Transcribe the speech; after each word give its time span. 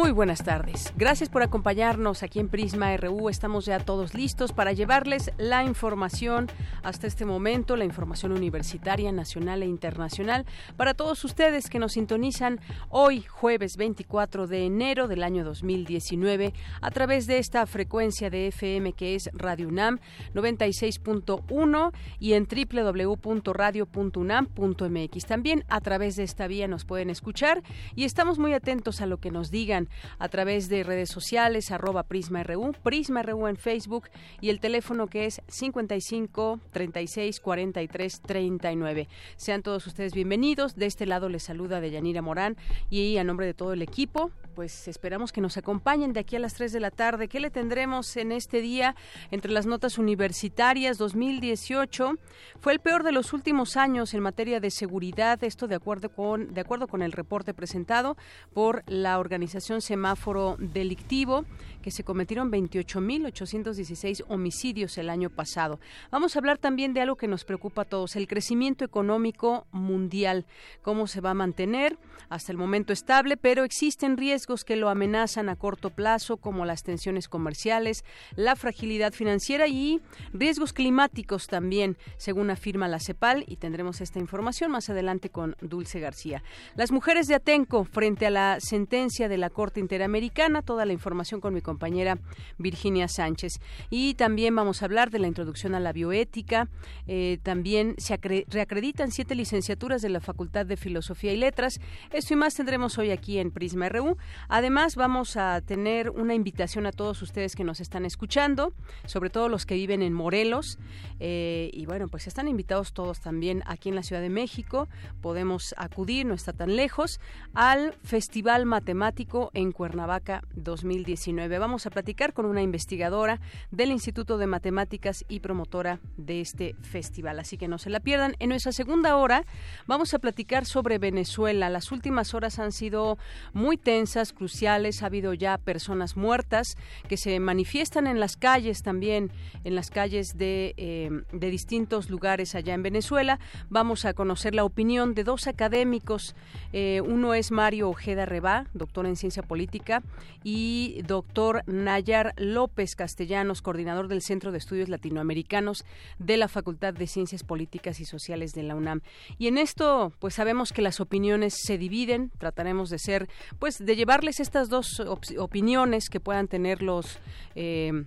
Muy 0.00 0.12
buenas 0.12 0.42
tardes. 0.42 0.94
Gracias 0.96 1.28
por 1.28 1.42
acompañarnos 1.42 2.22
aquí 2.22 2.40
en 2.40 2.48
Prisma 2.48 2.96
RU. 2.96 3.28
Estamos 3.28 3.66
ya 3.66 3.78
todos 3.78 4.14
listos 4.14 4.54
para 4.54 4.72
llevarles 4.72 5.30
la 5.36 5.62
información 5.62 6.48
hasta 6.82 7.06
este 7.06 7.26
momento, 7.26 7.76
la 7.76 7.84
información 7.84 8.32
universitaria, 8.32 9.12
nacional 9.12 9.62
e 9.62 9.66
internacional, 9.66 10.46
para 10.78 10.94
todos 10.94 11.22
ustedes 11.26 11.68
que 11.68 11.78
nos 11.78 11.92
sintonizan 11.92 12.60
hoy, 12.88 13.20
jueves 13.20 13.76
24 13.76 14.46
de 14.46 14.64
enero 14.64 15.06
del 15.06 15.22
año 15.22 15.44
2019, 15.44 16.54
a 16.80 16.90
través 16.90 17.26
de 17.26 17.36
esta 17.36 17.66
frecuencia 17.66 18.30
de 18.30 18.46
FM 18.46 18.94
que 18.94 19.16
es 19.16 19.28
Radio 19.34 19.68
UNAM 19.68 19.98
96.1 20.32 21.92
y 22.18 22.32
en 22.32 22.48
www.radio.unam.mx. 22.48 25.26
También 25.26 25.66
a 25.68 25.82
través 25.82 26.16
de 26.16 26.22
esta 26.22 26.46
vía 26.46 26.68
nos 26.68 26.86
pueden 26.86 27.10
escuchar 27.10 27.62
y 27.94 28.04
estamos 28.04 28.38
muy 28.38 28.54
atentos 28.54 29.02
a 29.02 29.06
lo 29.06 29.18
que 29.18 29.30
nos 29.30 29.50
digan 29.50 29.89
a 30.18 30.28
través 30.28 30.68
de 30.68 30.82
redes 30.82 31.10
sociales, 31.10 31.70
arroba 31.70 32.04
Prisma 32.04 32.42
RU, 32.42 32.72
Prisma 32.82 33.22
RU 33.22 33.46
en 33.46 33.56
Facebook 33.56 34.08
y 34.40 34.50
el 34.50 34.60
teléfono 34.60 35.06
que 35.06 35.26
es 35.26 35.42
55 35.48 36.60
36 36.72 37.40
43 37.40 38.20
39. 38.20 39.08
Sean 39.36 39.62
todos 39.62 39.86
ustedes 39.86 40.12
bienvenidos. 40.12 40.76
De 40.76 40.86
este 40.86 41.06
lado 41.06 41.28
les 41.28 41.42
saluda 41.42 41.80
Deyanira 41.80 42.22
Morán 42.22 42.56
y 42.88 43.16
a 43.16 43.24
nombre 43.24 43.46
de 43.46 43.54
todo 43.54 43.72
el 43.72 43.82
equipo, 43.82 44.30
pues 44.54 44.88
esperamos 44.88 45.32
que 45.32 45.40
nos 45.40 45.56
acompañen 45.56 46.12
de 46.12 46.20
aquí 46.20 46.36
a 46.36 46.40
las 46.40 46.54
3 46.54 46.72
de 46.72 46.80
la 46.80 46.90
tarde. 46.90 47.28
¿Qué 47.28 47.40
le 47.40 47.50
tendremos 47.50 48.16
en 48.16 48.32
este 48.32 48.60
día 48.60 48.96
entre 49.30 49.52
las 49.52 49.66
notas 49.66 49.98
universitarias 49.98 50.98
2018? 50.98 52.14
Fue 52.60 52.72
el 52.72 52.80
peor 52.80 53.02
de 53.02 53.12
los 53.12 53.32
últimos 53.32 53.76
años 53.76 54.12
en 54.14 54.20
materia 54.20 54.60
de 54.60 54.70
seguridad, 54.70 55.42
esto 55.44 55.66
de 55.66 55.76
acuerdo 55.76 56.10
con 56.10 56.52
de 56.52 56.60
acuerdo 56.60 56.88
con 56.88 57.02
el 57.02 57.12
reporte 57.12 57.54
presentado 57.54 58.16
por 58.52 58.82
la 58.86 59.18
organización 59.18 59.69
Semáforo 59.78 60.56
Delictivo, 60.58 61.44
que 61.82 61.90
se 61.90 62.04
cometieron 62.04 62.50
28.816 62.50 64.24
homicidios 64.28 64.98
el 64.98 65.10
año 65.10 65.30
pasado. 65.30 65.80
Vamos 66.10 66.34
a 66.34 66.38
hablar 66.38 66.58
también 66.58 66.94
de 66.94 67.00
algo 67.00 67.16
que 67.16 67.28
nos 67.28 67.44
preocupa 67.44 67.82
a 67.82 67.84
todos, 67.84 68.16
el 68.16 68.28
crecimiento 68.28 68.84
económico 68.84 69.66
mundial, 69.72 70.46
cómo 70.82 71.06
se 71.06 71.20
va 71.20 71.30
a 71.30 71.34
mantener, 71.34 71.98
hasta 72.28 72.52
el 72.52 72.58
momento 72.58 72.92
estable, 72.92 73.36
pero 73.36 73.64
existen 73.64 74.16
riesgos 74.16 74.64
que 74.64 74.76
lo 74.76 74.88
amenazan 74.88 75.48
a 75.48 75.56
corto 75.56 75.90
plazo, 75.90 76.36
como 76.36 76.64
las 76.64 76.82
tensiones 76.82 77.28
comerciales, 77.28 78.04
la 78.36 78.56
fragilidad 78.56 79.12
financiera 79.12 79.66
y 79.66 80.00
riesgos 80.32 80.72
climáticos 80.72 81.48
también, 81.48 81.96
según 82.16 82.50
afirma 82.50 82.88
la 82.88 83.00
CEPAL, 83.00 83.44
y 83.48 83.56
tendremos 83.56 84.00
esta 84.00 84.18
información 84.18 84.70
más 84.70 84.90
adelante 84.90 85.30
con 85.30 85.56
Dulce 85.60 86.00
García. 86.00 86.42
Las 86.76 86.92
mujeres 86.92 87.26
de 87.26 87.34
Atenco 87.34 87.84
frente 87.84 88.26
a 88.26 88.30
la 88.30 88.58
sentencia 88.60 89.28
de 89.28 89.38
la 89.38 89.50
Corte 89.50 89.80
Interamericana, 89.80 90.62
toda 90.62 90.86
la 90.86 90.92
información 90.92 91.40
con 91.40 91.54
mi 91.54 91.60
compañera 91.70 92.18
Virginia 92.58 93.06
Sánchez. 93.06 93.60
Y 93.90 94.14
también 94.14 94.56
vamos 94.56 94.82
a 94.82 94.86
hablar 94.86 95.10
de 95.10 95.20
la 95.20 95.28
introducción 95.28 95.76
a 95.76 95.80
la 95.80 95.92
bioética. 95.92 96.68
Eh, 97.06 97.38
también 97.44 97.94
se 97.98 98.18
reacreditan 98.48 99.12
siete 99.12 99.36
licenciaturas 99.36 100.02
de 100.02 100.08
la 100.08 100.20
Facultad 100.20 100.66
de 100.66 100.76
Filosofía 100.76 101.32
y 101.32 101.36
Letras. 101.36 101.80
Esto 102.12 102.34
y 102.34 102.36
más 102.36 102.56
tendremos 102.56 102.98
hoy 102.98 103.12
aquí 103.12 103.38
en 103.38 103.52
Prisma 103.52 103.88
RU. 103.88 104.16
Además, 104.48 104.96
vamos 104.96 105.36
a 105.36 105.60
tener 105.60 106.10
una 106.10 106.34
invitación 106.34 106.86
a 106.86 106.92
todos 106.92 107.22
ustedes 107.22 107.54
que 107.54 107.62
nos 107.62 107.78
están 107.78 108.04
escuchando, 108.04 108.72
sobre 109.06 109.30
todo 109.30 109.48
los 109.48 109.64
que 109.64 109.76
viven 109.76 110.02
en 110.02 110.12
Morelos. 110.12 110.78
Eh, 111.20 111.70
y 111.72 111.86
bueno, 111.86 112.08
pues 112.08 112.26
están 112.26 112.48
invitados 112.48 112.92
todos 112.92 113.20
también 113.20 113.62
aquí 113.66 113.90
en 113.90 113.94
la 113.94 114.02
Ciudad 114.02 114.22
de 114.22 114.30
México. 114.30 114.88
Podemos 115.20 115.72
acudir, 115.76 116.26
no 116.26 116.34
está 116.34 116.52
tan 116.52 116.74
lejos, 116.74 117.20
al 117.54 117.94
Festival 118.02 118.66
Matemático 118.66 119.52
en 119.54 119.70
Cuernavaca 119.70 120.42
2019. 120.56 121.59
Vamos 121.60 121.86
a 121.86 121.90
platicar 121.90 122.32
con 122.32 122.46
una 122.46 122.62
investigadora 122.62 123.38
del 123.70 123.90
Instituto 123.90 124.38
de 124.38 124.46
Matemáticas 124.46 125.24
y 125.28 125.40
promotora 125.40 126.00
de 126.16 126.40
este 126.40 126.74
festival, 126.80 127.38
así 127.38 127.58
que 127.58 127.68
no 127.68 127.76
se 127.76 127.90
la 127.90 128.00
pierdan. 128.00 128.34
En 128.38 128.48
nuestra 128.48 128.72
segunda 128.72 129.16
hora 129.16 129.44
vamos 129.86 130.14
a 130.14 130.18
platicar 130.18 130.64
sobre 130.64 130.98
Venezuela. 130.98 131.68
Las 131.68 131.92
últimas 131.92 132.32
horas 132.32 132.58
han 132.58 132.72
sido 132.72 133.18
muy 133.52 133.76
tensas, 133.76 134.32
cruciales. 134.32 135.02
Ha 135.02 135.06
habido 135.06 135.34
ya 135.34 135.58
personas 135.58 136.16
muertas 136.16 136.76
que 137.08 137.18
se 137.18 137.38
manifiestan 137.40 138.06
en 138.06 138.20
las 138.20 138.36
calles 138.36 138.82
también, 138.82 139.30
en 139.64 139.74
las 139.74 139.90
calles 139.90 140.38
de, 140.38 140.74
eh, 140.78 141.10
de 141.32 141.50
distintos 141.50 142.08
lugares 142.08 142.54
allá 142.54 142.72
en 142.72 142.82
Venezuela. 142.82 143.38
Vamos 143.68 144.06
a 144.06 144.14
conocer 144.14 144.54
la 144.54 144.64
opinión 144.64 145.14
de 145.14 145.24
dos 145.24 145.46
académicos. 145.46 146.34
Eh, 146.72 147.02
uno 147.04 147.34
es 147.34 147.50
Mario 147.50 147.90
Ojeda 147.90 148.24
Rebá, 148.24 148.66
doctor 148.72 149.04
en 149.04 149.16
ciencia 149.16 149.42
política, 149.42 150.02
y 150.42 151.02
doctor 151.06 151.49
Nayar 151.66 152.34
López 152.36 152.94
Castellanos, 152.94 153.62
coordinador 153.62 154.08
del 154.08 154.22
Centro 154.22 154.52
de 154.52 154.58
Estudios 154.58 154.88
Latinoamericanos 154.88 155.84
de 156.18 156.36
la 156.36 156.48
Facultad 156.48 156.94
de 156.94 157.06
Ciencias 157.06 157.42
Políticas 157.42 158.00
y 158.00 158.04
Sociales 158.04 158.52
de 158.52 158.62
la 158.62 158.74
UNAM. 158.74 159.00
Y 159.38 159.48
en 159.48 159.58
esto, 159.58 160.12
pues 160.18 160.34
sabemos 160.34 160.72
que 160.72 160.82
las 160.82 161.00
opiniones 161.00 161.54
se 161.64 161.78
dividen, 161.78 162.30
trataremos 162.38 162.90
de 162.90 162.98
ser, 162.98 163.28
pues 163.58 163.78
de 163.78 163.96
llevarles 163.96 164.40
estas 164.40 164.68
dos 164.68 165.00
opiniones 165.38 166.08
que 166.08 166.20
puedan 166.20 166.48
tener 166.48 166.82
los... 166.82 167.18
Eh, 167.54 168.04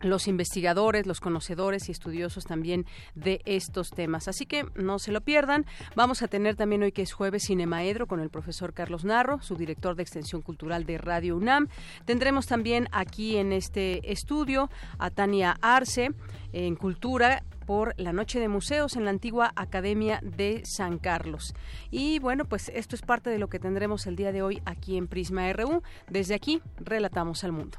los 0.00 0.28
investigadores, 0.28 1.06
los 1.06 1.20
conocedores 1.20 1.88
y 1.88 1.92
estudiosos 1.92 2.44
también 2.44 2.86
de 3.14 3.40
estos 3.44 3.90
temas. 3.90 4.28
Así 4.28 4.46
que 4.46 4.66
no 4.74 4.98
se 4.98 5.12
lo 5.12 5.20
pierdan. 5.20 5.66
Vamos 5.94 6.22
a 6.22 6.28
tener 6.28 6.56
también 6.56 6.82
hoy 6.82 6.92
que 6.92 7.02
es 7.02 7.12
jueves 7.12 7.44
Cinemaedro 7.46 8.06
con 8.06 8.20
el 8.20 8.30
profesor 8.30 8.72
Carlos 8.72 9.04
Narro, 9.04 9.40
su 9.40 9.56
director 9.56 9.96
de 9.96 10.02
Extensión 10.02 10.42
Cultural 10.42 10.84
de 10.84 10.98
Radio 10.98 11.36
UNAM. 11.36 11.68
Tendremos 12.04 12.46
también 12.46 12.88
aquí 12.92 13.36
en 13.36 13.52
este 13.52 14.12
estudio 14.12 14.70
a 14.98 15.10
Tania 15.10 15.56
Arce 15.60 16.10
en 16.52 16.76
Cultura 16.76 17.42
por 17.66 17.94
la 17.98 18.12
Noche 18.12 18.38
de 18.38 18.48
Museos 18.48 18.96
en 18.96 19.04
la 19.04 19.10
antigua 19.10 19.52
Academia 19.56 20.20
de 20.22 20.62
San 20.64 20.98
Carlos. 20.98 21.54
Y 21.90 22.20
bueno, 22.20 22.44
pues 22.44 22.70
esto 22.74 22.94
es 22.94 23.02
parte 23.02 23.28
de 23.28 23.38
lo 23.38 23.48
que 23.48 23.58
tendremos 23.58 24.06
el 24.06 24.16
día 24.16 24.32
de 24.32 24.42
hoy 24.42 24.62
aquí 24.64 24.96
en 24.96 25.08
Prisma 25.08 25.52
RU. 25.52 25.82
Desde 26.08 26.34
aquí, 26.34 26.62
relatamos 26.78 27.42
al 27.44 27.52
mundo. 27.52 27.78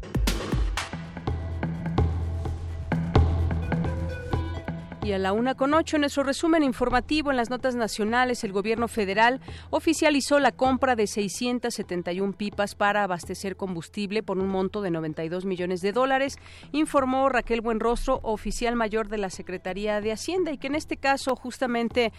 Y 5.03 5.13
a 5.13 5.17
la 5.17 5.33
una 5.33 5.55
con 5.55 5.73
ocho, 5.73 5.97
en 5.97 6.01
nuestro 6.01 6.21
resumen 6.21 6.61
informativo 6.61 7.31
en 7.31 7.37
las 7.37 7.49
notas 7.49 7.73
nacionales, 7.73 8.43
el 8.43 8.51
gobierno 8.51 8.87
federal 8.87 9.41
oficializó 9.71 10.37
la 10.39 10.51
compra 10.51 10.95
de 10.95 11.07
671 11.07 12.33
pipas 12.33 12.75
para 12.75 13.03
abastecer 13.03 13.55
combustible 13.55 14.21
por 14.21 14.37
un 14.37 14.47
monto 14.47 14.79
de 14.83 14.91
92 14.91 15.43
millones 15.45 15.81
de 15.81 15.91
dólares, 15.91 16.37
informó 16.71 17.29
Raquel 17.29 17.61
Buenrostro, 17.61 18.19
oficial 18.21 18.75
mayor 18.75 19.09
de 19.09 19.17
la 19.17 19.31
Secretaría 19.31 20.01
de 20.01 20.11
Hacienda, 20.11 20.51
y 20.51 20.59
que 20.59 20.67
en 20.67 20.75
este 20.75 20.97
caso, 20.97 21.35
justamente 21.35 22.13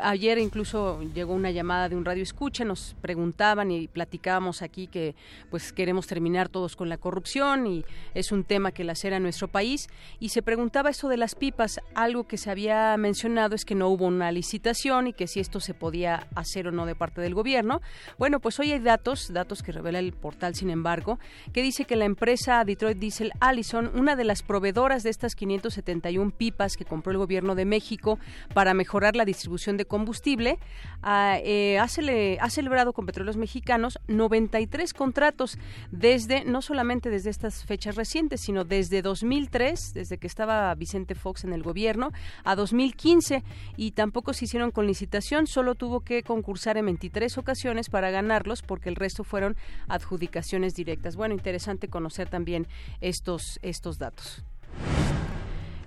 ayer 0.00 0.38
incluso 0.38 1.02
llegó 1.14 1.34
una 1.34 1.50
llamada 1.50 1.90
de 1.90 1.96
un 1.96 2.04
radio 2.06 2.22
escucha, 2.22 2.64
nos 2.64 2.96
preguntaban 3.02 3.70
y 3.70 3.88
platicábamos 3.88 4.62
aquí 4.62 4.86
que 4.86 5.14
pues 5.50 5.70
queremos 5.74 6.06
terminar 6.06 6.48
todos 6.48 6.76
con 6.76 6.88
la 6.88 6.96
corrupción 6.96 7.66
y 7.66 7.84
es 8.14 8.32
un 8.32 8.44
tema 8.44 8.72
que 8.72 8.84
lacera 8.84 9.20
nuestro 9.20 9.48
país, 9.48 9.90
y 10.18 10.30
se 10.30 10.40
preguntaba 10.40 10.88
eso 10.88 11.10
de 11.10 11.18
las 11.18 11.34
pipas, 11.34 11.78
algo 11.94 12.22
que 12.32 12.38
se 12.38 12.50
había 12.50 12.96
mencionado 12.96 13.54
es 13.54 13.66
que 13.66 13.74
no 13.74 13.88
hubo 13.88 14.06
una 14.06 14.32
licitación 14.32 15.08
y 15.08 15.12
que 15.12 15.26
si 15.26 15.38
esto 15.38 15.60
se 15.60 15.74
podía 15.74 16.28
hacer 16.34 16.66
o 16.66 16.72
no 16.72 16.86
de 16.86 16.94
parte 16.94 17.20
del 17.20 17.34
gobierno. 17.34 17.82
Bueno, 18.16 18.40
pues 18.40 18.58
hoy 18.58 18.72
hay 18.72 18.78
datos, 18.78 19.30
datos 19.34 19.62
que 19.62 19.70
revela 19.70 19.98
el 19.98 20.14
portal, 20.14 20.54
sin 20.54 20.70
embargo, 20.70 21.18
que 21.52 21.60
dice 21.60 21.84
que 21.84 21.94
la 21.94 22.06
empresa 22.06 22.64
Detroit 22.64 22.96
Diesel 22.96 23.32
Allison, 23.40 23.90
una 23.94 24.16
de 24.16 24.24
las 24.24 24.42
proveedoras 24.42 25.02
de 25.02 25.10
estas 25.10 25.34
571 25.34 26.30
pipas 26.30 26.78
que 26.78 26.86
compró 26.86 27.12
el 27.12 27.18
gobierno 27.18 27.54
de 27.54 27.66
México 27.66 28.18
para 28.54 28.72
mejorar 28.72 29.14
la 29.14 29.26
distribución 29.26 29.76
de 29.76 29.84
combustible, 29.84 30.58
ha, 31.02 31.36
eh, 31.44 31.78
ha 31.78 32.48
celebrado 32.48 32.94
con 32.94 33.04
petróleos 33.04 33.36
mexicanos 33.36 33.98
93 34.08 34.94
contratos 34.94 35.58
desde, 35.90 36.46
no 36.46 36.62
solamente 36.62 37.10
desde 37.10 37.28
estas 37.28 37.66
fechas 37.66 37.94
recientes, 37.96 38.40
sino 38.40 38.64
desde 38.64 39.02
2003, 39.02 39.92
desde 39.92 40.16
que 40.16 40.26
estaba 40.26 40.74
Vicente 40.76 41.14
Fox 41.14 41.44
en 41.44 41.52
el 41.52 41.62
gobierno, 41.62 42.11
a 42.44 42.54
2015 42.54 43.42
y 43.76 43.92
tampoco 43.92 44.32
se 44.32 44.44
hicieron 44.46 44.70
con 44.70 44.86
licitación, 44.86 45.46
solo 45.46 45.74
tuvo 45.74 46.00
que 46.00 46.22
concursar 46.22 46.76
en 46.76 46.86
23 46.86 47.38
ocasiones 47.38 47.88
para 47.88 48.10
ganarlos 48.10 48.62
porque 48.62 48.88
el 48.88 48.96
resto 48.96 49.24
fueron 49.24 49.56
adjudicaciones 49.88 50.74
directas. 50.74 51.16
Bueno, 51.16 51.34
interesante 51.34 51.88
conocer 51.88 52.28
también 52.28 52.66
estos, 53.00 53.58
estos 53.62 53.98
datos. 53.98 54.44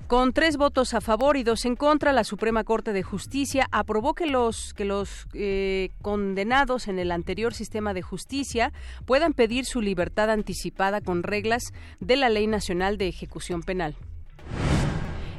Con 0.07 0.33
tres 0.33 0.57
votos 0.57 0.94
a 0.94 1.01
favor 1.01 1.36
y 1.36 1.42
dos 1.42 1.66
en 1.66 1.75
contra, 1.75 2.13
la 2.13 2.24
Suprema 2.24 2.63
Corte 2.63 2.94
de 2.94 3.01
Justicia 3.01 3.68
aprobó 3.72 4.13
que 4.13 4.27
los, 4.27 4.75
que 4.75 4.86
los 4.86 5.25
eh, 5.33 5.89
condenados 6.04 6.88
en 6.88 7.00
el 7.00 7.12
anterior 7.12 7.56
sistema 7.56 7.95
de 7.95 8.04
justicia 8.04 8.72
puedan 9.07 9.33
pedir 9.33 9.66
su 9.66 9.81
libertad 9.81 10.30
anticipada 10.30 11.01
con 11.01 11.24
reglas 11.24 11.74
de 12.00 12.18
la 12.18 12.30
Ley 12.30 12.45
Nacional 12.45 13.00
de 13.00 13.07
Ejecución 13.07 13.63
Penal. 13.63 13.95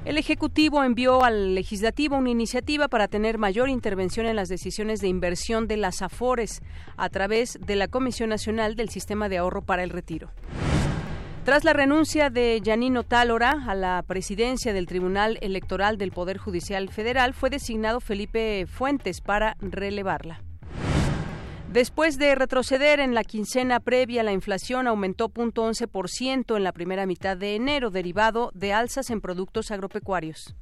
El 0.07 0.19
Ejecutivo 0.19 0.85
envió 0.85 1.25
al 1.25 1.57
Legislativo 1.57 2.17
una 2.17 2.31
iniciativa 2.31 2.87
para 2.87 3.09
tener 3.09 3.39
mayor 3.39 3.69
intervención 3.69 4.27
en 4.27 4.37
las 4.37 4.49
decisiones 4.49 5.01
de 5.01 5.09
inversión 5.09 5.67
de 5.67 5.77
las 5.77 6.01
AFORES 6.01 6.63
a 6.97 7.09
través 7.09 7.59
de 7.61 7.75
la 7.75 7.89
Comisión 7.89 8.31
Nacional 8.31 8.77
del 8.77 8.89
Sistema 8.89 9.29
de 9.29 9.39
Ahorro 9.39 9.63
para 9.63 9.83
el 9.83 9.91
Retiro. 9.91 10.31
Tras 11.45 11.65
la 11.65 11.73
renuncia 11.73 12.31
de 12.31 12.61
Yanino 12.63 13.03
Tálora 13.03 13.65
a 13.67 13.75
la 13.75 14.05
presidencia 14.07 14.73
del 14.73 14.87
Tribunal 14.87 15.39
Electoral 15.41 15.99
del 15.99 16.13
Poder 16.13 16.39
Judicial 16.39 16.89
Federal, 16.89 17.35
fue 17.35 17.51
designado 17.51 17.99
Felipe 17.99 18.65
Fuentes 18.69 19.21
para 19.21 19.57
relevarla. 19.61 20.46
Después 21.73 22.17
de 22.17 22.35
retroceder 22.35 23.01
en 23.01 23.15
la 23.15 23.25
quincena 23.25 23.81
previa, 23.81 24.23
la 24.23 24.33
inflación 24.33 24.87
aumentó 24.87 25.29
0.11% 25.29 26.57
en 26.57 26.65
la 26.65 26.73
primera 26.73 27.07
mitad 27.07 27.37
de 27.37 27.55
enero, 27.55 27.91
derivado 27.91 28.51
de 28.55 28.73
alzas 28.73 29.11
en 29.11 29.21
productos 29.21 29.71
agropecuarios. 29.71 30.55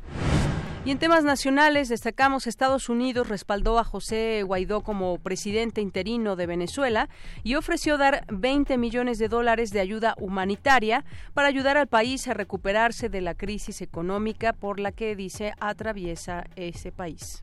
Y 0.86 0.90
en 0.90 0.98
temas 0.98 1.24
nacionales 1.24 1.88
destacamos 1.88 2.46
Estados 2.46 2.90
Unidos 2.90 3.28
respaldó 3.28 3.78
a 3.78 3.84
José 3.84 4.42
Guaidó 4.42 4.82
como 4.82 5.16
presidente 5.18 5.80
interino 5.80 6.36
de 6.36 6.46
Venezuela 6.46 7.08
y 7.42 7.54
ofreció 7.54 7.96
dar 7.96 8.26
20 8.28 8.76
millones 8.76 9.18
de 9.18 9.28
dólares 9.28 9.70
de 9.70 9.80
ayuda 9.80 10.14
humanitaria 10.18 11.02
para 11.32 11.48
ayudar 11.48 11.78
al 11.78 11.86
país 11.86 12.28
a 12.28 12.34
recuperarse 12.34 13.08
de 13.08 13.22
la 13.22 13.34
crisis 13.34 13.80
económica 13.80 14.52
por 14.52 14.78
la 14.78 14.92
que 14.92 15.16
dice 15.16 15.54
atraviesa 15.58 16.44
ese 16.54 16.92
país. 16.92 17.42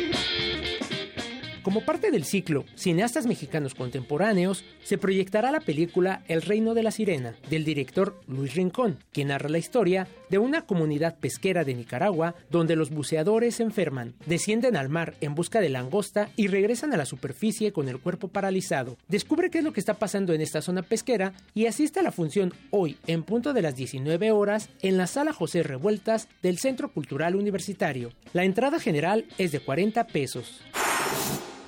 Como 1.63 1.85
parte 1.85 2.09
del 2.09 2.23
ciclo 2.23 2.65
Cineastas 2.75 3.27
Mexicanos 3.27 3.75
Contemporáneos, 3.75 4.65
se 4.83 4.97
proyectará 4.97 5.51
la 5.51 5.59
película 5.59 6.23
El 6.27 6.41
Reino 6.41 6.73
de 6.73 6.81
la 6.81 6.89
Sirena, 6.89 7.35
del 7.51 7.65
director 7.65 8.19
Luis 8.27 8.55
Rincón, 8.55 8.97
quien 9.11 9.27
narra 9.27 9.47
la 9.47 9.59
historia 9.59 10.07
de 10.29 10.39
una 10.39 10.65
comunidad 10.65 11.19
pesquera 11.19 11.63
de 11.63 11.75
Nicaragua 11.75 12.33
donde 12.49 12.75
los 12.75 12.89
buceadores 12.89 13.55
se 13.55 13.63
enferman, 13.63 14.15
descienden 14.25 14.75
al 14.75 14.89
mar 14.89 15.13
en 15.21 15.35
busca 15.35 15.61
de 15.61 15.69
langosta 15.69 16.29
y 16.35 16.47
regresan 16.47 16.93
a 16.93 16.97
la 16.97 17.05
superficie 17.05 17.71
con 17.71 17.89
el 17.89 17.99
cuerpo 17.99 18.27
paralizado. 18.27 18.97
Descubre 19.07 19.51
qué 19.51 19.59
es 19.59 19.63
lo 19.63 19.71
que 19.71 19.81
está 19.81 19.95
pasando 19.95 20.33
en 20.33 20.41
esta 20.41 20.63
zona 20.63 20.81
pesquera 20.81 21.33
y 21.53 21.67
asiste 21.67 21.99
a 21.99 22.03
la 22.03 22.11
función 22.11 22.53
hoy 22.71 22.97
en 23.05 23.21
punto 23.21 23.53
de 23.53 23.61
las 23.61 23.75
19 23.75 24.31
horas 24.31 24.69
en 24.81 24.97
la 24.97 25.05
sala 25.05 25.31
José 25.31 25.61
Revueltas 25.61 26.27
del 26.41 26.57
Centro 26.57 26.91
Cultural 26.91 27.35
Universitario. 27.35 28.13
La 28.33 28.45
entrada 28.45 28.79
general 28.79 29.25
es 29.37 29.51
de 29.51 29.59
40 29.59 30.07
pesos. 30.07 30.61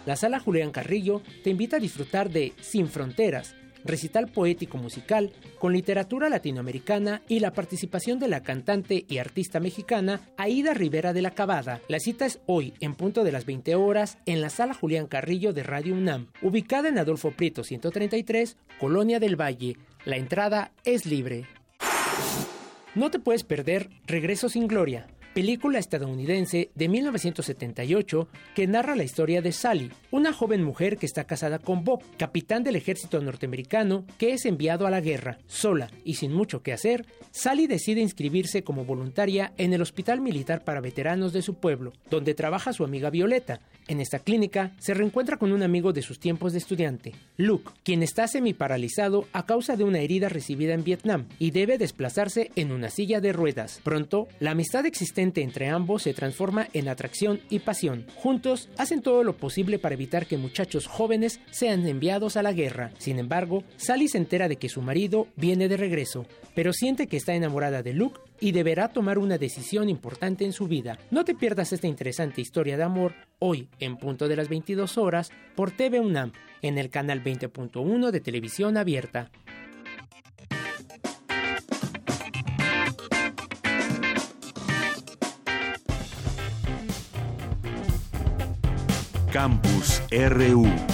La 0.06 0.18
Sala 0.18 0.40
Julián 0.40 0.72
Carrillo 0.72 1.22
te 1.44 1.50
invita 1.50 1.78
a 1.78 1.80
disfrutar 1.80 2.30
de 2.30 2.54
Sin 2.60 2.88
Fronteras, 2.88 3.56
recital 3.86 4.28
poético 4.28 4.78
musical 4.78 5.32
con 5.60 5.74
literatura 5.74 6.30
latinoamericana 6.30 7.22
y 7.30 7.40
la 7.40 7.54
participación 7.54 8.20
de 8.20 8.28
la 8.28 8.44
cantante 8.44 9.06
y 9.08 9.18
artista 9.18 9.60
mexicana 9.60 10.22
Aida 10.38 10.74
Rivera 10.74 11.14
de 11.14 11.22
la 11.22 11.32
Cabada. 11.32 11.82
La 11.88 12.00
cita 12.00 12.26
es 12.26 12.40
hoy, 12.48 12.74
en 12.82 12.96
punto 12.96 13.24
de 13.24 13.32
las 13.32 13.46
20 13.46 13.76
horas, 13.76 14.18
en 14.26 14.42
la 14.42 14.50
Sala 14.50 14.74
Julián 14.74 15.08
Carrillo 15.08 15.54
de 15.54 15.64
Radio 15.64 15.94
UNAM, 15.94 16.28
ubicada 16.42 16.90
en 16.90 16.98
Adolfo 16.98 17.32
Prieto 17.32 17.64
133, 17.64 18.58
Colonia 18.80 19.20
del 19.20 19.40
Valle. 19.40 19.78
La 20.06 20.18
entrada 20.18 20.72
es 20.84 21.06
libre. 21.06 21.46
No 22.96 23.10
te 23.10 23.20
puedes 23.20 23.44
perder 23.44 23.90
Regreso 24.06 24.50
sin 24.50 24.68
Gloria, 24.68 25.08
película 25.34 25.80
estadounidense 25.80 26.70
de 26.76 26.90
1978 26.90 28.28
que 28.56 28.68
narra 28.68 28.96
la 28.96 29.04
historia 29.04 29.42
de 29.42 29.52
Sally, 29.52 29.92
una 30.12 30.32
joven 30.32 30.64
mujer 30.64 30.98
que 30.98 31.06
está 31.06 31.24
casada 31.24 31.60
con 31.60 31.84
Bob, 31.84 32.04
capitán 32.18 32.64
del 32.64 32.76
ejército 32.76 33.20
norteamericano 33.20 34.06
que 34.18 34.34
es 34.34 34.46
enviado 34.46 34.86
a 34.86 34.92
la 34.92 35.02
guerra. 35.02 35.40
Sola 35.48 35.90
y 36.06 36.16
sin 36.16 36.34
mucho 36.34 36.62
que 36.62 36.74
hacer, 36.74 37.06
Sally 37.32 37.68
decide 37.68 38.02
inscribirse 38.02 38.64
como 38.64 38.86
voluntaria 38.86 39.54
en 39.58 39.74
el 39.74 39.82
Hospital 39.82 40.22
Militar 40.22 40.64
para 40.64 40.82
Veteranos 40.82 41.34
de 41.34 41.42
su 41.42 41.56
pueblo, 41.56 41.94
donde 42.10 42.36
trabaja 42.36 42.74
su 42.74 42.84
amiga 42.84 43.10
Violeta. 43.10 43.60
En 43.88 44.00
esta 44.00 44.20
clínica 44.20 44.72
se 44.80 44.94
reencuentra 44.94 45.38
con 45.38 45.52
un 45.52 45.64
amigo 45.64 45.94
de 45.94 46.04
sus 46.04 46.20
tiempos 46.20 46.54
de 46.54 46.60
estudiante, 46.60 47.14
Luke, 47.38 47.72
quien 47.84 48.04
está 48.04 48.28
semi-paralizado 48.28 49.28
a 49.34 49.46
causa 49.46 49.76
de 49.76 49.84
una 49.84 50.00
herida 50.00 50.30
recibida 50.30 50.74
en 50.74 50.84
Vietnam 50.84 51.28
y 51.40 51.52
debe 51.52 51.78
desplazarse 51.78 52.52
en 52.56 52.72
una 52.72 52.90
silla 52.90 53.20
de 53.20 53.34
ruedas. 53.34 53.82
Pronto, 53.84 54.28
la 54.40 54.52
amistad 54.52 54.86
existente 54.86 55.23
entre 55.24 55.70
ambos 55.70 56.04
se 56.04 56.14
transforma 56.14 56.68
en 56.74 56.90
atracción 56.90 57.40
y 57.50 57.60
pasión. 57.60 58.06
Juntos 58.16 58.70
hacen 58.78 59.02
todo 59.02 59.24
lo 59.24 59.38
posible 59.38 59.80
para 59.80 59.96
evitar 59.96 60.26
que 60.26 60.38
muchachos 60.38 60.88
jóvenes 60.88 61.40
sean 61.52 61.88
enviados 61.88 62.38
a 62.38 62.44
la 62.44 62.54
guerra. 62.54 62.92
Sin 62.98 63.20
embargo, 63.20 63.64
Sally 63.78 64.08
se 64.08 64.18
entera 64.18 64.48
de 64.48 64.58
que 64.58 64.70
su 64.70 64.82
marido 64.82 65.28
viene 65.36 65.68
de 65.68 65.78
regreso, 65.78 66.26
pero 66.56 66.74
siente 66.74 67.08
que 67.08 67.18
está 67.18 67.34
enamorada 67.34 67.84
de 67.84 67.94
Luke 67.94 68.20
y 68.40 68.52
deberá 68.52 68.90
tomar 68.90 69.18
una 69.18 69.38
decisión 69.38 69.90
importante 69.90 70.46
en 70.46 70.54
su 70.54 70.68
vida. 70.68 71.00
No 71.12 71.24
te 71.24 71.36
pierdas 71.36 71.72
esta 71.72 71.88
interesante 71.88 72.42
historia 72.42 72.78
de 72.78 72.84
amor 72.84 73.14
hoy 73.40 73.70
en 73.80 73.98
punto 73.98 74.28
de 74.28 74.36
las 74.36 74.50
22 74.50 74.98
horas 74.98 75.32
por 75.56 75.72
TV 75.72 76.00
UNAM 76.00 76.32
en 76.62 76.78
el 76.78 76.90
canal 76.90 77.24
20.1 77.24 78.12
de 78.12 78.20
televisión 78.20 78.78
abierta. 78.78 79.32
Campus 89.34 90.00
RU. 90.12 90.93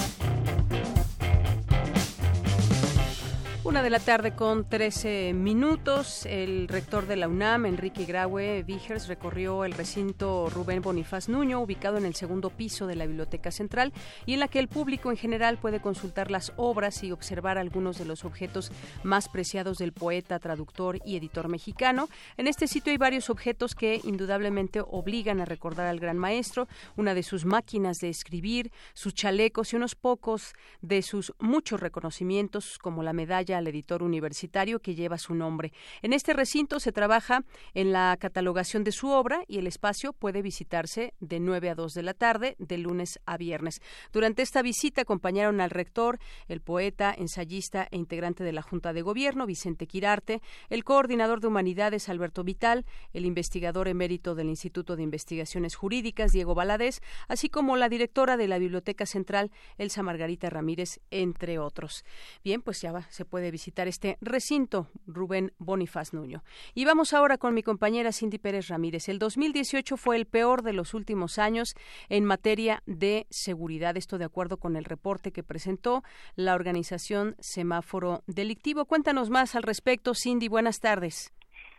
Una 3.70 3.84
de 3.84 3.90
la 3.90 4.00
tarde 4.00 4.34
con 4.34 4.68
13 4.68 5.32
minutos. 5.32 6.26
El 6.26 6.66
rector 6.66 7.06
de 7.06 7.14
la 7.14 7.28
UNAM, 7.28 7.66
Enrique 7.66 8.04
Graue 8.04 8.64
Vigers, 8.64 9.06
recorrió 9.06 9.64
el 9.64 9.74
recinto 9.74 10.50
Rubén 10.50 10.82
Bonifaz 10.82 11.28
Nuño, 11.28 11.60
ubicado 11.60 11.96
en 11.96 12.04
el 12.04 12.16
segundo 12.16 12.50
piso 12.50 12.88
de 12.88 12.96
la 12.96 13.06
Biblioteca 13.06 13.52
Central, 13.52 13.92
y 14.26 14.34
en 14.34 14.40
la 14.40 14.48
que 14.48 14.58
el 14.58 14.66
público 14.66 15.12
en 15.12 15.16
general 15.16 15.56
puede 15.58 15.78
consultar 15.78 16.32
las 16.32 16.52
obras 16.56 17.04
y 17.04 17.12
observar 17.12 17.58
algunos 17.58 17.96
de 17.96 18.06
los 18.06 18.24
objetos 18.24 18.72
más 19.04 19.28
preciados 19.28 19.78
del 19.78 19.92
poeta, 19.92 20.40
traductor 20.40 20.98
y 21.04 21.14
editor 21.14 21.48
mexicano. 21.48 22.08
En 22.38 22.48
este 22.48 22.66
sitio 22.66 22.90
hay 22.90 22.98
varios 22.98 23.30
objetos 23.30 23.76
que 23.76 24.00
indudablemente 24.02 24.80
obligan 24.80 25.40
a 25.40 25.44
recordar 25.44 25.86
al 25.86 26.00
gran 26.00 26.18
maestro, 26.18 26.66
una 26.96 27.14
de 27.14 27.22
sus 27.22 27.44
máquinas 27.44 28.00
de 28.00 28.08
escribir, 28.08 28.72
sus 28.94 29.14
chalecos 29.14 29.72
y 29.72 29.76
unos 29.76 29.94
pocos 29.94 30.54
de 30.82 31.02
sus 31.02 31.32
muchos 31.38 31.78
reconocimientos, 31.78 32.76
como 32.76 33.04
la 33.04 33.12
medalla 33.12 33.59
al 33.60 33.68
editor 33.68 34.02
universitario 34.02 34.80
que 34.80 34.94
lleva 34.94 35.16
su 35.16 35.34
nombre. 35.34 35.72
En 36.02 36.12
este 36.12 36.32
recinto 36.32 36.80
se 36.80 36.92
trabaja 36.92 37.44
en 37.74 37.92
la 37.92 38.16
catalogación 38.18 38.84
de 38.84 38.92
su 38.92 39.08
obra 39.10 39.44
y 39.46 39.58
el 39.58 39.66
espacio 39.66 40.12
puede 40.12 40.42
visitarse 40.42 41.14
de 41.20 41.40
9 41.40 41.70
a 41.70 41.74
2 41.74 41.94
de 41.94 42.02
la 42.02 42.14
tarde, 42.14 42.56
de 42.58 42.78
lunes 42.78 43.20
a 43.24 43.36
viernes. 43.36 43.80
Durante 44.12 44.42
esta 44.42 44.62
visita 44.62 45.02
acompañaron 45.02 45.60
al 45.60 45.70
rector, 45.70 46.18
el 46.48 46.60
poeta, 46.60 47.14
ensayista 47.16 47.86
e 47.90 47.96
integrante 47.96 48.44
de 48.44 48.52
la 48.52 48.62
Junta 48.62 48.92
de 48.92 49.02
Gobierno, 49.02 49.46
Vicente 49.46 49.86
Quirarte, 49.86 50.42
el 50.68 50.84
coordinador 50.84 51.40
de 51.40 51.46
humanidades, 51.46 52.08
Alberto 52.08 52.44
Vital, 52.44 52.84
el 53.12 53.24
investigador 53.24 53.88
emérito 53.88 54.34
del 54.34 54.48
Instituto 54.48 54.96
de 54.96 55.02
Investigaciones 55.02 55.74
Jurídicas, 55.74 56.32
Diego 56.32 56.54
Valadez, 56.54 57.00
así 57.28 57.48
como 57.48 57.76
la 57.76 57.88
directora 57.88 58.36
de 58.36 58.48
la 58.48 58.58
Biblioteca 58.58 59.06
Central, 59.06 59.50
Elsa 59.78 60.02
Margarita 60.02 60.50
Ramírez, 60.50 61.00
entre 61.10 61.58
otros. 61.58 62.04
Bien, 62.42 62.62
pues 62.62 62.80
ya 62.80 63.06
se 63.10 63.24
puede 63.24 63.49
visitar 63.50 63.88
este 63.88 64.18
recinto, 64.20 64.88
Rubén 65.06 65.52
Bonifaz 65.58 66.12
Nuño. 66.12 66.42
Y 66.74 66.84
vamos 66.84 67.12
ahora 67.12 67.38
con 67.38 67.54
mi 67.54 67.62
compañera 67.62 68.12
Cindy 68.12 68.38
Pérez 68.38 68.68
Ramírez. 68.68 69.08
El 69.08 69.18
2018 69.18 69.96
fue 69.96 70.16
el 70.16 70.26
peor 70.26 70.62
de 70.62 70.72
los 70.72 70.94
últimos 70.94 71.38
años 71.38 71.74
en 72.08 72.24
materia 72.24 72.82
de 72.86 73.26
seguridad. 73.30 73.96
Esto 73.96 74.18
de 74.18 74.24
acuerdo 74.24 74.58
con 74.58 74.76
el 74.76 74.84
reporte 74.84 75.32
que 75.32 75.42
presentó 75.42 76.02
la 76.36 76.54
organización 76.54 77.36
Semáforo 77.40 78.22
Delictivo. 78.26 78.84
Cuéntanos 78.84 79.30
más 79.30 79.54
al 79.54 79.62
respecto, 79.62 80.12
Cindy. 80.14 80.48
Buenas 80.48 80.80
tardes. 80.80 81.32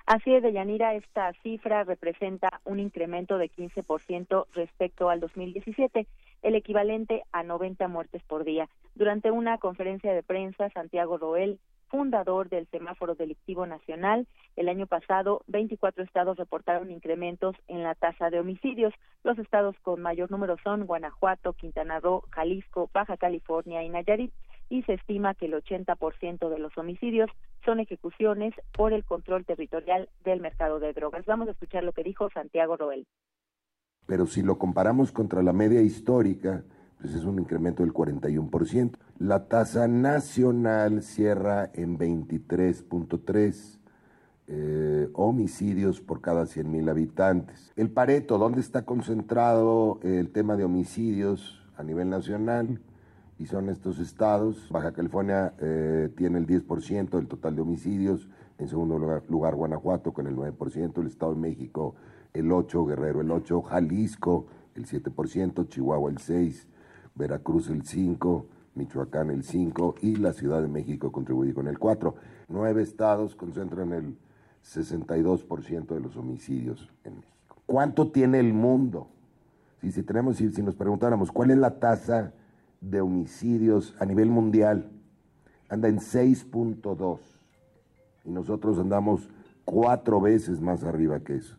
Así 0.06 0.34
es, 0.34 0.44
Deyanira, 0.44 0.96
esta 0.96 1.32
cifra 1.44 1.84
representa 1.84 2.60
un 2.66 2.80
incremento 2.80 3.38
de 3.38 3.50
15% 3.50 4.46
respecto 4.54 5.10
al 5.10 5.20
2017, 5.20 6.08
el 6.42 6.56
equivalente 6.56 7.24
a 7.32 7.44
90 7.44 7.88
muertes 7.88 8.24
por 8.24 8.44
día. 8.44 8.68
Durante 8.96 9.32
una 9.32 9.58
conferencia 9.58 10.14
de 10.14 10.24
prensa, 10.24 10.70
Santiago 10.72 11.18
Roel, 11.18 11.60
fundador 11.88 12.50
del 12.50 12.68
Semáforo 12.68 13.16
Delictivo 13.16 13.66
Nacional, 13.68 14.26
el 14.56 14.70
año 14.70 14.88
pasado 14.88 15.44
24 15.48 16.04
estados 16.04 16.38
reportaron 16.38 16.90
incrementos 16.90 17.56
en 17.68 17.84
la 17.84 17.96
tasa 17.96 18.30
de 18.30 18.40
homicidios. 18.40 18.94
Los 19.24 19.38
estados 19.38 19.76
con 19.84 20.02
mayor 20.02 20.32
número 20.32 20.58
son 20.64 20.86
Guanajuato, 20.88 21.54
Quintana 21.54 22.00
Roo, 22.00 22.24
Jalisco, 22.32 22.90
Baja 22.94 23.18
California 23.18 23.84
y 23.84 23.90
Nayarit 23.90 24.32
y 24.72 24.84
se 24.84 24.94
estima 24.94 25.34
que 25.34 25.48
el 25.48 25.54
80% 25.54 26.50
de 26.50 26.58
los 26.58 26.76
homicidios 26.78 27.30
son 27.66 27.82
ejecuciones 27.82 28.54
por 28.72 28.94
el 28.94 29.04
control 29.04 29.46
territorial 29.46 30.08
del 30.24 30.40
mercado 30.40 30.80
de 30.80 30.94
drogas. 30.94 31.26
Vamos 31.26 31.50
a 31.50 31.52
escuchar 31.52 31.84
lo 31.84 31.92
que 31.92 32.04
dijo 32.04 32.30
Santiago 32.34 32.78
Roel. 32.78 33.06
Pero 34.06 34.26
si 34.26 34.42
lo 34.42 34.58
comparamos 34.58 35.12
contra 35.12 35.44
la 35.44 35.52
media 35.52 35.82
histórica, 35.82 36.64
pues 37.02 37.14
es 37.14 37.26
un 37.26 37.40
incremento 37.40 37.84
del 37.84 37.94
41%. 37.94 38.98
La 39.20 39.50
tasa 39.50 39.90
nacional 39.90 41.04
cierra 41.04 41.70
en 41.74 42.00
23.3 42.00 43.78
eh, 44.48 45.10
homicidios 45.14 46.00
por 46.00 46.22
cada 46.22 46.44
100.000 46.44 46.90
habitantes. 46.90 47.74
El 47.76 47.92
Pareto, 47.92 48.38
¿dónde 48.38 48.62
está 48.62 48.86
concentrado 48.86 50.00
el 50.02 50.32
tema 50.32 50.56
de 50.56 50.64
homicidios 50.64 51.62
a 51.76 51.84
nivel 51.84 52.10
nacional? 52.10 52.80
Y 53.42 53.48
son 53.48 53.70
estos 53.70 53.98
estados. 53.98 54.68
Baja 54.70 54.92
California 54.92 55.56
eh, 55.60 56.10
tiene 56.16 56.38
el 56.38 56.46
10% 56.46 57.10
del 57.10 57.28
total 57.28 57.56
de 57.56 57.64
homicidios, 57.64 58.30
en 58.60 58.68
segundo 58.68 59.00
lugar, 59.28 59.56
Guanajuato 59.56 60.14
con 60.14 60.28
el 60.28 60.36
9%, 60.36 61.02
el 61.02 61.08
Estado 61.08 61.34
de 61.34 61.40
México 61.40 61.96
el 62.34 62.52
8%, 62.52 62.88
Guerrero 62.88 63.22
el 63.22 63.30
8%, 63.30 63.64
Jalisco 63.64 64.46
el 64.76 64.86
7%, 64.86 65.68
Chihuahua 65.68 66.12
el 66.12 66.20
6%, 66.20 66.66
Veracruz 67.16 67.70
el 67.70 67.84
5%, 67.84 68.46
Michoacán 68.76 69.32
el 69.32 69.44
5% 69.44 69.96
y 70.02 70.18
la 70.18 70.34
Ciudad 70.34 70.62
de 70.62 70.68
México 70.68 71.12
contribuye 71.12 71.56
con 71.56 71.68
el 71.68 71.80
4%. 71.80 72.14
Nueve 72.48 72.84
estados 72.84 73.36
concentran 73.36 73.92
el 73.92 74.18
62% 74.64 75.88
de 75.88 76.00
los 76.00 76.16
homicidios 76.16 76.94
en 77.04 77.16
México. 77.16 77.58
¿Cuánto 77.66 78.12
tiene 78.12 78.40
el 78.40 78.54
mundo? 78.54 79.08
Si, 79.82 80.62
nos 80.62 80.76
preguntáramos 80.76 81.32
cuál 81.32 81.50
es 81.50 81.58
la 81.58 81.80
tasa 81.80 82.34
de 82.82 83.00
homicidios 83.00 83.96
a 84.00 84.06
nivel 84.06 84.30
mundial 84.30 84.92
anda 85.70 85.88
en 85.88 86.00
6.2 86.00 87.20
y 88.26 88.30
nosotros 88.30 88.78
andamos 88.78 89.30
cuatro 89.64 90.20
veces 90.20 90.60
más 90.60 90.84
arriba 90.84 91.24
que 91.24 91.36
eso. 91.36 91.58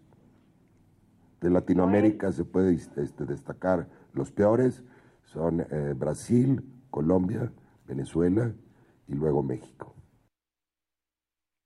De 1.40 1.48
Latinoamérica 1.48 2.30
se 2.30 2.44
puede 2.44 2.74
este, 2.74 3.24
destacar 3.24 3.88
los 4.12 4.30
peores, 4.30 4.84
son 5.24 5.60
eh, 5.60 5.94
Brasil, 5.96 6.62
Colombia, 6.90 7.50
Venezuela 7.86 8.52
y 9.08 9.14
luego 9.14 9.42
México. 9.42 9.94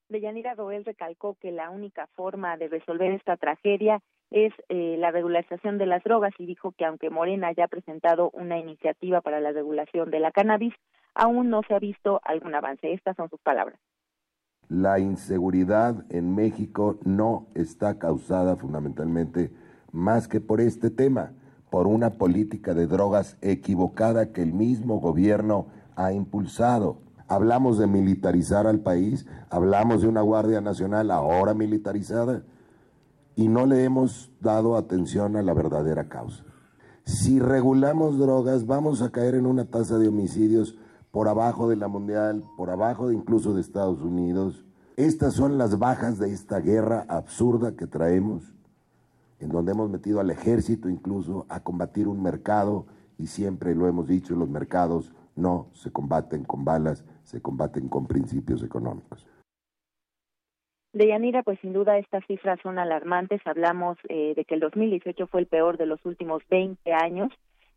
Deyanira 0.09 0.55
Roel 0.55 0.85
recalcó 0.85 1.35
que 1.41 1.51
la 1.51 1.71
única 1.71 2.07
forma 2.15 2.57
de 2.57 2.69
resolver 2.69 3.11
esta 3.11 3.37
tragedia 3.37 4.01
es 4.31 4.53
eh, 4.69 4.97
la 4.99 5.11
regularización 5.11 5.79
de 5.79 5.87
las 5.87 6.03
drogas 6.03 6.33
y 6.39 6.47
dijo 6.47 6.73
que 6.73 6.85
aunque 6.85 7.11
Morena 7.11 7.49
haya 7.49 7.69
presentado 7.69 8.31
una 8.31 8.59
iniciativa 8.59 9.21
para 9.21 9.41
la 9.41 9.53
regulación 9.53 10.11
de 10.11 10.21
la 10.21 10.33
cannabis, 10.33 10.75
aún 11.15 11.49
no 11.49 11.63
se 11.67 11.75
ha 11.75 11.79
visto 11.79 12.21
algún 12.25 12.55
avance. 12.55 12.93
Estas 12.93 13.17
son 13.17 13.31
sus 13.31 13.41
palabras. 13.41 13.79
La 14.69 14.99
inseguridad 14.99 16.05
en 16.11 16.35
México 16.35 16.99
no 17.05 17.47
está 17.55 17.99
causada 17.99 18.57
fundamentalmente 18.57 19.53
más 19.93 20.27
que 20.27 20.41
por 20.41 20.61
este 20.61 20.91
tema, 20.91 21.33
por 21.71 21.87
una 21.87 22.11
política 22.11 22.75
de 22.75 22.87
drogas 22.87 23.39
equivocada 23.43 24.33
que 24.33 24.43
el 24.43 24.53
mismo 24.53 24.99
gobierno 24.99 25.69
ha 25.95 26.13
impulsado. 26.13 27.01
Hablamos 27.29 27.79
de 27.79 27.87
militarizar 27.87 28.67
al 28.67 28.81
país, 28.81 29.27
hablamos 29.51 30.03
de 30.03 30.09
una 30.09 30.21
Guardia 30.21 30.61
Nacional 30.61 31.11
ahora 31.13 31.55
militarizada 31.55 32.43
y 33.37 33.49
no 33.49 33.67
le 33.67 33.85
hemos 33.85 34.33
dado 34.41 34.77
atención 34.77 35.37
a 35.37 35.43
la 35.43 35.53
verdadera 35.53 36.09
causa. 36.09 36.43
Si 37.05 37.39
regulamos 37.39 38.19
drogas, 38.19 38.67
vamos 38.67 39.03
a 39.03 39.11
caer 39.13 39.37
en 39.37 39.47
una 39.47 39.67
tasa 39.67 39.99
de 39.99 40.09
homicidios 40.09 40.77
por 41.13 41.29
abajo 41.29 41.69
de 41.69 41.77
la 41.77 41.87
mundial, 41.87 42.45
por 42.57 42.71
abajo 42.71 43.09
de 43.09 43.15
incluso 43.15 43.55
de 43.55 43.61
Estados 43.61 44.01
Unidos. 44.01 44.65
Estas 44.97 45.35
son 45.35 45.59
las 45.59 45.79
bajas 45.79 46.19
de 46.19 46.33
esta 46.33 46.59
guerra 46.61 47.05
absurda 47.09 47.77
que 47.77 47.87
traemos, 47.87 48.55
en 49.39 49.51
donde 49.51 49.73
hemos 49.73 49.91
metido 49.91 50.19
al 50.19 50.31
ejército 50.31 50.89
incluso 50.89 51.45
a 51.51 51.61
combatir 51.61 52.09
un 52.09 52.23
mercado, 52.23 52.87
y 53.19 53.29
siempre 53.29 53.75
lo 53.75 53.87
hemos 53.87 54.09
dicho, 54.09 54.35
los 54.35 54.49
mercados 54.49 55.13
no 55.37 55.69
se 55.75 55.93
combaten 55.93 56.45
con 56.45 56.65
balas, 56.65 57.05
se 57.23 57.43
combaten 57.43 57.89
con 57.89 58.07
principios 58.07 58.63
económicos. 58.63 59.27
Deyanira, 60.97 61.43
pues 61.43 61.59
sin 61.61 61.75
duda 61.75 61.99
estas 61.99 62.25
cifras 62.27 62.59
son 62.63 62.79
alarmantes. 62.79 63.43
Hablamos 63.45 63.99
eh, 64.09 64.33
de 64.35 64.47
que 64.47 64.55
el 64.55 64.61
2018 64.61 65.27
fue 65.27 65.43
el 65.43 65.47
peor 65.47 65.77
de 65.77 65.85
los 65.85 66.03
últimos 66.07 66.43
20 66.49 66.91
años 66.91 67.31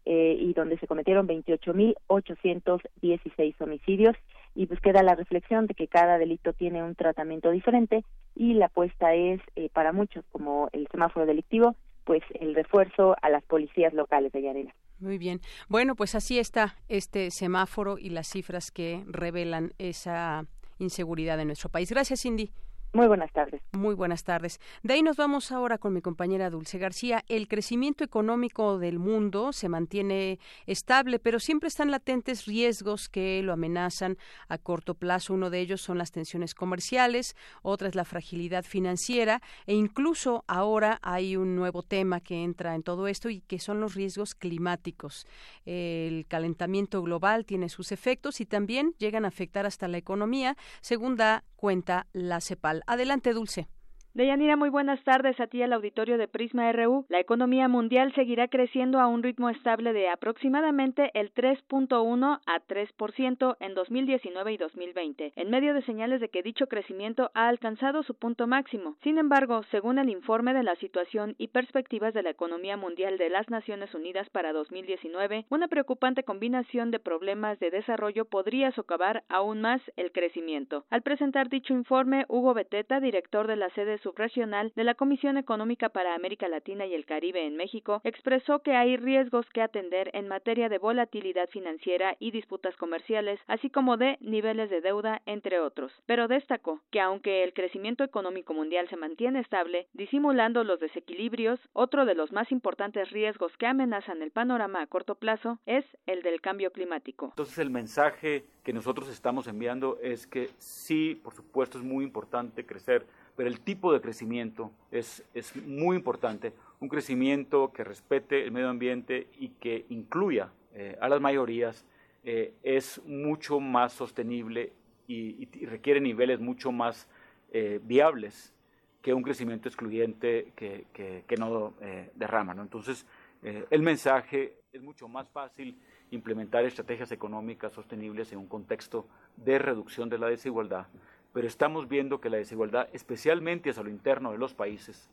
eh, 0.06 0.38
y 0.40 0.54
donde 0.54 0.78
se 0.78 0.88
cometieron 0.88 1.28
28.816 1.28 3.56
homicidios. 3.60 4.16
Y 4.56 4.68
pues 4.68 4.80
queda 4.80 5.04
la 5.04 5.16
reflexión 5.16 5.68
de 5.68 5.74
que 5.74 5.90
cada 5.90 6.18
delito 6.18 6.54
tiene 6.54 6.82
un 6.82 6.96
tratamiento 6.96 7.52
diferente 7.52 8.06
y 8.38 8.54
la 8.54 8.68
apuesta 8.68 9.14
es 9.14 9.42
eh, 9.58 9.68
para 9.74 9.92
muchos, 9.92 10.24
como 10.32 10.70
el 10.72 10.88
semáforo 10.90 11.26
delictivo, 11.26 11.76
pues 12.06 12.24
el 12.40 12.56
refuerzo 12.56 13.18
a 13.22 13.30
las 13.30 13.44
policías 13.44 13.94
locales 13.94 14.32
de 14.32 14.44
Yanira. 14.44 14.74
Muy 15.00 15.18
bien. 15.18 15.42
Bueno, 15.68 15.96
pues 15.96 16.16
así 16.16 16.40
está 16.40 16.78
este 16.88 17.32
semáforo 17.32 17.98
y 17.98 18.12
las 18.12 18.28
cifras 18.28 18.72
que 18.72 19.04
revelan 19.08 19.74
esa 19.78 20.46
inseguridad 20.78 21.38
en 21.42 21.48
nuestro 21.48 21.70
país. 21.70 21.92
Gracias, 21.92 22.22
Cindy. 22.22 22.54
Muy 22.92 23.06
buenas 23.06 23.32
tardes. 23.32 23.62
Muy 23.72 23.94
buenas 23.94 24.24
tardes. 24.24 24.60
De 24.82 24.96
ahí 24.96 25.04
nos 25.04 25.16
vamos 25.16 25.52
ahora 25.52 25.78
con 25.78 25.94
mi 25.94 26.02
compañera 26.02 26.50
Dulce 26.50 26.80
García. 26.80 27.24
El 27.28 27.48
crecimiento 27.48 28.04
económico 28.04 28.80
del 28.80 28.98
mundo 28.98 29.54
se 29.54 29.70
mantiene 29.70 30.40
estable, 30.66 31.20
pero 31.20 31.40
siempre 31.40 31.68
están 31.68 31.92
latentes 31.92 32.46
riesgos 32.46 33.08
que 33.08 33.44
lo 33.44 33.54
amenazan 33.54 34.18
a 34.48 34.58
corto 34.58 34.96
plazo. 34.96 35.36
Uno 35.36 35.52
de 35.52 35.60
ellos 35.60 35.82
son 35.82 36.00
las 36.00 36.12
tensiones 36.12 36.56
comerciales, 36.56 37.36
otra 37.62 37.90
es 37.90 37.94
la 37.94 38.06
fragilidad 38.06 38.64
financiera 38.64 39.40
e 39.68 39.76
incluso 39.76 40.44
ahora 40.48 40.98
hay 41.04 41.36
un 41.36 41.56
nuevo 41.56 41.84
tema 41.84 42.22
que 42.22 42.44
entra 42.44 42.74
en 42.74 42.82
todo 42.82 43.08
esto 43.08 43.30
y 43.30 43.42
que 43.42 43.60
son 43.60 43.82
los 43.82 43.94
riesgos 43.94 44.34
climáticos. 44.34 45.28
El 45.64 46.26
calentamiento 46.28 47.04
global 47.04 47.46
tiene 47.46 47.70
sus 47.70 47.92
efectos 47.92 48.42
y 48.42 48.48
también 48.48 48.96
llegan 48.98 49.26
a 49.26 49.28
afectar 49.28 49.68
hasta 49.68 49.88
la 49.88 50.00
economía, 50.00 50.58
según 50.82 51.18
da 51.18 51.44
cuenta 51.56 52.08
la 52.14 52.40
CEPAL. 52.40 52.79
Adelante, 52.88 53.34
Dulce. 53.34 53.68
Deyanira, 54.16 54.56
muy 54.56 54.70
buenas 54.70 55.02
tardes 55.04 55.40
a 55.40 55.46
ti 55.46 55.62
al 55.62 55.72
auditorio 55.72 56.18
de 56.18 56.28
Prisma 56.28 56.72
RU. 56.72 57.06
La 57.10 57.20
economía 57.20 57.68
mundial 57.68 58.12
seguirá 58.16 58.48
creciendo 58.48 59.00
a 59.00 59.06
un 59.06 59.22
ritmo 59.22 59.52
estable 59.52 59.94
de 59.94 60.10
aproximadamente 60.10 61.12
el 61.14 61.32
3.1 61.32 62.40
a 62.44 62.60
3% 62.60 63.58
en 63.60 63.76
2019 63.76 64.54
y 64.54 64.58
2020, 64.58 65.34
en 65.36 65.50
medio 65.52 65.76
de 65.76 65.84
señales 65.84 66.22
de 66.22 66.30
que 66.30 66.42
dicho 66.42 66.66
crecimiento 66.66 67.30
ha 67.36 67.50
alcanzado 67.50 68.02
su 68.02 68.16
punto 68.16 68.48
máximo. 68.48 68.96
Sin 69.04 69.20
embargo, 69.20 69.62
según 69.70 70.00
el 70.00 70.10
informe 70.10 70.56
de 70.56 70.64
la 70.64 70.76
situación 70.78 71.36
y 71.38 71.50
perspectivas 71.50 72.16
de 72.16 72.24
la 72.24 72.32
economía 72.32 72.78
mundial 72.78 73.20
de 73.20 73.30
las 73.30 73.48
Naciones 73.52 73.94
Unidas 73.94 74.28
para 74.32 74.54
2019, 74.54 75.46
una 75.50 75.68
preocupante 75.68 76.24
combinación 76.24 76.90
de 76.90 76.98
problemas 76.98 77.60
de 77.60 77.70
desarrollo 77.70 78.26
podría 78.26 78.72
socavar 78.72 79.24
aún 79.30 79.62
más 79.62 79.82
el 79.98 80.12
crecimiento. 80.12 80.86
Al 80.90 81.04
presentar 81.04 81.48
dicho 81.48 81.74
informe, 81.74 82.26
Hugo 82.28 82.56
Beteta, 82.56 83.00
director 83.00 83.46
de 83.46 83.56
la 83.56 83.70
sede 83.70 83.99
subregional 84.00 84.72
de 84.76 84.84
la 84.84 84.96
Comisión 84.96 85.38
Económica 85.38 85.90
para 85.90 86.16
América 86.16 86.48
Latina 86.48 86.86
y 86.86 86.94
el 86.94 87.06
Caribe 87.06 87.46
en 87.46 87.56
México, 87.56 88.02
expresó 88.04 88.60
que 88.60 88.76
hay 88.76 88.98
riesgos 88.98 89.46
que 89.54 89.62
atender 89.62 90.10
en 90.14 90.28
materia 90.28 90.70
de 90.70 90.78
volatilidad 90.78 91.50
financiera 91.50 92.16
y 92.20 92.32
disputas 92.32 92.76
comerciales, 92.78 93.40
así 93.48 93.70
como 93.70 93.98
de 93.98 94.18
niveles 94.22 94.70
de 94.70 94.82
deuda, 94.82 95.22
entre 95.26 95.60
otros. 95.60 95.92
Pero 96.06 96.28
destacó 96.28 96.82
que 96.92 97.02
aunque 97.02 97.44
el 97.44 97.54
crecimiento 97.54 98.04
económico 98.04 98.54
mundial 98.54 98.88
se 98.90 98.98
mantiene 98.98 99.40
estable, 99.40 99.88
disimulando 99.94 100.64
los 100.64 100.80
desequilibrios, 100.80 101.60
otro 101.74 102.06
de 102.06 102.16
los 102.16 102.32
más 102.32 102.52
importantes 102.52 103.12
riesgos 103.12 103.56
que 103.58 103.68
amenazan 103.68 104.22
el 104.22 104.32
panorama 104.32 104.82
a 104.82 104.88
corto 104.88 105.16
plazo 105.16 105.60
es 105.66 105.86
el 106.06 106.22
del 106.22 106.42
cambio 106.42 106.72
climático. 106.72 107.28
Entonces 107.28 107.58
el 107.60 107.70
mensaje 107.70 108.46
que 108.64 108.74
nosotros 108.74 109.10
estamos 109.10 109.48
enviando 109.48 109.98
es 110.02 110.28
que 110.28 110.50
sí, 110.58 111.20
por 111.24 111.34
supuesto, 111.34 111.78
es 111.78 111.84
muy 111.84 112.04
importante 112.04 112.66
crecer 112.66 113.06
pero 113.40 113.50
el 113.50 113.62
tipo 113.62 113.94
de 113.94 114.02
crecimiento 114.02 114.70
es, 114.92 115.24
es 115.34 115.56
muy 115.56 115.96
importante, 115.96 116.52
un 116.82 116.90
crecimiento 116.90 117.72
que 117.72 117.86
respete 117.86 118.44
el 118.44 118.52
medio 118.52 118.68
ambiente 118.68 119.30
y 119.40 119.52
que 119.62 119.86
incluya 119.88 120.52
eh, 120.74 120.98
a 121.00 121.08
las 121.08 121.22
mayorías 121.22 121.86
eh, 122.26 122.54
es 122.64 123.02
mucho 123.06 123.62
más 123.62 123.94
sostenible 123.94 124.74
y, 125.08 125.46
requiere 125.68 126.02
niveles 126.02 126.42
mucho 126.42 126.74
más 126.74 127.08
eh, 127.54 127.80
viables 127.82 128.54
que 129.02 129.14
un 129.14 129.24
crecimiento 129.24 129.70
excluyente 129.70 130.52
que, 130.58 130.88
que, 130.92 131.38
no 131.38 131.76
derrama. 132.16 132.54
¿no? 132.54 132.62
Entonces, 132.62 133.06
el 133.42 133.82
mensaje 133.82 134.58
es 134.74 134.82
mucho 134.82 135.08
más 135.08 135.30
fácil 135.30 135.80
implementar 136.12 136.66
estrategias 136.66 137.14
económicas 137.14 137.72
sostenibles 137.72 138.34
en 138.34 138.40
un 138.40 138.48
contexto 138.48 139.08
de 139.38 139.60
reducción 139.60 140.10
de 140.10 140.18
la 140.18 140.28
desigualdad 140.28 140.88
pero 141.34 141.48
estamos 141.48 141.88
viendo 141.88 142.20
que 142.20 142.30
la 142.30 142.38
desigualdad, 142.38 142.90
especialmente 142.94 143.70
hacia 143.70 143.84
lo 143.84 143.90
interno 143.90 144.32
de 144.32 144.38
los 144.38 144.54
países, 144.54 145.10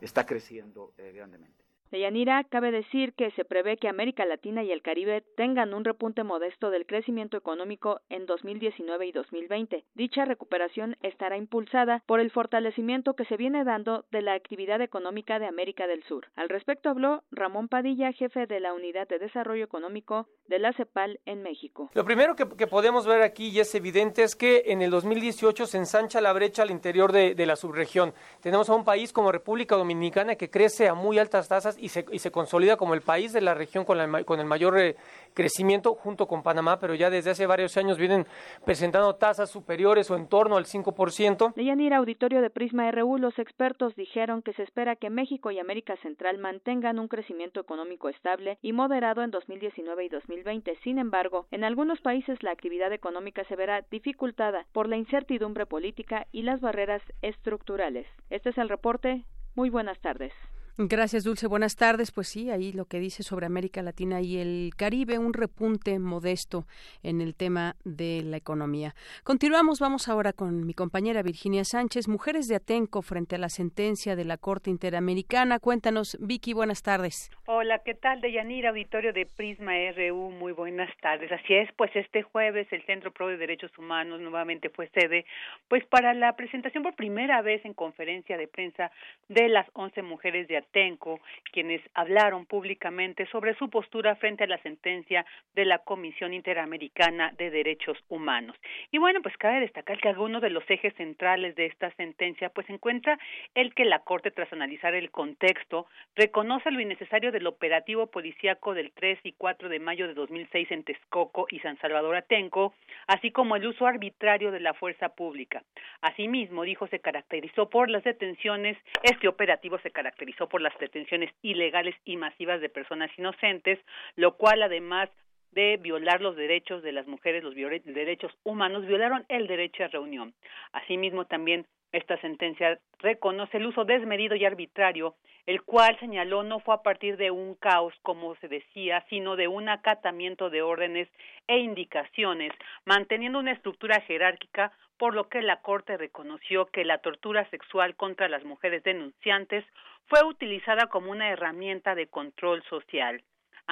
está 0.00 0.26
creciendo 0.26 0.92
eh, 0.98 1.12
grandemente. 1.14 1.61
De 1.92 2.00
Yanira, 2.00 2.42
cabe 2.44 2.70
decir 2.70 3.12
que 3.12 3.32
se 3.32 3.44
prevé 3.44 3.76
que 3.76 3.86
América 3.86 4.24
Latina 4.24 4.62
y 4.62 4.72
el 4.72 4.80
Caribe 4.80 5.22
tengan 5.36 5.74
un 5.74 5.84
repunte 5.84 6.24
modesto 6.24 6.70
del 6.70 6.86
crecimiento 6.86 7.36
económico 7.36 8.00
en 8.08 8.24
2019 8.24 9.08
y 9.08 9.12
2020. 9.12 9.84
Dicha 9.94 10.24
recuperación 10.24 10.96
estará 11.02 11.36
impulsada 11.36 12.02
por 12.06 12.20
el 12.20 12.30
fortalecimiento 12.30 13.12
que 13.12 13.26
se 13.26 13.36
viene 13.36 13.62
dando 13.64 14.06
de 14.10 14.22
la 14.22 14.32
actividad 14.32 14.80
económica 14.80 15.38
de 15.38 15.46
América 15.46 15.86
del 15.86 16.02
Sur. 16.04 16.28
Al 16.34 16.48
respecto 16.48 16.88
habló 16.88 17.24
Ramón 17.30 17.68
Padilla, 17.68 18.10
jefe 18.12 18.46
de 18.46 18.60
la 18.60 18.72
Unidad 18.72 19.06
de 19.06 19.18
Desarrollo 19.18 19.64
Económico 19.64 20.28
de 20.48 20.60
la 20.60 20.72
CEPAL 20.72 21.20
en 21.26 21.42
México. 21.42 21.90
Lo 21.92 22.06
primero 22.06 22.34
que, 22.36 22.46
podemos 22.46 23.06
ver 23.06 23.20
aquí 23.20 23.48
y 23.48 23.60
es 23.60 23.74
evidente 23.74 24.22
es 24.22 24.34
que 24.34 24.62
en 24.68 24.80
el 24.80 24.90
2018 24.90 25.66
se 25.66 25.76
ensancha 25.76 26.22
la 26.22 26.32
brecha 26.32 26.62
al 26.62 26.70
interior 26.70 27.12
de, 27.12 27.34
de 27.34 27.44
la 27.44 27.56
subregión. 27.56 28.14
Tenemos 28.40 28.70
a 28.70 28.74
un 28.74 28.84
país 28.84 29.12
como 29.12 29.30
República 29.30 29.76
Dominicana 29.76 30.36
que 30.36 30.48
crece 30.48 30.88
a 30.88 30.94
muy 30.94 31.18
altas 31.18 31.48
tasas 31.48 31.81
y 31.82 31.88
se, 31.88 32.06
y 32.12 32.20
se 32.20 32.30
consolida 32.30 32.76
como 32.76 32.94
el 32.94 33.02
país 33.02 33.32
de 33.32 33.40
la 33.40 33.54
región 33.54 33.84
con, 33.84 33.98
con 34.24 34.38
el 34.38 34.46
mayor 34.46 34.78
eh, 34.78 34.96
crecimiento 35.34 35.94
junto 35.94 36.28
con 36.28 36.44
Panamá, 36.44 36.78
pero 36.78 36.94
ya 36.94 37.10
desde 37.10 37.30
hace 37.30 37.44
varios 37.44 37.76
años 37.76 37.98
vienen 37.98 38.24
presentando 38.64 39.16
tasas 39.16 39.50
superiores 39.50 40.08
o 40.10 40.16
en 40.16 40.28
torno 40.28 40.56
al 40.56 40.66
5%. 40.66 41.54
Deyanira, 41.54 41.96
auditorio 41.96 42.40
de 42.40 42.50
Prisma 42.50 42.88
RU, 42.92 43.18
los 43.18 43.36
expertos 43.40 43.96
dijeron 43.96 44.42
que 44.42 44.52
se 44.52 44.62
espera 44.62 44.94
que 44.94 45.10
México 45.10 45.50
y 45.50 45.58
América 45.58 45.96
Central 46.02 46.38
mantengan 46.38 47.00
un 47.00 47.08
crecimiento 47.08 47.58
económico 47.58 48.08
estable 48.08 48.58
y 48.62 48.72
moderado 48.72 49.22
en 49.22 49.32
2019 49.32 50.04
y 50.04 50.08
2020. 50.08 50.76
Sin 50.84 50.98
embargo, 50.98 51.46
en 51.50 51.64
algunos 51.64 52.00
países 52.00 52.42
la 52.44 52.52
actividad 52.52 52.92
económica 52.92 53.42
se 53.44 53.56
verá 53.56 53.84
dificultada 53.90 54.66
por 54.72 54.88
la 54.88 54.96
incertidumbre 54.96 55.66
política 55.66 56.28
y 56.30 56.42
las 56.42 56.60
barreras 56.60 57.02
estructurales. 57.22 58.06
Este 58.30 58.50
es 58.50 58.58
el 58.58 58.68
reporte. 58.68 59.24
Muy 59.56 59.68
buenas 59.68 59.98
tardes. 60.00 60.32
Gracias, 60.78 61.24
Dulce. 61.24 61.48
Buenas 61.48 61.76
tardes. 61.76 62.12
Pues 62.12 62.28
sí, 62.28 62.50
ahí 62.50 62.72
lo 62.72 62.86
que 62.86 62.98
dice 62.98 63.22
sobre 63.22 63.44
América 63.44 63.82
Latina 63.82 64.22
y 64.22 64.38
el 64.38 64.70
Caribe, 64.74 65.18
un 65.18 65.34
repunte 65.34 65.98
modesto 65.98 66.64
en 67.02 67.20
el 67.20 67.34
tema 67.34 67.76
de 67.84 68.22
la 68.24 68.38
economía. 68.38 68.94
Continuamos, 69.22 69.80
vamos 69.80 70.08
ahora 70.08 70.32
con 70.32 70.64
mi 70.64 70.72
compañera 70.72 71.22
Virginia 71.22 71.64
Sánchez, 71.64 72.08
Mujeres 72.08 72.48
de 72.48 72.56
Atenco 72.56 73.02
frente 73.02 73.36
a 73.36 73.38
la 73.38 73.50
sentencia 73.50 74.16
de 74.16 74.24
la 74.24 74.38
Corte 74.38 74.70
Interamericana. 74.70 75.58
Cuéntanos, 75.58 76.16
Vicky, 76.20 76.54
buenas 76.54 76.82
tardes. 76.82 77.30
Hola, 77.44 77.80
¿qué 77.80 77.92
tal? 77.92 78.22
Deyanira, 78.22 78.70
auditorio 78.70 79.12
de 79.12 79.26
Prisma 79.26 79.72
RU, 79.94 80.30
muy 80.30 80.52
buenas 80.52 80.88
tardes. 81.02 81.30
Así 81.32 81.52
es, 81.52 81.68
pues 81.76 81.94
este 81.94 82.22
jueves 82.22 82.66
el 82.70 82.82
Centro 82.86 83.12
Pro 83.12 83.28
de 83.28 83.36
Derechos 83.36 83.76
Humanos 83.76 84.20
nuevamente 84.22 84.70
fue 84.70 84.88
sede, 84.94 85.26
pues 85.68 85.84
para 85.84 86.14
la 86.14 86.34
presentación 86.34 86.82
por 86.82 86.94
primera 86.94 87.42
vez 87.42 87.62
en 87.66 87.74
conferencia 87.74 88.38
de 88.38 88.48
prensa 88.48 88.90
de 89.28 89.50
las 89.50 89.66
11 89.74 90.00
mujeres 90.00 90.48
de 90.48 90.61
Tenco, 90.70 91.20
quienes 91.52 91.80
hablaron 91.94 92.46
públicamente 92.46 93.26
sobre 93.26 93.54
su 93.54 93.68
postura 93.68 94.16
frente 94.16 94.44
a 94.44 94.46
la 94.46 94.58
sentencia 94.58 95.24
de 95.54 95.64
la 95.64 95.78
Comisión 95.78 96.32
Interamericana 96.34 97.32
de 97.36 97.50
Derechos 97.50 97.98
Humanos. 98.08 98.56
Y 98.90 98.98
bueno, 98.98 99.20
pues 99.22 99.36
cabe 99.36 99.60
destacar 99.60 99.98
que 99.98 100.08
algunos 100.08 100.42
de 100.42 100.50
los 100.50 100.64
ejes 100.68 100.94
centrales 100.94 101.54
de 101.56 101.66
esta 101.66 101.90
sentencia 101.92 102.50
pues 102.50 102.68
encuentra 102.70 103.18
el 103.54 103.74
que 103.74 103.84
la 103.84 104.00
Corte 104.00 104.30
tras 104.30 104.52
analizar 104.52 104.94
el 104.94 105.10
contexto 105.10 105.86
reconoce 106.14 106.70
lo 106.70 106.80
innecesario 106.80 107.32
del 107.32 107.46
operativo 107.46 108.06
policíaco 108.06 108.74
del 108.74 108.92
3 108.92 109.20
y 109.24 109.32
4 109.32 109.68
de 109.68 109.78
mayo 109.78 110.06
de 110.06 110.14
2006 110.14 110.70
en 110.70 110.84
Texcoco 110.84 111.46
y 111.50 111.58
San 111.60 111.78
Salvador 111.78 112.16
Atenco, 112.16 112.74
así 113.06 113.30
como 113.30 113.56
el 113.56 113.66
uso 113.66 113.86
arbitrario 113.86 114.50
de 114.50 114.60
la 114.60 114.74
fuerza 114.74 115.10
pública. 115.10 115.62
Asimismo, 116.00 116.62
dijo, 116.62 116.86
se 116.88 117.00
caracterizó 117.00 117.68
por 117.68 117.90
las 117.90 118.04
detenciones, 118.04 118.76
este 119.02 119.28
operativo 119.28 119.78
se 119.78 119.90
caracterizó 119.90 120.48
por 120.52 120.60
las 120.60 120.78
detenciones 120.78 121.32
ilegales 121.40 121.96
y 122.04 122.18
masivas 122.18 122.60
de 122.60 122.68
personas 122.68 123.10
inocentes, 123.16 123.78
lo 124.16 124.36
cual 124.36 124.62
además 124.62 125.08
de 125.52 125.78
violar 125.78 126.20
los 126.20 126.36
derechos 126.36 126.82
de 126.82 126.92
las 126.92 127.06
mujeres, 127.06 127.42
los 127.42 127.54
derechos 127.54 128.32
humanos, 128.44 128.86
violaron 128.86 129.24
el 129.28 129.46
derecho 129.46 129.84
a 129.84 129.88
reunión. 129.88 130.34
Asimismo, 130.72 131.24
también 131.24 131.66
esta 131.92 132.18
sentencia 132.20 132.78
reconoce 132.98 133.58
el 133.58 133.66
uso 133.66 133.84
desmedido 133.84 134.34
y 134.34 134.44
arbitrario, 134.44 135.14
el 135.46 135.62
cual 135.62 135.98
señaló 136.00 136.42
no 136.42 136.60
fue 136.60 136.74
a 136.74 136.82
partir 136.82 137.16
de 137.16 137.30
un 137.30 137.54
caos, 137.54 137.94
como 138.02 138.34
se 138.36 138.48
decía, 138.48 139.04
sino 139.10 139.36
de 139.36 139.48
un 139.48 139.68
acatamiento 139.68 140.50
de 140.50 140.62
órdenes 140.62 141.08
e 141.48 141.58
indicaciones, 141.58 142.52
manteniendo 142.84 143.38
una 143.38 143.52
estructura 143.52 144.00
jerárquica 144.00 144.72
por 144.98 145.14
lo 145.14 145.28
que 145.28 145.42
la 145.42 145.60
Corte 145.62 145.96
reconoció 145.96 146.66
que 146.66 146.84
la 146.84 146.98
tortura 146.98 147.48
sexual 147.50 147.96
contra 147.96 148.28
las 148.28 148.44
mujeres 148.44 148.84
denunciantes 148.84 149.64
fue 150.06 150.24
utilizada 150.24 150.86
como 150.86 151.10
una 151.10 151.30
herramienta 151.30 151.94
de 151.94 152.06
control 152.06 152.62
social. 152.64 153.22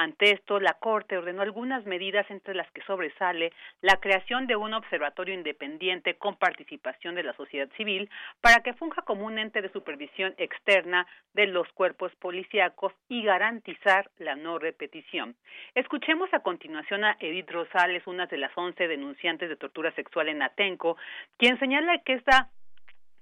Ante 0.01 0.31
esto, 0.31 0.59
la 0.61 0.79
Corte 0.81 1.19
ordenó 1.19 1.43
algunas 1.43 1.85
medidas 1.85 2.25
entre 2.31 2.55
las 2.55 2.71
que 2.71 2.81
sobresale 2.85 3.53
la 3.83 3.99
creación 4.01 4.47
de 4.47 4.57
un 4.57 4.73
observatorio 4.73 5.35
independiente 5.35 6.15
con 6.15 6.37
participación 6.37 7.15
de 7.17 7.23
la 7.23 7.35
sociedad 7.35 7.69
civil 7.77 8.09
para 8.41 8.63
que 8.63 8.73
funja 8.73 9.03
como 9.03 9.27
un 9.27 9.39
ente 9.39 9.61
de 9.61 9.71
supervisión 9.71 10.33
externa 10.39 11.07
de 11.35 11.49
los 11.49 11.69
cuerpos 11.75 12.15
policíacos 12.17 12.95
y 13.11 13.25
garantizar 13.25 14.11
la 14.17 14.37
no 14.37 14.59
repetición. 14.59 15.37
Escuchemos 15.75 16.33
a 16.33 16.41
continuación 16.41 17.05
a 17.05 17.19
Edith 17.21 17.51
Rosales, 17.51 18.07
una 18.07 18.25
de 18.25 18.39
las 18.39 18.57
once 18.57 18.89
denunciantes 18.89 19.51
de 19.51 19.57
tortura 19.57 19.93
sexual 19.93 20.31
en 20.31 20.41
Atenco, 20.41 20.97
quien 21.37 21.59
señala 21.59 21.99
que 21.99 22.15
esta 22.15 22.49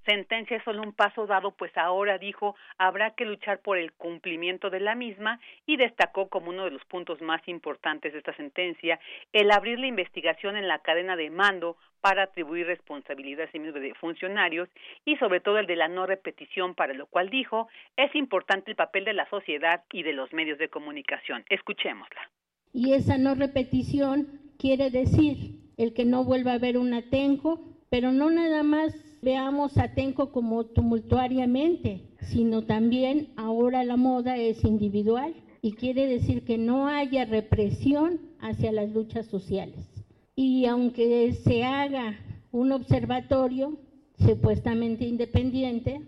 sentencia 0.05 0.57
es 0.57 0.65
solo 0.65 0.83
un 0.83 0.93
paso 0.93 1.27
dado, 1.27 1.53
pues 1.53 1.77
ahora 1.77 2.19
dijo 2.19 2.57
habrá 2.79 3.11
que 3.11 3.25
luchar 3.25 3.61
por 3.61 3.79
el 3.79 3.93
cumplimiento 3.93 4.71
de 4.71 4.81
la 4.81 4.95
misma 4.95 5.41
y 5.67 5.77
destacó 5.77 6.29
como 6.29 6.51
uno 6.51 6.65
de 6.65 6.71
los 6.71 6.85
puntos 6.87 7.21
más 7.21 7.47
importantes 7.49 8.13
de 8.13 8.19
esta 8.19 8.35
sentencia 8.37 8.99
el 9.33 9.51
abrir 9.51 9.79
la 9.79 9.87
investigación 9.87 10.57
en 10.57 10.69
la 10.69 10.79
cadena 10.81 11.17
de 11.17 11.31
mando 11.31 11.77
para 12.01 12.25
atribuir 12.25 12.67
responsabilidades 12.67 13.53
de 13.53 13.95
funcionarios 13.95 14.69
y 15.05 15.17
sobre 15.17 15.41
todo 15.41 15.59
el 15.59 15.67
de 15.67 15.77
la 15.77 15.89
no 15.89 16.07
repetición, 16.07 16.75
para 16.75 16.95
lo 16.95 17.07
cual 17.07 17.29
dijo 17.29 17.69
es 17.97 18.15
importante 18.15 18.71
el 18.71 18.77
papel 18.77 19.05
de 19.05 19.15
la 19.15 19.29
sociedad 19.29 19.85
y 19.93 20.03
de 20.03 20.13
los 20.13 20.33
medios 20.33 20.59
de 20.59 20.69
comunicación. 20.69 21.45
Escuchémosla. 21.49 22.31
Y 22.73 22.93
esa 22.93 23.19
no 23.19 23.35
repetición 23.35 24.29
quiere 24.59 24.91
decir 24.91 25.59
el 25.77 25.95
que 25.95 26.05
no 26.05 26.25
vuelva 26.25 26.53
a 26.53 26.55
haber 26.55 26.77
un 26.77 26.93
atenjo, 26.93 27.61
pero 27.91 28.13
no 28.13 28.31
nada 28.31 28.63
más 28.63 29.08
veamos 29.23 29.77
a 29.79 29.95
Tenco 29.95 30.31
como 30.33 30.65
tumultuariamente, 30.65 32.03
sino 32.21 32.65
también 32.65 33.29
ahora 33.37 33.85
la 33.85 33.97
moda 33.97 34.37
es 34.37 34.65
individual 34.65 35.35
y 35.63 35.73
quiere 35.73 36.07
decir 36.07 36.45
que 36.45 36.59
no 36.59 36.89
haya 36.89 37.25
represión 37.25 38.21
hacia 38.41 38.73
las 38.73 38.91
luchas 38.93 39.27
sociales. 39.27 39.89
Y 40.37 40.67
aunque 40.67 41.33
se 41.33 41.65
haga 41.65 42.17
un 42.53 42.73
observatorio 42.73 43.77
supuestamente 44.19 45.05
independiente, 45.05 46.03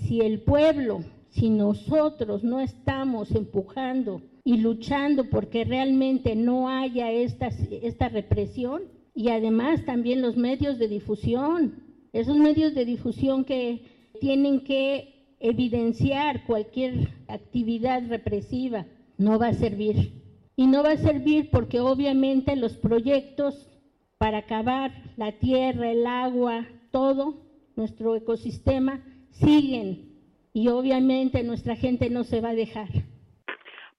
si 0.00 0.20
el 0.20 0.40
pueblo, 0.40 1.04
si 1.30 1.50
nosotros 1.50 2.44
no 2.44 2.60
estamos 2.60 3.30
empujando 3.32 4.22
y 4.42 4.58
luchando 4.58 5.28
porque 5.28 5.64
realmente 5.64 6.34
no 6.34 6.68
haya 6.68 7.10
esta, 7.10 7.48
esta 7.82 8.08
represión, 8.08 8.82
y 9.14 9.28
además 9.28 9.84
también 9.84 10.20
los 10.20 10.36
medios 10.36 10.78
de 10.78 10.88
difusión, 10.88 11.83
esos 12.14 12.36
medios 12.36 12.74
de 12.74 12.84
difusión 12.84 13.44
que 13.44 14.12
tienen 14.20 14.60
que 14.60 15.34
evidenciar 15.40 16.44
cualquier 16.44 17.08
actividad 17.28 18.02
represiva, 18.08 18.86
no 19.18 19.38
va 19.38 19.48
a 19.48 19.52
servir. 19.52 20.22
Y 20.56 20.68
no 20.68 20.84
va 20.84 20.92
a 20.92 20.96
servir 20.96 21.50
porque 21.50 21.80
obviamente 21.80 22.54
los 22.54 22.76
proyectos 22.76 23.68
para 24.16 24.38
acabar 24.38 24.92
la 25.16 25.32
tierra, 25.32 25.90
el 25.90 26.06
agua, 26.06 26.66
todo, 26.92 27.42
nuestro 27.74 28.14
ecosistema, 28.14 29.00
siguen. 29.30 30.12
Y 30.52 30.68
obviamente 30.68 31.42
nuestra 31.42 31.74
gente 31.74 32.10
no 32.10 32.22
se 32.22 32.40
va 32.40 32.50
a 32.50 32.54
dejar. 32.54 32.88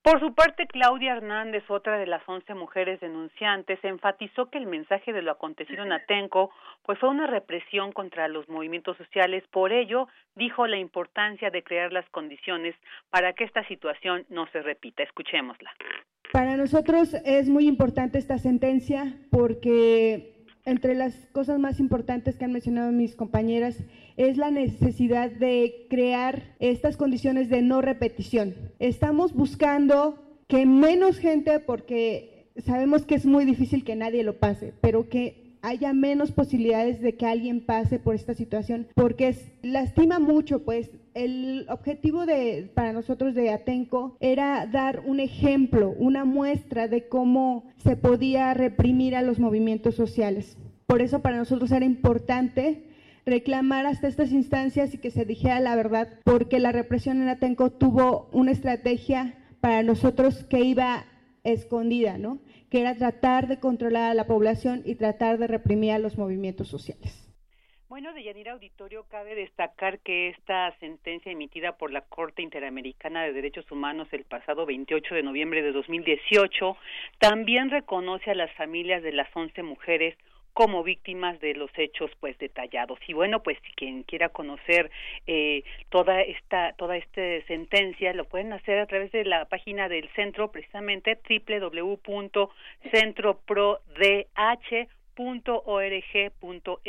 Por 0.06 0.19
su 0.19 0.36
parte, 0.36 0.67
Claudia 0.67 1.13
Hernández, 1.13 1.63
otra 1.67 1.97
de 1.97 2.06
las 2.06 2.21
once 2.30 2.54
mujeres 2.54 2.99
denunciantes, 2.99 3.80
enfatizó 3.84 4.51
que 4.51 4.60
el 4.60 4.67
mensaje 4.67 5.12
de 5.12 5.23
lo 5.23 5.32
acontecido 5.32 5.84
en 5.84 5.91
Atenco 5.91 6.51
pues 6.86 7.00
fue 7.00 7.10
una 7.10 7.28
represión 7.28 7.91
contra 7.91 8.28
los 8.28 8.48
movimientos 8.50 8.98
sociales. 8.98 9.43
Por 9.52 9.71
ello, 9.71 10.08
dijo 10.36 10.67
la 10.67 10.78
importancia 10.78 11.50
de 11.50 11.63
crear 11.63 11.91
las 11.91 12.08
condiciones 12.10 12.76
para 13.10 13.34
que 13.34 13.43
esta 13.43 13.67
situación 13.67 14.26
no 14.30 14.48
se 14.52 14.62
repita. 14.62 15.04
Escuchémosla. 15.04 15.71
Para 16.32 16.58
nosotros 16.58 17.13
es 17.26 17.50
muy 17.50 17.67
importante 17.67 18.17
esta 18.17 18.38
sentencia 18.38 19.15
porque 19.32 20.36
entre 20.65 20.95
las 20.95 21.28
cosas 21.28 21.60
más 21.60 21.80
importantes 21.80 22.38
que 22.38 22.45
han 22.45 22.52
mencionado 22.52 22.91
mis 22.91 23.15
compañeras 23.15 23.84
es 24.17 24.38
la 24.38 24.52
necesidad 24.52 25.30
de 25.30 25.86
crear 25.89 26.56
estas 26.60 26.98
condiciones 26.98 27.50
de 27.50 27.62
no 27.62 27.82
repetición. 27.82 28.56
Estamos 28.80 29.34
buscando 29.34 30.21
que 30.48 30.65
menos 30.65 31.19
gente, 31.19 31.60
porque 31.60 32.52
sabemos 32.58 33.06
que 33.06 33.15
es 33.15 33.26
muy 33.26 33.45
difícil 33.45 33.84
que 33.84 33.95
nadie 33.95 34.24
lo 34.24 34.39
pase, 34.39 34.74
pero 34.82 35.10
que 35.10 35.44
haya 35.65 35.93
menos 35.93 36.32
posibilidades 36.32 37.01
de 37.01 37.15
que 37.15 37.25
alguien 37.25 37.65
pase 37.65 37.97
por 37.97 38.13
esta 38.13 38.34
situación, 38.36 38.88
porque 38.93 39.36
lastima 39.63 40.19
mucho, 40.19 40.63
pues 40.63 40.91
el 41.15 41.65
objetivo 41.69 42.25
de, 42.25 42.69
para 42.73 42.93
nosotros 42.93 43.34
de 43.34 43.49
Atenco 43.49 44.15
era 44.19 44.67
dar 44.67 45.01
un 45.06 45.19
ejemplo, 45.19 45.95
una 45.97 46.23
muestra 46.23 46.88
de 46.88 47.08
cómo 47.08 47.65
se 47.78 47.95
podía 47.95 48.54
reprimir 48.54 49.15
a 49.15 49.23
los 49.23 49.39
movimientos 49.39 49.95
sociales. 49.95 50.58
Por 50.86 51.01
eso 51.01 51.21
para 51.21 51.38
nosotros 51.38 51.71
era 51.71 51.86
importante 51.86 52.84
reclamar 53.25 53.88
hasta 53.88 54.08
estas 54.08 54.32
instancias 54.32 54.93
y 54.93 54.99
que 54.99 55.10
se 55.10 55.25
dijera 55.25 55.60
la 55.60 55.75
verdad, 55.75 56.10
porque 56.23 56.60
la 56.60 56.71
represión 56.71 57.21
en 57.21 57.30
Atenco 57.30 57.71
tuvo 57.71 58.30
una 58.32 58.51
estrategia 58.51 59.36
para 59.62 59.82
nosotros 59.82 60.43
que 60.43 60.60
iba 60.60 61.06
escondida, 61.43 62.17
¿no? 62.17 62.39
Que 62.69 62.82
era 62.82 62.95
tratar 62.95 63.47
de 63.47 63.60
controlar 63.60 64.12
a 64.12 64.13
la 64.13 64.28
población 64.28 64.82
y 64.86 64.95
tratar 64.95 65.38
de 65.38 65.47
reprimir 65.47 65.91
a 65.91 65.99
los 65.99 66.17
movimientos 66.17 66.67
sociales. 66.67 67.25
Bueno, 67.88 68.13
de 68.13 68.23
Yanira 68.23 68.51
Auditorio, 68.51 69.06
cabe 69.10 69.36
destacar 69.36 69.99
que 69.99 70.30
esta 70.30 70.75
sentencia 70.80 71.32
emitida 71.32 71.78
por 71.78 71.91
la 71.91 72.01
Corte 72.01 72.41
Interamericana 72.41 73.23
de 73.23 73.32
Derechos 73.32 73.71
Humanos 73.71 74.08
el 74.12 74.25
pasado 74.25 74.65
28 74.65 75.15
de 75.15 75.23
noviembre 75.23 75.62
de 75.62 75.71
2018 75.71 76.75
también 77.19 77.69
reconoce 77.69 78.32
a 78.32 78.36
las 78.36 78.51
familias 78.56 79.01
de 79.01 79.13
las 79.13 79.30
11 79.34 79.63
mujeres 79.63 80.17
como 80.56 80.82
víctimas 80.84 81.39
de 81.41 81.54
los 81.54 81.70
hechos 81.76 82.10
pues 82.22 82.38
detallados. 82.39 82.98
Y 83.08 83.13
bueno 83.13 83.44
pues 83.44 83.58
si 83.68 83.74
quien 83.74 84.02
quiera 84.04 84.30
conocer 84.30 84.89
eh, 85.28 85.63
toda 85.89 86.22
esta 86.22 86.72
toda 86.78 86.96
esta 86.96 87.22
sentencia 87.46 88.13
lo 88.13 88.24
pueden 88.26 88.54
hacer 88.54 88.80
a 88.80 88.86
través 88.88 89.12
de 89.12 89.26
la 89.26 89.44
página 89.46 89.89
del 89.89 90.08
centro 90.15 90.52
precisamente 90.52 91.20
www.centroprodh 91.30 93.82
.org.mx. 95.15 96.86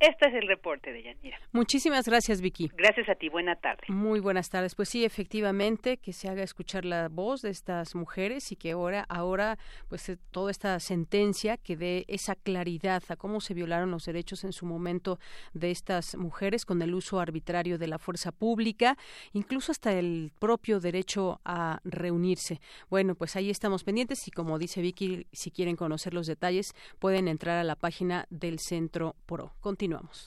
Este 0.00 0.28
es 0.28 0.34
el 0.34 0.48
reporte 0.48 0.92
de 0.92 1.02
Yanira. 1.02 1.38
Muchísimas 1.52 2.06
gracias, 2.06 2.40
Vicky. 2.40 2.70
Gracias 2.76 3.08
a 3.08 3.14
ti. 3.14 3.28
Buena 3.28 3.56
tarde. 3.56 3.82
Muy 3.88 4.20
buenas 4.20 4.50
tardes. 4.50 4.74
Pues 4.74 4.88
sí, 4.88 5.04
efectivamente, 5.04 5.96
que 5.96 6.12
se 6.12 6.28
haga 6.28 6.42
escuchar 6.42 6.84
la 6.84 7.08
voz 7.08 7.42
de 7.42 7.50
estas 7.50 7.94
mujeres 7.94 8.52
y 8.52 8.56
que 8.56 8.72
ahora, 8.72 9.04
ahora, 9.08 9.58
pues 9.88 10.08
eh, 10.08 10.18
toda 10.30 10.50
esta 10.50 10.78
sentencia 10.80 11.56
que 11.56 11.76
dé 11.76 12.04
esa 12.08 12.34
claridad 12.34 13.02
a 13.08 13.16
cómo 13.16 13.40
se 13.40 13.54
violaron 13.54 13.90
los 13.90 14.04
derechos 14.04 14.44
en 14.44 14.52
su 14.52 14.66
momento 14.66 15.18
de 15.52 15.70
estas 15.70 16.16
mujeres 16.16 16.64
con 16.64 16.80
el 16.82 16.94
uso 16.94 17.20
arbitrario 17.20 17.78
de 17.78 17.88
la 17.88 17.98
fuerza 17.98 18.32
pública, 18.32 18.96
incluso 19.32 19.72
hasta 19.72 19.92
el 19.92 20.32
propio 20.38 20.80
derecho 20.80 21.40
a 21.44 21.80
reunirse. 21.84 22.60
Bueno, 22.88 23.14
pues 23.14 23.36
ahí 23.36 23.50
estamos 23.50 23.84
pendientes 23.84 24.26
y 24.28 24.30
como 24.30 24.58
dice 24.58 24.80
Vicky, 24.80 25.26
si 25.32 25.50
quieren 25.50 25.76
conocer 25.76 26.14
los 26.14 26.26
detalles, 26.26 26.74
pueden 26.98 27.28
entrar 27.28 27.47
a 27.56 27.64
la 27.64 27.76
página 27.76 28.26
del 28.30 28.58
Centro 28.58 29.14
Pro. 29.26 29.54
Continuamos. 29.60 30.26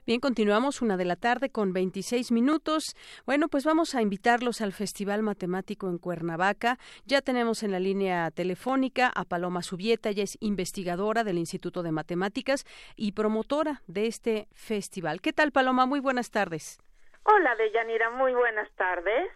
Bien, 0.04 0.18
continuamos 0.18 0.82
una 0.82 0.96
de 0.96 1.04
la 1.04 1.14
tarde 1.14 1.50
con 1.50 1.72
26 1.72 2.32
minutos. 2.32 2.96
Bueno, 3.24 3.48
pues 3.48 3.64
vamos 3.64 3.94
a 3.94 4.02
invitarlos 4.02 4.60
al 4.60 4.72
Festival 4.72 5.22
Matemático 5.22 5.88
en 5.88 5.98
Cuernavaca. 5.98 6.80
Ya 7.06 7.22
tenemos 7.22 7.62
en 7.62 7.70
la 7.70 7.78
línea 7.78 8.32
telefónica 8.32 9.12
a 9.14 9.24
Paloma 9.24 9.62
Subieta, 9.62 10.08
ella 10.08 10.24
es 10.24 10.38
investigadora 10.40 11.22
del 11.22 11.38
Instituto 11.38 11.84
de 11.84 11.92
Matemáticas 11.92 12.64
y 12.96 13.12
promotora 13.12 13.84
de 13.86 14.08
este 14.08 14.48
festival. 14.50 15.20
¿Qué 15.20 15.32
tal, 15.32 15.52
Paloma? 15.52 15.86
Muy 15.86 16.00
buenas 16.00 16.32
tardes. 16.32 16.80
Hola, 17.24 17.54
Deyanira, 17.54 18.10
muy 18.10 18.34
buenas 18.34 18.68
tardes. 18.72 19.30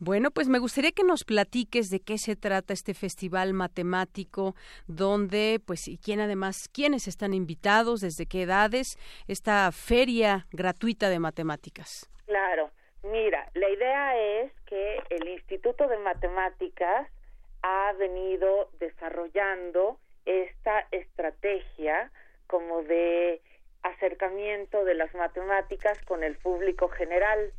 Bueno, 0.00 0.30
pues 0.32 0.48
me 0.48 0.58
gustaría 0.58 0.90
que 0.90 1.04
nos 1.04 1.24
platiques 1.24 1.88
de 1.88 2.00
qué 2.00 2.18
se 2.18 2.34
trata 2.34 2.72
este 2.72 2.94
festival 2.94 3.52
matemático, 3.52 4.54
donde, 4.88 5.60
pues, 5.64 5.86
y 5.86 5.98
quién 5.98 6.20
además, 6.20 6.68
quiénes 6.72 7.06
están 7.06 7.34
invitados, 7.34 8.00
desde 8.00 8.26
qué 8.26 8.42
edades, 8.42 8.98
esta 9.28 9.70
feria 9.70 10.46
gratuita 10.50 11.08
de 11.08 11.20
matemáticas. 11.20 12.10
Claro, 12.26 12.70
mira, 13.04 13.48
la 13.54 13.68
idea 13.68 14.16
es 14.42 14.52
que 14.66 15.00
el 15.10 15.28
Instituto 15.28 15.86
de 15.86 15.98
Matemáticas 15.98 17.08
ha 17.62 17.92
venido 17.92 18.70
desarrollando 18.80 19.98
esta 20.24 20.86
estrategia 20.90 22.10
como 22.48 22.82
de 22.82 23.40
acercamiento 23.82 24.84
de 24.84 24.94
las 24.94 25.14
matemáticas 25.14 25.98
con 26.06 26.24
el 26.24 26.36
público 26.36 26.88
general. 26.88 27.52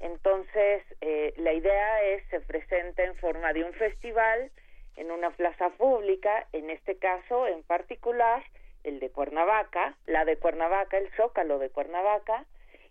Entonces, 0.00 0.82
eh, 1.00 1.32
la 1.36 1.52
idea 1.52 2.02
es 2.02 2.24
se 2.30 2.40
presenta 2.40 3.04
en 3.04 3.14
forma 3.16 3.52
de 3.52 3.64
un 3.64 3.72
festival 3.74 4.50
en 4.96 5.10
una 5.10 5.30
plaza 5.30 5.70
pública, 5.70 6.46
en 6.52 6.70
este 6.70 6.96
caso 6.96 7.46
en 7.46 7.62
particular 7.62 8.42
el 8.84 9.00
de 9.00 9.10
Cuernavaca, 9.10 9.96
la 10.06 10.24
de 10.24 10.36
Cuernavaca, 10.36 10.98
el 10.98 11.10
Zócalo 11.16 11.58
de 11.58 11.70
Cuernavaca, 11.70 12.44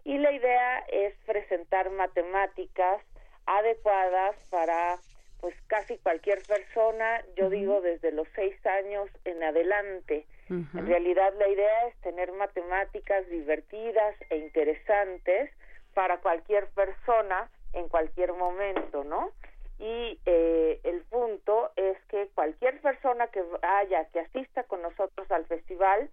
y 0.04 0.18
la 0.18 0.32
idea 0.32 0.80
es 0.92 1.14
presentar 1.26 1.92
matemáticas 1.92 3.02
adecuadas 3.46 4.36
para 4.50 5.00
pues 5.42 5.56
casi 5.68 5.98
cualquier 5.98 6.44
persona, 6.44 7.24
yo 7.36 7.50
digo 7.50 7.82
desde 7.82 8.12
los 8.12 8.28
seis 8.36 8.56
años 8.66 9.10
en 9.26 9.44
adelante. 9.44 10.26
En 10.52 10.86
realidad 10.86 11.34
la 11.38 11.48
idea 11.48 11.88
es 11.88 11.96
tener 12.02 12.32
matemáticas 12.34 13.28
divertidas 13.30 14.16
e 14.30 14.38
interesantes 14.38 15.50
para 15.94 16.18
cualquier 16.20 16.68
persona 16.72 17.50
en 17.74 17.88
cualquier 17.88 18.34
momento, 18.34 19.06
¿no? 19.06 19.32
Y 19.80 20.20
eh, 20.26 20.80
el 20.84 21.02
punto 21.04 21.72
es 21.76 21.98
que 22.10 22.28
cualquier 22.36 22.82
persona 22.82 23.28
que 23.28 23.42
vaya, 23.62 24.06
que 24.12 24.20
asista 24.20 24.64
con 24.64 24.82
nosotros 24.82 25.32
al 25.32 25.46
festival, 25.46 26.10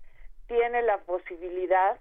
tiene 0.46 0.82
la 0.82 0.98
posibilidad 0.98 1.98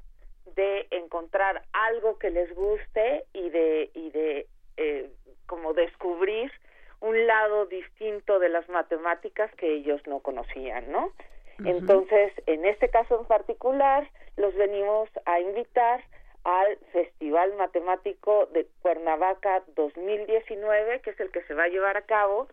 de 0.55 0.87
encontrar 0.91 1.63
algo 1.73 2.19
que 2.19 2.29
les 2.29 2.53
guste 2.55 3.25
y 3.33 3.49
de, 3.49 3.89
y 3.93 4.11
de 4.11 4.47
eh, 4.77 5.09
como 5.47 5.73
descubrir 5.73 6.51
un 6.99 7.27
lado 7.27 7.65
distinto 7.65 8.39
de 8.39 8.49
las 8.49 8.69
matemáticas 8.69 9.53
que 9.55 9.73
ellos 9.73 10.01
no 10.07 10.19
conocían, 10.19 10.91
¿no? 10.91 11.11
Entonces, 11.65 12.33
en 12.45 12.65
este 12.65 12.89
caso 12.89 13.19
en 13.19 13.25
particular, 13.25 14.07
los 14.35 14.53
venimos 14.55 15.09
a 15.25 15.39
invitar 15.39 16.03
al 16.43 16.77
Festival 16.91 17.55
Matemático 17.55 18.45
de 18.53 18.67
Cuernavaca 18.81 19.63
2019, 19.75 21.01
que 21.01 21.09
es 21.09 21.19
el 21.19 21.31
que 21.31 21.43
se 21.43 21.53
va 21.53 21.63
a 21.63 21.69
llevar 21.69 21.97
a 21.97 22.03
cabo 22.03 22.47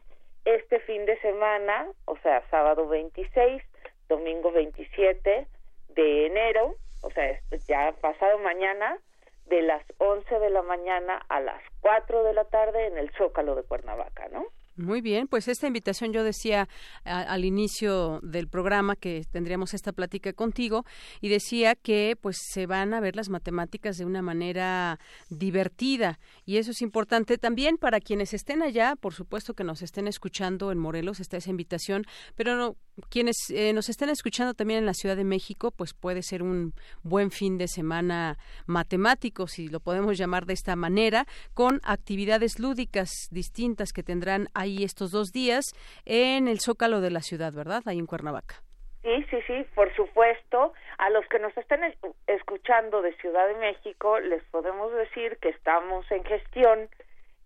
este 0.44 0.80
fin 0.80 1.06
de 1.06 1.18
semana, 1.20 1.86
o 2.06 2.16
sea, 2.18 2.42
sábado 2.50 2.88
26, 2.88 3.62
domingo 4.08 4.52
27 4.52 5.46
de 5.90 6.26
enero, 6.26 6.74
o 7.02 7.10
sea, 7.10 7.40
ya 7.68 7.92
pasado 8.00 8.38
mañana, 8.38 8.98
de 9.46 9.62
las 9.62 9.82
11 9.98 10.38
de 10.38 10.50
la 10.50 10.62
mañana 10.62 11.24
a 11.28 11.40
las 11.40 11.62
4 11.80 12.24
de 12.24 12.32
la 12.32 12.44
tarde 12.44 12.86
en 12.86 12.98
el 12.98 13.10
Zócalo 13.12 13.54
de 13.54 13.62
Cuernavaca, 13.62 14.28
¿no? 14.28 14.46
Muy 14.76 15.00
bien, 15.00 15.28
pues 15.28 15.46
esta 15.46 15.68
invitación 15.68 16.12
yo 16.12 16.24
decía 16.24 16.68
al 17.04 17.44
inicio 17.44 18.18
del 18.24 18.48
programa 18.48 18.96
que 18.96 19.24
tendríamos 19.30 19.72
esta 19.72 19.92
plática 19.92 20.32
contigo 20.32 20.84
y 21.20 21.28
decía 21.28 21.76
que 21.76 22.16
pues 22.20 22.38
se 22.52 22.66
van 22.66 22.92
a 22.92 22.98
ver 22.98 23.14
las 23.14 23.28
matemáticas 23.28 23.98
de 23.98 24.04
una 24.04 24.20
manera 24.20 24.98
divertida 25.28 26.18
y 26.44 26.56
eso 26.56 26.72
es 26.72 26.82
importante 26.82 27.38
también 27.38 27.76
para 27.76 28.00
quienes 28.00 28.34
estén 28.34 28.62
allá, 28.62 28.96
por 28.96 29.14
supuesto 29.14 29.54
que 29.54 29.62
nos 29.62 29.80
estén 29.80 30.08
escuchando 30.08 30.72
en 30.72 30.78
Morelos 30.80 31.20
está 31.20 31.37
esa 31.37 31.50
invitación, 31.50 32.04
pero 32.34 32.56
no, 32.56 32.76
quienes 33.08 33.37
eh, 33.50 33.72
nos 33.74 33.88
estén 33.88 34.08
escuchando 34.08 34.54
también 34.54 34.80
en 34.80 34.87
la 34.87 34.94
Ciudad 34.94 35.16
de 35.16 35.24
México, 35.24 35.70
pues 35.70 35.94
puede 35.94 36.22
ser 36.22 36.42
un 36.42 36.74
buen 37.04 37.30
fin 37.30 37.58
de 37.58 37.68
semana 37.68 38.38
matemático, 38.66 39.46
si 39.46 39.68
lo 39.68 39.78
podemos 39.78 40.18
llamar 40.18 40.46
de 40.46 40.54
esta 40.54 40.74
manera, 40.74 41.26
con 41.54 41.80
actividades 41.84 42.58
lúdicas 42.58 43.10
distintas 43.30 43.92
que 43.92 44.02
tendrán 44.02 44.48
ahí 44.64 44.83
estos 44.83 45.11
dos 45.11 45.31
días 45.33 45.74
en 46.05 46.48
el 46.48 46.61
Zócalo 46.61 47.00
de 47.00 47.11
la 47.11 47.20
ciudad, 47.20 47.53
¿verdad? 47.53 47.83
Ahí 47.87 47.98
en 47.98 48.07
Cuernavaca. 48.07 48.57
Sí, 49.03 49.24
sí, 49.31 49.37
sí, 49.46 49.66
por 49.74 49.94
supuesto. 49.94 50.72
A 50.98 51.11
los 51.11 51.27
que 51.27 51.38
nos 51.38 51.57
estén 51.57 51.81
escuchando 52.27 53.03
de 53.03 53.14
Ciudad 53.16 53.46
de 53.46 53.55
México, 53.55 54.18
les 54.18 54.42
podemos 54.44 54.92
decir 54.94 55.37
que 55.42 55.50
estamos 55.50 56.11
en 56.11 56.24
gestión, 56.24 56.88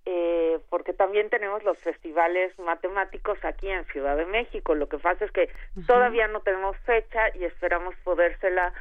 eh, 0.07 0.61
porque 0.71 0.93
también 0.93 1.29
tenemos 1.31 1.65
los 1.65 1.77
festivales 1.79 2.57
matemáticos 2.61 3.39
aquí 3.45 3.69
en 3.69 3.85
Ciudad 3.87 4.17
de 4.17 4.27
México. 4.27 4.77
Lo 4.77 4.89
que 4.89 4.99
pasa 4.99 5.25
es 5.25 5.33
que 5.33 5.51
todavía 5.89 6.29
no 6.29 6.41
tenemos 6.41 6.77
fecha 6.87 7.35
y 7.35 7.45
esperamos 7.45 7.95
podérsela 8.05 8.73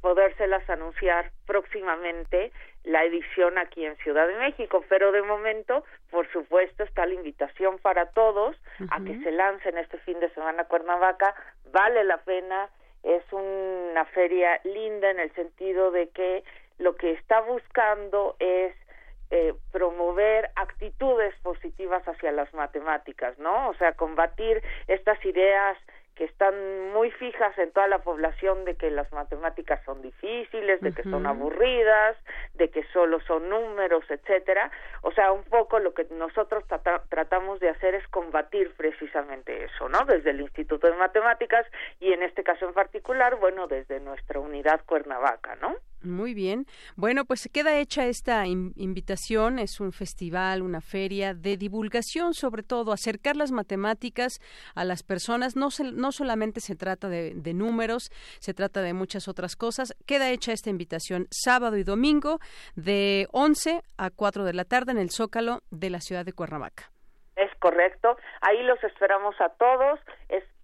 podérselas 0.00 0.68
anunciar 0.68 1.30
próximamente 1.46 2.52
la 2.84 3.04
edición 3.04 3.58
aquí 3.58 3.84
en 3.84 3.96
Ciudad 3.98 4.26
de 4.26 4.36
México, 4.36 4.84
pero 4.88 5.12
de 5.12 5.22
momento, 5.22 5.84
por 6.10 6.30
supuesto, 6.32 6.82
está 6.82 7.06
la 7.06 7.14
invitación 7.14 7.78
para 7.78 8.06
todos 8.06 8.56
a 8.90 9.02
que 9.04 9.18
se 9.22 9.30
lancen 9.30 9.78
este 9.78 9.98
fin 9.98 10.18
de 10.20 10.30
semana 10.30 10.62
a 10.62 10.68
Cuernavaca, 10.68 11.34
vale 11.70 12.04
la 12.04 12.18
pena, 12.18 12.68
es 13.02 13.22
una 13.32 14.04
feria 14.06 14.60
linda 14.64 15.10
en 15.10 15.20
el 15.20 15.32
sentido 15.34 15.90
de 15.90 16.08
que 16.10 16.44
lo 16.78 16.96
que 16.96 17.12
está 17.12 17.40
buscando 17.40 18.36
es 18.38 18.74
eh, 19.30 19.54
promover 19.70 20.50
actitudes 20.56 21.34
positivas 21.42 22.06
hacia 22.06 22.32
las 22.32 22.52
matemáticas, 22.52 23.38
¿no? 23.38 23.70
O 23.70 23.74
sea, 23.74 23.92
combatir 23.92 24.62
estas 24.88 25.24
ideas 25.24 25.78
que 26.22 26.26
están 26.26 26.92
muy 26.92 27.10
fijas 27.10 27.58
en 27.58 27.72
toda 27.72 27.88
la 27.88 27.98
población 27.98 28.64
de 28.64 28.76
que 28.76 28.92
las 28.92 29.10
matemáticas 29.10 29.80
son 29.84 30.02
difíciles, 30.02 30.80
de 30.80 30.92
que 30.92 31.02
son 31.02 31.26
aburridas, 31.26 32.16
de 32.54 32.70
que 32.70 32.84
solo 32.92 33.18
son 33.22 33.48
números, 33.48 34.04
etcétera. 34.08 34.70
O 35.00 35.10
sea, 35.10 35.32
un 35.32 35.42
poco 35.42 35.80
lo 35.80 35.94
que 35.94 36.06
nosotros 36.12 36.62
tratamos 37.08 37.58
de 37.58 37.70
hacer 37.70 37.96
es 37.96 38.06
combatir 38.06 38.72
precisamente 38.76 39.64
eso, 39.64 39.88
¿no? 39.88 40.04
Desde 40.04 40.30
el 40.30 40.42
Instituto 40.42 40.86
de 40.86 40.96
Matemáticas 40.96 41.66
y 41.98 42.12
en 42.12 42.22
este 42.22 42.44
caso 42.44 42.66
en 42.66 42.72
particular, 42.72 43.34
bueno, 43.40 43.66
desde 43.66 43.98
nuestra 43.98 44.38
unidad 44.38 44.80
Cuernavaca, 44.86 45.56
¿no? 45.56 45.74
Muy 46.04 46.34
bien. 46.34 46.66
Bueno, 46.96 47.24
pues 47.24 47.48
queda 47.52 47.76
hecha 47.76 48.06
esta 48.06 48.46
invitación. 48.46 49.58
Es 49.58 49.80
un 49.80 49.92
festival, 49.92 50.62
una 50.62 50.80
feria 50.80 51.34
de 51.34 51.56
divulgación, 51.56 52.34
sobre 52.34 52.62
todo, 52.62 52.92
acercar 52.92 53.36
las 53.36 53.52
matemáticas 53.52 54.40
a 54.74 54.84
las 54.84 55.02
personas. 55.02 55.56
No, 55.56 55.68
no 55.92 56.12
solamente 56.12 56.60
se 56.60 56.74
trata 56.76 57.08
de, 57.08 57.34
de, 57.34 57.54
números, 57.54 58.10
se 58.40 58.54
trata 58.54 58.82
de 58.82 58.94
muchas 58.94 59.28
otras 59.28 59.56
cosas. 59.56 59.94
Queda 60.06 60.30
hecha 60.30 60.52
esta 60.52 60.70
invitación 60.70 61.28
sábado 61.30 61.76
y 61.76 61.84
domingo 61.84 62.40
de 62.74 63.28
11 63.32 63.82
a 63.96 64.10
4 64.10 64.44
de 64.44 64.52
la 64.52 64.64
tarde 64.64 64.92
en 64.92 64.98
el 64.98 65.10
Zócalo 65.10 65.62
de 65.70 65.90
la 65.90 66.00
ciudad 66.00 66.24
de 66.24 66.32
Cuernavaca. 66.32 66.90
Es 67.36 67.50
correcto. 67.60 68.16
Ahí 68.40 68.62
los 68.62 68.82
esperamos 68.84 69.34
a 69.40 69.48
todos. 69.50 70.00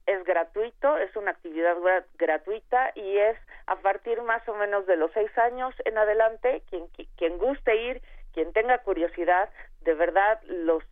Es 0.08 0.24
gratuito, 0.24 0.96
es 0.96 1.14
una 1.16 1.32
actividad 1.32 1.76
gratuita 2.18 2.92
y 2.94 3.18
es 3.18 3.36
a 3.66 3.76
partir 3.76 4.22
más 4.22 4.46
o 4.48 4.54
menos 4.54 4.86
de 4.86 4.96
los 4.96 5.12
seis 5.12 5.30
años 5.36 5.74
en 5.84 5.98
adelante, 5.98 6.62
quien, 6.70 6.88
quien 7.18 7.36
guste 7.36 7.76
ir, 7.76 8.00
quien 8.32 8.54
tenga 8.54 8.78
curiosidad, 8.78 9.50
de 9.82 9.92
verdad 9.92 10.40
los 10.44 10.82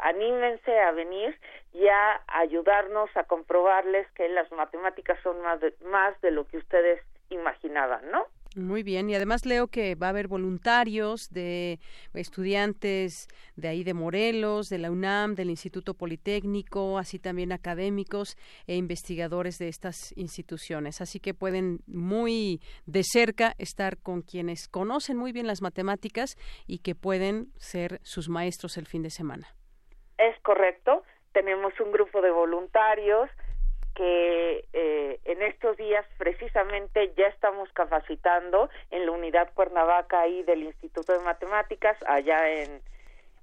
anímense 0.00 0.78
a 0.80 0.92
venir 0.92 1.38
y 1.72 1.88
a 1.88 2.20
ayudarnos 2.28 3.08
a 3.16 3.24
comprobarles 3.24 4.06
que 4.12 4.28
las 4.28 4.50
matemáticas 4.52 5.18
son 5.22 5.40
más 5.40 5.58
de, 5.60 5.74
más 5.84 6.20
de 6.20 6.30
lo 6.30 6.46
que 6.46 6.58
ustedes 6.58 7.00
imaginaban, 7.30 8.10
¿no? 8.10 8.26
Muy 8.56 8.82
bien, 8.82 9.10
y 9.10 9.14
además 9.14 9.44
leo 9.44 9.68
que 9.68 9.96
va 9.96 10.06
a 10.06 10.10
haber 10.10 10.28
voluntarios 10.28 11.28
de 11.30 11.78
estudiantes 12.14 13.28
de 13.54 13.68
ahí 13.68 13.84
de 13.84 13.92
Morelos, 13.92 14.68
de 14.68 14.78
la 14.78 14.90
UNAM, 14.90 15.34
del 15.34 15.50
Instituto 15.50 15.92
Politécnico, 15.92 16.96
así 16.96 17.18
también 17.18 17.52
académicos 17.52 18.38
e 18.66 18.76
investigadores 18.76 19.58
de 19.58 19.68
estas 19.68 20.16
instituciones. 20.16 21.02
Así 21.02 21.20
que 21.20 21.34
pueden 21.34 21.80
muy 21.86 22.62
de 22.86 23.02
cerca 23.04 23.52
estar 23.58 23.98
con 23.98 24.22
quienes 24.22 24.68
conocen 24.68 25.18
muy 25.18 25.32
bien 25.32 25.46
las 25.46 25.60
matemáticas 25.60 26.38
y 26.66 26.78
que 26.78 26.94
pueden 26.94 27.48
ser 27.58 28.00
sus 28.04 28.30
maestros 28.30 28.78
el 28.78 28.86
fin 28.86 29.02
de 29.02 29.10
semana. 29.10 29.48
Es 30.16 30.40
correcto, 30.40 31.02
tenemos 31.32 31.78
un 31.78 31.92
grupo 31.92 32.22
de 32.22 32.30
voluntarios 32.30 33.28
que 33.96 34.64
eh, 34.72 35.18
en 35.24 35.42
estos 35.42 35.76
días 35.76 36.04
precisamente 36.18 37.12
ya 37.16 37.26
estamos 37.26 37.72
capacitando 37.72 38.68
en 38.90 39.06
la 39.06 39.12
unidad 39.12 39.52
Cuernavaca 39.54 40.20
ahí 40.20 40.42
del 40.42 40.62
Instituto 40.62 41.12
de 41.12 41.20
Matemáticas 41.20 41.96
allá 42.06 42.48
en 42.48 42.80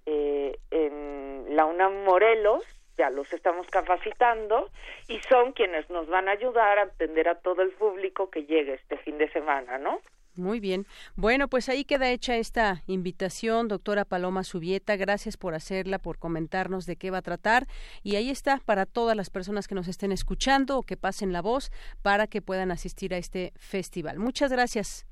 eh, 0.06 0.60
en 0.72 1.56
la 1.56 1.66
UNAM 1.66 2.04
Morelos 2.04 2.63
ya 2.98 3.10
los 3.10 3.32
estamos 3.34 3.68
capacitando 3.68 4.70
y 5.08 5.20
son 5.22 5.54
quienes 5.54 5.89
nos 5.89 6.08
van 6.08 6.28
a 6.28 6.32
ayudar 6.32 6.78
a 6.78 6.84
atender 6.84 7.28
a 7.28 7.36
todo 7.36 7.62
el 7.62 7.72
público 7.72 8.30
que 8.30 8.44
llegue 8.44 8.74
este 8.74 8.98
fin 8.98 9.18
de 9.18 9.30
semana, 9.30 9.78
¿no? 9.78 10.00
Muy 10.36 10.60
bien. 10.60 10.86
Bueno, 11.15 11.48
pues 11.48 11.69
ahí 11.69 11.86
queda 11.86 12.10
hecha 12.10 12.36
esta 12.38 12.82
invitación, 12.88 13.67
doctora 13.67 14.04
Paloma 14.04 14.43
Subieta. 14.43 14.96
Gracias 14.96 15.38
por 15.38 15.54
hacerla, 15.54 16.00
por 16.00 16.17
comentarnos 16.17 16.88
de 16.88 16.96
qué 16.96 17.12
va 17.12 17.19
a 17.19 17.22
tratar. 17.22 17.67
Y 18.02 18.15
ahí 18.15 18.32
está 18.32 18.58
para 18.65 18.88
todas 18.88 19.15
las 19.15 19.30
personas 19.30 19.67
que 19.67 19.76
nos 19.76 19.88
estén 19.88 20.12
escuchando 20.12 20.80
o 20.80 20.84
que 20.84 20.98
pasen 20.98 21.34
la 21.34 21.41
voz 21.41 21.72
para 22.02 22.26
que 22.26 22.41
puedan 22.41 22.72
asistir 22.72 23.13
a 23.13 23.17
este 23.17 23.54
festival. 23.58 24.17
Muchas 24.17 24.52
gracias. 24.52 25.06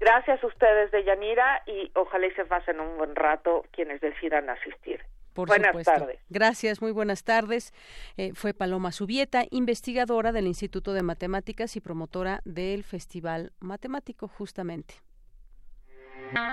Gracias 0.00 0.42
a 0.42 0.46
ustedes, 0.46 0.90
Deyanira, 0.90 1.62
y 1.66 1.92
ojalá 1.94 2.26
y 2.26 2.32
se 2.32 2.44
pasen 2.44 2.80
un 2.80 2.98
buen 2.98 3.14
rato 3.14 3.64
quienes 3.70 4.00
decidan 4.00 4.50
asistir 4.50 5.00
buenas 5.34 5.84
tardes. 5.84 6.18
Gracias, 6.28 6.80
muy 6.80 6.92
buenas 6.92 7.24
tardes. 7.24 7.72
Eh, 8.16 8.32
fue 8.34 8.54
Paloma 8.54 8.92
Subieta, 8.92 9.44
investigadora 9.50 10.32
del 10.32 10.46
Instituto 10.46 10.92
de 10.92 11.02
Matemáticas 11.02 11.76
y 11.76 11.80
promotora 11.80 12.40
del 12.44 12.84
Festival 12.84 13.52
Matemático, 13.60 14.28
justamente. 14.28 14.94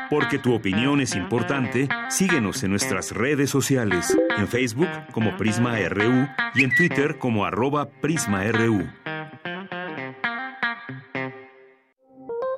Porque 0.10 0.38
tu 0.38 0.54
opinión 0.54 1.02
es 1.02 1.16
importante, 1.16 1.88
síguenos 2.10 2.64
en 2.64 2.72
nuestras 2.72 3.12
redes 3.12 3.50
sociales, 3.50 4.16
en 4.38 4.48
Facebook 4.48 4.90
como 5.12 5.36
Prisma 5.38 5.78
RU 5.90 6.28
y 6.56 6.64
en 6.64 6.76
Twitter 6.76 7.18
como 7.18 7.46
arroba 7.46 7.90
PrismaRU. 7.90 8.88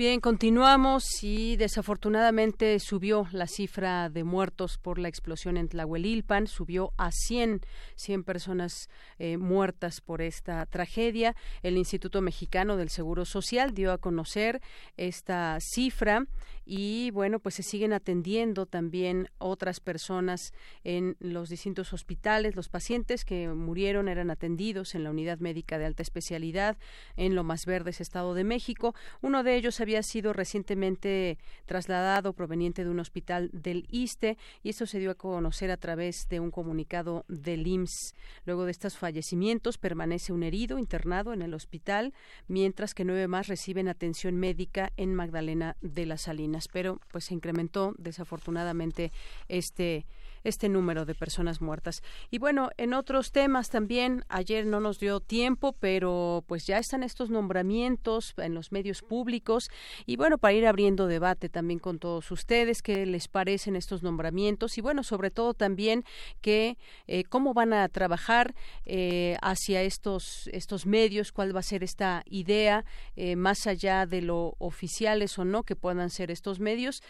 Bien, 0.00 0.20
continuamos 0.20 1.22
y 1.22 1.58
desafortunadamente 1.58 2.80
subió 2.80 3.26
la 3.32 3.46
cifra 3.46 4.08
de 4.08 4.24
muertos 4.24 4.78
por 4.78 4.98
la 4.98 5.08
explosión 5.08 5.58
en 5.58 5.68
Tlahuelilpan, 5.68 6.46
subió 6.46 6.94
a 6.96 7.10
100, 7.12 7.60
100 7.96 8.24
personas 8.24 8.88
eh, 9.18 9.36
muertas 9.36 10.00
por 10.00 10.22
esta 10.22 10.64
tragedia. 10.64 11.36
El 11.62 11.76
Instituto 11.76 12.22
Mexicano 12.22 12.78
del 12.78 12.88
Seguro 12.88 13.26
Social 13.26 13.74
dio 13.74 13.92
a 13.92 13.98
conocer 13.98 14.62
esta 14.96 15.58
cifra 15.60 16.24
y 16.64 17.10
bueno, 17.10 17.38
pues 17.38 17.56
se 17.56 17.62
siguen 17.62 17.92
atendiendo 17.92 18.64
también 18.64 19.28
otras 19.36 19.80
personas 19.80 20.54
en 20.82 21.16
los 21.18 21.50
distintos 21.50 21.92
hospitales. 21.92 22.56
Los 22.56 22.70
pacientes 22.70 23.26
que 23.26 23.48
murieron 23.48 24.08
eran 24.08 24.30
atendidos 24.30 24.94
en 24.94 25.04
la 25.04 25.10
unidad 25.10 25.40
médica 25.40 25.76
de 25.76 25.84
alta 25.84 26.02
especialidad 26.02 26.78
en 27.16 27.34
Lomas 27.34 27.66
Verdes, 27.66 28.00
Estado 28.00 28.32
de 28.32 28.44
México. 28.44 28.94
Uno 29.20 29.42
de 29.42 29.56
ellos 29.56 29.78
había 29.80 29.89
sido 30.02 30.32
recientemente 30.32 31.38
trasladado 31.66 32.32
proveniente 32.32 32.84
de 32.84 32.90
un 32.90 33.00
hospital 33.00 33.50
del 33.52 33.86
ISTE 33.90 34.38
y 34.62 34.70
esto 34.70 34.86
se 34.86 34.98
dio 34.98 35.10
a 35.10 35.14
conocer 35.14 35.70
a 35.70 35.76
través 35.76 36.28
de 36.28 36.40
un 36.40 36.50
comunicado 36.50 37.24
del 37.28 37.66
IMSS. 37.66 38.14
Luego 38.44 38.64
de 38.64 38.70
estos 38.70 38.96
fallecimientos 38.96 39.78
permanece 39.78 40.32
un 40.32 40.42
herido 40.42 40.78
internado 40.78 41.32
en 41.32 41.42
el 41.42 41.54
hospital, 41.54 42.14
mientras 42.48 42.94
que 42.94 43.04
nueve 43.04 43.28
más 43.28 43.48
reciben 43.48 43.88
atención 43.88 44.36
médica 44.36 44.92
en 44.96 45.14
Magdalena 45.14 45.76
de 45.80 46.06
las 46.06 46.22
Salinas 46.22 46.68
pero 46.72 47.00
pues 47.08 47.24
se 47.24 47.34
incrementó 47.34 47.94
desafortunadamente 47.98 49.12
este 49.48 50.06
este 50.44 50.68
número 50.68 51.04
de 51.04 51.14
personas 51.14 51.60
muertas. 51.60 52.02
Y 52.30 52.38
bueno, 52.38 52.70
en 52.76 52.94
otros 52.94 53.32
temas 53.32 53.70
también, 53.70 54.24
ayer 54.28 54.66
no 54.66 54.80
nos 54.80 54.98
dio 54.98 55.20
tiempo, 55.20 55.74
pero 55.78 56.44
pues 56.46 56.66
ya 56.66 56.78
están 56.78 57.02
estos 57.02 57.30
nombramientos 57.30 58.34
en 58.36 58.54
los 58.54 58.72
medios 58.72 59.02
públicos 59.02 59.70
y 60.06 60.16
bueno, 60.16 60.38
para 60.38 60.54
ir 60.54 60.66
abriendo 60.66 61.06
debate 61.06 61.48
también 61.48 61.78
con 61.78 61.98
todos 61.98 62.30
ustedes, 62.30 62.82
qué 62.82 63.06
les 63.06 63.28
parecen 63.28 63.76
estos 63.76 64.02
nombramientos 64.02 64.78
y 64.78 64.80
bueno, 64.80 65.02
sobre 65.02 65.30
todo 65.30 65.54
también 65.54 66.04
que 66.40 66.78
eh, 67.06 67.24
cómo 67.24 67.54
van 67.54 67.72
a 67.72 67.88
trabajar 67.88 68.54
eh, 68.84 69.36
hacia 69.42 69.82
estos, 69.82 70.48
estos 70.52 70.86
medios, 70.86 71.32
cuál 71.32 71.54
va 71.54 71.60
a 71.60 71.64
ser 71.64 71.82
esta 71.82 72.22
idea, 72.26 72.84
eh, 73.16 73.36
más 73.36 73.66
allá 73.66 74.06
de 74.06 74.22
lo 74.22 74.54
oficiales 74.58 75.38
o 75.38 75.44
no 75.44 75.62
que 75.62 75.76
puedan 75.76 76.10
ser 76.10 76.30
estos 76.30 76.60
medios 76.60 77.02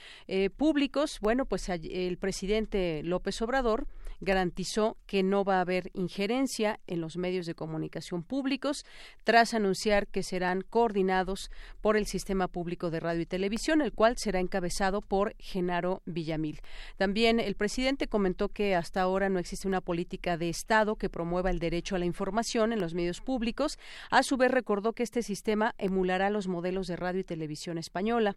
públicos. 0.57 1.19
Bueno, 1.21 1.45
pues 1.45 1.69
el 1.69 2.17
presidente 2.19 3.03
lo 3.05 3.20
López 3.21 3.43
Obrador 3.43 3.85
garantizó 4.21 4.97
que 5.07 5.23
no 5.23 5.45
va 5.45 5.57
a 5.57 5.61
haber 5.63 5.91
injerencia 5.95 6.79
en 6.87 7.01
los 7.01 7.17
medios 7.17 7.47
de 7.47 7.55
comunicación 7.55 8.23
públicos 8.23 8.85
tras 9.25 9.55
anunciar 9.55 10.07
que 10.07 10.23
serán 10.23 10.63
coordinados 10.63 11.51
por 11.81 11.97
el 11.97 12.07
Sistema 12.07 12.49
Público 12.49 12.91
de 12.91 13.01
Radio 13.01 13.23
y 13.23 13.27
Televisión, 13.27 13.81
el 13.81 13.93
cual 13.93 14.17
será 14.19 14.41
encabezado 14.41 15.01
por 15.01 15.35
Genaro 15.39 16.03
Villamil. 16.05 16.61
También 16.97 17.41
el 17.41 17.55
presidente 17.55 18.09
comentó 18.09 18.49
que 18.51 18.75
hasta 18.75 19.01
ahora 19.01 19.29
no 19.29 19.39
existe 19.39 19.67
una 19.67 19.81
política 19.81 20.37
de 20.37 20.51
Estado 20.51 20.97
que 20.97 21.09
promueva 21.09 21.51
el 21.51 21.59
derecho 21.59 21.97
a 21.97 21.99
la 21.99 22.05
información 22.05 22.73
en 22.73 22.81
los 22.81 22.95
medios 22.95 23.21
públicos. 23.21 23.79
A 24.11 24.23
su 24.23 24.37
vez 24.37 24.51
recordó 24.51 24.93
que 24.93 25.03
este 25.03 25.23
sistema 25.23 25.75
emulará 25.79 26.31
los 26.31 26.47
modelos 26.47 26.87
de 26.87 26.97
radio 26.97 27.21
y 27.21 27.25
televisión 27.25 27.79
española. 27.79 28.37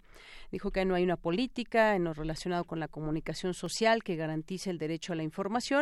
Dijo 0.52 0.72
que 0.72 0.86
no 0.86 0.96
hay 0.96 1.04
una 1.04 1.18
política 1.18 1.96
en 1.96 2.06
lo 2.06 2.14
relacionado 2.14 2.64
con 2.64 2.80
la 2.80 2.88
comunicación 2.88 3.54
social 3.54 4.04
que 4.04 4.16
garantice 4.16 4.70
el 4.70 4.78
derecho 4.78 5.14
a 5.14 5.16
la 5.16 5.24
información 5.24 5.73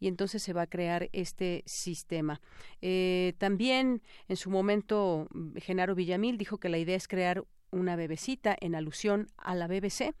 y 0.00 0.08
entonces 0.08 0.42
se 0.42 0.52
va 0.52 0.62
a 0.62 0.66
crear 0.66 1.08
este 1.12 1.62
sistema. 1.66 2.40
Eh, 2.80 3.34
también 3.38 4.02
en 4.28 4.36
su 4.36 4.50
momento 4.50 5.28
Genaro 5.56 5.94
Villamil 5.94 6.38
dijo 6.38 6.58
que 6.58 6.68
la 6.68 6.78
idea 6.78 6.96
es 6.96 7.08
crear 7.08 7.44
una 7.70 7.96
bebecita 7.96 8.56
en 8.60 8.74
alusión 8.74 9.28
a 9.36 9.54
la 9.54 9.66
BBC 9.66 10.14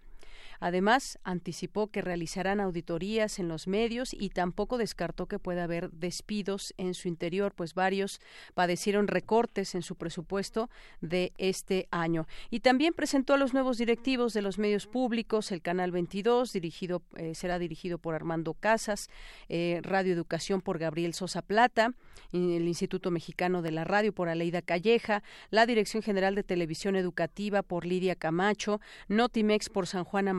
Además, 0.60 1.18
anticipó 1.24 1.88
que 1.88 2.02
realizarán 2.02 2.60
auditorías 2.60 3.38
en 3.38 3.48
los 3.48 3.66
medios 3.66 4.14
y 4.14 4.30
tampoco 4.30 4.78
descartó 4.78 5.26
que 5.26 5.38
pueda 5.38 5.64
haber 5.64 5.90
despidos 5.90 6.74
en 6.76 6.94
su 6.94 7.08
interior, 7.08 7.52
pues 7.54 7.74
varios 7.74 8.20
padecieron 8.54 9.08
recortes 9.08 9.74
en 9.74 9.82
su 9.82 9.96
presupuesto 9.96 10.70
de 11.00 11.32
este 11.38 11.88
año. 11.90 12.26
Y 12.50 12.60
también 12.60 12.94
presentó 12.94 13.34
a 13.34 13.38
los 13.38 13.54
nuevos 13.54 13.78
directivos 13.78 14.32
de 14.32 14.42
los 14.42 14.58
medios 14.58 14.86
públicos, 14.86 15.52
el 15.52 15.62
Canal 15.62 15.90
22, 15.92 16.52
dirigido, 16.52 17.02
eh, 17.16 17.34
será 17.34 17.58
dirigido 17.58 17.98
por 17.98 18.14
Armando 18.14 18.54
Casas, 18.54 19.08
eh, 19.48 19.80
Radio 19.82 20.12
Educación 20.12 20.60
por 20.60 20.78
Gabriel 20.78 21.14
Sosa 21.14 21.42
Plata, 21.42 21.94
el 22.32 22.66
Instituto 22.66 23.10
Mexicano 23.10 23.62
de 23.62 23.70
la 23.70 23.84
Radio 23.84 24.12
por 24.12 24.28
Aleida 24.28 24.62
Calleja, 24.62 25.22
la 25.50 25.66
Dirección 25.66 26.02
General 26.02 26.34
de 26.34 26.42
Televisión 26.42 26.96
Educativa 26.96 27.62
por 27.62 27.86
Lidia 27.86 28.14
Camacho, 28.14 28.80
Notimex 29.08 29.68
por 29.68 29.86
San 29.86 30.04
Juana 30.04 30.32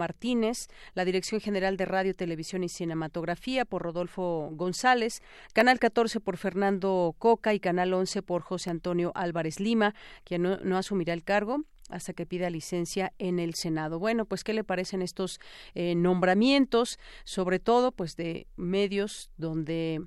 la 0.94 1.06
Dirección 1.06 1.42
General 1.42 1.78
de 1.78 1.86
Radio, 1.86 2.14
Televisión 2.14 2.64
y 2.64 2.70
Cinematografía 2.70 3.66
por 3.66 3.84
Rodolfo 3.84 4.50
González, 4.54 5.22
Canal 5.54 5.80
14 5.80 6.20
por 6.20 6.38
Fernando 6.38 7.16
Coca 7.18 7.54
y 7.54 7.60
Canal 7.60 7.94
11 7.94 8.22
por 8.22 8.42
José 8.42 8.70
Antonio 8.70 9.12
Álvarez 9.16 9.60
Lima, 9.60 9.96
quien 10.24 10.44
no, 10.44 10.78
asumirá 10.78 11.14
el 11.14 11.24
cargo 11.24 11.64
hasta 11.90 12.14
que 12.14 12.26
pida 12.26 12.50
licencia 12.50 13.14
en 13.18 13.40
el 13.40 13.54
Senado. 13.56 14.00
Bueno, 14.00 14.26
pues 14.26 14.44
qué 14.44 14.54
le 14.54 14.64
parecen 14.64 15.02
estos 15.02 15.40
eh, 15.74 15.96
nombramientos, 15.96 17.00
sobre 17.24 17.60
todo 17.60 17.92
pues 17.92 18.16
de 18.18 18.48
medios 18.58 19.32
donde 19.38 20.02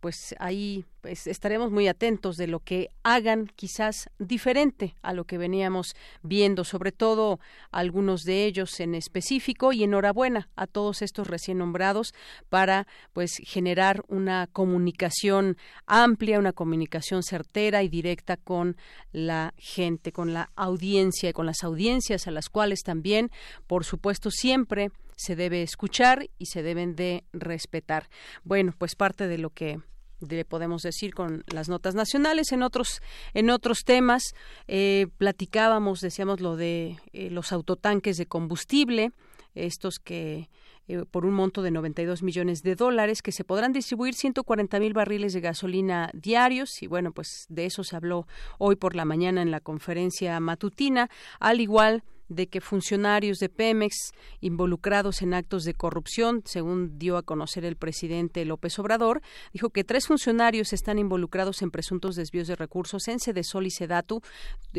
pues 0.00 0.34
ahí 0.38 0.84
pues, 1.06 1.28
estaremos 1.28 1.70
muy 1.70 1.86
atentos 1.86 2.36
de 2.36 2.48
lo 2.48 2.58
que 2.58 2.90
hagan 3.04 3.46
quizás 3.54 4.10
diferente 4.18 4.96
a 5.02 5.12
lo 5.12 5.22
que 5.22 5.38
veníamos 5.38 5.94
viendo, 6.24 6.64
sobre 6.64 6.90
todo 6.90 7.38
algunos 7.70 8.22
de 8.22 8.44
ellos 8.44 8.80
en 8.80 8.96
específico 8.96 9.72
y 9.72 9.84
enhorabuena 9.84 10.48
a 10.56 10.66
todos 10.66 11.02
estos 11.02 11.28
recién 11.28 11.58
nombrados 11.58 12.12
para 12.48 12.88
pues 13.12 13.36
generar 13.44 14.02
una 14.08 14.48
comunicación 14.48 15.58
amplia, 15.86 16.40
una 16.40 16.52
comunicación 16.52 17.22
certera 17.22 17.84
y 17.84 17.88
directa 17.88 18.36
con 18.36 18.76
la 19.12 19.54
gente, 19.58 20.10
con 20.10 20.34
la 20.34 20.50
audiencia 20.56 21.28
y 21.30 21.32
con 21.32 21.46
las 21.46 21.62
audiencias 21.62 22.26
a 22.26 22.32
las 22.32 22.48
cuales 22.48 22.80
también, 22.82 23.30
por 23.68 23.84
supuesto, 23.84 24.32
siempre 24.32 24.90
se 25.14 25.36
debe 25.36 25.62
escuchar 25.62 26.28
y 26.36 26.46
se 26.46 26.64
deben 26.64 26.96
de 26.96 27.22
respetar. 27.32 28.08
Bueno, 28.42 28.74
pues 28.76 28.96
parte 28.96 29.28
de 29.28 29.38
lo 29.38 29.50
que 29.50 29.78
le 30.20 30.44
podemos 30.44 30.82
decir 30.82 31.14
con 31.14 31.44
las 31.52 31.68
notas 31.68 31.94
nacionales 31.94 32.52
en 32.52 32.62
otros 32.62 33.00
en 33.34 33.50
otros 33.50 33.80
temas. 33.84 34.22
Eh, 34.68 35.06
platicábamos 35.18 36.00
decíamos 36.00 36.40
lo 36.40 36.56
de 36.56 36.98
eh, 37.12 37.30
los 37.30 37.52
autotanques 37.52 38.16
de 38.16 38.26
combustible 38.26 39.12
estos 39.54 39.98
que 39.98 40.50
eh, 40.88 41.04
por 41.10 41.26
un 41.26 41.34
monto 41.34 41.62
de 41.62 41.70
92 41.70 42.22
millones 42.22 42.62
de 42.62 42.76
dólares 42.76 43.22
que 43.22 43.32
se 43.32 43.42
podrán 43.42 43.72
distribuir 43.72 44.14
140 44.14 44.78
mil 44.78 44.92
barriles 44.92 45.32
de 45.32 45.40
gasolina 45.40 46.10
diarios. 46.12 46.82
Y 46.82 46.86
bueno 46.86 47.12
pues 47.12 47.46
de 47.48 47.66
eso 47.66 47.82
se 47.82 47.96
habló 47.96 48.26
hoy 48.58 48.76
por 48.76 48.94
la 48.94 49.04
mañana 49.04 49.42
en 49.42 49.50
la 49.50 49.60
conferencia 49.60 50.38
matutina. 50.40 51.10
Al 51.40 51.60
igual 51.60 52.04
de 52.28 52.48
que 52.48 52.60
funcionarios 52.60 53.38
de 53.38 53.48
Pemex 53.48 54.12
involucrados 54.40 55.22
en 55.22 55.34
actos 55.34 55.64
de 55.64 55.74
corrupción, 55.74 56.42
según 56.44 56.98
dio 56.98 57.16
a 57.16 57.22
conocer 57.22 57.64
el 57.64 57.76
presidente 57.76 58.44
López 58.44 58.78
Obrador, 58.78 59.22
dijo 59.52 59.70
que 59.70 59.84
tres 59.84 60.06
funcionarios 60.06 60.72
están 60.72 60.98
involucrados 60.98 61.62
en 61.62 61.70
presuntos 61.70 62.16
desvíos 62.16 62.48
de 62.48 62.56
recursos 62.56 63.08
en 63.08 63.20
Sedesol 63.20 63.66
y 63.66 63.70
Sedatu, 63.70 64.22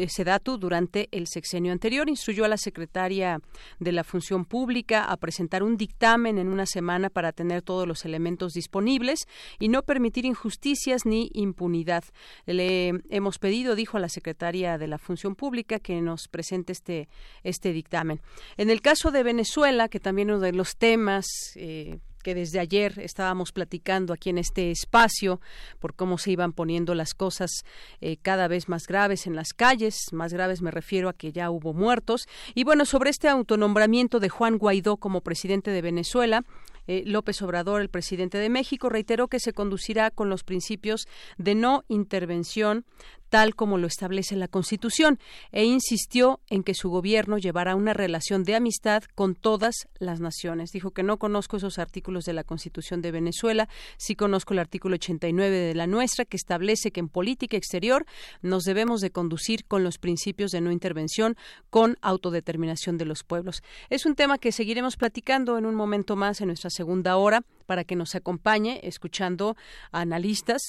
Sedatu 0.07 0.57
durante 0.57 1.07
el 1.11 1.27
sexenio 1.27 1.71
anterior. 1.71 2.09
Instruyó 2.09 2.45
a 2.45 2.49
la 2.49 2.57
secretaria 2.57 3.39
de 3.79 3.91
la 3.91 4.03
Función 4.03 4.45
Pública 4.45 5.03
a 5.03 5.17
presentar 5.17 5.63
un 5.63 5.77
dictamen 5.77 6.37
en 6.37 6.47
una 6.47 6.65
semana 6.65 7.09
para 7.09 7.31
tener 7.31 7.61
todos 7.61 7.87
los 7.87 8.05
elementos 8.05 8.53
disponibles 8.53 9.27
y 9.59 9.69
no 9.69 9.83
permitir 9.83 10.25
injusticias 10.25 11.05
ni 11.05 11.29
impunidad. 11.33 12.03
Le 12.45 13.01
hemos 13.09 13.39
pedido, 13.39 13.75
dijo 13.75 13.97
a 13.97 13.99
la 13.99 14.09
secretaria 14.09 14.77
de 14.77 14.87
la 14.87 14.97
Función 14.97 15.35
Pública, 15.35 15.79
que 15.79 16.01
nos 16.01 16.27
presente 16.27 16.73
este 16.73 17.07
este 17.47 17.71
dictamen. 17.73 18.21
En 18.57 18.69
el 18.69 18.81
caso 18.81 19.11
de 19.11 19.23
Venezuela, 19.23 19.89
que 19.89 19.99
también 19.99 20.29
uno 20.29 20.39
de 20.39 20.53
los 20.53 20.77
temas 20.77 21.25
eh, 21.55 21.99
que 22.27 22.35
desde 22.35 22.59
ayer 22.59 22.99
estábamos 22.99 23.53
platicando 23.53 24.11
aquí 24.11 24.29
en 24.29 24.37
este 24.37 24.69
espacio 24.69 25.39
por 25.79 25.95
cómo 25.95 26.17
se 26.17 26.31
iban 26.31 26.51
poniendo 26.51 26.93
las 26.93 27.13
cosas 27.13 27.63
eh, 28.01 28.17
cada 28.17 28.49
vez 28.49 28.67
más 28.67 28.85
graves 28.85 29.27
en 29.27 29.35
las 29.35 29.53
calles, 29.53 29.95
más 30.11 30.33
graves 30.33 30.61
me 30.61 30.69
refiero 30.69 31.07
a 31.07 31.13
que 31.13 31.31
ya 31.31 31.49
hubo 31.49 31.73
muertos. 31.73 32.27
Y 32.53 32.65
bueno, 32.65 32.85
sobre 32.85 33.11
este 33.11 33.29
autonombramiento 33.29 34.19
de 34.19 34.27
Juan 34.27 34.57
Guaidó 34.57 34.97
como 34.97 35.21
presidente 35.21 35.71
de 35.71 35.81
Venezuela, 35.81 36.43
eh, 36.87 37.03
López 37.05 37.41
Obrador, 37.41 37.81
el 37.81 37.89
presidente 37.89 38.37
de 38.37 38.49
México, 38.49 38.89
reiteró 38.89 39.27
que 39.27 39.39
se 39.39 39.53
conducirá 39.53 40.09
con 40.09 40.29
los 40.29 40.43
principios 40.43 41.07
de 41.37 41.53
no 41.53 41.83
intervención, 41.89 42.85
tal 43.29 43.55
como 43.55 43.77
lo 43.77 43.87
establece 43.87 44.35
la 44.35 44.47
Constitución, 44.47 45.19
e 45.51 45.65
insistió 45.65 46.39
en 46.49 46.63
que 46.63 46.73
su 46.73 46.89
gobierno 46.89 47.37
llevará 47.37 47.75
una 47.75 47.93
relación 47.93 48.43
de 48.43 48.55
amistad 48.55 49.03
con 49.15 49.35
todas 49.35 49.87
las 49.99 50.19
naciones. 50.19 50.71
Dijo 50.71 50.91
que 50.91 51.03
no 51.03 51.17
conozco 51.17 51.57
esos 51.57 51.79
artículos 51.79 52.25
de 52.25 52.33
la 52.33 52.43
Constitución 52.43 53.01
de 53.01 53.11
Venezuela, 53.11 53.69
sí 53.97 54.15
conozco 54.15 54.53
el 54.53 54.59
artículo 54.59 54.95
89 54.95 55.55
de 55.55 55.75
la 55.75 55.87
nuestra, 55.87 56.25
que 56.25 56.37
establece 56.37 56.91
que 56.91 56.99
en 56.99 57.09
política 57.09 57.57
exterior 57.57 58.05
nos 58.41 58.63
debemos 58.63 59.01
de 59.01 59.11
conducir 59.11 59.65
con 59.65 59.83
los 59.83 59.97
principios 59.97 60.51
de 60.51 60.61
no 60.61 60.71
intervención, 60.71 61.35
con 61.69 61.97
autodeterminación 62.01 62.97
de 62.97 63.05
los 63.05 63.23
pueblos. 63.23 63.63
Es 63.89 64.05
un 64.05 64.15
tema 64.15 64.37
que 64.37 64.51
seguiremos 64.51 64.95
platicando 64.95 65.57
en 65.57 65.65
un 65.65 65.75
momento 65.75 66.15
más 66.15 66.41
en 66.41 66.47
nuestra 66.47 66.69
segunda 66.69 67.17
hora 67.17 67.43
para 67.67 67.83
que 67.83 67.95
nos 67.95 68.15
acompañe 68.15 68.79
escuchando 68.81 69.55
a 69.91 70.01
analistas, 70.01 70.61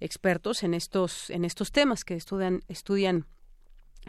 expertos 0.00 0.64
en 0.64 0.74
estos, 0.74 1.30
en 1.30 1.44
estos 1.44 1.70
temas 1.70 2.02
que 2.02 2.14
estudian, 2.14 2.62
estudian 2.66 3.26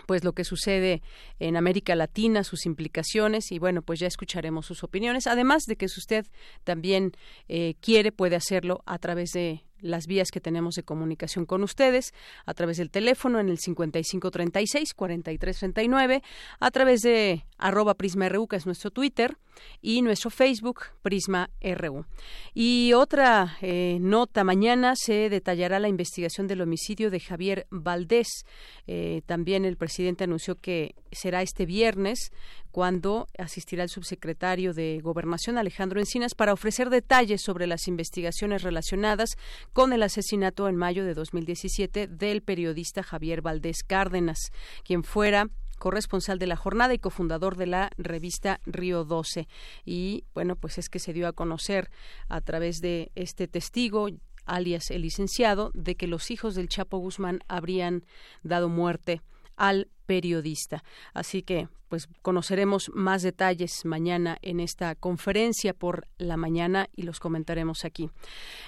pues 0.05 0.23
lo 0.23 0.33
que 0.33 0.43
sucede 0.43 1.01
en 1.39 1.57
América 1.57 1.95
Latina, 1.95 2.43
sus 2.43 2.65
implicaciones 2.65 3.51
y 3.51 3.59
bueno, 3.59 3.81
pues 3.81 3.99
ya 3.99 4.07
escucharemos 4.07 4.65
sus 4.65 4.83
opiniones. 4.83 5.27
Además 5.27 5.63
de 5.65 5.75
que 5.75 5.87
si 5.87 5.99
usted 5.99 6.25
también 6.63 7.11
eh, 7.47 7.75
quiere, 7.81 8.11
puede 8.11 8.35
hacerlo 8.35 8.83
a 8.85 8.99
través 8.99 9.31
de 9.31 9.66
las 9.81 10.07
vías 10.07 10.31
que 10.31 10.41
tenemos 10.41 10.73
de 10.75 10.83
comunicación 10.83 11.45
con 11.45 11.63
ustedes 11.63 12.13
a 12.45 12.53
través 12.53 12.77
del 12.77 12.89
teléfono 12.89 13.39
en 13.39 13.49
el 13.49 13.57
5536-4339, 13.59 16.21
a 16.59 16.71
través 16.71 17.01
de 17.01 17.45
arroba 17.57 17.95
Prisma 17.95 18.29
RU, 18.29 18.47
que 18.47 18.55
es 18.55 18.65
nuestro 18.65 18.91
Twitter, 18.91 19.37
y 19.81 20.01
nuestro 20.01 20.29
Facebook, 20.29 20.81
Prisma 21.01 21.49
RU. 21.61 22.05
Y 22.53 22.93
otra 22.93 23.57
eh, 23.61 23.97
nota, 24.01 24.43
mañana 24.43 24.95
se 24.95 25.29
detallará 25.29 25.79
la 25.79 25.87
investigación 25.87 26.47
del 26.47 26.61
homicidio 26.61 27.09
de 27.09 27.19
Javier 27.19 27.67
Valdés. 27.69 28.45
Eh, 28.85 29.21
también 29.25 29.65
el 29.65 29.77
presidente 29.77 30.25
anunció 30.25 30.55
que 30.55 30.95
será 31.11 31.41
este 31.41 31.65
viernes 31.65 32.31
cuando 32.77 33.25
asistirá 33.39 33.81
el 33.81 33.89
subsecretario 33.89 34.71
de 34.71 34.99
Gobernación, 35.01 35.57
Alejandro 35.57 35.99
Encinas, 35.99 36.35
para 36.35 36.53
ofrecer 36.53 36.91
detalles 36.91 37.41
sobre 37.41 37.65
las 37.65 37.87
investigaciones 37.87 38.61
relacionadas 38.61 39.35
con 39.73 39.93
el 39.93 40.03
asesinato 40.03 40.69
en 40.69 40.75
mayo 40.75 41.03
de 41.03 41.15
2017 41.15 42.05
del 42.05 42.43
periodista 42.43 43.01
Javier 43.01 43.41
Valdés 43.41 43.81
Cárdenas, 43.81 44.51
quien 44.83 45.03
fuera 45.03 45.47
corresponsal 45.79 46.37
de 46.37 46.45
la 46.45 46.55
jornada 46.55 46.93
y 46.93 46.99
cofundador 46.99 47.57
de 47.57 47.65
la 47.65 47.89
revista 47.97 48.61
Río 48.67 49.05
12. 49.05 49.47
Y 49.83 50.25
bueno, 50.35 50.55
pues 50.55 50.77
es 50.77 50.87
que 50.87 50.99
se 50.99 51.13
dio 51.13 51.27
a 51.27 51.33
conocer 51.33 51.89
a 52.29 52.41
través 52.41 52.79
de 52.79 53.11
este 53.15 53.47
testigo 53.47 54.07
alias 54.45 54.91
el 54.91 55.01
licenciado, 55.01 55.71
de 55.73 55.95
que 55.95 56.05
los 56.05 56.29
hijos 56.29 56.53
del 56.53 56.69
Chapo 56.69 56.99
Guzmán 56.99 57.39
habrían 57.47 58.05
dado 58.43 58.69
muerte 58.69 59.23
al 59.57 59.89
periodista. 60.05 60.83
Así 61.13 61.43
que, 61.43 61.67
pues 61.89 62.07
conoceremos 62.21 62.91
más 62.93 63.21
detalles 63.21 63.85
mañana 63.85 64.37
en 64.41 64.59
esta 64.59 64.95
conferencia 64.95 65.73
por 65.73 66.07
la 66.17 66.37
mañana 66.37 66.89
y 66.95 67.03
los 67.03 67.19
comentaremos 67.19 67.85
aquí. 67.85 68.09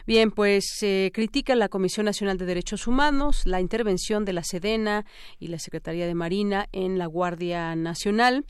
Bien, 0.05 0.31
pues 0.31 0.65
se 0.77 1.11
critica 1.13 1.55
la 1.55 1.69
Comisión 1.69 2.05
Nacional 2.05 2.37
de 2.37 2.45
Derechos 2.45 2.87
Humanos 2.87 3.45
la 3.45 3.61
intervención 3.61 4.25
de 4.25 4.33
la 4.33 4.43
Sedena 4.43 5.05
y 5.39 5.47
la 5.47 5.59
Secretaría 5.59 6.07
de 6.07 6.15
Marina 6.15 6.67
en 6.71 6.97
la 6.97 7.07
Guardia 7.07 7.75
Nacional. 7.75 8.45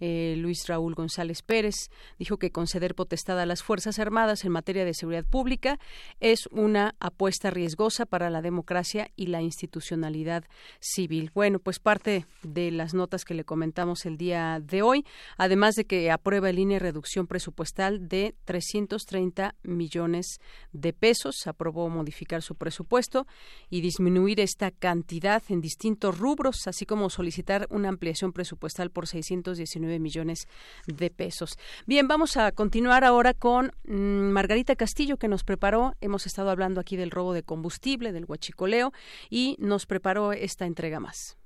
Eh, 0.00 0.34
Luis 0.38 0.66
Raúl 0.66 0.94
González 0.94 1.42
Pérez, 1.42 1.90
dijo 2.18 2.36
que 2.36 2.50
conceder 2.50 2.94
potestad 2.94 3.38
a 3.40 3.46
las 3.46 3.62
Fuerzas 3.62 3.98
Armadas 3.98 4.44
en 4.44 4.52
materia 4.52 4.84
de 4.84 4.94
seguridad 4.94 5.24
pública 5.24 5.78
es 6.20 6.46
una 6.50 6.94
apuesta 6.98 7.50
riesgosa 7.50 8.06
para 8.06 8.30
la 8.30 8.42
democracia 8.42 9.10
y 9.16 9.26
la 9.26 9.42
institucionalidad 9.42 10.44
civil. 10.80 11.30
Bueno, 11.34 11.58
pues 11.58 11.78
parte 11.78 12.26
de 12.42 12.70
las 12.70 12.94
notas 12.94 13.24
que 13.24 13.34
le 13.34 13.44
comentamos 13.44 14.06
el 14.06 14.16
día 14.16 14.60
de 14.60 14.82
hoy, 14.82 15.04
además 15.36 15.74
de 15.74 15.84
que 15.84 16.10
aprueba 16.10 16.50
el 16.50 16.58
INE 16.58 16.78
reducción 16.78 17.26
presupuestal 17.26 18.08
de 18.08 18.34
330 18.44 19.54
millones 19.62 20.38
de 20.72 20.92
pesos, 20.92 21.46
aprobó 21.46 21.88
modificar 21.88 22.42
su 22.42 22.56
presupuesto 22.56 23.26
y 23.70 23.80
disminuir 23.80 24.40
esta 24.40 24.70
cantidad 24.70 25.42
en 25.48 25.60
distintos 25.60 26.18
rubros, 26.18 26.66
así 26.66 26.86
como 26.86 27.10
solicitar 27.10 27.66
una 27.70 27.88
ampliación 27.88 28.32
presupuestal 28.32 28.90
por 28.90 29.06
619 29.06 29.93
millones 30.00 30.48
de 30.86 31.10
pesos. 31.10 31.58
Bien, 31.86 32.08
vamos 32.08 32.36
a 32.36 32.52
continuar 32.52 33.04
ahora 33.04 33.34
con 33.34 33.72
mm, 33.84 33.94
Margarita 33.94 34.76
Castillo, 34.76 35.16
que 35.16 35.28
nos 35.28 35.44
preparó, 35.44 35.94
hemos 36.00 36.26
estado 36.26 36.50
hablando 36.50 36.80
aquí 36.80 36.96
del 36.96 37.10
robo 37.10 37.32
de 37.32 37.42
combustible, 37.42 38.12
del 38.12 38.26
huachicoleo, 38.26 38.92
y 39.30 39.56
nos 39.58 39.86
preparó 39.86 40.32
esta 40.32 40.66
entrega 40.66 41.00
más. 41.00 41.36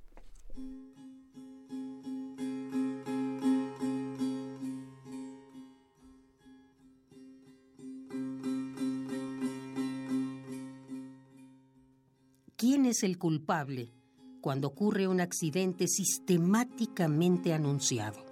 ¿Quién 12.59 12.87
es 12.87 13.05
el 13.05 13.19
culpable 13.19 13.93
cuando 14.41 14.67
ocurre 14.67 15.07
un 15.07 15.21
accidente 15.21 15.87
sistemáticamente 15.87 17.55
anunciado? 17.55 18.28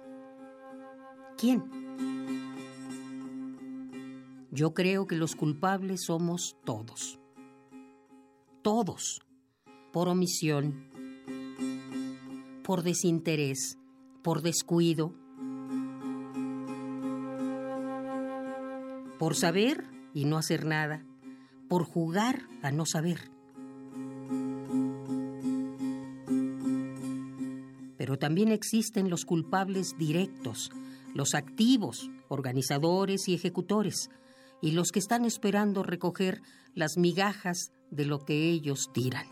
Quién? 1.37 1.63
Yo 4.51 4.73
creo 4.73 5.05
que 5.07 5.15
los 5.15 5.35
culpables 5.35 6.05
somos 6.05 6.57
todos. 6.65 7.19
Todos. 8.63 9.21
Por 9.93 10.09
omisión, 10.09 10.89
por 12.63 12.83
desinterés, 12.83 13.77
por 14.21 14.41
descuido, 14.41 15.13
por 19.17 19.35
saber 19.35 19.85
y 20.13 20.25
no 20.25 20.37
hacer 20.37 20.65
nada, 20.65 21.05
por 21.69 21.85
jugar 21.85 22.47
a 22.61 22.71
no 22.71 22.85
saber. 22.85 23.31
Pero 27.97 28.17
también 28.19 28.51
existen 28.51 29.09
los 29.09 29.25
culpables 29.25 29.97
directos, 29.97 30.71
los 31.17 31.33
activos, 31.33 32.11
organizadores 32.27 33.27
y 33.27 33.33
ejecutores, 33.33 34.11
y 34.61 34.71
los 34.71 34.91
que 34.91 34.99
están 34.99 35.25
esperando 35.25 35.81
recoger 35.81 36.43
las 36.75 36.95
migajas 36.95 37.71
de 37.89 38.05
lo 38.05 38.23
que 38.23 38.51
ellos 38.51 38.91
tiran. 38.93 39.25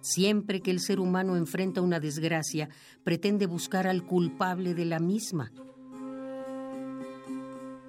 Siempre 0.00 0.62
que 0.62 0.70
el 0.70 0.80
ser 0.80 0.98
humano 0.98 1.36
enfrenta 1.36 1.82
una 1.82 2.00
desgracia, 2.00 2.70
pretende 3.04 3.44
buscar 3.44 3.86
al 3.86 4.06
culpable 4.06 4.72
de 4.72 4.86
la 4.86 4.98
misma. 4.98 5.52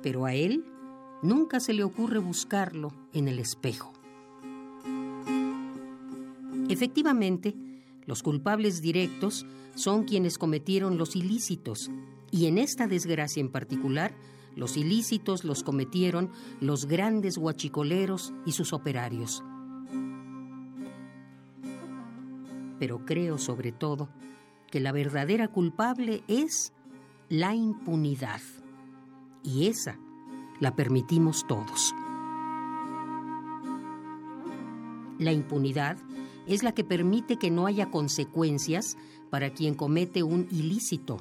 Pero 0.04 0.26
a 0.26 0.34
él 0.34 0.66
nunca 1.24 1.62
se 1.62 1.72
le 1.72 1.86
ocurre 1.86 2.20
buscarlo 2.20 2.92
en 3.14 3.30
el 3.30 3.40
espejo. 3.40 3.94
Efectivamente, 6.68 7.56
los 8.06 8.24
culpables 8.24 8.82
directos 8.82 9.46
son 9.76 10.04
quienes 10.04 10.38
cometieron 10.38 10.98
los 10.98 11.16
ilícitos, 11.16 11.90
y 12.32 12.48
en 12.48 12.58
esta 12.58 12.88
desgracia 12.88 13.42
en 13.42 13.50
particular, 13.50 14.14
los 14.56 14.78
ilícitos 14.78 15.44
los 15.44 15.64
cometieron 15.64 16.30
los 16.62 16.86
grandes 16.86 17.38
huachicoleros 17.38 18.34
y 18.46 18.54
sus 18.54 18.74
operarios. 18.74 19.44
Pero 22.80 23.06
creo 23.06 23.38
sobre 23.38 23.72
todo 23.72 24.10
que 24.72 24.80
la 24.80 24.92
verdadera 24.92 25.48
culpable 25.48 26.24
es 26.28 26.74
la 27.30 27.56
impunidad, 27.56 28.42
y 29.44 29.68
esa 29.68 29.98
la 30.60 30.76
permitimos 30.76 31.46
todos. 31.48 31.94
La 35.20 35.32
impunidad 35.32 35.98
es 36.48 36.64
la 36.64 36.74
que 36.74 36.84
permite 36.84 37.38
que 37.38 37.52
no 37.52 37.66
haya 37.66 37.90
consecuencias 37.90 38.98
para 39.30 39.52
quien 39.52 39.76
comete 39.76 40.24
un 40.24 40.48
ilícito. 40.52 41.18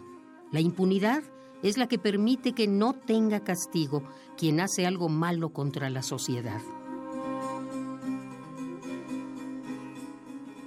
La 0.53 0.61
impunidad 0.61 1.23
es 1.63 1.79
la 1.79 1.89
que 1.89 1.99
permite 1.99 2.53
que 2.53 2.69
no 2.69 2.93
tenga 2.93 3.41
castigo 3.41 4.03
quien 4.37 4.61
hace 4.61 4.87
algo 4.87 5.09
malo 5.09 5.53
contra 5.53 5.89
la 5.89 6.03
sociedad. 6.03 6.61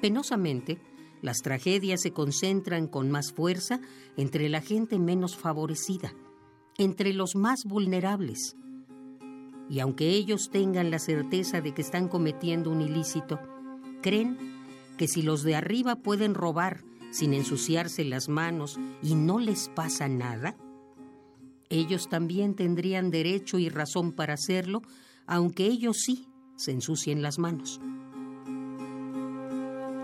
Penosamente, 0.02 0.80
las 1.22 1.38
tragedias 1.42 2.02
se 2.02 2.12
concentran 2.12 2.88
con 2.88 3.10
más 3.10 3.32
fuerza 3.32 3.80
entre 4.16 4.50
la 4.50 4.62
gente 4.62 5.00
menos 5.00 5.36
favorecida, 5.36 6.14
entre 6.78 7.14
los 7.14 7.36
más 7.36 7.64
vulnerables. 7.66 8.56
Y 9.70 9.80
aunque 9.80 10.10
ellos 10.10 10.50
tengan 10.52 10.92
la 10.92 11.00
certeza 11.00 11.62
de 11.62 11.74
que 11.74 11.82
están 11.82 12.08
cometiendo 12.08 12.72
un 12.72 12.82
ilícito, 12.82 13.40
creen 14.02 14.38
que 14.98 15.08
si 15.08 15.22
los 15.22 15.44
de 15.44 15.56
arriba 15.56 15.98
pueden 15.98 16.34
robar 16.34 16.84
sin 17.12 17.34
ensuciarse 17.34 18.04
las 18.04 18.30
manos 18.30 18.80
y 19.02 19.16
no 19.16 19.40
les 19.40 19.70
pasa 19.70 20.08
nada, 20.08 20.56
ellos 21.70 22.10
también 22.10 22.56
tendrían 22.56 23.12
derecho 23.12 23.60
y 23.60 23.70
razón 23.70 24.12
para 24.12 24.34
hacerlo, 24.34 24.82
aunque 25.26 25.66
ellos 25.66 25.98
sí 26.02 26.28
se 26.56 26.72
ensucien 26.72 27.22
las 27.22 27.40
manos. 27.40 27.80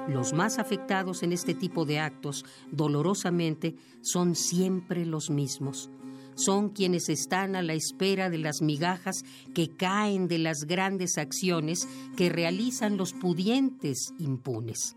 Los 0.08 0.34
más 0.34 0.60
afectados 0.60 1.24
en 1.24 1.32
este 1.32 1.54
tipo 1.54 1.86
de 1.86 2.00
actos, 2.00 2.46
dolorosamente, 2.72 3.76
son 4.02 4.36
siempre 4.36 5.06
los 5.06 5.30
mismos. 5.30 5.90
Son 6.36 6.70
quienes 6.70 7.10
están 7.10 7.56
a 7.56 7.62
la 7.62 7.74
espera 7.74 8.30
de 8.30 8.38
las 8.38 8.62
migajas 8.62 9.24
que 9.54 9.70
caen 9.70 10.28
de 10.28 10.40
las 10.40 10.66
grandes 10.68 11.18
acciones 11.18 11.88
que 12.16 12.30
realizan 12.30 12.98
los 12.98 13.14
pudientes 13.14 14.14
impunes. 14.20 14.96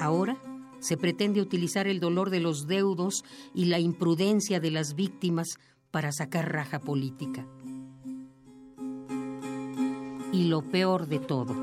Ahora 0.00 0.40
se 0.80 0.96
pretende 0.96 1.40
utilizar 1.40 1.88
el 1.88 2.00
dolor 2.00 2.30
de 2.30 2.40
los 2.40 2.66
deudos 2.66 3.24
y 3.54 3.66
la 3.66 3.78
imprudencia 3.78 4.60
de 4.60 4.70
las 4.70 4.94
víctimas 4.94 5.58
para 5.90 6.12
sacar 6.12 6.52
raja 6.52 6.78
política. 6.78 7.46
Y 10.32 10.44
lo 10.44 10.62
peor 10.62 11.08
de 11.08 11.18
todo, 11.18 11.54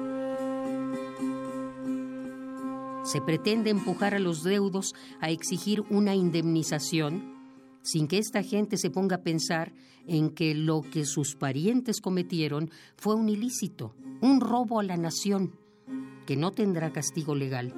se 3.06 3.22
pretende 3.22 3.70
empujar 3.70 4.16
a 4.16 4.20
los 4.20 4.44
deudos 4.44 4.96
a 5.22 5.30
exigir 5.30 5.84
una 5.90 6.16
indemnización 6.16 7.36
sin 7.84 8.08
que 8.08 8.18
esta 8.18 8.42
gente 8.42 8.78
se 8.78 8.90
ponga 8.90 9.18
a 9.18 9.22
pensar 9.22 9.72
en 10.08 10.32
que 10.32 10.56
lo 10.56 10.82
que 10.82 11.06
sus 11.06 11.36
parientes 11.36 12.02
cometieron 12.02 12.72
fue 12.98 13.16
un 13.16 13.30
ilícito, 13.30 13.96
un 14.22 14.42
robo 14.42 14.80
a 14.80 14.84
la 14.84 14.98
nación, 14.98 15.56
que 16.26 16.36
no 16.36 16.52
tendrá 16.52 16.92
castigo 16.92 17.36
legal, 17.36 17.74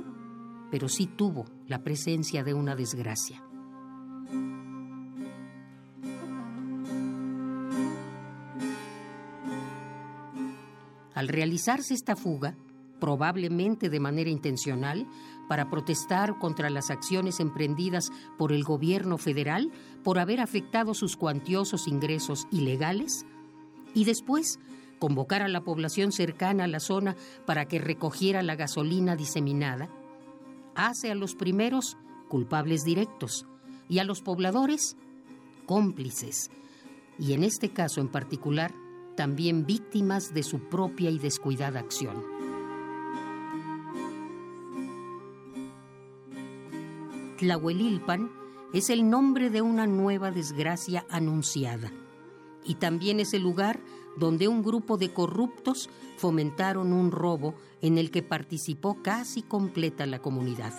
pero 0.71 0.88
sí 0.88 1.07
tuvo 1.07 1.45
la 1.67 1.84
presencia 1.84 2.45
de 2.45 2.53
una 2.53 2.75
desgracia. 2.75 3.43
Al 11.13 11.28
realizarse 11.28 11.93
esta 11.93 12.15
fuga, 12.15 12.55
probablemente 12.99 13.89
de 13.89 13.99
manera 13.99 14.29
intencional, 14.29 15.07
para 15.47 15.69
protestar 15.69 16.37
contra 16.39 16.69
las 16.69 16.89
acciones 16.89 17.39
emprendidas 17.39 18.11
por 18.37 18.51
el 18.51 18.63
gobierno 18.63 19.17
federal 19.17 19.71
por 20.03 20.19
haber 20.19 20.41
afectado 20.41 20.93
sus 20.93 21.15
cuantiosos 21.15 21.87
ingresos 21.87 22.47
ilegales, 22.51 23.25
y 23.93 24.05
después 24.05 24.59
convocar 24.99 25.41
a 25.41 25.47
la 25.47 25.61
población 25.61 26.11
cercana 26.11 26.65
a 26.65 26.67
la 26.67 26.79
zona 26.79 27.15
para 27.45 27.65
que 27.65 27.79
recogiera 27.79 28.41
la 28.43 28.55
gasolina 28.55 29.15
diseminada, 29.15 29.89
hace 30.75 31.11
a 31.11 31.15
los 31.15 31.35
primeros 31.35 31.97
culpables 32.27 32.83
directos 32.83 33.45
y 33.89 33.99
a 33.99 34.03
los 34.03 34.21
pobladores 34.21 34.97
cómplices, 35.65 36.49
y 37.19 37.33
en 37.33 37.43
este 37.43 37.69
caso 37.69 38.01
en 38.01 38.09
particular, 38.09 38.73
también 39.15 39.65
víctimas 39.65 40.33
de 40.33 40.43
su 40.43 40.59
propia 40.59 41.09
y 41.09 41.17
descuidada 41.17 41.79
acción. 41.79 42.36
Tlahuelilpan 47.38 48.31
es 48.73 48.89
el 48.89 49.09
nombre 49.09 49.49
de 49.49 49.61
una 49.61 49.88
nueva 49.88 50.31
desgracia 50.31 51.05
anunciada 51.09 51.91
y 52.65 52.75
también 52.75 53.19
es 53.19 53.33
el 53.33 53.43
lugar 53.43 53.79
donde 54.17 54.47
un 54.47 54.63
grupo 54.63 54.97
de 54.97 55.13
corruptos 55.13 55.89
fomentaron 56.17 56.91
un 56.91 57.11
robo 57.11 57.55
en 57.81 57.97
el 57.97 58.11
que 58.11 58.23
participó 58.23 59.01
casi 59.01 59.43
completa 59.43 60.05
la 60.05 60.19
comunidad. 60.19 60.73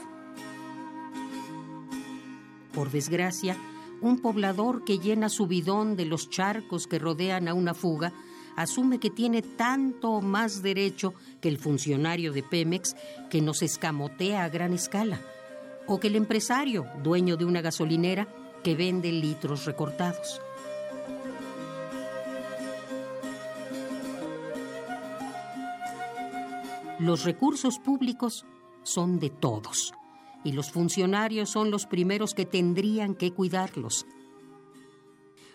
Por 2.75 2.91
desgracia, 2.91 3.57
un 4.01 4.21
poblador 4.21 4.85
que 4.85 4.99
llena 4.99 5.29
su 5.29 5.47
bidón 5.47 5.97
de 5.97 6.05
los 6.05 6.29
charcos 6.29 6.87
que 6.87 6.99
rodean 6.99 7.49
a 7.49 7.55
una 7.55 7.75
fuga 7.75 8.13
asume 8.57 8.99
que 8.99 9.11
tiene 9.11 9.41
tanto 9.41 10.11
o 10.11 10.21
más 10.21 10.63
derecho 10.63 11.15
que 11.41 11.49
el 11.49 11.59
funcionario 11.59 12.33
de 12.33 12.43
Pemex 12.43 12.97
que 13.31 13.41
nos 13.41 13.63
escamotea 13.63 14.43
a 14.43 14.49
gran 14.49 14.73
escala, 14.73 15.21
o 15.89 15.99
que 15.99 16.09
el 16.09 16.17
empresario, 16.17 16.87
dueño 17.03 17.37
de 17.37 17.45
una 17.45 17.63
gasolinera, 17.63 18.29
que 18.63 18.77
vende 18.77 19.11
litros 19.11 19.65
recortados. 19.65 20.41
Los 26.99 27.25
recursos 27.25 27.79
públicos 27.79 28.45
son 28.83 29.19
de 29.19 29.31
todos 29.31 29.93
y 30.45 30.53
los 30.53 30.71
funcionarios 30.71 31.51
son 31.51 31.71
los 31.71 31.87
primeros 31.87 32.35
que 32.35 32.45
tendrían 32.45 33.15
que 33.15 33.33
cuidarlos. 33.33 34.05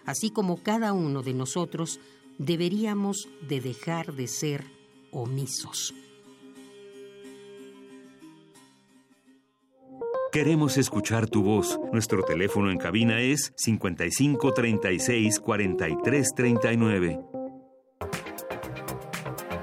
Así 0.05 0.31
como 0.31 0.63
cada 0.63 0.93
uno 0.93 1.21
de 1.21 1.33
nosotros 1.33 1.99
deberíamos 2.37 3.27
de 3.47 3.61
dejar 3.61 4.13
de 4.13 4.27
ser 4.27 4.65
omisos. 5.11 5.93
Queremos 10.33 10.77
escuchar 10.77 11.29
tu 11.29 11.43
voz. 11.43 11.79
Nuestro 11.91 12.23
teléfono 12.23 12.71
en 12.71 12.79
cabina 12.79 13.21
es 13.21 13.53
55 13.55 14.51
36 14.51 15.39
43 15.39 16.33
39. 16.35 17.19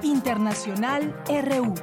Internacional 0.01 1.13
RU. 1.27 1.73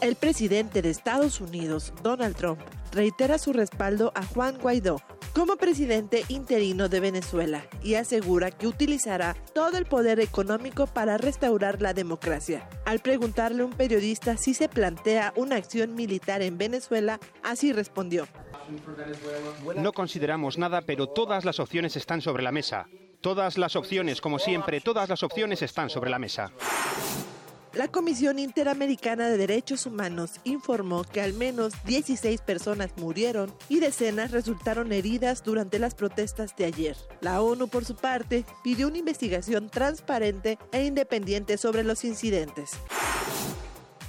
El 0.00 0.14
presidente 0.14 0.80
de 0.80 0.90
Estados 0.90 1.40
Unidos, 1.40 1.92
Donald 2.04 2.36
Trump, 2.36 2.60
reitera 2.92 3.36
su 3.38 3.52
respaldo 3.52 4.12
a 4.14 4.24
Juan 4.24 4.56
Guaidó 4.58 4.98
como 5.34 5.56
presidente 5.56 6.24
interino 6.28 6.88
de 6.88 7.00
Venezuela 7.00 7.64
y 7.82 7.94
asegura 7.94 8.50
que 8.50 8.66
utilizará 8.66 9.34
todo 9.54 9.78
el 9.78 9.86
poder 9.86 10.20
económico 10.20 10.86
para 10.86 11.18
restaurar 11.18 11.80
la 11.80 11.94
democracia. 11.94 12.68
Al 12.84 13.00
preguntarle 13.00 13.62
a 13.62 13.66
un 13.66 13.72
periodista 13.72 14.36
si 14.36 14.54
se 14.54 14.68
plantea 14.68 15.32
una 15.36 15.56
acción 15.56 15.94
militar 15.94 16.42
en 16.42 16.58
Venezuela, 16.58 17.18
así 17.42 17.72
respondió. 17.72 18.26
No 19.76 19.92
consideramos 19.92 20.58
nada, 20.58 20.82
pero 20.82 21.06
todas 21.06 21.44
las 21.44 21.60
opciones 21.60 21.96
están 21.96 22.20
sobre 22.20 22.42
la 22.42 22.52
mesa. 22.52 22.86
Todas 23.20 23.56
las 23.56 23.76
opciones, 23.76 24.20
como 24.20 24.38
siempre, 24.38 24.80
todas 24.80 25.08
las 25.08 25.22
opciones 25.22 25.62
están 25.62 25.90
sobre 25.90 26.10
la 26.10 26.18
mesa. 26.18 26.52
La 27.74 27.88
Comisión 27.88 28.38
Interamericana 28.38 29.30
de 29.30 29.38
Derechos 29.38 29.86
Humanos 29.86 30.32
informó 30.44 31.04
que 31.04 31.22
al 31.22 31.32
menos 31.32 31.72
16 31.86 32.42
personas 32.42 32.90
murieron 32.98 33.50
y 33.70 33.80
decenas 33.80 34.30
resultaron 34.30 34.92
heridas 34.92 35.42
durante 35.42 35.78
las 35.78 35.94
protestas 35.94 36.54
de 36.54 36.66
ayer. 36.66 36.96
La 37.22 37.40
ONU, 37.40 37.68
por 37.68 37.86
su 37.86 37.96
parte, 37.96 38.44
pidió 38.62 38.88
una 38.88 38.98
investigación 38.98 39.70
transparente 39.70 40.58
e 40.70 40.84
independiente 40.84 41.56
sobre 41.56 41.82
los 41.82 42.04
incidentes. 42.04 42.72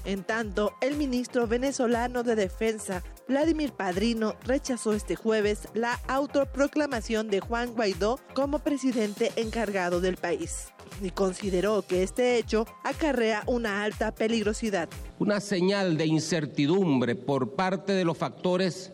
En 0.03 0.25
tanto, 0.25 0.73
el 0.81 0.97
ministro 0.97 1.47
venezolano 1.47 2.23
de 2.23 2.35
Defensa, 2.35 3.01
Vladimir 3.27 3.71
Padrino, 3.71 4.35
rechazó 4.43 4.93
este 4.93 5.15
jueves 5.15 5.69
la 5.73 5.93
autoproclamación 6.07 7.29
de 7.29 7.39
Juan 7.39 7.73
Guaidó 7.73 8.19
como 8.33 8.59
presidente 8.59 9.31
encargado 9.37 10.01
del 10.01 10.17
país 10.17 10.67
y 11.01 11.09
consideró 11.09 11.83
que 11.83 12.03
este 12.03 12.37
hecho 12.37 12.65
acarrea 12.83 13.43
una 13.47 13.83
alta 13.83 14.13
peligrosidad. 14.13 14.89
Una 15.19 15.39
señal 15.39 15.97
de 15.97 16.05
incertidumbre 16.05 17.15
por 17.15 17.51
parte 17.51 17.93
de 17.93 18.03
los 18.03 18.17
factores 18.17 18.91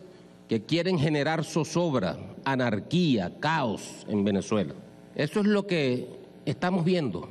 que 0.48 0.64
quieren 0.64 0.98
generar 0.98 1.44
zozobra, 1.44 2.16
anarquía, 2.44 3.38
caos 3.40 4.06
en 4.08 4.24
Venezuela. 4.24 4.74
Eso 5.14 5.40
es 5.40 5.46
lo 5.46 5.66
que 5.66 6.08
estamos 6.46 6.84
viendo. 6.84 7.28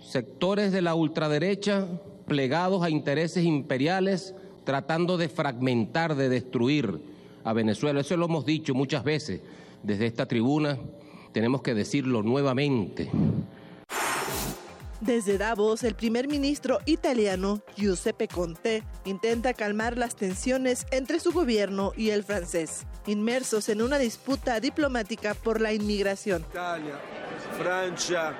Sectores 0.00 0.70
de 0.70 0.82
la 0.82 0.94
ultraderecha 0.94 1.86
plegados 2.26 2.82
a 2.82 2.90
intereses 2.90 3.44
imperiales 3.44 4.34
tratando 4.66 5.16
de 5.16 5.30
fragmentar, 5.30 6.14
de 6.16 6.28
destruir 6.28 7.00
a 7.44 7.54
Venezuela. 7.54 8.00
Eso 8.00 8.16
lo 8.18 8.26
hemos 8.26 8.44
dicho 8.44 8.74
muchas 8.74 9.02
veces 9.04 9.40
desde 9.82 10.06
esta 10.06 10.26
tribuna. 10.26 10.76
Tenemos 11.32 11.62
que 11.62 11.72
decirlo 11.72 12.22
nuevamente. 12.22 13.08
Desde 15.00 15.38
Davos, 15.38 15.84
el 15.84 15.94
primer 15.94 16.26
ministro 16.26 16.80
italiano 16.84 17.60
Giuseppe 17.76 18.28
Conte 18.28 18.82
intenta 19.04 19.54
calmar 19.54 19.96
las 19.96 20.16
tensiones 20.16 20.86
entre 20.90 21.20
su 21.20 21.32
gobierno 21.32 21.92
y 21.96 22.10
el 22.10 22.24
francés, 22.24 22.86
inmersos 23.06 23.68
en 23.68 23.82
una 23.82 23.98
disputa 23.98 24.58
diplomática 24.58 25.34
por 25.34 25.60
la 25.60 25.72
inmigración. 25.72 26.44
Italia, 26.50 26.98
Francia, 27.58 28.34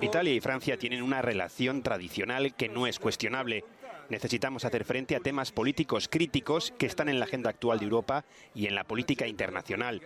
Italia 0.00 0.32
y 0.32 0.40
Francia 0.40 0.78
tienen 0.78 1.02
una 1.02 1.20
relación 1.20 1.82
tradicional 1.82 2.54
que 2.54 2.68
no 2.68 2.86
es 2.86 2.98
cuestionable. 2.98 3.64
Necesitamos 4.08 4.64
hacer 4.64 4.84
frente 4.84 5.14
a 5.14 5.20
temas 5.20 5.52
políticos 5.52 6.08
críticos 6.10 6.72
que 6.78 6.86
están 6.86 7.08
en 7.08 7.18
la 7.18 7.26
agenda 7.26 7.50
actual 7.50 7.78
de 7.78 7.84
Europa 7.84 8.24
y 8.54 8.66
en 8.66 8.74
la 8.74 8.84
política 8.84 9.26
internacional. 9.26 10.00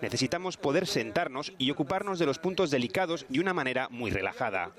Necesitamos 0.00 0.56
poder 0.56 0.86
sentarnos 0.86 1.52
y 1.58 1.70
ocuparnos 1.70 2.18
de 2.18 2.26
los 2.26 2.38
puntos 2.38 2.70
delicados 2.70 3.26
de 3.28 3.40
una 3.40 3.52
manera 3.52 3.88
muy 3.90 4.10
relajada. 4.10 4.70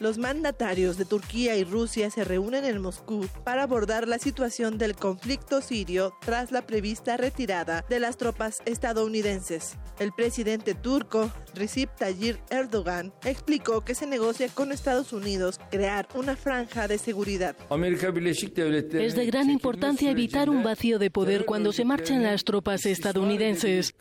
Los 0.00 0.16
mandatarios 0.16 0.96
de 0.96 1.04
Turquía 1.04 1.56
y 1.56 1.64
Rusia 1.64 2.08
se 2.10 2.22
reúnen 2.22 2.64
en 2.64 2.80
Moscú 2.80 3.26
para 3.42 3.64
abordar 3.64 4.06
la 4.06 4.20
situación 4.20 4.78
del 4.78 4.94
conflicto 4.94 5.60
sirio 5.60 6.14
tras 6.20 6.52
la 6.52 6.62
prevista 6.62 7.16
retirada 7.16 7.84
de 7.88 7.98
las 7.98 8.16
tropas 8.16 8.62
estadounidenses. 8.64 9.76
El 9.98 10.12
presidente 10.12 10.74
turco, 10.74 11.32
Recep 11.58 11.90
Tayyip 11.96 12.36
Erdogan, 12.50 13.12
explicó 13.24 13.84
que 13.84 13.94
se 13.94 14.06
negocia 14.06 14.48
con 14.48 14.72
Estados 14.72 15.12
Unidos 15.12 15.60
crear 15.70 16.08
una 16.14 16.36
franja 16.36 16.86
de 16.88 16.98
seguridad. 16.98 17.56
Es 17.70 19.14
de 19.14 19.26
gran 19.26 19.50
importancia 19.50 20.10
evitar 20.10 20.48
un 20.48 20.62
vacío 20.62 20.98
de 20.98 21.10
poder 21.10 21.44
cuando 21.44 21.72
se 21.72 21.84
marchan 21.84 22.22
las 22.22 22.44
tropas 22.44 22.86
estadounidenses. 22.86 23.94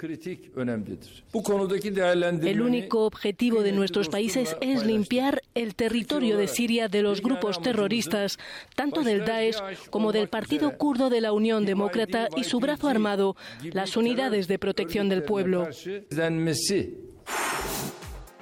El 2.41 2.61
único 2.61 3.05
objetivo 3.05 3.63
de 3.63 3.71
nuestros 3.71 4.09
países 4.09 4.55
es 4.61 4.85
limpiar 4.85 5.41
el 5.55 5.75
territorio 5.75 6.37
de 6.37 6.47
Siria 6.47 6.87
de 6.87 7.01
los 7.01 7.21
grupos 7.21 7.61
terroristas, 7.61 8.37
tanto 8.75 9.01
del 9.01 9.25
Daesh 9.25 9.57
como 9.89 10.11
del 10.11 10.29
Partido 10.29 10.77
Kurdo 10.77 11.09
de 11.09 11.21
la 11.21 11.31
Unión 11.31 11.65
Demócrata 11.65 12.27
y 12.35 12.43
su 12.43 12.59
brazo 12.59 12.87
armado, 12.87 13.35
las 13.63 13.97
Unidades 13.97 14.47
de 14.47 14.59
Protección 14.59 15.09
del 15.09 15.23
Pueblo. 15.23 15.67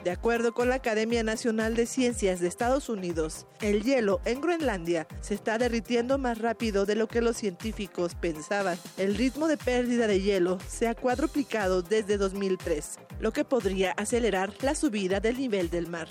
De 0.05 0.11
acuerdo 0.11 0.53
con 0.53 0.69
la 0.69 0.75
Academia 0.75 1.23
Nacional 1.23 1.73
de 1.73 1.87
Ciencias 1.87 2.39
de 2.39 2.47
Estados 2.47 2.89
Unidos, 2.89 3.47
el 3.59 3.81
hielo 3.81 4.21
en 4.23 4.39
Groenlandia 4.39 5.07
se 5.19 5.33
está 5.33 5.57
derritiendo 5.57 6.19
más 6.19 6.37
rápido 6.37 6.85
de 6.85 6.93
lo 6.93 7.07
que 7.07 7.21
los 7.21 7.37
científicos 7.37 8.13
pensaban. 8.13 8.77
El 8.97 9.15
ritmo 9.15 9.47
de 9.47 9.57
pérdida 9.57 10.05
de 10.05 10.21
hielo 10.21 10.59
se 10.67 10.87
ha 10.87 10.93
cuadruplicado 10.93 11.81
desde 11.81 12.17
2003, 12.19 12.99
lo 13.19 13.33
que 13.33 13.45
podría 13.45 13.93
acelerar 13.93 14.53
la 14.61 14.75
subida 14.75 15.19
del 15.19 15.39
nivel 15.39 15.71
del 15.71 15.87
mar. 15.87 16.07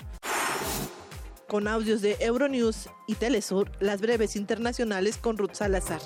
Con 1.47 1.69
audios 1.69 2.01
de 2.01 2.17
Euronews 2.19 2.89
y 3.07 3.15
Telesur, 3.15 3.71
las 3.79 4.01
breves 4.01 4.35
internacionales 4.35 5.15
con 5.17 5.37
Ruth 5.37 5.53
Salazar. 5.53 6.01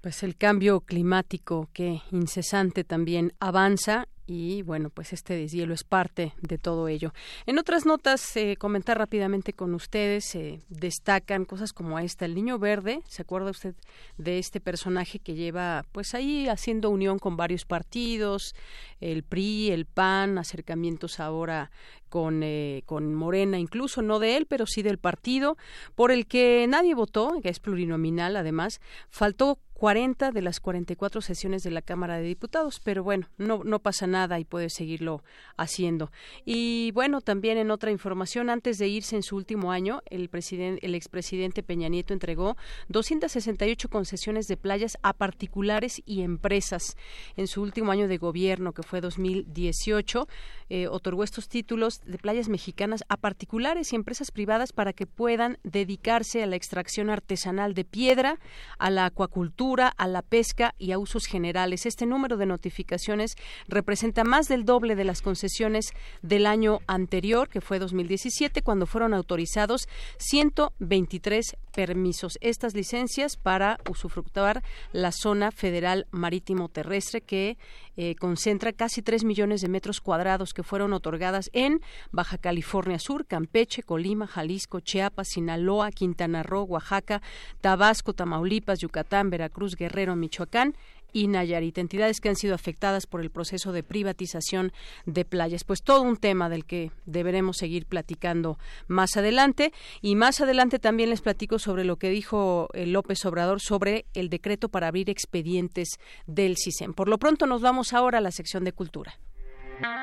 Pues 0.00 0.22
el 0.22 0.36
cambio 0.36 0.80
climático 0.80 1.68
que 1.72 2.02
incesante 2.12 2.84
también 2.84 3.32
avanza 3.40 4.06
y 4.26 4.62
bueno, 4.62 4.90
pues 4.90 5.12
este 5.12 5.34
deshielo 5.34 5.74
es 5.74 5.84
parte 5.84 6.32
de 6.40 6.58
todo 6.58 6.88
ello. 6.88 7.12
En 7.46 7.58
otras 7.58 7.86
notas, 7.86 8.36
eh, 8.36 8.56
comentar 8.56 8.98
rápidamente 8.98 9.52
con 9.52 9.74
ustedes, 9.74 10.24
se 10.24 10.60
destacan 10.68 11.44
cosas 11.44 11.72
como 11.72 11.98
esta, 11.98 12.24
el 12.24 12.34
niño 12.34 12.58
verde, 12.58 13.02
¿se 13.08 13.22
acuerda 13.22 13.50
usted 13.50 13.74
de 14.18 14.38
este 14.38 14.60
personaje 14.60 15.18
que 15.18 15.34
lleva 15.34 15.84
pues 15.92 16.14
ahí 16.14 16.48
haciendo 16.48 16.90
unión 16.90 17.18
con 17.18 17.36
varios 17.36 17.64
partidos, 17.64 18.54
el 19.00 19.22
PRI, 19.22 19.70
el 19.70 19.86
PAN, 19.86 20.38
acercamientos 20.38 21.18
ahora 21.18 21.70
con, 22.08 22.42
eh, 22.42 22.82
con 22.86 23.14
Morena, 23.14 23.58
incluso 23.58 24.02
no 24.02 24.18
de 24.18 24.36
él, 24.36 24.46
pero 24.46 24.66
sí 24.66 24.82
del 24.82 24.98
partido, 24.98 25.56
por 25.94 26.12
el 26.12 26.26
que 26.26 26.66
nadie 26.68 26.94
votó, 26.94 27.40
que 27.42 27.48
es 27.48 27.58
plurinominal 27.58 28.36
además, 28.36 28.80
faltó 29.08 29.58
40 29.82 30.30
de 30.30 30.42
las 30.42 30.60
44 30.60 31.22
sesiones 31.22 31.64
de 31.64 31.72
la 31.72 31.82
Cámara 31.82 32.16
de 32.16 32.22
Diputados, 32.22 32.78
pero 32.78 33.02
bueno, 33.02 33.26
no, 33.36 33.64
no 33.64 33.80
pasa 33.80 34.06
nada 34.06 34.38
y 34.38 34.44
puede 34.44 34.70
seguirlo 34.70 35.24
haciendo. 35.56 36.12
Y 36.44 36.92
bueno, 36.92 37.20
también 37.20 37.58
en 37.58 37.72
otra 37.72 37.90
información, 37.90 38.48
antes 38.48 38.78
de 38.78 38.86
irse 38.86 39.16
en 39.16 39.24
su 39.24 39.34
último 39.34 39.72
año, 39.72 40.00
el, 40.08 40.28
presidente, 40.28 40.86
el 40.86 40.94
expresidente 40.94 41.64
Peña 41.64 41.88
Nieto 41.88 42.14
entregó 42.14 42.56
268 42.90 43.88
concesiones 43.88 44.46
de 44.46 44.56
playas 44.56 44.98
a 45.02 45.14
particulares 45.14 46.00
y 46.06 46.22
empresas. 46.22 46.96
En 47.36 47.48
su 47.48 47.60
último 47.60 47.90
año 47.90 48.06
de 48.06 48.18
gobierno, 48.18 48.74
que 48.74 48.84
fue 48.84 49.00
2018, 49.00 50.28
eh, 50.68 50.86
otorgó 50.86 51.24
estos 51.24 51.48
títulos 51.48 52.02
de 52.06 52.18
playas 52.18 52.48
mexicanas 52.48 53.02
a 53.08 53.16
particulares 53.16 53.92
y 53.92 53.96
empresas 53.96 54.30
privadas 54.30 54.72
para 54.72 54.92
que 54.92 55.08
puedan 55.08 55.58
dedicarse 55.64 56.40
a 56.40 56.46
la 56.46 56.54
extracción 56.54 57.10
artesanal 57.10 57.74
de 57.74 57.84
piedra, 57.84 58.38
a 58.78 58.88
la 58.90 59.06
acuacultura, 59.06 59.71
a 59.80 60.06
la 60.06 60.22
pesca 60.22 60.74
y 60.78 60.92
a 60.92 60.98
usos 60.98 61.26
generales. 61.26 61.86
Este 61.86 62.04
número 62.04 62.36
de 62.36 62.46
notificaciones 62.46 63.36
representa 63.68 64.24
más 64.24 64.48
del 64.48 64.64
doble 64.64 64.94
de 64.94 65.04
las 65.04 65.22
concesiones 65.22 65.92
del 66.20 66.46
año 66.46 66.80
anterior, 66.86 67.48
que 67.48 67.60
fue 67.60 67.78
2017, 67.78 68.62
cuando 68.62 68.86
fueron 68.86 69.14
autorizados 69.14 69.88
123 70.18 71.56
permisos. 71.72 72.38
Estas 72.40 72.74
licencias 72.74 73.36
para 73.36 73.78
usufructuar 73.90 74.62
la 74.92 75.10
zona 75.10 75.50
federal 75.50 76.06
marítimo 76.10 76.68
terrestre 76.68 77.20
que 77.20 77.56
eh, 77.96 78.14
concentra 78.16 78.72
casi 78.72 79.02
3 79.02 79.24
millones 79.24 79.60
de 79.60 79.68
metros 79.68 80.00
cuadrados 80.00 80.54
que 80.54 80.62
fueron 80.62 80.92
otorgadas 80.92 81.50
en 81.52 81.80
Baja 82.10 82.38
California 82.38 82.98
Sur, 82.98 83.26
Campeche, 83.26 83.82
Colima, 83.82 84.26
Jalisco, 84.26 84.80
Chiapas, 84.80 85.28
Sinaloa, 85.28 85.90
Quintana 85.90 86.42
Roo, 86.42 86.64
Oaxaca, 86.64 87.22
Tabasco, 87.60 88.12
Tamaulipas, 88.12 88.80
Yucatán, 88.80 89.30
Veracruz, 89.30 89.74
Guerrero, 89.74 90.14
Michoacán 90.16 90.74
y 91.12 91.28
Nayarit, 91.28 91.78
entidades 91.78 92.20
que 92.20 92.28
han 92.28 92.36
sido 92.36 92.54
afectadas 92.54 93.06
por 93.06 93.20
el 93.20 93.30
proceso 93.30 93.72
de 93.72 93.82
privatización 93.82 94.72
de 95.06 95.24
playas. 95.24 95.64
Pues 95.64 95.82
todo 95.82 96.02
un 96.02 96.16
tema 96.16 96.48
del 96.48 96.64
que 96.64 96.90
deberemos 97.06 97.56
seguir 97.56 97.86
platicando 97.86 98.58
más 98.88 99.16
adelante. 99.16 99.72
Y 100.00 100.16
más 100.16 100.40
adelante 100.40 100.78
también 100.78 101.10
les 101.10 101.20
platico 101.20 101.58
sobre 101.58 101.84
lo 101.84 101.96
que 101.96 102.10
dijo 102.10 102.68
eh, 102.72 102.86
López 102.86 103.24
Obrador 103.24 103.60
sobre 103.60 104.06
el 104.14 104.28
decreto 104.28 104.68
para 104.68 104.88
abrir 104.88 105.10
expedientes 105.10 105.98
del 106.26 106.56
CISEN. 106.56 106.94
Por 106.94 107.08
lo 107.08 107.18
pronto 107.18 107.46
nos 107.46 107.62
vamos 107.62 107.92
ahora 107.92 108.18
a 108.18 108.22
la 108.22 108.30
sección 108.30 108.64
de 108.64 108.72
cultura. 108.72 109.18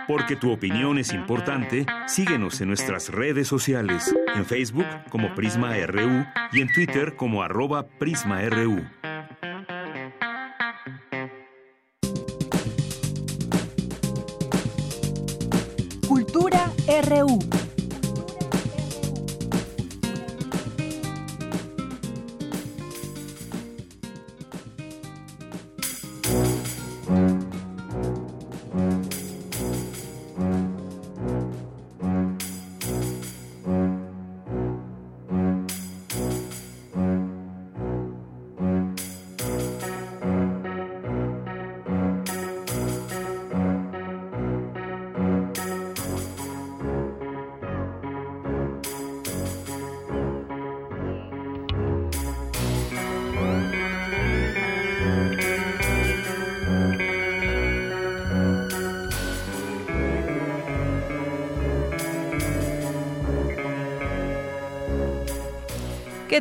Porque 0.08 0.36
tu 0.36 0.52
opinión 0.52 0.98
es 0.98 1.14
importante, 1.14 1.86
síguenos 2.08 2.60
en 2.62 2.68
nuestras 2.68 3.10
redes 3.10 3.48
sociales, 3.48 4.14
en 4.36 4.46
Facebook 4.46 4.88
como 5.10 5.34
Prisma 5.36 5.76
RU 5.86 6.26
y 6.52 6.62
en 6.62 6.74
Twitter 6.74 7.16
como 7.16 7.44
arroba 7.44 7.88
PrismaRU. 7.88 8.84
RU. 17.10 17.59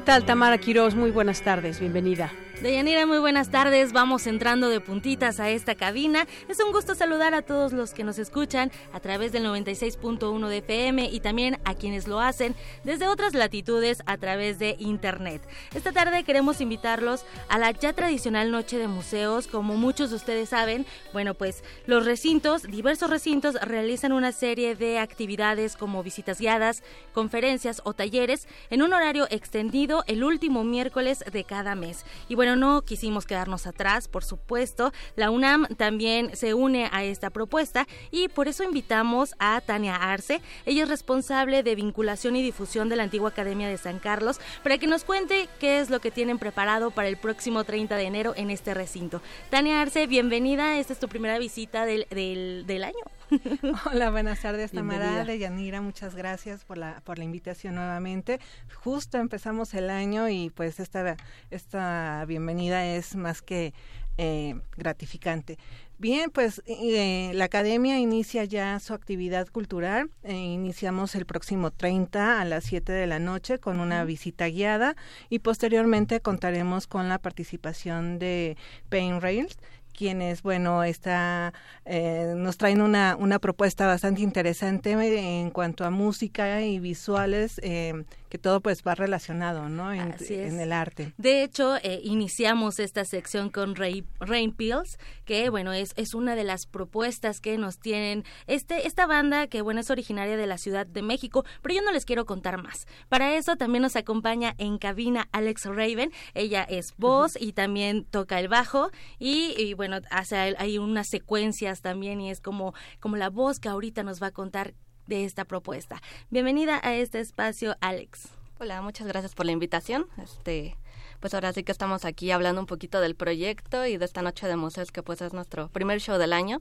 Tal, 0.09 0.25
Tamara 0.25 0.57
Quiroz? 0.57 0.95
Muy 0.95 1.11
buenas 1.11 1.43
tardes, 1.43 1.81
bienvenida. 1.81 2.33
Deyanira, 2.63 3.07
muy 3.07 3.19
buenas 3.19 3.53
tardes. 3.53 3.93
Vamos 3.93 4.27
entrando 4.27 4.69
de 4.69 4.81
puntitas 4.81 5.39
a 5.39 5.49
esta 5.49 5.77
cabina. 5.77 6.27
Es 6.49 6.59
un 6.59 6.73
gusto 6.73 6.97
saludar 6.97 7.33
a 7.33 7.43
todos 7.43 7.73
los 7.73 7.93
que 7.95 8.03
nos 8.03 8.19
escuchan 8.19 8.73
a 8.93 8.99
través 8.99 9.31
del 9.31 9.45
96.1 9.45 10.49
de 10.49 10.57
FM 10.57 11.09
y 11.09 11.21
también 11.21 11.59
a 11.65 11.77
quienes 11.77 12.09
lo 12.09 12.19
hacen 12.19 12.57
desde 12.83 13.07
otras 13.07 13.35
latitudes 13.35 14.03
a 14.07 14.17
través 14.17 14.59
de 14.59 14.75
Internet. 14.81 15.41
Esta 15.73 15.93
tarde 15.93 16.25
queremos 16.25 16.61
invitarlos 16.61 17.25
a 17.49 17.59
la 17.59 17.71
ya 17.71 17.93
tradicional 17.93 18.51
Noche 18.51 18.77
de 18.77 18.89
Museos. 18.89 19.47
Como 19.47 19.77
muchos 19.77 20.11
de 20.11 20.17
ustedes 20.17 20.49
saben, 20.49 20.85
bueno, 21.13 21.35
pues 21.35 21.63
los 21.87 22.07
recintos, 22.07 22.65
diversos 22.65 23.09
recintos, 23.09 23.55
realizan 23.61 24.11
una 24.11 24.33
serie 24.33 24.75
de 24.75 24.99
actividades 24.99 25.77
como 25.77 26.03
visitas 26.03 26.41
guiadas, 26.41 26.83
conferencias 27.13 27.83
o 27.85 27.93
talleres 27.93 28.49
en 28.71 28.83
un 28.83 28.93
horario 28.95 29.29
extendido 29.31 29.98
el 30.07 30.25
último 30.25 30.65
miércoles 30.65 31.25
de 31.31 31.45
cada 31.45 31.75
mes. 31.75 32.05
Y 32.29 32.35
bueno, 32.35 32.57
no 32.57 32.83
quisimos 32.83 33.27
quedarnos 33.27 33.67
atrás, 33.67 34.09
por 34.09 34.25
supuesto. 34.25 34.93
La 35.17 35.31
UNAM 35.31 35.67
también 35.77 36.37
se 36.37 36.55
une 36.55 36.89
a 36.93 37.05
esta 37.05 37.31
propuesta 37.31 37.87
y 38.11 38.29
por 38.29 38.49
eso 38.49 38.65
invitamos 38.65 39.35
a 39.39 39.61
Tania 39.61 39.97
Arce. 39.97 40.41
Ella 40.67 40.85
es 40.85 40.89
responsable 40.89 41.63
de 41.63 41.75
vinculación 41.75 42.37
y 42.37 42.43
difusión 42.43 42.89
de 42.89 42.97
la 42.97 43.03
antigua 43.05 43.31
Academia 43.31 43.69
de 43.69 43.79
San 43.79 43.99
Carlos 43.99 44.41
para 44.63 44.79
que 44.79 44.87
nos 44.87 45.05
cuente 45.05 45.49
qué 45.59 45.81
es 45.81 45.91
lo 45.91 46.01
que 46.01 46.11
tienen 46.11 46.39
preparado 46.39 46.91
para 46.91 47.09
el 47.09 47.17
próximo 47.17 47.65
30 47.65 47.97
de 47.97 48.05
enero 48.05 48.35
en 48.37 48.51
este 48.51 48.75
recinto. 48.75 49.23
Tania 49.51 49.81
Arce, 49.81 50.07
bienvenida. 50.07 50.79
Esta 50.79 50.93
es 50.93 50.99
tu 50.99 51.09
primera 51.09 51.39
visita 51.39 51.85
del, 51.85 52.07
del, 52.11 52.85
año. 52.85 53.18
Hola, 53.93 54.11
buenas 54.11 54.41
tardes, 54.41 54.71
Tamara 54.73 55.25
de 55.25 55.39
Yanira. 55.39 55.81
Muchas 55.81 56.15
gracias 56.15 56.65
por 56.65 56.79
la, 56.79 57.01
por 57.05 57.19
la 57.19 57.25
invitación 57.25 57.75
nuevamente. 57.75 58.41
Justo 58.83 59.19
empezamos 59.19 59.75
el 59.75 59.91
año 59.91 60.29
y 60.29 60.51
pues 60.51 60.81
esta, 60.81 61.17
esta 61.51 62.25
bienvenida 62.27 62.87
es 62.87 63.17
más 63.17 63.43
que 63.43 63.75
eh, 64.17 64.57
gratificante. 64.77 65.59
Bien, 65.99 66.31
pues 66.31 66.63
eh, 66.67 67.33
la 67.35 67.45
academia 67.45 67.99
inicia 67.99 68.45
ya 68.45 68.79
su 68.81 68.95
actividad 68.95 69.49
cultural. 69.49 70.11
Eh, 70.23 70.35
iniciamos 70.35 71.15
el 71.15 71.27
próximo 71.27 71.71
30 71.71 72.41
a 72.41 72.45
las 72.45 72.65
7 72.65 72.93
de 72.93 73.07
la 73.07 73.19
noche 73.19 73.59
con 73.59 73.81
una 73.81 74.05
visita 74.05 74.49
guiada 74.49 74.97
y 75.29 75.41
posteriormente 75.41 76.21
contaremos 76.21 76.87
con 76.87 77.09
la 77.09 77.19
participación 77.19 78.19
de 78.19 78.57
Pain 78.89 79.21
Rails 79.21 79.59
quienes, 79.99 80.43
bueno, 80.43 80.85
está, 80.85 81.53
eh, 81.85 82.33
nos 82.37 82.57
traen 82.57 82.81
una, 82.81 83.17
una 83.19 83.41
propuesta 83.41 83.85
bastante 83.89 84.23
interesante 84.23 84.93
en 84.93 85.51
cuanto 85.51 85.85
a 85.85 85.91
música 85.91 86.63
y 86.63 86.79
visuales, 86.79 87.61
eh, 87.65 88.05
que 88.29 88.39
todo 88.39 88.61
pues 88.61 88.83
va 88.87 88.95
relacionado, 88.95 89.69
¿no? 89.69 89.93
En, 89.93 90.15
el 90.61 90.73
arte. 90.73 91.13
De 91.17 91.43
hecho, 91.43 91.77
eh, 91.77 92.01
iniciamos 92.05 92.79
esta 92.79 93.05
sección 93.05 93.51
con 93.51 93.75
Rain 93.75 94.53
Pills, 94.53 94.99
que, 95.25 95.51
bueno, 95.51 95.73
es, 95.73 95.93
es 95.97 96.15
una 96.15 96.37
de 96.37 96.45
las 96.45 96.67
propuestas 96.67 97.41
que 97.41 97.59
nos 97.59 97.79
tienen 97.79 98.25
este, 98.47 98.87
esta 98.87 99.07
banda, 99.07 99.49
que, 99.49 99.63
bueno, 99.63 99.81
es 99.81 99.91
originaria 99.91 100.37
de 100.37 100.47
la 100.47 100.59
Ciudad 100.59 100.87
de 100.87 101.03
México, 101.03 101.45
pero 101.63 101.75
yo 101.75 101.83
no 101.83 101.91
les 101.91 102.05
quiero 102.05 102.25
contar 102.25 102.63
más. 102.63 102.87
Para 103.09 103.35
eso 103.35 103.57
también 103.57 103.83
nos 103.83 103.97
acompaña 103.97 104.55
en 104.59 104.79
cabina 104.79 105.29
Alex 105.33 105.65
Raven, 105.65 106.13
ella 106.35 106.63
es 106.63 106.95
voz 106.97 107.37
y 107.41 107.53
también 107.53 108.05
toca 108.05 108.39
el 108.39 108.49
bajo 108.49 108.91
y, 109.19 109.55
y 109.59 109.75
bueno, 109.75 109.89
bueno, 109.89 110.07
hace, 110.11 110.37
hay 110.37 110.79
unas 110.79 111.09
secuencias 111.09 111.81
también 111.81 112.21
y 112.21 112.31
es 112.31 112.41
como, 112.41 112.75
como 113.01 113.17
la 113.17 113.31
voz 113.31 113.59
que 113.59 113.69
ahorita 113.69 114.03
nos 114.03 114.23
va 114.23 114.29
a 114.29 114.31
contar 114.33 114.75
de 115.09 115.25
esta 115.25 115.45
propuesta. 115.45 116.01
Bienvenida 116.31 116.81
a 116.85 116.95
este 116.95 117.19
espacio, 117.19 117.77
Alex. 117.81 118.29
Hola, 118.61 118.83
muchas 118.83 119.07
gracias 119.07 119.35
por 119.35 119.47
la 119.47 119.53
invitación. 119.53 120.07
Este, 120.23 120.77
pues 121.21 121.33
ahora 121.33 121.53
sí 121.53 121.65
que 121.65 121.73
estamos 121.73 122.05
aquí 122.05 122.31
hablando 122.31 122.61
un 122.61 122.67
poquito 122.67 123.01
del 123.01 123.15
proyecto 123.15 123.87
y 123.87 123.97
de 123.97 124.05
esta 124.05 124.21
noche 124.21 124.47
de 124.47 124.57
museos 124.57 124.93
que 124.93 125.03
pues 125.03 125.23
es 125.23 125.33
nuestro 125.33 125.69
primer 125.69 126.01
show 126.01 126.19
del 126.19 126.35
año. 126.35 126.61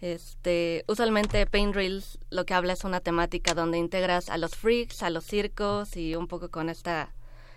Este, 0.00 0.84
usualmente 0.86 1.46
Paint 1.46 1.74
Reels 1.74 2.18
lo 2.30 2.46
que 2.46 2.54
habla 2.54 2.74
es 2.74 2.84
una 2.84 3.00
temática 3.00 3.54
donde 3.54 3.78
integras 3.78 4.28
a 4.28 4.38
los 4.38 4.54
freaks, 4.54 5.02
a 5.02 5.10
los 5.10 5.24
circos 5.24 5.96
y 5.96 6.14
un 6.14 6.28
poco 6.28 6.50
con 6.50 6.68
esta 6.68 7.12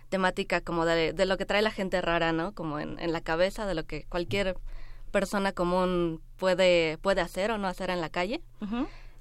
temática 0.09 0.61
como 0.61 0.85
de, 0.85 1.13
de 1.13 1.25
lo 1.25 1.37
que 1.37 1.45
trae 1.45 1.61
la 1.61 1.71
gente 1.71 2.01
rara, 2.01 2.31
¿no? 2.31 2.53
Como 2.55 2.79
en, 2.79 2.97
en 2.99 3.13
la 3.13 3.21
cabeza, 3.21 3.67
de 3.67 3.75
lo 3.75 3.85
que 3.85 4.05
cualquier 4.05 4.57
persona 5.11 5.51
común 5.51 6.21
puede, 6.37 6.97
puede 6.99 7.21
hacer 7.21 7.51
o 7.51 7.57
no 7.57 7.67
hacer 7.67 7.89
en 7.89 8.01
la 8.01 8.09
calle. 8.09 8.41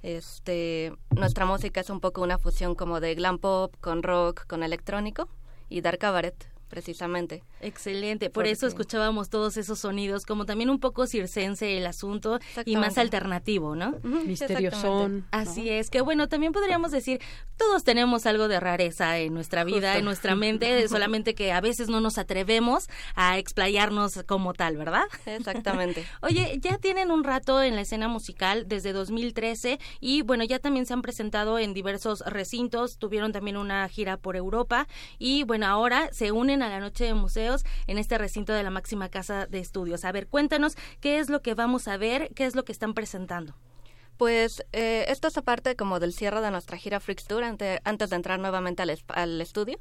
Este, 0.03 0.93
nuestra 1.11 1.45
música 1.45 1.81
es 1.81 1.89
un 1.89 1.99
poco 1.99 2.21
una 2.21 2.37
fusión 2.37 2.75
como 2.75 2.99
de 2.99 3.15
glam 3.15 3.39
pop 3.39 3.75
con 3.81 4.03
rock, 4.03 4.45
con 4.47 4.63
electrónico 4.63 5.27
y 5.69 5.81
dark 5.81 5.99
cabaret 5.99 6.56
precisamente. 6.67 7.43
Excelente, 7.61 8.29
por 8.29 8.47
eso 8.47 8.67
escuchábamos 8.67 9.29
todos 9.29 9.57
esos 9.57 9.79
sonidos, 9.79 10.25
como 10.25 10.45
también 10.45 10.69
un 10.69 10.79
poco 10.79 11.07
circense 11.07 11.77
el 11.77 11.85
asunto 11.87 12.39
y 12.65 12.75
más 12.75 12.97
alternativo, 12.97 13.75
¿no? 13.75 13.95
Misterioso. 14.03 15.09
Así 15.31 15.69
es, 15.69 15.89
que 15.89 16.01
bueno, 16.01 16.27
también 16.27 16.53
podríamos 16.53 16.91
decir, 16.91 17.19
todos 17.57 17.83
tenemos 17.83 18.25
algo 18.25 18.47
de 18.47 18.59
rareza 18.59 19.17
en 19.17 19.33
nuestra 19.33 19.63
vida, 19.63 19.97
en 19.97 20.05
nuestra 20.05 20.35
mente, 20.35 20.87
solamente 20.89 21.35
que 21.35 21.51
a 21.51 21.61
veces 21.61 21.89
no 21.89 22.01
nos 22.01 22.17
atrevemos 22.17 22.87
a 23.15 23.37
explayarnos 23.37 24.23
como 24.25 24.53
tal, 24.53 24.77
¿verdad? 24.77 25.05
Exactamente. 25.25 26.05
Oye, 26.21 26.59
ya 26.61 26.77
tienen 26.77 27.11
un 27.11 27.23
rato 27.23 27.61
en 27.63 27.75
la 27.75 27.81
escena 27.81 28.07
musical 28.07 28.67
desde 28.67 28.93
2013 28.93 29.79
y 29.99 30.21
bueno, 30.21 30.43
ya 30.43 30.59
también 30.59 30.85
se 30.85 30.93
han 30.93 31.01
presentado 31.01 31.59
en 31.59 31.73
diversos 31.73 32.21
recintos, 32.25 32.97
tuvieron 32.97 33.31
también 33.31 33.57
una 33.57 33.87
gira 33.89 34.17
por 34.17 34.35
Europa 34.35 34.87
y 35.17 35.43
bueno, 35.43 35.67
ahora 35.67 36.09
se 36.11 36.31
unen 36.31 36.56
a 36.61 36.69
la 36.69 36.79
Noche 36.79 37.05
de 37.05 37.13
Museos 37.13 37.63
en 37.87 37.97
este 37.97 38.17
recinto 38.17 38.53
de 38.53 38.63
la 38.63 38.69
máxima 38.69 39.09
casa 39.09 39.45
de 39.45 39.59
estudios. 39.59 40.05
A 40.05 40.11
ver, 40.11 40.27
cuéntanos 40.27 40.75
qué 40.99 41.19
es 41.19 41.29
lo 41.29 41.41
que 41.41 41.53
vamos 41.53 41.87
a 41.87 41.97
ver, 41.97 42.29
qué 42.35 42.45
es 42.45 42.55
lo 42.55 42.65
que 42.65 42.71
están 42.71 42.93
presentando. 42.93 43.55
Pues 44.17 44.63
eh, 44.73 45.05
esto 45.09 45.27
es 45.27 45.37
aparte 45.37 45.75
como 45.75 45.99
del 45.99 46.11
cierre 46.11 46.41
de 46.41 46.49
nuestra 46.49 46.75
gira 46.77 46.99
Freaks 46.99 47.25
Tour 47.25 47.43
antes 47.43 48.09
de 48.09 48.15
entrar 48.15 48.39
nuevamente 48.39 48.81
al, 48.81 49.41
estudio. 49.41 49.79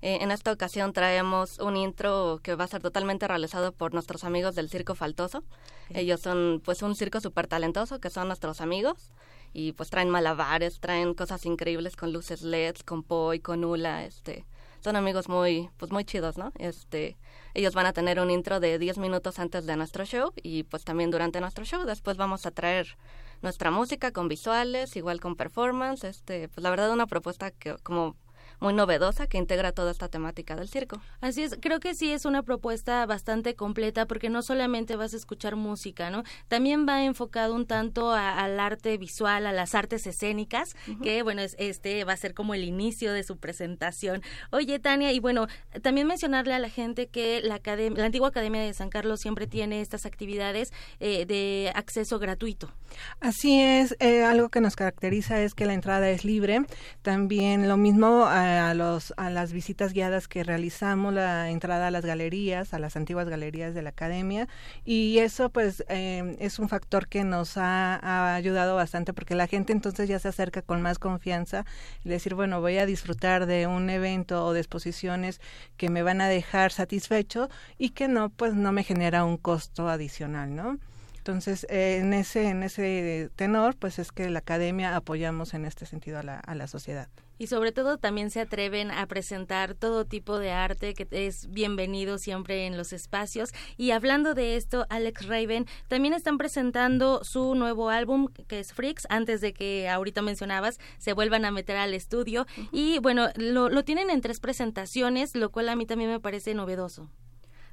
Eh, 0.00 0.18
en 0.22 0.30
esta 0.30 0.50
ocasión 0.50 0.94
traemos 0.94 1.58
un 1.58 1.76
intro 1.76 2.40
que 2.42 2.54
va 2.54 2.64
a 2.64 2.68
ser 2.68 2.80
totalmente 2.80 3.28
realizado 3.28 3.72
por 3.72 3.92
nuestros 3.92 4.24
amigos 4.24 4.54
del 4.54 4.70
Circo 4.70 4.94
Faltoso. 4.94 5.44
Ellos 5.90 6.20
son 6.20 6.62
pues 6.64 6.80
un 6.80 6.96
circo 6.96 7.20
súper 7.20 7.48
talentoso 7.48 8.00
que 8.00 8.08
son 8.08 8.28
nuestros 8.28 8.62
amigos 8.62 9.12
y 9.52 9.72
pues 9.72 9.90
traen 9.90 10.08
malabares, 10.08 10.80
traen 10.80 11.12
cosas 11.12 11.44
increíbles 11.44 11.96
con 11.96 12.12
luces 12.14 12.40
LEDs, 12.40 12.82
con 12.82 13.02
poi, 13.02 13.40
con 13.40 13.62
hula, 13.62 14.06
este 14.06 14.46
son 14.86 14.94
amigos 14.94 15.28
muy, 15.28 15.68
pues 15.78 15.90
muy 15.90 16.04
chidos, 16.04 16.38
¿no? 16.38 16.52
Este, 16.60 17.16
ellos 17.54 17.74
van 17.74 17.86
a 17.86 17.92
tener 17.92 18.20
un 18.20 18.30
intro 18.30 18.60
de 18.60 18.78
10 18.78 18.98
minutos 18.98 19.40
antes 19.40 19.66
de 19.66 19.74
nuestro 19.74 20.04
show 20.04 20.32
y 20.44 20.62
pues 20.62 20.84
también 20.84 21.10
durante 21.10 21.40
nuestro 21.40 21.64
show. 21.64 21.84
Después 21.84 22.16
vamos 22.16 22.46
a 22.46 22.52
traer 22.52 22.96
nuestra 23.42 23.72
música 23.72 24.12
con 24.12 24.28
visuales, 24.28 24.94
igual 24.94 25.18
con 25.18 25.34
performance. 25.34 26.04
Este, 26.04 26.48
pues 26.50 26.62
la 26.62 26.70
verdad 26.70 26.92
una 26.92 27.08
propuesta 27.08 27.50
que 27.50 27.74
como 27.82 28.14
muy 28.60 28.72
novedosa 28.72 29.26
que 29.26 29.38
integra 29.38 29.72
toda 29.72 29.90
esta 29.90 30.08
temática 30.08 30.56
del 30.56 30.68
circo. 30.68 31.00
Así 31.20 31.42
es, 31.42 31.56
creo 31.60 31.80
que 31.80 31.94
sí 31.94 32.12
es 32.12 32.24
una 32.24 32.42
propuesta 32.42 33.04
bastante 33.06 33.54
completa 33.54 34.06
porque 34.06 34.30
no 34.30 34.42
solamente 34.42 34.96
vas 34.96 35.14
a 35.14 35.16
escuchar 35.16 35.56
música, 35.56 36.10
¿no? 36.10 36.22
También 36.48 36.86
va 36.88 37.04
enfocado 37.04 37.54
un 37.54 37.66
tanto 37.66 38.12
al 38.12 38.58
arte 38.60 38.96
visual, 38.98 39.46
a 39.46 39.52
las 39.52 39.74
artes 39.74 40.06
escénicas, 40.06 40.74
que 41.02 41.22
bueno, 41.22 41.42
es, 41.42 41.56
este 41.58 42.04
va 42.04 42.12
a 42.12 42.16
ser 42.16 42.34
como 42.34 42.54
el 42.54 42.64
inicio 42.64 43.12
de 43.12 43.22
su 43.22 43.38
presentación. 43.38 44.22
Oye, 44.50 44.78
Tania, 44.78 45.12
y 45.12 45.20
bueno, 45.20 45.46
también 45.82 46.06
mencionarle 46.06 46.54
a 46.54 46.58
la 46.58 46.70
gente 46.70 47.08
que 47.08 47.40
la, 47.42 47.60
la 47.64 48.04
antigua 48.04 48.28
Academia 48.28 48.62
de 48.62 48.74
San 48.74 48.90
Carlos 48.90 49.20
siempre 49.20 49.46
tiene 49.46 49.80
estas 49.80 50.06
actividades 50.06 50.72
eh, 51.00 51.26
de 51.26 51.72
acceso 51.74 52.18
gratuito. 52.18 52.72
Así 53.20 53.60
es, 53.60 53.96
eh, 54.00 54.22
algo 54.22 54.48
que 54.48 54.60
nos 54.60 54.76
caracteriza 54.76 55.40
es 55.40 55.54
que 55.54 55.66
la 55.66 55.74
entrada 55.74 56.08
es 56.10 56.24
libre. 56.24 56.64
También 57.02 57.68
lo 57.68 57.76
mismo 57.76 58.26
a, 58.46 58.74
los, 58.74 59.12
a 59.16 59.30
las 59.30 59.52
visitas 59.52 59.92
guiadas 59.92 60.28
que 60.28 60.44
realizamos, 60.44 61.12
la 61.12 61.50
entrada 61.50 61.88
a 61.88 61.90
las 61.90 62.04
galerías, 62.04 62.74
a 62.74 62.78
las 62.78 62.96
antiguas 62.96 63.28
galerías 63.28 63.74
de 63.74 63.82
la 63.82 63.90
academia. 63.90 64.48
Y 64.84 65.18
eso 65.18 65.50
pues 65.50 65.84
eh, 65.88 66.36
es 66.40 66.58
un 66.58 66.68
factor 66.68 67.08
que 67.08 67.24
nos 67.24 67.56
ha, 67.56 68.34
ayudado 68.34 68.76
bastante 68.76 69.12
porque 69.12 69.34
la 69.34 69.46
gente 69.46 69.72
entonces 69.72 70.08
ya 70.08 70.18
se 70.18 70.28
acerca 70.28 70.62
con 70.62 70.82
más 70.82 70.98
confianza 70.98 71.64
y 72.04 72.08
decir, 72.08 72.34
bueno, 72.34 72.60
voy 72.60 72.78
a 72.78 72.86
disfrutar 72.86 73.46
de 73.46 73.66
un 73.66 73.90
evento 73.90 74.44
o 74.44 74.52
de 74.52 74.60
exposiciones 74.60 75.40
que 75.76 75.90
me 75.90 76.02
van 76.02 76.20
a 76.20 76.28
dejar 76.28 76.72
satisfecho 76.72 77.48
y 77.78 77.90
que 77.90 78.08
no, 78.08 78.30
pues 78.30 78.54
no 78.54 78.72
me 78.72 78.84
genera 78.84 79.24
un 79.24 79.36
costo 79.36 79.88
adicional, 79.88 80.54
¿no? 80.54 80.78
Entonces, 81.18 81.66
eh, 81.70 81.98
en 82.00 82.12
ese 82.12 82.48
en 82.48 82.62
ese 82.62 83.30
tenor, 83.34 83.76
pues 83.76 83.98
es 83.98 84.12
que 84.12 84.30
la 84.30 84.38
academia 84.38 84.94
apoyamos 84.94 85.54
en 85.54 85.64
este 85.64 85.84
sentido 85.84 86.20
a 86.20 86.22
la, 86.22 86.38
a 86.38 86.54
la 86.54 86.68
sociedad. 86.68 87.08
Y 87.38 87.48
sobre 87.48 87.72
todo 87.72 87.98
también 87.98 88.30
se 88.30 88.40
atreven 88.40 88.90
a 88.90 89.06
presentar 89.06 89.74
todo 89.74 90.04
tipo 90.04 90.38
de 90.38 90.52
arte 90.52 90.94
que 90.94 91.06
es 91.10 91.48
bienvenido 91.50 92.18
siempre 92.18 92.66
en 92.66 92.76
los 92.76 92.92
espacios. 92.92 93.52
Y 93.76 93.90
hablando 93.90 94.34
de 94.34 94.56
esto, 94.56 94.86
Alex 94.88 95.26
Raven 95.26 95.66
también 95.88 96.14
están 96.14 96.38
presentando 96.38 97.24
su 97.24 97.54
nuevo 97.54 97.90
álbum 97.90 98.28
que 98.48 98.60
es 98.60 98.72
Freaks, 98.72 99.06
antes 99.10 99.40
de 99.40 99.52
que 99.52 99.88
ahorita 99.88 100.22
mencionabas 100.22 100.78
se 100.98 101.12
vuelvan 101.12 101.44
a 101.44 101.50
meter 101.50 101.76
al 101.76 101.94
estudio. 101.94 102.46
Y 102.72 102.98
bueno, 103.00 103.28
lo, 103.36 103.68
lo 103.68 103.84
tienen 103.84 104.10
en 104.10 104.20
tres 104.20 104.40
presentaciones, 104.40 105.34
lo 105.34 105.50
cual 105.50 105.68
a 105.68 105.76
mí 105.76 105.86
también 105.86 106.10
me 106.10 106.20
parece 106.20 106.54
novedoso. 106.54 107.10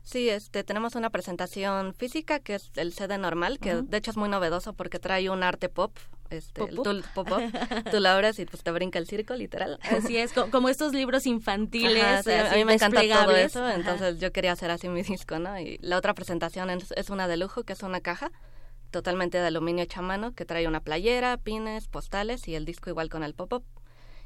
Sí, 0.03 0.29
este, 0.29 0.65
tenemos 0.65 0.95
una 0.95 1.09
presentación 1.09 1.93
física 1.93 2.39
que 2.39 2.55
es 2.55 2.71
el 2.75 2.91
CD 2.93 3.17
normal, 3.17 3.57
que 3.57 3.75
de 3.75 3.97
hecho 3.97 4.11
es 4.11 4.17
muy 4.17 4.27
novedoso 4.27 4.73
porque 4.73 4.99
trae 4.99 5.29
un 5.29 5.43
arte 5.43 5.69
pop, 5.69 5.97
este, 6.29 6.67
tú, 6.67 7.01
pop, 7.15 7.27
tú 7.91 8.05
abres 8.05 8.37
y 8.39 8.45
pues 8.45 8.63
te 8.63 8.71
brinca 8.71 8.99
el 8.99 9.07
circo, 9.07 9.33
literal. 9.35 9.79
Así 9.81 10.17
es, 10.17 10.33
como 10.33 10.67
estos 10.67 10.93
libros 10.93 11.25
infantiles. 11.25 12.27
a 12.27 12.55
mí 12.55 12.65
me 12.65 12.73
encanta 12.73 13.01
todo 13.01 13.35
eso, 13.35 13.69
entonces 13.69 14.19
yo 14.19 14.33
quería 14.33 14.51
hacer 14.51 14.71
así 14.71 14.89
mi 14.89 15.03
disco, 15.03 15.39
¿no? 15.39 15.57
Y 15.57 15.77
la 15.81 15.97
otra 15.97 16.13
presentación 16.13 16.69
es, 16.69 17.09
una 17.09 17.29
de 17.29 17.37
lujo, 17.37 17.63
que 17.63 17.73
es 17.73 17.81
una 17.81 18.01
caja 18.01 18.31
totalmente 18.91 19.37
de 19.37 19.47
aluminio 19.47 19.85
hecha 19.85 19.99
a 19.99 20.03
mano, 20.03 20.33
que 20.33 20.43
trae 20.43 20.67
una 20.67 20.81
playera, 20.81 21.37
pines, 21.37 21.87
postales 21.87 22.47
y 22.47 22.55
el 22.55 22.65
disco 22.65 22.89
igual 22.89 23.09
con 23.09 23.23
el 23.23 23.33
pop-up 23.33 23.63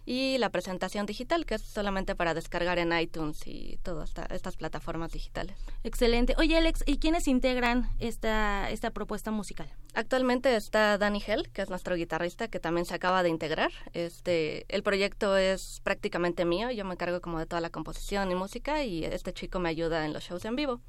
y 0.09 0.37
la 0.37 0.49
presentación 0.49 1.05
digital, 1.05 1.45
que 1.45 1.55
es 1.55 1.61
solamente 1.61 2.15
para 2.15 2.33
descargar 2.33 2.79
en 2.79 2.97
iTunes 2.97 3.45
y 3.45 3.77
todas 3.83 4.13
estas 4.31 4.55
plataformas 4.55 5.11
digitales. 5.11 5.57
Excelente. 5.83 6.33
Oye, 6.37 6.55
Alex, 6.55 6.81
¿y 6.85 6.97
quiénes 6.97 7.27
integran 7.27 7.89
esta, 7.99 8.69
esta 8.69 8.91
propuesta 8.91 9.31
musical? 9.31 9.67
Actualmente 9.93 10.55
está 10.55 10.97
Danny 10.97 11.21
Hell, 11.27 11.49
que 11.51 11.61
es 11.61 11.69
nuestro 11.69 11.97
guitarrista, 11.97 12.47
que 12.47 12.61
también 12.61 12.85
se 12.85 12.95
acaba 12.95 13.21
de 13.21 13.27
integrar. 13.27 13.69
Este, 13.91 14.65
el 14.69 14.81
proyecto 14.81 15.35
es 15.35 15.81
prácticamente 15.83 16.45
mío, 16.45 16.71
yo 16.71 16.85
me 16.85 16.93
encargo 16.93 17.19
como 17.19 17.39
de 17.39 17.45
toda 17.45 17.59
la 17.59 17.69
composición 17.69 18.31
y 18.31 18.35
música 18.35 18.85
y 18.85 19.03
este 19.03 19.33
chico 19.33 19.59
me 19.59 19.67
ayuda 19.67 20.05
en 20.05 20.13
los 20.13 20.23
shows 20.23 20.45
en 20.45 20.55
vivo. 20.55 20.79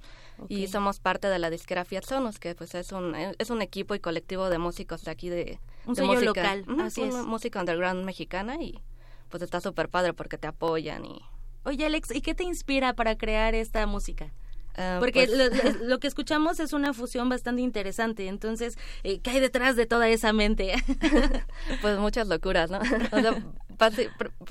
Y 0.48 0.68
somos 0.68 1.00
parte 1.00 1.26
de 1.26 1.40
la 1.40 1.50
disquera 1.50 1.84
Fiat 1.84 2.04
Sonos, 2.04 2.38
que 2.38 2.54
pues 2.54 2.72
es 2.76 2.92
un, 2.92 3.16
es 3.16 3.50
un 3.50 3.62
equipo 3.62 3.96
y 3.96 3.98
colectivo 3.98 4.48
de 4.48 4.58
músicos 4.58 5.02
de 5.02 5.10
aquí 5.10 5.28
de, 5.28 5.58
un 5.86 5.96
sello 5.96 6.20
local, 6.20 6.64
así 6.80 7.02
es. 7.02 7.14
música 7.14 7.58
underground 7.58 8.04
mexicana 8.04 8.62
y 8.62 8.80
pues 9.28 9.42
está 9.42 9.60
súper 9.60 9.88
padre 9.88 10.12
porque 10.12 10.38
te 10.38 10.46
apoyan 10.46 11.04
y... 11.04 11.20
Oye 11.64 11.86
Alex, 11.86 12.14
¿y 12.14 12.22
qué 12.22 12.34
te 12.34 12.44
inspira 12.44 12.94
para 12.94 13.16
crear 13.18 13.54
esta 13.54 13.86
música? 13.86 14.32
Ah, 14.78 14.98
Porque 15.00 15.26
pues 15.26 15.80
lo, 15.80 15.98
que 15.98 16.06
escuchamos 16.06 16.60
es 16.60 16.72
una 16.72 16.94
fusión 16.94 17.28
bastante 17.28 17.62
interesante. 17.62 18.28
Entonces, 18.28 18.78
eh, 19.02 19.18
¿qué 19.18 19.30
hay 19.30 19.40
detrás 19.40 19.74
de 19.74 19.86
toda 19.86 20.08
esa 20.08 20.32
mente? 20.32 20.72
pues 21.82 21.98
muchas 21.98 22.28
locuras, 22.28 22.70
¿no? 22.70 22.78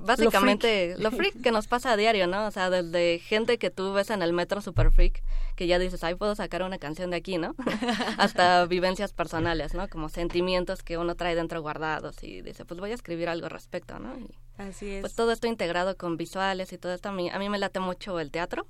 básicamente 0.02 0.96
lo 0.98 1.12
freak. 1.12 1.42
que 1.42 1.52
nos 1.52 1.68
pasa 1.68 1.94
a 1.94 1.98
diario, 1.98 2.28
¿no? 2.28 2.46
O 2.46 2.52
sea, 2.52 2.70
desde 2.70 3.20
gente 3.20 3.58
que 3.58 3.70
tú 3.70 3.94
ves 3.94 4.10
en 4.10 4.22
el 4.22 4.34
metro 4.34 4.62
super 4.62 4.92
freak, 4.92 5.24
que 5.56 5.66
ya 5.66 5.80
dices, 5.80 6.04
ay, 6.04 6.16
puedo 6.16 6.36
sacar 6.36 6.62
una 6.64 6.78
canción 6.78 7.10
de 7.10 7.18
aquí, 7.18 7.38
¿no? 7.38 7.56
Hasta 8.18 8.66
vivencias 8.66 9.14
personales, 9.14 9.74
¿no? 9.74 9.88
Como 9.88 10.10
sentimientos 10.10 10.84
que 10.84 10.98
uno 10.98 11.16
trae 11.16 11.36
dentro 11.36 11.62
guardados 11.62 12.22
y 12.22 12.42
dice, 12.42 12.66
pues 12.66 12.82
voy 12.82 12.92
a 12.92 12.96
escribir 12.96 13.30
algo 13.30 13.46
al 13.46 13.52
respecto, 13.52 13.98
¿no? 14.00 14.14
Así 14.58 14.90
es. 14.90 15.02
Pues 15.02 15.16
todo 15.16 15.32
esto 15.32 15.48
integrado 15.48 15.96
con 15.96 16.18
visuales 16.18 16.74
y 16.74 16.78
todo 16.78 16.94
esto, 16.94 17.10
a 17.10 17.12
mí, 17.14 17.30
a 17.30 17.40
mí 17.40 17.48
me 17.48 17.60
late 17.60 17.80
mucho 17.80 18.20
el 18.20 18.30
teatro 18.30 18.68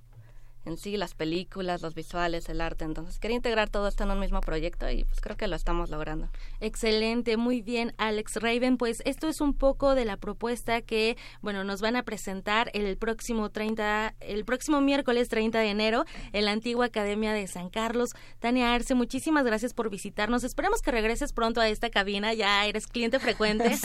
en 0.68 0.78
sí, 0.78 0.98
las 0.98 1.16
películas, 1.16 1.82
los 1.82 1.96
visuales, 1.96 2.50
el 2.50 2.62
arte. 2.62 2.86
Entonces, 2.86 3.20
quería 3.20 3.38
integrar 3.38 3.70
todo 3.70 3.88
esto 3.88 4.04
en 4.04 4.12
un 4.12 4.20
mismo 4.20 4.42
proyecto 4.42 4.90
y 4.90 5.04
pues 5.06 5.22
creo 5.22 5.38
que 5.38 5.48
lo 5.48 5.56
estamos 5.56 5.90
logrando. 5.90 6.30
Excelente, 6.60 7.38
muy 7.38 7.62
bien, 7.62 7.94
Alex 7.98 8.36
Raven. 8.36 8.78
Pues 8.78 9.02
esto 9.06 9.28
es 9.28 9.42
un 9.42 9.54
poco 9.54 9.96
de 9.96 10.06
la 10.06 10.18
propuesta 10.18 10.82
que, 10.82 11.18
bueno, 11.42 11.64
nos 11.64 11.82
van 11.82 11.96
a 11.96 12.04
presentar 12.04 12.70
el 12.74 12.98
próximo 12.98 13.50
30, 13.50 14.16
el 14.20 14.46
próximo 14.46 14.82
miércoles 14.82 15.30
30 15.30 15.60
de 15.60 15.70
enero 15.70 16.06
en 16.34 16.46
la 16.46 16.52
antigua 16.52 16.86
Academia 16.86 17.34
de 17.34 17.48
San 17.48 17.70
Carlos. 17.70 18.12
Tania 18.40 18.74
Arce, 18.74 18.94
muchísimas 18.94 19.46
gracias 19.46 19.74
por 19.74 19.90
visitarnos. 19.90 20.44
Esperemos 20.44 20.82
que 20.82 20.92
regreses 20.92 21.34
pronto 21.34 21.62
a 21.62 21.70
esta 21.70 21.90
cabina, 21.90 22.34
ya 22.34 22.66
eres 22.66 22.88
cliente 22.88 23.20
frecuente. 23.20 23.76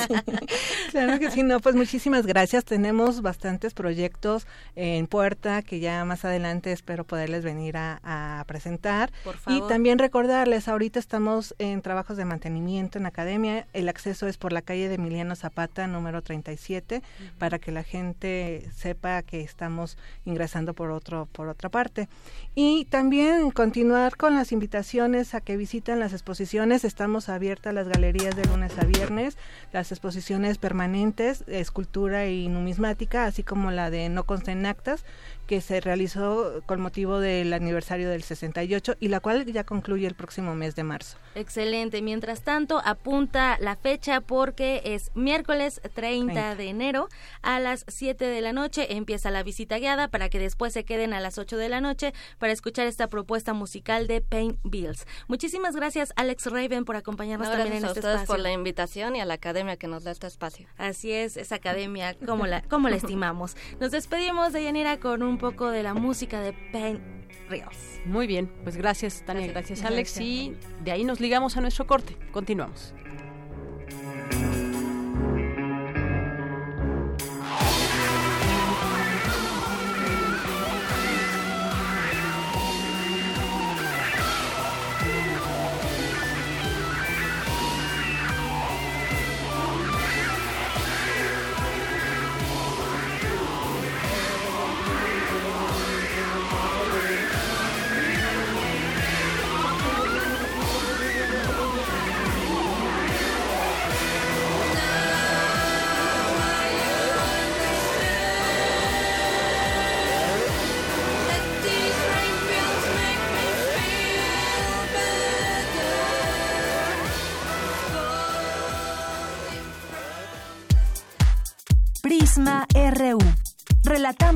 claro 0.91 1.18
que 1.18 1.30
sí, 1.30 1.43
no, 1.43 1.61
pues 1.61 1.74
muchísimas 1.74 2.26
gracias. 2.26 2.64
Tenemos 2.64 3.22
bastantes 3.22 3.74
proyectos 3.74 4.47
en 4.74 5.07
puerta 5.07 5.62
que 5.62 5.80
ya 5.80 6.05
más 6.05 6.24
adelante 6.24 6.72
espero 6.73 7.05
poderles 7.05 7.45
venir 7.45 7.77
a, 7.77 8.45
presentar. 8.47 9.12
Y 9.47 9.61
también 9.68 9.99
recordarles, 9.99 10.68
ahorita 10.68 10.99
estamos 10.99 11.55
en 11.59 11.81
trabajos 11.81 12.16
de 12.16 12.25
mantenimiento 12.25 12.99
en 12.99 13.07
academia. 13.07 13.66
El 13.73 13.89
acceso 13.89 14.27
es 14.27 14.37
por 14.37 14.53
la 14.53 14.62
calle 14.62 14.89
de 14.89 14.97
Emiliano 14.97 15.37
Zapata, 15.37 15.87
número 15.87 16.23
37, 16.23 17.03
para 17.39 17.59
que 17.59 17.73
la 17.73 17.83
gente 17.83 18.68
sepa 18.75 19.23
que 19.23 19.41
estamos 19.41 19.97
ingresando 20.25 20.75
por 20.75 20.91
otro 20.91 21.29
por 21.33 21.49
otra 21.49 21.68
parte. 21.68 22.09
Y 22.55 22.84
también 22.84 23.50
continuar 23.50 24.18
con 24.18 24.34
las 24.34 24.53
invitaciones 24.53 25.34
a 25.34 25.40
que 25.40 25.57
visiten 25.57 25.98
las 26.00 26.12
exposiciones. 26.12 26.84
Estamos 26.84 27.30
abiertas 27.30 27.72
las 27.72 27.88
galerías 27.88 28.36
de 28.36 28.44
lunes 28.44 28.78
a 28.78 28.84
viernes, 28.84 29.38
las 29.72 29.90
exposiciones 29.90 30.59
permanentes, 30.59 31.44
escultura 31.46 32.26
y 32.26 32.48
numismática, 32.48 33.24
así 33.24 33.42
como 33.42 33.70
la 33.70 33.88
de 33.88 34.11
No 34.11 34.24
consten 34.24 34.66
actas 34.66 35.03
que 35.46 35.61
se 35.61 35.80
realizó 35.80 36.62
con 36.66 36.80
motivo 36.80 37.18
del 37.20 37.53
aniversario 37.53 38.09
del 38.09 38.22
68 38.22 38.96
y 39.00 39.09
la 39.09 39.20
cual 39.20 39.44
ya 39.44 39.64
concluye 39.64 40.07
el 40.07 40.14
próximo 40.14 40.55
mes 40.55 40.76
de 40.76 40.84
marzo. 40.84 41.18
Excelente. 41.34 42.00
Mientras 42.00 42.42
tanto, 42.42 42.80
apunta 42.84 43.59
la 43.61 43.76
fecha 43.76 44.20
porque 44.20 44.82
es 44.84 45.11
miércoles 45.14 45.80
30, 45.94 46.55
de 46.55 46.68
enero 46.68 47.09
a 47.42 47.61
las 47.61 47.84
7 47.88 48.24
de 48.24 48.40
la 48.40 48.53
noche. 48.53 48.96
Empieza 48.96 49.30
la 49.30 49.42
visita 49.42 49.78
guiada 49.78 50.09
para 50.09 50.28
que 50.28 50.38
después 50.38 50.72
se 50.72 50.84
queden 50.84 51.12
a 51.12 51.20
las 51.20 51.38
8 51.38 51.57
de 51.57 51.68
la 51.68 51.80
noche 51.80 52.12
para 52.43 52.53
escuchar 52.53 52.88
esta 52.88 53.07
propuesta 53.07 53.55
musical 53.55 54.09
de 54.09 54.20
Paint 54.20 54.59
Bills. 54.64 55.07
Muchísimas 55.28 55.76
gracias, 55.76 56.12
Alex 56.16 56.47
Raven, 56.47 56.84
por 56.84 56.97
acompañarnos 56.97 57.49
también 57.49 57.76
en 57.76 57.84
este 57.84 58.01
espacio. 58.01 58.26
por 58.26 58.40
la 58.40 58.51
invitación 58.51 59.14
y 59.14 59.20
a 59.20 59.24
la 59.24 59.34
academia 59.34 59.76
que 59.76 59.86
nos 59.86 60.03
da 60.03 60.11
este 60.11 60.26
espacio. 60.26 60.66
Así 60.76 61.12
es, 61.12 61.36
esa 61.36 61.55
academia, 61.55 62.16
como 62.26 62.49
la, 62.49 62.62
como 62.62 62.88
la 62.88 62.97
estimamos. 63.03 63.57
Nos 63.78 63.93
despedimos 63.93 64.53
de 64.53 64.64
Yanira 64.64 64.99
con 64.99 65.22
un 65.22 65.38
poco 65.38 65.70
de 65.70 65.84
la 65.84 65.95
música 65.95 66.40
de 66.40 66.53
Paint 66.72 67.01
Bills. 67.49 68.01
Muy 68.07 68.26
bien, 68.26 68.53
pues 68.64 68.76
gracias 68.76 69.22
Tania, 69.24 69.47
gracias, 69.47 69.84
Alex 69.84 70.20
y 70.20 70.57
de 70.82 70.90
ahí 70.90 71.05
nos 71.05 71.20
ligamos 71.20 71.57
a 71.57 71.61
nuestro 71.61 71.86
corte. 71.86 72.16
Continuamos. 72.32 72.93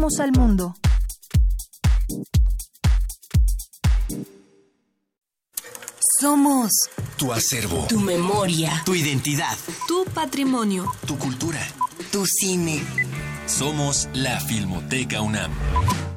Relatamos 0.07 0.21
al 0.21 0.33
mundo. 0.33 0.75
Somos 6.21 6.71
tu 7.17 7.33
acervo, 7.33 7.87
tu 7.89 8.01
memoria, 8.01 8.83
tu 8.85 8.95
identidad, 8.95 9.57
tu 9.89 10.05
patrimonio, 10.15 10.93
tu 11.07 11.19
cultura, 11.19 11.61
tu 12.13 12.25
cine. 12.25 12.83
Somos 13.47 14.09
la 14.15 14.39
Filmoteca 14.41 15.21
UNAM. 15.21 15.53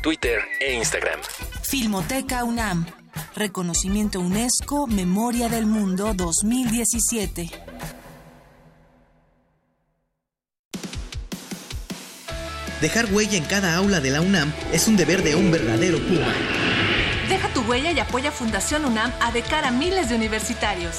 Twitter 0.00 0.40
e 0.60 0.74
Instagram. 0.74 1.20
Filmoteca 1.62 2.44
UNAM 2.44 2.86
Reconocimiento 3.34 4.20
UNESCO 4.20 4.86
Memoria 4.86 5.48
del 5.48 5.66
Mundo 5.66 6.14
2017. 6.14 7.50
Dejar 12.80 13.12
huella 13.12 13.36
en 13.36 13.44
cada 13.44 13.74
aula 13.76 14.00
de 14.00 14.10
la 14.10 14.20
UNAM 14.20 14.52
es 14.72 14.88
un 14.88 14.96
deber 14.96 15.22
de 15.22 15.34
un 15.34 15.50
verdadero 15.50 15.98
Puma. 15.98 16.32
Deja 17.28 17.48
tu 17.52 17.62
huella 17.62 17.90
y 17.92 17.98
apoya 17.98 18.30
Fundación 18.30 18.84
UNAM 18.84 19.12
a 19.20 19.32
de 19.32 19.42
cara 19.42 19.68
a 19.68 19.72
miles 19.72 20.10
de 20.10 20.14
universitarios. 20.14 20.96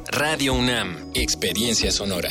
Radio 0.06 0.54
UNAM, 0.54 1.10
Experiencia 1.12 1.90
Sonora. 1.90 2.30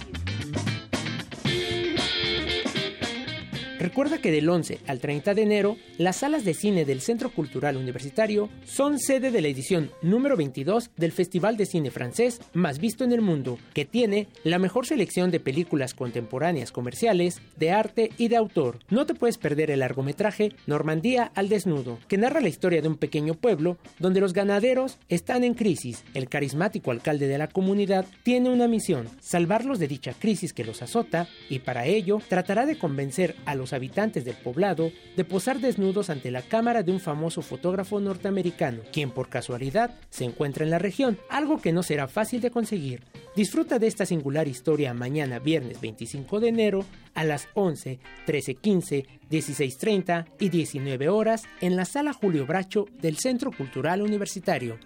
Recuerda 3.81 4.19
que 4.19 4.31
del 4.31 4.47
11 4.47 4.77
al 4.85 4.99
30 4.99 5.33
de 5.33 5.41
enero, 5.41 5.75
las 5.97 6.17
salas 6.17 6.45
de 6.45 6.53
cine 6.53 6.85
del 6.85 7.01
Centro 7.01 7.31
Cultural 7.31 7.77
Universitario 7.77 8.47
son 8.63 8.99
sede 8.99 9.31
de 9.31 9.41
la 9.41 9.47
edición 9.47 9.89
número 10.03 10.37
22 10.37 10.91
del 10.97 11.11
Festival 11.11 11.57
de 11.57 11.65
Cine 11.65 11.89
Francés 11.89 12.41
más 12.53 12.77
visto 12.77 13.03
en 13.03 13.11
el 13.11 13.21
mundo, 13.21 13.57
que 13.73 13.85
tiene 13.85 14.27
la 14.43 14.59
mejor 14.59 14.85
selección 14.85 15.31
de 15.31 15.39
películas 15.39 15.95
contemporáneas 15.95 16.71
comerciales, 16.71 17.41
de 17.57 17.71
arte 17.71 18.11
y 18.19 18.27
de 18.27 18.35
autor. 18.35 18.77
No 18.91 19.07
te 19.07 19.15
puedes 19.15 19.39
perder 19.39 19.71
el 19.71 19.79
largometraje 19.79 20.53
Normandía 20.67 21.31
al 21.33 21.49
desnudo, 21.49 21.97
que 22.07 22.19
narra 22.19 22.39
la 22.39 22.49
historia 22.49 22.83
de 22.83 22.87
un 22.87 22.97
pequeño 22.97 23.33
pueblo 23.33 23.77
donde 23.97 24.21
los 24.21 24.33
ganaderos 24.33 24.99
están 25.09 25.43
en 25.43 25.55
crisis. 25.55 26.03
El 26.13 26.29
carismático 26.29 26.91
alcalde 26.91 27.27
de 27.27 27.39
la 27.39 27.47
comunidad 27.47 28.05
tiene 28.21 28.51
una 28.51 28.67
misión, 28.67 29.09
salvarlos 29.21 29.79
de 29.79 29.87
dicha 29.87 30.13
crisis 30.13 30.53
que 30.53 30.65
los 30.65 30.83
azota 30.83 31.27
y 31.49 31.59
para 31.59 31.87
ello 31.87 32.19
tratará 32.29 32.67
de 32.67 32.77
convencer 32.77 33.35
a 33.45 33.55
los 33.55 33.70
habitantes 33.73 34.25
del 34.25 34.35
poblado 34.35 34.91
de 35.15 35.25
posar 35.25 35.59
desnudos 35.59 36.09
ante 36.09 36.31
la 36.31 36.41
cámara 36.41 36.83
de 36.83 36.91
un 36.91 36.99
famoso 36.99 37.41
fotógrafo 37.41 37.99
norteamericano, 37.99 38.81
quien 38.91 39.11
por 39.11 39.29
casualidad 39.29 39.91
se 40.09 40.25
encuentra 40.25 40.63
en 40.63 40.71
la 40.71 40.79
región, 40.79 41.17
algo 41.29 41.61
que 41.61 41.71
no 41.71 41.83
será 41.83 42.07
fácil 42.07 42.41
de 42.41 42.51
conseguir. 42.51 43.03
Disfruta 43.35 43.79
de 43.79 43.87
esta 43.87 44.05
singular 44.05 44.47
historia 44.47 44.93
mañana 44.93 45.39
viernes 45.39 45.79
25 45.79 46.39
de 46.41 46.49
enero 46.49 46.85
a 47.13 47.23
las 47.23 47.47
11, 47.53 47.99
13.15, 48.27 49.05
16.30 49.29 50.25
y 50.39 50.49
19 50.49 51.09
horas 51.09 51.43
en 51.61 51.75
la 51.75 51.85
sala 51.85 52.13
Julio 52.13 52.45
Bracho 52.45 52.87
del 53.01 53.17
Centro 53.17 53.51
Cultural 53.51 54.01
Universitario. 54.01 54.77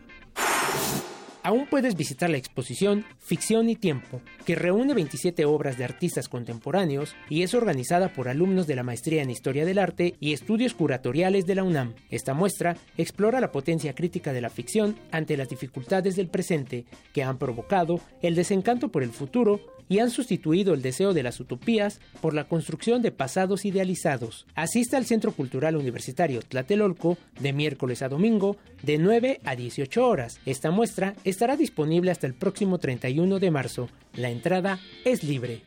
Aún 1.45 1.67
puedes 1.67 1.95
visitar 1.95 2.31
la 2.31 2.37
exposición 2.37 3.05
Ficción 3.19 3.69
y 3.69 3.75
Tiempo, 3.75 4.19
que 4.47 4.55
reúne 4.55 4.95
27 4.95 5.45
obras 5.45 5.77
de 5.77 5.83
artistas 5.83 6.27
contemporáneos 6.27 7.15
y 7.29 7.43
es 7.43 7.53
organizada 7.53 8.11
por 8.11 8.27
alumnos 8.29 8.65
de 8.65 8.75
la 8.75 8.81
Maestría 8.81 9.21
en 9.21 9.29
Historia 9.29 9.63
del 9.63 9.77
Arte 9.77 10.15
y 10.19 10.33
Estudios 10.33 10.73
Curatoriales 10.73 11.45
de 11.45 11.53
la 11.53 11.63
UNAM. 11.63 11.93
Esta 12.09 12.33
muestra 12.33 12.77
explora 12.97 13.39
la 13.39 13.51
potencia 13.51 13.93
crítica 13.93 14.33
de 14.33 14.41
la 14.41 14.49
ficción 14.49 14.95
ante 15.11 15.37
las 15.37 15.47
dificultades 15.47 16.15
del 16.15 16.29
presente, 16.29 16.85
que 17.13 17.21
han 17.21 17.37
provocado 17.37 17.99
el 18.23 18.33
desencanto 18.33 18.89
por 18.89 19.03
el 19.03 19.11
futuro 19.11 19.61
y 19.89 19.99
han 19.99 20.09
sustituido 20.09 20.73
el 20.73 20.81
deseo 20.81 21.13
de 21.13 21.23
las 21.23 21.39
utopías 21.39 21.99
por 22.21 22.33
la 22.33 22.45
construcción 22.45 23.01
de 23.01 23.11
pasados 23.11 23.65
idealizados. 23.65 24.45
Asista 24.55 24.97
al 24.97 25.05
Centro 25.05 25.31
Cultural 25.31 25.75
Universitario 25.75 26.41
Tlatelolco 26.41 27.17
de 27.39 27.53
miércoles 27.53 28.01
a 28.01 28.09
domingo 28.09 28.57
de 28.83 28.97
9 28.97 29.41
a 29.43 29.55
18 29.55 30.07
horas. 30.07 30.39
Esta 30.45 30.71
muestra 30.71 31.15
estará 31.23 31.57
disponible 31.57 32.11
hasta 32.11 32.27
el 32.27 32.33
próximo 32.33 32.77
31 32.77 33.39
de 33.39 33.51
marzo. 33.51 33.89
La 34.13 34.29
entrada 34.29 34.79
es 35.03 35.23
libre. 35.23 35.63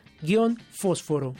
fósforo. 0.71 1.35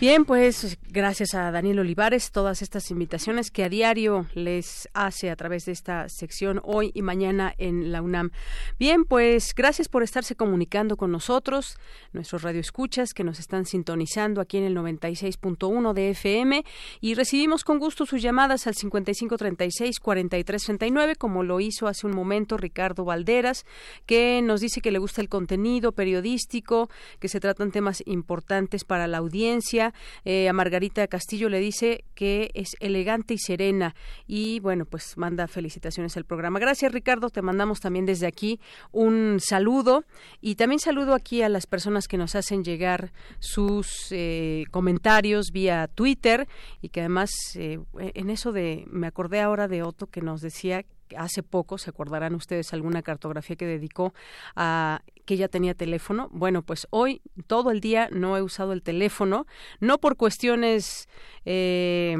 Bien, 0.00 0.24
pues 0.24 0.78
gracias 0.90 1.34
a 1.34 1.50
Daniel 1.50 1.80
Olivares, 1.80 2.30
todas 2.30 2.62
estas 2.62 2.90
invitaciones 2.90 3.50
que 3.50 3.64
a 3.64 3.68
diario 3.68 4.24
les 4.32 4.88
hace 4.94 5.28
a 5.30 5.36
través 5.36 5.66
de 5.66 5.72
esta 5.72 6.08
sección 6.08 6.62
hoy 6.64 6.92
y 6.94 7.02
mañana 7.02 7.52
en 7.58 7.92
la 7.92 8.00
UNAM. 8.00 8.30
Bien, 8.78 9.04
pues 9.04 9.54
gracias 9.54 9.88
por 9.88 10.02
estarse 10.02 10.34
comunicando 10.34 10.96
con 10.96 11.12
nosotros, 11.12 11.76
nuestros 12.12 12.40
radioescuchas 12.42 13.12
que 13.12 13.24
nos 13.24 13.38
están 13.38 13.66
sintonizando 13.66 14.40
aquí 14.40 14.56
en 14.56 14.64
el 14.64 14.74
96.1 14.76 15.92
de 15.92 16.08
FM 16.10 16.64
y 17.00 17.14
recibimos 17.14 17.64
con 17.64 17.78
gusto 17.78 18.06
sus 18.06 18.22
llamadas 18.22 18.66
al 18.66 18.72
5536-4339, 18.74 21.18
como 21.18 21.42
lo 21.42 21.60
hizo 21.60 21.86
hace 21.86 22.06
un 22.06 22.16
momento 22.16 22.56
Ricardo 22.56 23.04
Valderas, 23.04 23.66
que 24.06 24.40
nos 24.42 24.62
dice 24.62 24.80
que 24.80 24.90
le 24.90 24.98
gusta 24.98 25.20
el 25.20 25.28
contenido 25.28 25.92
periodístico, 25.92 26.88
que 27.18 27.28
se 27.28 27.40
tratan 27.40 27.72
temas 27.72 28.02
importantes 28.06 28.84
para 28.84 29.06
la 29.06 29.18
audiencia 29.18 29.92
eh, 30.24 30.48
a 30.48 30.54
Margarita 30.54 30.77
Castillo 31.08 31.48
le 31.48 31.60
dice 31.60 32.04
que 32.14 32.50
es 32.54 32.76
elegante 32.80 33.34
y 33.34 33.38
serena. 33.38 33.94
Y 34.26 34.60
bueno, 34.60 34.84
pues 34.84 35.16
manda 35.16 35.46
felicitaciones 35.48 36.16
al 36.16 36.24
programa. 36.24 36.58
Gracias 36.58 36.92
Ricardo, 36.92 37.30
te 37.30 37.42
mandamos 37.42 37.80
también 37.80 38.06
desde 38.06 38.26
aquí 38.26 38.60
un 38.92 39.38
saludo. 39.40 40.04
Y 40.40 40.54
también 40.54 40.78
saludo 40.78 41.14
aquí 41.14 41.42
a 41.42 41.48
las 41.48 41.66
personas 41.66 42.08
que 42.08 42.16
nos 42.16 42.34
hacen 42.34 42.64
llegar 42.64 43.12
sus 43.38 44.08
eh, 44.10 44.64
comentarios 44.70 45.50
vía 45.52 45.88
Twitter. 45.88 46.48
Y 46.80 46.88
que 46.90 47.00
además 47.00 47.30
eh, 47.56 47.78
en 47.98 48.30
eso 48.30 48.52
de, 48.52 48.84
me 48.90 49.06
acordé 49.06 49.40
ahora 49.40 49.68
de 49.68 49.82
Otto 49.82 50.06
que 50.06 50.20
nos 50.20 50.40
decía 50.40 50.84
hace 51.16 51.42
poco, 51.42 51.78
se 51.78 51.90
acordarán 51.90 52.34
ustedes 52.34 52.72
alguna 52.72 53.02
cartografía 53.02 53.56
que 53.56 53.66
dedicó 53.66 54.14
a 54.56 55.02
que 55.24 55.34
ella 55.34 55.48
tenía 55.48 55.74
teléfono. 55.74 56.28
Bueno, 56.32 56.62
pues 56.62 56.86
hoy 56.90 57.20
todo 57.46 57.70
el 57.70 57.80
día 57.80 58.08
no 58.10 58.36
he 58.36 58.42
usado 58.42 58.72
el 58.72 58.82
teléfono, 58.82 59.46
no 59.80 59.98
por 59.98 60.16
cuestiones, 60.16 61.08
eh, 61.44 62.16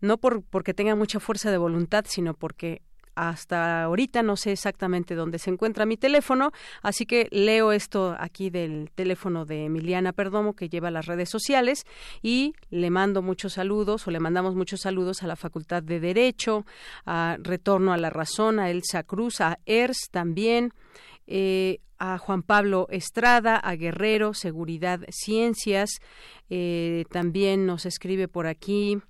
no 0.00 0.18
por 0.18 0.42
porque 0.44 0.74
tenga 0.74 0.94
mucha 0.94 1.20
fuerza 1.20 1.50
de 1.50 1.58
voluntad, 1.58 2.04
sino 2.08 2.34
porque 2.34 2.82
hasta 3.14 3.84
ahorita 3.84 4.22
no 4.22 4.36
sé 4.36 4.52
exactamente 4.52 5.14
dónde 5.14 5.38
se 5.38 5.50
encuentra 5.50 5.86
mi 5.86 5.96
teléfono, 5.96 6.52
así 6.82 7.06
que 7.06 7.28
leo 7.30 7.72
esto 7.72 8.16
aquí 8.18 8.50
del 8.50 8.90
teléfono 8.94 9.44
de 9.44 9.66
Emiliana 9.66 10.12
Perdomo 10.12 10.54
que 10.54 10.68
lleva 10.68 10.90
las 10.90 11.06
redes 11.06 11.28
sociales 11.28 11.84
y 12.22 12.54
le 12.70 12.90
mando 12.90 13.22
muchos 13.22 13.54
saludos 13.54 14.06
o 14.06 14.10
le 14.10 14.20
mandamos 14.20 14.54
muchos 14.54 14.80
saludos 14.80 15.22
a 15.22 15.26
la 15.26 15.36
Facultad 15.36 15.82
de 15.82 16.00
Derecho, 16.00 16.64
a 17.04 17.36
Retorno 17.40 17.92
a 17.92 17.98
la 17.98 18.10
Razón, 18.10 18.58
a 18.58 18.70
Elsa 18.70 19.02
Cruz, 19.02 19.40
a 19.40 19.58
ERS 19.66 20.08
también. 20.10 20.72
Eh, 21.26 21.78
a 21.98 22.18
Juan 22.18 22.42
Pablo 22.42 22.88
Estrada, 22.90 23.56
a 23.56 23.76
Guerrero, 23.76 24.34
Seguridad 24.34 25.02
Ciencias, 25.08 26.00
eh, 26.50 27.04
también 27.12 27.64
nos 27.64 27.86
escribe 27.86 28.26
por 28.26 28.48
aquí 28.48 29.00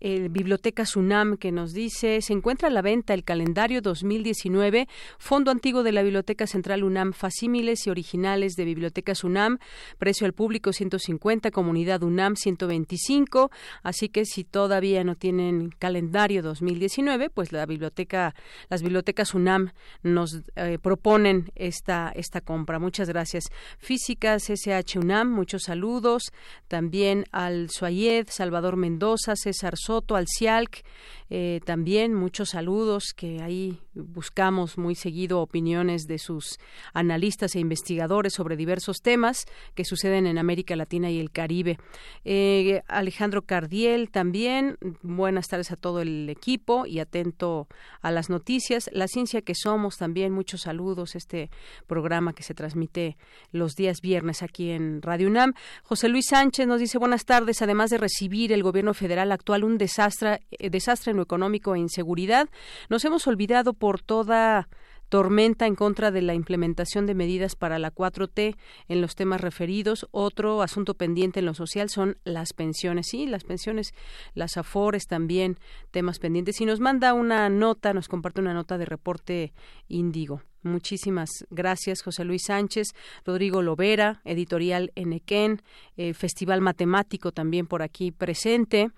el 0.00 0.28
Biblioteca 0.30 0.86
Sunam 0.86 1.36
que 1.36 1.52
nos 1.52 1.72
dice, 1.72 2.20
se 2.22 2.32
encuentra 2.32 2.68
a 2.68 2.70
la 2.70 2.82
venta 2.82 3.14
el 3.14 3.24
calendario 3.24 3.82
2019, 3.82 4.88
Fondo 5.18 5.50
Antiguo 5.50 5.82
de 5.82 5.92
la 5.92 6.02
Biblioteca 6.02 6.46
Central 6.46 6.84
UNAM, 6.84 7.12
facímiles 7.12 7.86
y 7.86 7.90
originales 7.90 8.54
de 8.54 8.64
Biblioteca 8.64 9.12
UNAM, 9.22 9.58
precio 9.98 10.26
al 10.26 10.32
público 10.32 10.72
150, 10.72 11.50
comunidad 11.50 12.02
UNAM 12.02 12.36
125, 12.36 13.50
así 13.82 14.08
que 14.08 14.24
si 14.24 14.44
todavía 14.44 15.04
no 15.04 15.16
tienen 15.16 15.70
calendario 15.78 16.42
2019, 16.42 17.30
pues 17.30 17.52
la 17.52 17.66
biblioteca, 17.66 18.34
las 18.68 18.82
bibliotecas 18.82 19.34
UNAM 19.34 19.72
nos 20.02 20.40
eh, 20.56 20.78
proponen 20.80 21.50
esta, 21.54 22.12
esta 22.14 22.40
compra. 22.40 22.78
Muchas 22.78 23.08
gracias. 23.08 23.44
Físicas 23.78 24.48
SH 24.48 24.98
UNAM, 24.98 25.30
muchos 25.30 25.64
saludos. 25.64 26.32
También 26.68 27.24
al 27.32 27.70
Suayed, 27.70 28.28
Salvador 28.30 28.76
Mendoza, 28.76 29.36
César 29.36 29.76
Soto, 29.90 30.14
al 30.14 30.26
CIALC, 30.28 30.84
eh, 31.32 31.60
también 31.64 32.12
muchos 32.12 32.50
saludos 32.50 33.12
que 33.16 33.40
ahí 33.40 33.78
buscamos 33.94 34.78
muy 34.78 34.96
seguido 34.96 35.40
opiniones 35.40 36.06
de 36.08 36.18
sus 36.18 36.58
analistas 36.92 37.54
e 37.54 37.60
investigadores 37.60 38.34
sobre 38.34 38.56
diversos 38.56 39.00
temas 39.00 39.46
que 39.76 39.84
suceden 39.84 40.26
en 40.26 40.38
América 40.38 40.74
Latina 40.74 41.08
y 41.10 41.20
el 41.20 41.30
Caribe. 41.30 41.78
Eh, 42.24 42.82
Alejandro 42.88 43.42
Cardiel 43.42 44.10
también, 44.10 44.76
buenas 45.02 45.46
tardes 45.46 45.70
a 45.70 45.76
todo 45.76 46.00
el 46.00 46.28
equipo 46.28 46.84
y 46.84 46.98
atento 46.98 47.68
a 48.00 48.10
las 48.10 48.28
noticias. 48.28 48.90
La 48.92 49.06
ciencia 49.06 49.42
que 49.42 49.54
somos 49.54 49.98
también, 49.98 50.32
muchos 50.32 50.62
saludos, 50.62 51.14
este 51.14 51.50
programa 51.86 52.32
que 52.32 52.42
se 52.42 52.54
transmite 52.54 53.16
los 53.52 53.74
días 53.74 54.00
viernes 54.00 54.42
aquí 54.42 54.70
en 54.70 55.00
Radio 55.00 55.28
UNAM. 55.28 55.54
José 55.84 56.08
Luis 56.08 56.26
Sánchez 56.28 56.66
nos 56.66 56.80
dice 56.80 56.98
buenas 56.98 57.24
tardes, 57.24 57.62
además 57.62 57.90
de 57.90 57.98
recibir 57.98 58.52
el 58.52 58.64
gobierno 58.64 58.94
federal 58.94 59.30
actual 59.30 59.62
un 59.62 59.78
desastre, 59.80 60.46
eh, 60.52 60.70
desastre 60.70 61.10
en 61.10 61.18
económico 61.18 61.74
e 61.74 61.80
inseguridad. 61.80 62.48
Nos 62.88 63.04
hemos 63.04 63.26
olvidado 63.26 63.72
por 63.72 64.00
toda 64.00 64.68
tormenta 65.08 65.66
en 65.66 65.74
contra 65.74 66.12
de 66.12 66.22
la 66.22 66.34
implementación 66.34 67.04
de 67.04 67.14
medidas 67.14 67.56
para 67.56 67.80
la 67.80 67.90
4T 67.90 68.56
en 68.88 69.00
los 69.00 69.16
temas 69.16 69.40
referidos. 69.40 70.06
Otro 70.12 70.62
asunto 70.62 70.94
pendiente 70.94 71.40
en 71.40 71.46
lo 71.46 71.54
social 71.54 71.90
son 71.90 72.18
las 72.24 72.52
pensiones. 72.52 73.08
Sí, 73.08 73.26
las 73.26 73.42
pensiones, 73.42 73.92
las 74.34 74.56
afores 74.56 75.06
también, 75.08 75.58
temas 75.90 76.20
pendientes. 76.20 76.60
Y 76.60 76.66
nos 76.66 76.78
manda 76.78 77.12
una 77.12 77.50
nota, 77.50 77.92
nos 77.92 78.06
comparte 78.06 78.40
una 78.40 78.54
nota 78.54 78.78
de 78.78 78.84
reporte 78.84 79.52
índigo. 79.88 80.42
Muchísimas 80.62 81.30
gracias, 81.48 82.02
José 82.02 82.22
Luis 82.24 82.42
Sánchez, 82.44 82.88
Rodrigo 83.24 83.62
Lovera, 83.62 84.20
editorial 84.26 84.92
Enequén, 84.94 85.62
eh, 85.96 86.12
Festival 86.12 86.60
Matemático 86.60 87.32
también 87.32 87.66
por 87.66 87.82
aquí 87.82 88.12
presente. 88.12 88.90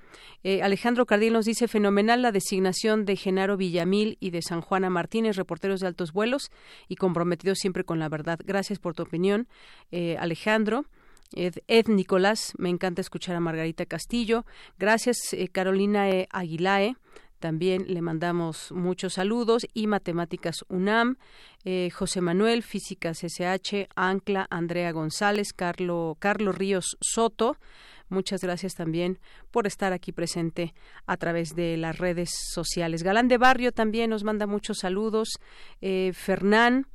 Eh, 0.43 0.61
Alejandro 0.63 1.07
Cardín 1.07 1.35
nos 1.35 1.45
dice 1.45 1.69
fenomenal 1.69 2.21
la 2.21 2.33
designación 2.33 3.05
de 3.05 3.15
Genaro 3.15 3.57
Villamil 3.57 4.17
y 4.19 4.31
de 4.31 4.43
San 4.43 4.61
Juana 4.61 4.91
Martínez, 4.91 5.37
reporteros 5.37 5.79
de 5.81 5.87
altos 5.87 6.13
vuelos 6.13 6.51
y 6.89 6.97
comprometidos 6.97 7.59
siempre 7.59 7.85
con 7.85 8.01
la 8.01 8.09
verdad. 8.09 8.41
Gracias 8.45 8.81
por 8.81 8.95
tu 8.95 9.05
opinión, 9.05 9.47
eh, 9.93 10.17
Alejandro. 10.19 10.85
Ed, 11.35 11.87
Nicolás, 11.87 12.53
me 12.59 12.69
encanta 12.69 13.01
escuchar 13.01 13.37
a 13.37 13.41
Margarita 13.41 13.87
Castillo. 13.87 14.45
Gracias, 14.79 15.17
Carolina 15.53 16.07
Aguilae. 16.29 16.97
También 17.43 17.87
le 17.89 18.03
mandamos 18.03 18.71
muchos 18.71 19.15
saludos 19.15 19.67
y 19.75 19.89
Matemáticas 19.89 20.65
UNAM, 20.69 21.17
eh, 21.65 21.91
José 21.93 22.21
Manuel, 22.21 22.63
Físicas 22.63 23.25
SH, 23.25 23.89
Ancla, 23.97 24.47
Andrea 24.49 24.93
González, 24.93 25.53
Carlo, 25.53 26.17
Carlos 26.21 26.57
Ríos 26.57 26.97
Soto. 27.01 27.57
Muchas 28.09 28.43
gracias 28.43 28.77
también 28.77 29.19
por 29.51 29.67
estar 29.67 29.93
aquí 29.93 30.13
presente 30.13 30.73
a 31.07 31.17
través 31.17 31.57
de 31.57 31.77
las 31.77 31.99
redes 31.99 32.31
sociales. 32.55 33.03
Galán 33.03 33.27
de 33.27 33.39
Barrio 33.39 33.73
también 33.73 34.11
nos 34.11 34.23
manda 34.23 34.47
muchos 34.47 34.79
saludos. 34.79 35.31
Eh, 35.81 36.13
Fernán, 36.15 36.87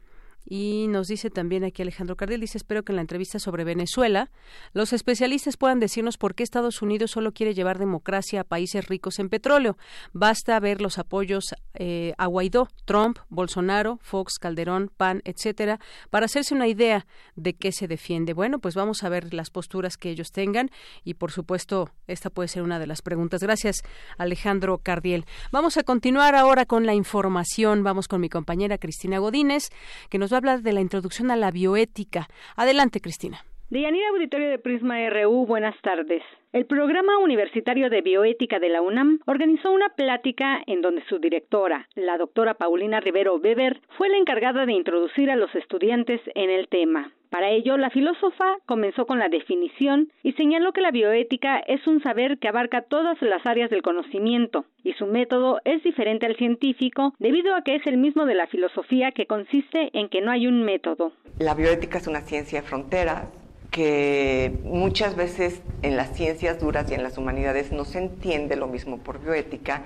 y 0.50 0.88
nos 0.88 1.08
dice 1.08 1.30
también 1.30 1.66
aquí 1.66 1.82
Alejandro 1.82 2.16
Cardiel, 2.16 2.40
dice, 2.40 2.58
espero 2.58 2.84
que 2.84 2.94
en 2.94 2.96
la 2.96 3.02
entrevista 3.02 3.38
sobre 3.38 3.66
Venezuela 3.66 4.32
los 4.74 4.94
especialistas 4.94 5.58
puedan 5.58 5.82
decirnos 5.82 6.18
por 6.18 6.36
qué 6.36 6.44
Estados 6.44 6.82
Unidos 6.82 7.12
solo 7.12 7.34
quiere 7.34 7.54
llevar 7.54 7.80
democracia 7.80 8.42
a 8.42 8.44
países 8.46 8.88
ricos 8.88 9.20
en 9.20 9.28
petróleo. 9.30 9.78
Basta 10.14 10.58
ver 10.62 10.82
los 10.82 11.00
apoyos 11.00 11.54
eh, 11.74 12.14
a 12.18 12.28
Guaidó, 12.28 12.70
Trump, 12.86 13.20
Bolsonaro, 13.28 14.00
Fox, 14.02 14.36
Calderón, 14.40 14.90
PAN, 14.96 15.22
etcétera, 15.26 15.80
para 16.10 16.28
hacerse 16.28 16.56
una 16.56 16.68
idea 16.68 17.06
de 17.36 17.54
qué 17.54 17.74
se 17.74 17.88
defiende. 17.88 18.34
Bueno, 18.34 18.60
pues 18.60 18.74
vamos 18.74 19.04
a 19.04 19.10
ver 19.10 19.34
las 19.34 19.50
posturas 19.50 19.98
que 19.98 20.10
ellos 20.10 20.32
tengan 20.32 20.72
y, 21.04 21.16
por 21.16 21.32
supuesto, 21.32 21.90
esta 22.08 22.30
puede 22.30 22.48
ser 22.48 22.64
una 22.64 22.80
de 22.80 22.88
las 22.88 23.02
preguntas. 23.02 23.42
Gracias, 23.42 23.84
Alejandro 24.18 24.78
Cardiel. 24.78 25.26
Vamos 25.52 25.76
a 25.78 25.84
continuar 25.84 26.36
ahora 26.36 26.66
con 26.66 26.86
la 26.86 26.94
información. 26.94 27.84
Vamos 27.84 28.08
con 28.08 28.22
mi 28.22 28.30
compañera 28.30 28.78
Cristina 28.78 29.20
Godínez, 29.20 29.70
que 30.10 30.18
nos 30.18 30.32
va 30.34 30.37
hablar 30.38 30.62
de 30.62 30.74
la 30.74 30.82
introducción 30.82 31.32
a 31.32 31.36
la 31.36 31.52
bioética. 31.52 32.28
Adelante, 32.56 33.02
Cristina. 33.02 33.44
Deyanira 33.70 34.08
Auditorio 34.10 34.50
de 34.50 34.60
Prisma 34.60 34.96
RU, 35.10 35.46
buenas 35.46 35.76
tardes. 35.82 36.24
El 36.54 36.66
Programa 36.66 37.18
Universitario 37.18 37.90
de 37.90 38.02
Bioética 38.02 38.58
de 38.60 38.70
la 38.70 38.82
UNAM 38.82 39.20
organizó 39.26 39.70
una 39.70 39.90
plática 39.90 40.62
en 40.66 40.82
donde 40.82 41.04
su 41.10 41.20
directora, 41.20 41.90
la 41.94 42.18
doctora 42.18 42.54
Paulina 42.54 43.02
Rivero 43.02 43.36
Weber, 43.36 43.82
fue 43.98 44.08
la 44.08 44.16
encargada 44.16 44.66
de 44.66 44.72
introducir 44.72 45.30
a 45.30 45.36
los 45.36 45.54
estudiantes 45.56 46.22
en 46.36 46.50
el 46.50 46.70
tema. 46.70 47.12
Para 47.30 47.50
ello, 47.50 47.76
la 47.76 47.90
filósofa 47.90 48.60
comenzó 48.66 49.06
con 49.06 49.20
la 49.20 49.28
definición 49.28 50.10
y 50.24 50.32
señaló 50.34 50.72
que 50.72 50.80
la 50.80 50.92
bioética 50.92 51.60
es 51.60 51.86
un 51.86 52.02
saber 52.02 52.38
que 52.40 52.48
abarca 52.48 52.84
todas 52.84 53.22
las 53.22 53.46
áreas 53.46 53.70
del 53.70 53.82
conocimiento 53.82 54.64
y 54.86 54.94
su 54.94 55.06
método 55.06 55.60
es 55.66 55.84
diferente 55.84 56.28
al 56.28 56.38
científico 56.38 57.14
debido 57.20 57.56
a 57.56 57.64
que 57.64 57.76
es 57.76 57.86
el 57.88 57.98
mismo 57.98 58.26
de 58.26 58.36
la 58.36 58.48
filosofía 58.48 59.12
que 59.12 59.26
consiste 59.26 59.90
en 59.92 60.08
que 60.08 60.22
no 60.22 60.32
hay 60.32 60.48
un 60.48 60.64
método. 60.64 61.12
La 61.40 61.56
bioética 61.56 61.98
es 61.98 62.08
una 62.08 62.22
ciencia 62.22 62.62
de 62.62 62.68
fronteras 62.68 63.47
que 63.72 64.60
muchas 64.64 65.16
veces 65.16 65.62
en 65.82 65.98
las 65.98 66.16
ciencias 66.16 66.60
duras 66.60 66.90
y 66.90 66.94
en 66.94 67.04
las 67.04 67.18
humanidades 67.18 67.72
no 67.72 67.86
se 67.86 68.00
entiende 68.00 68.56
lo 68.56 68.68
mismo 68.68 68.98
por 69.00 69.20
bioética 69.20 69.84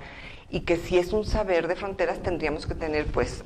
y 0.50 0.60
que 0.60 0.76
si 0.76 0.98
es 0.98 1.12
un 1.12 1.24
saber 1.24 1.68
de 1.68 1.76
fronteras 1.76 2.22
tendríamos 2.22 2.66
que 2.66 2.74
tener 2.74 3.06
pues 3.06 3.44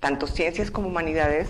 tanto 0.00 0.26
ciencias 0.26 0.70
como 0.70 0.88
humanidades 0.88 1.48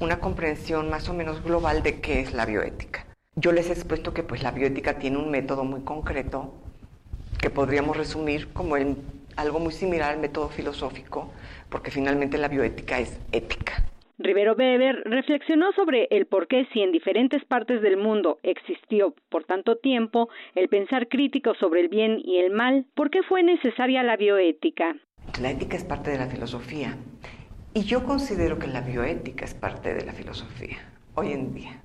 una 0.00 0.20
comprensión 0.20 0.90
más 0.90 1.08
o 1.08 1.14
menos 1.14 1.42
global 1.42 1.82
de 1.82 2.00
qué 2.00 2.20
es 2.20 2.32
la 2.32 2.46
bioética. 2.46 3.06
Yo 3.36 3.52
les 3.52 3.68
he 3.68 3.72
expuesto 3.72 4.14
que 4.14 4.22
pues 4.22 4.42
la 4.42 4.50
bioética 4.50 4.98
tiene 4.98 5.18
un 5.18 5.30
método 5.30 5.64
muy 5.64 5.80
concreto 5.80 6.54
que 7.40 7.50
podríamos 7.50 7.96
resumir 7.96 8.52
como 8.52 8.76
algo 9.36 9.60
muy 9.60 9.72
similar 9.72 10.12
al 10.12 10.20
método 10.20 10.48
filosófico, 10.48 11.30
porque 11.68 11.90
finalmente 11.90 12.38
la 12.38 12.48
bioética 12.48 12.98
es 13.00 13.18
ética. 13.32 13.84
Rivero 14.18 14.54
Weber 14.54 15.02
reflexionó 15.06 15.72
sobre 15.72 16.06
el 16.12 16.26
por 16.26 16.46
qué 16.46 16.68
si 16.72 16.82
en 16.82 16.92
diferentes 16.92 17.44
partes 17.44 17.82
del 17.82 17.96
mundo 17.96 18.38
existió 18.44 19.14
por 19.28 19.44
tanto 19.44 19.76
tiempo 19.76 20.28
el 20.54 20.68
pensar 20.68 21.08
crítico 21.08 21.54
sobre 21.54 21.80
el 21.80 21.88
bien 21.88 22.20
y 22.24 22.38
el 22.38 22.52
mal, 22.52 22.86
¿por 22.94 23.10
qué 23.10 23.24
fue 23.24 23.42
necesaria 23.42 24.04
la 24.04 24.16
bioética? 24.16 24.94
La 25.40 25.50
ética 25.50 25.76
es 25.76 25.82
parte 25.82 26.12
de 26.12 26.18
la 26.18 26.26
filosofía 26.26 26.96
y 27.74 27.82
yo 27.82 28.04
considero 28.04 28.60
que 28.60 28.68
la 28.68 28.82
bioética 28.82 29.44
es 29.44 29.54
parte 29.54 29.92
de 29.92 30.04
la 30.04 30.12
filosofía 30.12 30.78
hoy 31.16 31.32
en 31.32 31.52
día. 31.52 31.80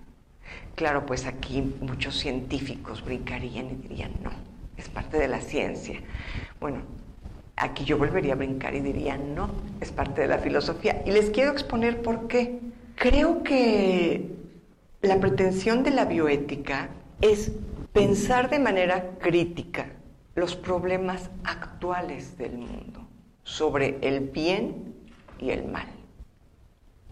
Claro, 0.76 1.08
pues 1.08 1.26
aquí 1.26 1.64
muchos 1.82 2.16
científicos 2.16 3.04
brincarían 3.04 3.72
y 3.72 3.76
dirían 3.76 4.12
no, 4.22 4.30
es 4.78 4.88
parte 4.88 5.18
de 5.18 5.28
la 5.28 5.42
ciencia. 5.42 6.00
Bueno, 6.60 6.84
Aquí 7.60 7.84
yo 7.84 7.98
volvería 7.98 8.34
a 8.34 8.38
brincar 8.38 8.74
y 8.74 8.80
diría, 8.80 9.18
no, 9.18 9.50
es 9.82 9.92
parte 9.92 10.22
de 10.22 10.28
la 10.28 10.38
filosofía. 10.38 11.04
Y 11.06 11.12
les 11.12 11.30
quiero 11.30 11.52
exponer 11.52 12.02
por 12.02 12.30
qué. 12.30 12.62
Creo 12.96 13.44
que 13.44 14.30
la 15.02 15.20
pretensión 15.20 15.84
de 15.84 15.92
la 15.92 16.06
bioética 16.06 16.90
es 17.20 17.52
pensar 17.92 18.50
de 18.50 18.60
manera 18.60 19.12
crítica 19.20 19.88
los 20.36 20.56
problemas 20.56 21.30
actuales 21.44 22.38
del 22.38 22.58
mundo, 22.58 23.06
sobre 23.44 23.98
el 24.02 24.22
bien 24.22 24.96
y 25.38 25.50
el 25.50 25.66
mal. 25.66 25.88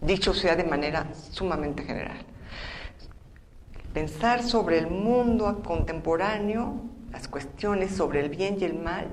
Dicho 0.00 0.32
sea 0.32 0.56
de 0.56 0.64
manera 0.64 1.12
sumamente 1.14 1.82
general. 1.82 2.24
Pensar 3.92 4.42
sobre 4.42 4.78
el 4.78 4.86
mundo 4.86 5.62
contemporáneo, 5.62 6.80
las 7.12 7.28
cuestiones 7.28 7.90
sobre 7.94 8.20
el 8.20 8.30
bien 8.30 8.56
y 8.60 8.64
el 8.64 8.78
mal, 8.78 9.08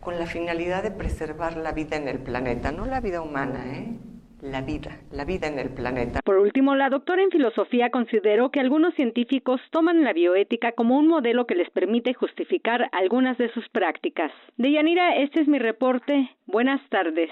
con 0.00 0.18
la 0.18 0.26
finalidad 0.26 0.82
de 0.82 0.90
preservar 0.90 1.56
la 1.56 1.72
vida 1.72 1.96
en 1.96 2.08
el 2.08 2.18
planeta, 2.18 2.72
no 2.72 2.86
la 2.86 3.00
vida 3.00 3.20
humana, 3.22 3.76
¿eh? 3.76 3.96
la 4.42 4.62
vida, 4.62 5.00
la 5.10 5.24
vida 5.24 5.46
en 5.46 5.58
el 5.58 5.70
planeta. 5.70 6.20
Por 6.24 6.38
último, 6.38 6.74
la 6.74 6.88
doctora 6.88 7.22
en 7.22 7.30
filosofía 7.30 7.90
consideró 7.90 8.50
que 8.50 8.60
algunos 8.60 8.94
científicos 8.94 9.60
toman 9.70 10.02
la 10.02 10.12
bioética 10.12 10.72
como 10.72 10.98
un 10.98 11.08
modelo 11.08 11.46
que 11.46 11.54
les 11.54 11.70
permite 11.70 12.14
justificar 12.14 12.88
algunas 12.92 13.36
de 13.38 13.52
sus 13.52 13.68
prácticas. 13.68 14.32
Deyanira, 14.56 15.16
este 15.16 15.42
es 15.42 15.48
mi 15.48 15.58
reporte. 15.58 16.30
Buenas 16.46 16.80
tardes. 16.88 17.30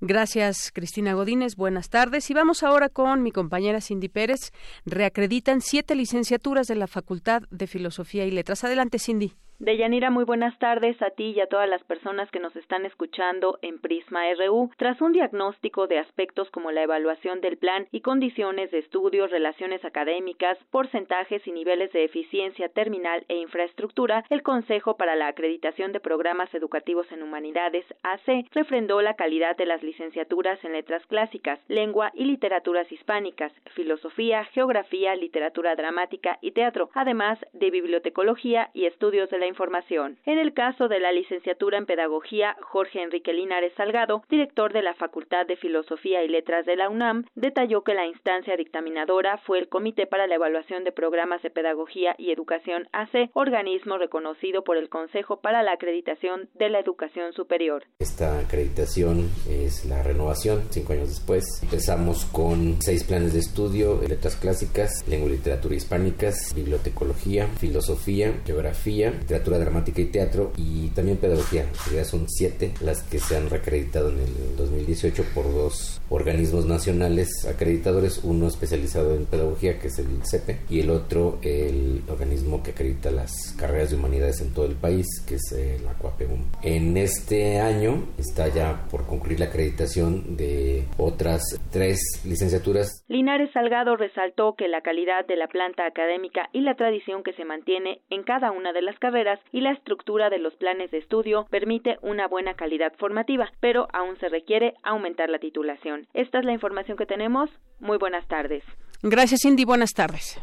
Gracias, 0.00 0.70
Cristina 0.72 1.14
Godínez. 1.14 1.56
Buenas 1.56 1.90
tardes. 1.90 2.30
Y 2.30 2.34
vamos 2.34 2.62
ahora 2.62 2.88
con 2.88 3.22
mi 3.22 3.32
compañera 3.32 3.80
Cindy 3.80 4.08
Pérez. 4.08 4.52
Reacreditan 4.86 5.60
siete 5.60 5.96
licenciaturas 5.96 6.68
de 6.68 6.76
la 6.76 6.86
Facultad 6.86 7.42
de 7.50 7.66
Filosofía 7.66 8.24
y 8.24 8.30
Letras. 8.30 8.62
Adelante, 8.62 9.00
Cindy. 9.00 9.32
Deyanira, 9.60 10.10
muy 10.10 10.22
buenas 10.22 10.56
tardes 10.60 11.02
a 11.02 11.10
ti 11.10 11.32
y 11.34 11.40
a 11.40 11.48
todas 11.48 11.68
las 11.68 11.82
personas 11.82 12.30
que 12.30 12.38
nos 12.38 12.54
están 12.54 12.86
escuchando 12.86 13.58
en 13.60 13.80
Prisma 13.80 14.20
RU. 14.34 14.70
Tras 14.76 15.00
un 15.00 15.10
diagnóstico 15.10 15.88
de 15.88 15.98
aspectos 15.98 16.48
como 16.50 16.70
la 16.70 16.84
evaluación 16.84 17.40
del 17.40 17.58
plan 17.58 17.88
y 17.90 18.02
condiciones 18.02 18.70
de 18.70 18.78
estudio, 18.78 19.26
relaciones 19.26 19.84
académicas, 19.84 20.56
porcentajes 20.70 21.44
y 21.44 21.50
niveles 21.50 21.90
de 21.90 22.04
eficiencia 22.04 22.68
terminal 22.68 23.24
e 23.26 23.34
infraestructura, 23.38 24.24
el 24.30 24.44
Consejo 24.44 24.96
para 24.96 25.16
la 25.16 25.26
Acreditación 25.26 25.90
de 25.90 25.98
Programas 25.98 26.54
Educativos 26.54 27.10
en 27.10 27.24
Humanidades, 27.24 27.84
AC, 28.04 28.46
refrendó 28.52 29.02
la 29.02 29.14
calidad 29.14 29.56
de 29.56 29.66
las 29.66 29.82
licenciaturas 29.82 30.64
en 30.64 30.74
letras 30.74 31.04
clásicas, 31.08 31.58
lengua 31.66 32.12
y 32.14 32.26
literaturas 32.26 32.92
hispánicas, 32.92 33.50
filosofía, 33.74 34.44
geografía, 34.44 35.16
literatura 35.16 35.74
dramática 35.74 36.38
y 36.42 36.52
teatro, 36.52 36.90
además 36.94 37.40
de 37.54 37.72
bibliotecología 37.72 38.70
y 38.72 38.84
estudios 38.84 39.28
de 39.30 39.38
la 39.38 39.47
información. 39.48 40.18
En 40.24 40.38
el 40.38 40.54
caso 40.54 40.88
de 40.88 41.00
la 41.00 41.12
licenciatura 41.12 41.78
en 41.78 41.86
Pedagogía, 41.86 42.56
Jorge 42.60 43.02
Enrique 43.02 43.32
Linares 43.32 43.72
Salgado, 43.76 44.22
director 44.28 44.72
de 44.72 44.82
la 44.82 44.94
Facultad 44.94 45.46
de 45.46 45.56
Filosofía 45.56 46.22
y 46.22 46.28
Letras 46.28 46.66
de 46.66 46.76
la 46.76 46.88
UNAM, 46.88 47.24
detalló 47.34 47.82
que 47.82 47.94
la 47.94 48.06
instancia 48.06 48.56
dictaminadora 48.56 49.38
fue 49.38 49.58
el 49.58 49.68
Comité 49.68 50.06
para 50.06 50.26
la 50.26 50.36
Evaluación 50.36 50.84
de 50.84 50.92
Programas 50.92 51.42
de 51.42 51.50
Pedagogía 51.50 52.14
y 52.18 52.30
Educación 52.30 52.88
AC, 52.92 53.30
organismo 53.32 53.98
reconocido 53.98 54.62
por 54.62 54.76
el 54.76 54.88
Consejo 54.88 55.40
para 55.40 55.62
la 55.62 55.72
Acreditación 55.72 56.48
de 56.54 56.68
la 56.68 56.80
Educación 56.80 57.32
Superior. 57.32 57.84
Esta 57.98 58.38
acreditación 58.38 59.30
es 59.48 59.84
la 59.86 60.02
renovación, 60.02 60.62
cinco 60.70 60.92
años 60.92 61.08
después. 61.08 61.44
Empezamos 61.62 62.24
con 62.26 62.80
seis 62.80 63.04
planes 63.04 63.32
de 63.32 63.40
estudio, 63.40 64.00
letras 64.06 64.36
clásicas, 64.36 65.06
lengua 65.08 65.28
y 65.28 65.32
literatura 65.32 65.74
hispánicas, 65.74 66.54
bibliotecología, 66.54 67.46
filosofía, 67.58 68.40
geografía, 68.44 69.12
dramática 69.44 70.00
y 70.00 70.06
teatro 70.06 70.52
y 70.56 70.88
también 70.88 71.18
pedagogía. 71.18 71.66
Ya 71.94 72.04
son 72.04 72.28
siete 72.28 72.72
las 72.80 73.02
que 73.02 73.18
se 73.18 73.36
han 73.36 73.50
reacreditado 73.50 74.10
en 74.10 74.18
el 74.20 74.56
2018 74.56 75.24
por 75.34 75.44
dos 75.44 76.00
organismos 76.10 76.66
nacionales 76.66 77.28
acreditadores, 77.46 78.20
uno 78.24 78.48
especializado 78.48 79.14
en 79.14 79.26
pedagogía 79.26 79.78
que 79.78 79.88
es 79.88 79.98
el 79.98 80.06
CEPE 80.24 80.60
y 80.70 80.80
el 80.80 80.90
otro 80.90 81.38
el 81.42 82.02
organismo 82.08 82.62
que 82.62 82.70
acredita 82.70 83.10
las 83.10 83.54
carreras 83.58 83.90
de 83.90 83.96
humanidades 83.96 84.40
en 84.40 84.52
todo 84.52 84.66
el 84.66 84.74
país 84.74 85.06
que 85.26 85.36
es 85.36 85.52
el 85.52 85.86
ACUAPEUM. 85.86 86.44
En 86.62 86.96
este 86.96 87.60
año 87.60 88.06
está 88.18 88.48
ya 88.48 88.86
por 88.90 89.06
concluir 89.06 89.40
la 89.40 89.46
acreditación 89.46 90.36
de 90.36 90.84
otras 90.96 91.42
tres 91.70 92.00
licenciaturas. 92.24 93.04
Linares 93.08 93.50
Salgado 93.52 93.96
resaltó 93.96 94.54
que 94.54 94.68
la 94.68 94.80
calidad 94.80 95.26
de 95.26 95.36
la 95.36 95.48
planta 95.48 95.86
académica 95.86 96.48
y 96.52 96.60
la 96.60 96.74
tradición 96.74 97.22
que 97.22 97.32
se 97.34 97.44
mantiene 97.44 98.00
en 98.10 98.22
cada 98.22 98.50
una 98.50 98.72
de 98.72 98.82
las 98.82 98.98
carreras 98.98 99.27
y 99.52 99.60
la 99.60 99.72
estructura 99.72 100.30
de 100.30 100.38
los 100.38 100.54
planes 100.54 100.90
de 100.90 100.98
estudio 100.98 101.46
permite 101.50 101.98
una 102.02 102.28
buena 102.28 102.54
calidad 102.54 102.92
formativa, 102.98 103.50
pero 103.60 103.88
aún 103.92 104.16
se 104.18 104.28
requiere 104.28 104.74
aumentar 104.82 105.28
la 105.28 105.38
titulación. 105.38 106.06
Esta 106.14 106.38
es 106.38 106.44
la 106.44 106.52
información 106.52 106.96
que 106.96 107.06
tenemos. 107.06 107.50
Muy 107.80 107.98
buenas 107.98 108.26
tardes. 108.28 108.64
Gracias, 109.02 109.40
Cindy. 109.42 109.64
Buenas 109.64 109.92
tardes. 109.92 110.40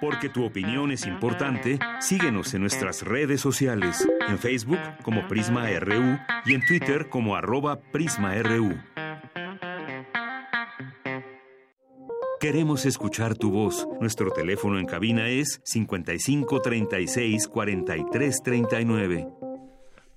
Porque 0.00 0.28
tu 0.28 0.44
opinión 0.44 0.92
es 0.92 1.06
importante, 1.06 1.78
síguenos 2.00 2.54
en 2.54 2.60
nuestras 2.60 3.02
redes 3.02 3.40
sociales, 3.40 4.08
en 4.28 4.38
Facebook 4.38 4.78
como 5.02 5.26
Prisma 5.26 5.68
RU 5.80 6.18
y 6.44 6.54
en 6.54 6.64
Twitter 6.66 7.08
como 7.08 7.34
arroba 7.34 7.80
PrismaRU. 7.92 8.76
Queremos 12.38 12.84
escuchar 12.84 13.34
tu 13.34 13.50
voz. 13.50 13.88
Nuestro 13.98 14.30
teléfono 14.30 14.78
en 14.78 14.84
cabina 14.84 15.26
es 15.28 15.58
55 15.64 16.60
36 16.60 17.48
43 17.48 18.42
39. 18.42 19.28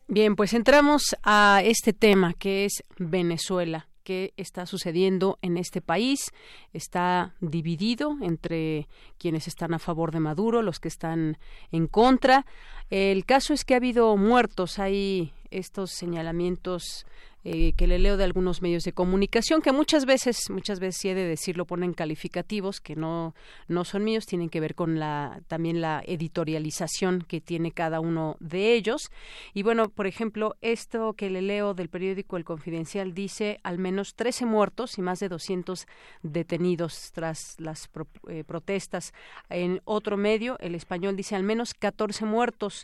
Bien, 0.10 0.36
pues 0.36 0.54
entramos 0.54 1.16
a 1.24 1.62
este 1.64 1.94
tema 1.94 2.34
que 2.34 2.66
es 2.66 2.84
Venezuela. 2.98 3.88
¿Qué 4.04 4.34
está 4.36 4.66
sucediendo 4.66 5.38
en 5.42 5.56
este 5.56 5.82
país? 5.82 6.32
Está 6.74 7.36
dividido 7.40 8.18
entre 8.22 8.90
quienes 9.18 9.48
están 9.48 9.74
a 9.74 9.80
favor 9.80 10.12
de 10.12 10.20
Maduro, 10.20 10.62
los 10.62 10.80
que 10.80 10.90
están 10.90 11.38
en 11.72 11.88
contra. 11.88 12.46
El 12.90 13.26
caso 13.26 13.54
es 13.54 13.66
que 13.66 13.76
ha 13.76 13.78
habido 13.78 14.18
muertos, 14.18 14.80
hay 14.80 15.32
estos 15.52 15.92
señalamientos 15.92 17.06
eh, 17.46 17.72
que 17.78 17.88
le 17.88 18.00
leo 18.00 18.18
de 18.18 18.26
algunos 18.26 18.62
medios 18.62 18.84
de 18.84 18.92
comunicación 18.92 19.62
que 19.62 19.72
muchas 19.72 20.06
veces, 20.06 20.50
muchas 20.50 20.82
veces 20.82 20.98
sí 21.00 21.08
he 21.08 21.16
de 21.16 21.24
decirlo, 21.24 21.64
ponen 21.64 21.94
calificativos 21.94 22.82
que 22.82 22.98
no, 22.98 23.34
no 23.70 23.86
son 23.86 24.04
míos, 24.04 24.26
tienen 24.26 24.50
que 24.50 24.60
ver 24.60 24.76
con 24.76 25.00
la, 25.00 25.40
también 25.48 25.80
la 25.80 26.04
editorialización 26.06 27.22
que 27.22 27.40
tiene 27.40 27.72
cada 27.72 28.02
uno 28.02 28.36
de 28.42 28.74
ellos. 28.74 29.10
Y 29.54 29.64
bueno, 29.64 29.88
por 29.88 30.06
ejemplo, 30.06 30.58
esto 30.60 31.14
que 31.14 31.30
le 31.30 31.42
leo 31.42 31.74
del 31.74 31.88
periódico 31.88 32.36
El 32.36 32.44
Confidencial 32.44 33.14
dice 33.14 33.62
al 33.64 33.80
menos 33.80 34.16
13 34.16 34.46
muertos 34.46 34.98
y 34.98 35.02
más 35.02 35.22
de 35.22 35.30
200 35.30 35.88
detenidos 36.24 37.12
tras 37.14 37.56
las 37.58 37.90
eh, 38.28 38.44
protestas. 38.44 39.14
En 39.50 39.80
otro 39.86 40.18
medio, 40.18 40.60
el 40.60 40.76
español 40.76 41.16
dice 41.16 41.38
al 41.38 41.44
menos 41.44 41.74
14 41.74 42.26
muertos. 42.26 42.79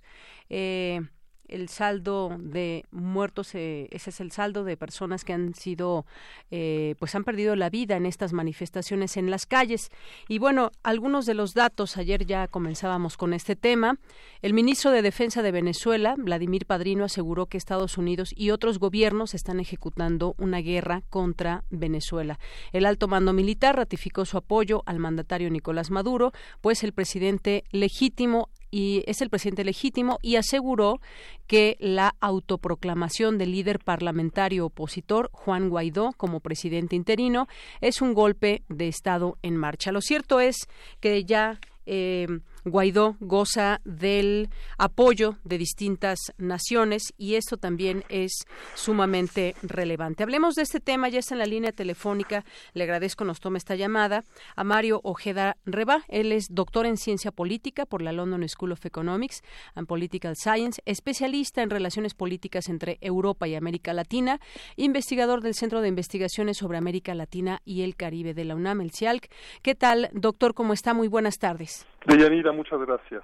Eh, 0.49 1.01
el 1.47 1.69
saldo 1.69 2.35
de 2.39 2.85
muertos, 2.91 3.53
eh, 3.55 3.88
ese 3.91 4.09
es 4.09 4.19
el 4.19 4.31
saldo 4.31 4.63
de 4.63 4.77
personas 4.77 5.23
que 5.23 5.34
han 5.34 5.53
sido, 5.53 6.05
eh, 6.51 6.95
pues 6.99 7.15
han 7.15 7.23
perdido 7.23 7.55
la 7.55 7.69
vida 7.69 7.95
en 7.97 8.05
estas 8.05 8.34
manifestaciones 8.34 9.17
en 9.17 9.30
las 9.30 9.45
calles. 9.45 9.89
Y 10.27 10.39
bueno, 10.39 10.72
algunos 10.84 11.26
de 11.26 11.34
los 11.34 11.53
datos, 11.53 11.97
ayer 11.97 12.26
ya 12.26 12.47
comenzábamos 12.47 13.17
con 13.17 13.34
este 13.34 13.55
tema. 13.55 13.99
El 14.41 14.53
ministro 14.53 14.91
de 14.91 15.01
Defensa 15.01 15.41
de 15.41 15.51
Venezuela, 15.51 16.15
Vladimir 16.17 16.65
Padrino, 16.65 17.05
aseguró 17.05 17.45
que 17.45 17.57
Estados 17.57 17.97
Unidos 17.97 18.34
y 18.35 18.51
otros 18.51 18.80
gobiernos 18.80 19.34
están 19.34 19.59
ejecutando 19.59 20.35
una 20.38 20.59
guerra 20.59 21.03
contra 21.09 21.63
Venezuela. 21.69 22.39
El 22.72 22.85
alto 22.85 23.07
mando 23.07 23.34
militar 23.34 23.76
ratificó 23.76 24.26
su 24.26 24.38
apoyo 24.38 24.84
al 24.85 24.99
mandatario 24.99 25.49
Nicolás 25.49 25.91
Maduro, 25.91 26.31
pues 26.61 26.84
el 26.84 26.93
presidente 26.93 27.63
legítimo 27.72 28.49
y 28.76 29.06
es 29.07 29.22
el 29.22 29.30
presidente 29.30 29.64
legítimo 29.64 30.19
y 30.22 30.35
aseguró 30.35 30.99
que 31.47 31.77
la 31.80 32.14
autoproclamación 32.19 33.38
del 33.38 33.53
líder 33.53 33.80
parlamentario 33.80 34.65
opositor 34.65 35.30
Juan 35.31 35.69
Guaidó 35.69 36.11
como 36.18 36.41
presidente 36.41 36.97
interino 36.97 37.47
es 37.80 38.02
un 38.02 38.14
golpe 38.14 38.64
de 38.68 38.89
Estado 38.89 39.38
en 39.43 39.56
marcha. 39.56 39.93
Lo 39.93 40.02
cierto 40.02 40.41
es 40.41 40.68
que 40.99 41.23
ya 41.23 41.61
eh, 41.85 42.27
Guaidó 42.66 43.16
goza 43.20 43.80
del 43.86 44.50
apoyo 44.80 45.38
de 45.44 45.60
distintas 45.60 46.18
naciones 46.38 47.14
y 47.16 47.36
esto 47.36 47.58
también 47.58 48.04
es 48.10 48.46
sumamente 48.74 49.56
relevante. 49.62 50.24
Hablemos 50.24 50.56
de 50.56 50.64
este 50.64 50.80
tema, 50.80 51.08
ya 51.10 51.20
está 51.20 51.36
en 51.36 51.40
la 51.40 51.46
línea 51.46 51.72
telefónica, 51.72 52.44
le 52.74 52.84
agradezco 52.84 53.24
nos 53.24 53.40
tome 53.40 53.60
esta 53.60 53.76
llamada, 53.76 54.24
a 54.56 54.64
Mario 54.64 55.00
Ojeda 55.04 55.58
Reba, 55.66 56.04
él 56.08 56.32
es 56.32 56.48
doctor 56.50 56.88
en 56.88 56.98
ciencia 56.98 57.32
política 57.32 57.86
por 57.86 58.02
la 58.02 58.12
London 58.12 58.48
School 58.50 58.72
of 58.72 58.86
Economics 58.86 59.44
and 59.76 59.88
Political 59.88 60.36
Science, 60.36 60.82
especialista 60.86 61.62
en 61.62 61.70
relaciones 61.70 62.16
políticas 62.16 62.68
entre 62.68 62.98
Europa 63.02 63.48
y 63.48 63.54
América 63.54 63.94
Latina, 63.94 64.40
investigador 64.76 65.42
del 65.42 65.54
Centro 65.54 65.82
de 65.82 65.88
Investigaciones 65.88 66.58
sobre 66.58 66.80
América 66.80 67.14
Latina 67.14 67.62
y 67.64 67.84
el 67.84 67.96
Caribe 67.96 68.34
de 68.34 68.46
la 68.46 68.56
UNAM, 68.56 68.82
el 68.82 68.92
CIALC. 68.92 69.30
¿Qué 69.62 69.76
tal, 69.76 70.10
doctor? 70.14 70.56
¿Cómo 70.56 70.74
está? 70.74 70.96
Muy 70.96 71.08
buenas 71.08 71.38
tardes. 71.38 71.86
Deyanira, 72.06 72.52
muchas 72.56 72.80
gracias. 72.80 73.23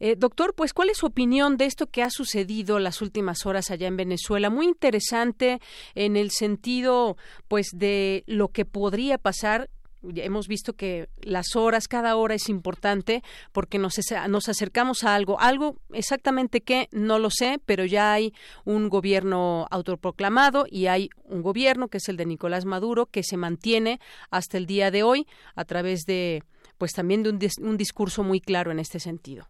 Eh, 0.00 0.16
doctor, 0.16 0.54
pues, 0.54 0.72
¿cuál 0.72 0.90
es 0.90 0.98
su 0.98 1.06
opinión 1.06 1.56
de 1.56 1.66
esto 1.66 1.86
que 1.86 2.02
ha 2.02 2.10
sucedido 2.10 2.78
las 2.78 3.00
últimas 3.02 3.46
horas 3.46 3.70
allá 3.70 3.86
en 3.86 3.96
Venezuela? 3.96 4.50
Muy 4.50 4.66
interesante 4.66 5.60
en 5.94 6.16
el 6.16 6.30
sentido, 6.30 7.16
pues, 7.48 7.70
de 7.72 8.24
lo 8.26 8.48
que 8.48 8.64
podría 8.64 9.18
pasar 9.18 9.68
hemos 10.16 10.48
visto 10.48 10.74
que 10.74 11.08
las 11.22 11.56
horas, 11.56 11.88
cada 11.88 12.16
hora 12.16 12.34
es 12.34 12.48
importante 12.48 13.22
porque 13.52 13.78
nos, 13.78 13.98
nos 14.28 14.48
acercamos 14.48 15.04
a 15.04 15.14
algo. 15.14 15.40
Algo 15.40 15.76
exactamente 15.92 16.60
qué, 16.60 16.88
no 16.92 17.18
lo 17.18 17.30
sé, 17.30 17.60
pero 17.64 17.84
ya 17.84 18.12
hay 18.12 18.34
un 18.64 18.88
gobierno 18.88 19.66
autoproclamado 19.70 20.66
y 20.68 20.86
hay 20.86 21.10
un 21.24 21.42
gobierno 21.42 21.88
que 21.88 21.98
es 21.98 22.08
el 22.08 22.16
de 22.16 22.26
Nicolás 22.26 22.64
Maduro 22.64 23.06
que 23.06 23.22
se 23.22 23.36
mantiene 23.36 24.00
hasta 24.30 24.58
el 24.58 24.66
día 24.66 24.90
de 24.90 25.02
hoy 25.02 25.26
a 25.54 25.64
través 25.64 26.04
de, 26.04 26.42
pues 26.78 26.92
también 26.92 27.22
de 27.22 27.30
un, 27.30 27.38
un 27.62 27.76
discurso 27.76 28.22
muy 28.22 28.40
claro 28.40 28.70
en 28.70 28.78
este 28.78 29.00
sentido. 29.00 29.46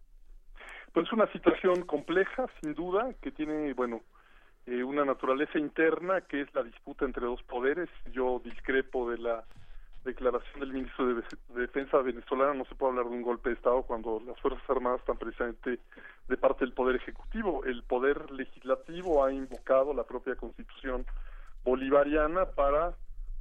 Pues 0.93 1.11
una 1.11 1.29
situación 1.31 1.83
compleja, 1.83 2.45
sin 2.61 2.73
duda, 2.73 3.13
que 3.21 3.31
tiene, 3.31 3.73
bueno, 3.73 4.01
eh, 4.67 4.83
una 4.83 5.05
naturaleza 5.05 5.59
interna 5.59 6.21
que 6.21 6.41
es 6.41 6.55
la 6.55 6.63
disputa 6.63 7.05
entre 7.05 7.25
dos 7.25 7.43
poderes. 7.43 7.89
Yo 8.11 8.41
discrepo 8.43 9.09
de 9.11 9.19
la 9.19 9.43
declaración 10.03 10.59
del 10.59 10.73
ministro 10.73 11.07
de, 11.07 11.23
Defensa 11.49 11.97
venezolano, 11.97 12.53
no 12.53 12.65
se 12.65 12.75
puede 12.75 12.91
hablar 12.91 13.09
de 13.09 13.17
un 13.17 13.23
golpe 13.23 13.49
de 13.49 13.55
Estado 13.55 13.83
cuando 13.83 14.21
las 14.25 14.39
Fuerzas 14.39 14.67
Armadas 14.69 15.01
están 15.01 15.17
precisamente 15.17 15.79
de 16.27 16.37
parte 16.37 16.65
del 16.65 16.73
Poder 16.73 16.95
Ejecutivo. 16.95 17.63
El 17.65 17.83
Poder 17.83 18.31
Legislativo 18.31 19.23
ha 19.23 19.31
invocado 19.31 19.93
la 19.93 20.03
propia 20.03 20.35
Constitución 20.35 21.05
bolivariana 21.63 22.45
para 22.45 22.95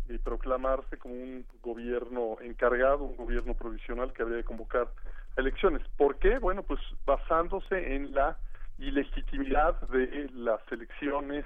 eh, 0.09 0.19
proclamarse 0.23 0.99
como 0.99 1.15
un 1.15 1.47
gobierno 1.63 2.37
encargado, 2.41 3.05
un 3.05 3.17
gobierno 3.17 3.55
provisional 3.55 4.13
que 4.13 4.23
habría 4.23 4.39
de 4.39 4.45
convocar 4.45 4.89
elecciones. 5.37 5.83
¿Por 5.97 6.19
qué? 6.19 6.39
Bueno, 6.39 6.63
pues 6.63 6.81
basándose 7.05 7.95
en 7.95 8.15
la 8.15 8.39
ilegitimidad 8.79 9.81
de 9.89 10.29
las 10.35 10.61
elecciones 10.71 11.45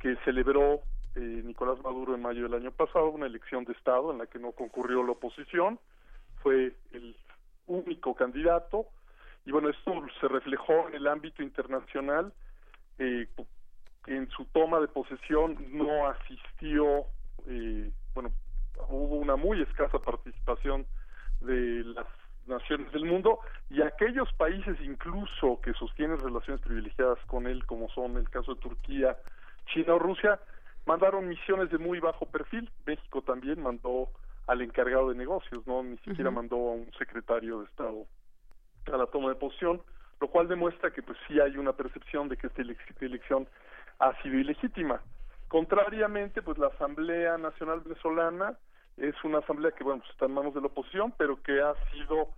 que 0.00 0.16
celebró 0.24 0.80
eh, 1.14 1.42
Nicolás 1.44 1.82
Maduro 1.82 2.14
en 2.14 2.22
mayo 2.22 2.44
del 2.44 2.54
año 2.54 2.70
pasado, 2.70 3.10
una 3.10 3.26
elección 3.26 3.64
de 3.64 3.72
Estado 3.72 4.12
en 4.12 4.18
la 4.18 4.26
que 4.26 4.38
no 4.38 4.52
concurrió 4.52 5.02
la 5.02 5.12
oposición, 5.12 5.78
fue 6.42 6.74
el 6.92 7.16
único 7.66 8.14
candidato, 8.14 8.86
y 9.44 9.50
bueno, 9.50 9.68
esto 9.68 9.92
se 10.20 10.28
reflejó 10.28 10.88
en 10.88 10.94
el 10.94 11.06
ámbito 11.06 11.42
internacional, 11.42 12.32
eh, 12.98 13.26
en 14.06 14.28
su 14.30 14.44
toma 14.46 14.80
de 14.80 14.88
posesión 14.88 15.56
no 15.70 16.08
asistió, 16.08 17.06
eh, 17.46 17.90
bueno, 18.14 18.30
hubo 18.88 19.16
una 19.16 19.36
muy 19.36 19.62
escasa 19.62 19.98
participación 19.98 20.86
de 21.40 21.84
las 21.84 22.06
naciones 22.46 22.90
del 22.92 23.04
mundo 23.04 23.40
y 23.70 23.82
aquellos 23.82 24.32
países 24.34 24.76
incluso 24.80 25.60
que 25.60 25.72
sostienen 25.74 26.18
relaciones 26.18 26.62
privilegiadas 26.62 27.18
con 27.26 27.46
él, 27.46 27.64
como 27.66 27.88
son 27.90 28.16
el 28.16 28.28
caso 28.30 28.54
de 28.54 28.60
Turquía, 28.60 29.16
China 29.66 29.94
o 29.94 29.98
Rusia, 29.98 30.40
mandaron 30.86 31.28
misiones 31.28 31.70
de 31.70 31.78
muy 31.78 32.00
bajo 32.00 32.26
perfil. 32.26 32.70
México 32.86 33.22
también 33.22 33.62
mandó 33.62 34.08
al 34.46 34.62
encargado 34.62 35.10
de 35.10 35.14
negocios, 35.14 35.66
no 35.66 35.82
ni 35.82 35.98
siquiera 35.98 36.30
mandó 36.30 36.56
a 36.56 36.72
un 36.72 36.90
secretario 36.98 37.60
de 37.60 37.66
Estado 37.66 38.06
a 38.86 38.96
la 38.96 39.06
toma 39.06 39.28
de 39.28 39.34
posición, 39.34 39.82
lo 40.20 40.28
cual 40.28 40.48
demuestra 40.48 40.90
que 40.90 41.02
pues 41.02 41.18
sí 41.28 41.38
hay 41.38 41.56
una 41.58 41.74
percepción 41.74 42.28
de 42.28 42.38
que 42.38 42.46
esta 42.46 42.62
elección 43.00 43.46
ha 43.98 44.20
sido 44.22 44.38
ilegítima. 44.38 45.02
Contrariamente, 45.48 46.42
pues 46.42 46.58
la 46.58 46.68
Asamblea 46.68 47.38
Nacional 47.38 47.80
Venezolana 47.80 48.56
es 48.96 49.14
una 49.24 49.38
asamblea 49.38 49.72
que 49.72 49.84
bueno 49.84 50.00
pues 50.00 50.10
está 50.12 50.26
en 50.26 50.32
manos 50.32 50.54
de 50.54 50.60
la 50.60 50.66
oposición 50.66 51.14
pero 51.16 51.40
que 51.42 51.60
ha 51.60 51.72
sido 51.92 52.30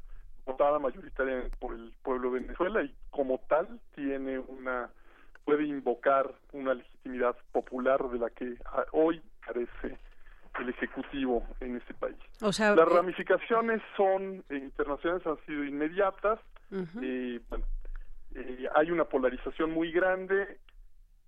votada 0.45 0.79
mayoritariamente 0.79 1.57
por 1.59 1.75
el 1.75 1.93
pueblo 2.03 2.31
de 2.31 2.41
Venezuela 2.41 2.83
y 2.83 2.95
como 3.11 3.39
tal 3.49 3.81
tiene 3.95 4.39
una 4.39 4.91
puede 5.45 5.65
invocar 5.65 6.33
una 6.53 6.75
legitimidad 6.75 7.37
popular 7.53 8.03
de 8.11 8.19
la 8.19 8.31
que 8.31 8.57
hoy 8.93 9.23
carece 9.41 9.99
el 10.59 10.69
ejecutivo 10.69 11.47
en 11.61 11.77
este 11.77 11.95
país. 11.95 12.17
O 12.43 12.53
sea, 12.53 12.75
las 12.75 12.87
eh, 12.87 12.95
ramificaciones 12.95 13.81
son 13.97 14.45
eh, 14.49 14.57
internacionales 14.57 15.27
han 15.27 15.39
sido 15.47 15.65
inmediatas. 15.65 16.39
eh, 17.03 17.41
bueno, 17.49 17.65
eh, 18.35 18.69
hay 18.75 18.91
una 18.91 19.05
polarización 19.05 19.73
muy 19.73 19.91
grande 19.91 20.59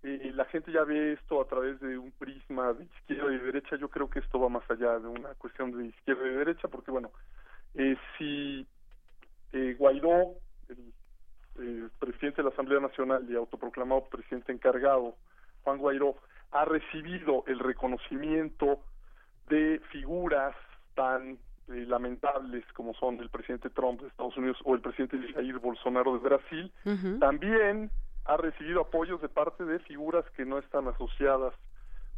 eh, 0.05 0.33
la 0.35 0.45
gente 0.47 0.73
ya 0.73 0.83
ve 0.83 1.12
esto 1.12 1.41
a 1.41 1.47
través 1.47 1.79
de 1.81 1.97
un 1.97 2.11
prisma 2.12 2.73
de 2.73 2.85
izquierda 2.85 3.33
y 3.33 3.39
derecha. 3.39 3.77
Yo 3.77 3.89
creo 3.89 4.11
que 4.11 4.19
esto 4.19 4.41
va 4.41 4.49
más 4.49 4.69
allá 4.69 4.99
de 4.99 5.07
una 5.07 5.29
cuestión 5.35 5.70
de 5.70 5.87
izquierda 5.87 6.27
y 6.27 6.35
derecha, 6.35 6.66
porque 6.69 6.91
bueno, 6.91 7.12
eh, 7.74 7.97
si 8.19 8.66
eh, 9.53 9.77
Guaidó, 9.79 10.35
el, 10.69 11.91
presidente 12.01 12.39
de 12.39 12.45
la 12.45 12.51
Asamblea 12.51 12.81
Nacional 12.81 13.24
y 13.29 13.37
autoproclamado 13.37 14.09
presidente 14.09 14.53
encargado, 14.53 15.15
Juan 15.62 15.79
Guaidó, 15.79 16.16
ha 16.51 16.65
recibido 16.65 17.45
el 17.47 17.61
reconocimiento 17.61 18.81
de 19.49 19.81
figuras 19.93 20.57
tan 20.95 21.39
lamentables 21.69 22.65
como 22.73 22.95
son 22.95 23.20
el 23.20 23.31
presidente 23.31 23.70
Trump 23.70 24.01
de 24.01 24.09
Estados 24.09 24.37
Unidos 24.37 24.59
o 24.65 24.74
el 24.74 24.81
presidente 24.81 25.19
Jair 25.33 25.59
Bolsonaro 25.59 26.15
de 26.15 26.19
Brasil, 26.19 26.73
también 27.20 27.91
ha 28.24 28.36
recibido 28.36 28.82
apoyos 28.82 29.20
de 29.20 29.28
parte 29.28 29.65
de 29.65 29.78
figuras 29.81 30.24
que 30.36 30.44
no 30.44 30.59
están 30.59 30.89
asociadas 30.89 31.55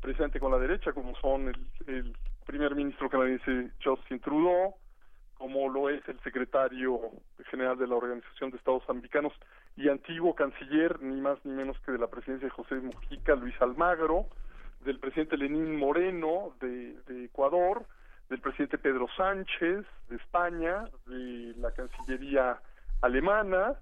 precisamente 0.01 0.39
con 0.39 0.53
la 0.53 0.59
derecha, 0.59 0.93
como 0.93 1.17
son 1.17 1.49
el, 1.87 2.17
primer 2.45 2.75
ministro 2.75 3.09
canadiense 3.09 3.71
Justin 3.83 4.21
Trudeau, 4.21 4.75
como 5.39 5.67
lo 5.71 5.89
es 5.89 6.07
el 6.09 6.21
secretario 6.21 7.01
general 7.51 7.79
de 7.79 7.87
la 7.87 7.95
Organización 7.95 8.51
de 8.51 8.59
Estados 8.59 8.83
Americanos 8.87 9.33
y 9.77 9.89
antiguo 9.89 10.35
canciller, 10.35 11.01
ni 11.01 11.23
más 11.23 11.39
ni 11.45 11.53
menos 11.53 11.79
que 11.81 11.93
de 11.93 11.99
la 11.99 12.09
presidencia 12.09 12.47
de 12.47 12.55
José 12.55 12.75
Mujica, 12.75 13.35
Luis 13.35 13.55
Almagro, 13.63 14.27
del 14.85 14.99
presidente 14.99 15.39
Lenín 15.39 15.77
Moreno 15.77 16.55
de, 16.61 17.01
de 17.07 17.25
Ecuador, 17.25 17.87
del 18.29 18.41
presidente 18.41 18.77
Pedro 18.77 19.07
Sánchez 19.17 19.87
de 20.11 20.17
España, 20.17 20.85
de 21.07 21.55
la 21.57 21.73
Cancillería 21.73 22.61
alemana, 23.01 23.75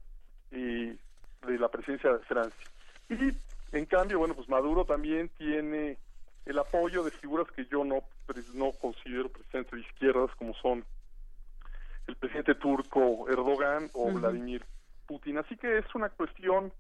y 0.53 0.93
de 1.47 1.59
la 1.59 1.69
presidencia 1.69 2.13
de 2.13 2.19
Francia. 2.21 2.71
Y 3.09 3.33
en 3.77 3.87
cambio, 3.87 4.19
bueno, 4.19 4.35
pues 4.35 4.49
Maduro 4.49 4.85
también 4.85 5.29
tiene 5.39 5.99
el 6.47 6.59
apoyo 6.59 7.05
de 7.05 7.11
figuras 7.11 7.51
que 7.53 7.67
yo 7.67 7.85
no, 7.85 8.03
no 8.55 8.73
considero 8.73 9.29
presidentes 9.29 9.73
de 9.73 9.81
izquierdas, 9.81 10.31
como 10.37 10.55
son 10.55 10.85
el 12.07 12.17
presidente 12.17 12.55
turco 12.55 13.29
Erdogan 13.29 13.89
o 13.95 14.11
Vladimir 14.13 14.65
Putin. 15.07 15.39
Así 15.39 15.57
que 15.57 15.79
es 15.79 15.95
una 15.95 16.09
cuestión 16.09 16.73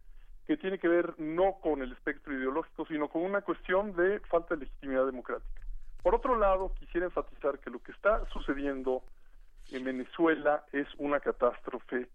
que 0.47 0.57
tiene 0.57 0.79
que 0.79 0.89
ver 0.89 1.15
no 1.19 1.59
con 1.61 1.83
el 1.83 1.93
espectro 1.93 2.33
ideológico, 2.35 2.85
sino 2.87 3.09
con 3.09 3.23
una 3.23 3.43
cuestión 3.43 3.95
de 3.95 4.21
falta 4.21 4.55
de 4.55 4.63
legitimidad 4.63 5.07
democrática. 5.07 5.63
Por 6.03 6.17
otro 6.17 6.37
lado, 6.37 6.75
quisiera 6.81 7.07
enfatizar 7.07 7.61
que 7.61 7.71
lo 7.71 7.81
que 7.81 7.93
está 7.93 8.27
sucediendo 8.31 9.03
en 9.71 9.85
Venezuela 9.85 10.65
es 10.73 10.89
una 10.99 11.21
catástrofe 11.21 12.09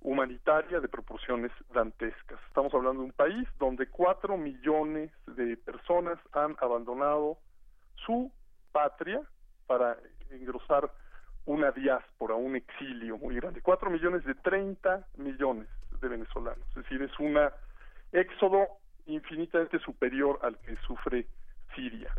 humanitaria 0.00 0.80
de 0.80 0.88
proporciones 0.88 1.52
dantescas. 1.72 2.40
Estamos 2.48 2.72
hablando 2.74 3.00
de 3.00 3.06
un 3.06 3.12
país 3.12 3.46
donde 3.58 3.86
cuatro 3.88 4.36
millones 4.36 5.10
de 5.26 5.56
personas 5.58 6.18
han 6.32 6.56
abandonado 6.60 7.38
su 8.06 8.32
patria 8.72 9.20
para 9.66 9.96
engrosar 10.30 10.90
una 11.46 11.70
diáspora, 11.72 12.34
un 12.34 12.56
exilio 12.56 13.18
muy 13.18 13.36
grande. 13.36 13.60
Cuatro 13.60 13.90
millones 13.90 14.24
de 14.24 14.34
treinta 14.34 15.06
millones 15.16 15.68
de 16.00 16.08
venezolanos. 16.08 16.66
Es 16.70 16.76
decir, 16.76 17.02
es 17.02 17.18
un 17.18 17.38
éxodo 18.12 18.66
infinitamente 19.06 19.78
superior 19.80 20.38
al 20.42 20.58
que 20.58 20.76
sufre 20.86 21.26
Siria. 21.74 22.12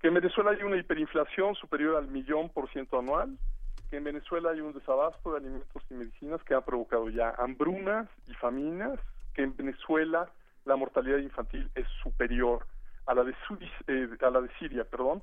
Que 0.00 0.08
en 0.08 0.14
Venezuela 0.14 0.50
hay 0.50 0.62
una 0.62 0.76
hiperinflación 0.76 1.54
superior 1.54 1.96
al 1.96 2.08
millón 2.08 2.50
por 2.50 2.68
ciento 2.70 2.98
anual, 2.98 3.38
que 3.92 3.98
en 3.98 4.04
Venezuela 4.04 4.52
hay 4.52 4.60
un 4.62 4.72
desabasto 4.72 5.32
de 5.32 5.36
alimentos 5.36 5.82
y 5.90 5.92
medicinas 5.92 6.42
que 6.44 6.54
ha 6.54 6.62
provocado 6.62 7.10
ya 7.10 7.34
hambrunas 7.36 8.08
y 8.26 8.32
faminas, 8.32 8.98
que 9.34 9.42
en 9.42 9.54
Venezuela 9.54 10.30
la 10.64 10.76
mortalidad 10.76 11.18
infantil 11.18 11.70
es 11.74 11.86
superior 12.02 12.64
a 13.04 13.12
la 13.12 13.22
de, 13.22 13.34
eh, 13.88 14.08
a 14.22 14.30
la 14.30 14.40
de 14.40 14.48
Siria, 14.58 14.84
perdón, 14.84 15.22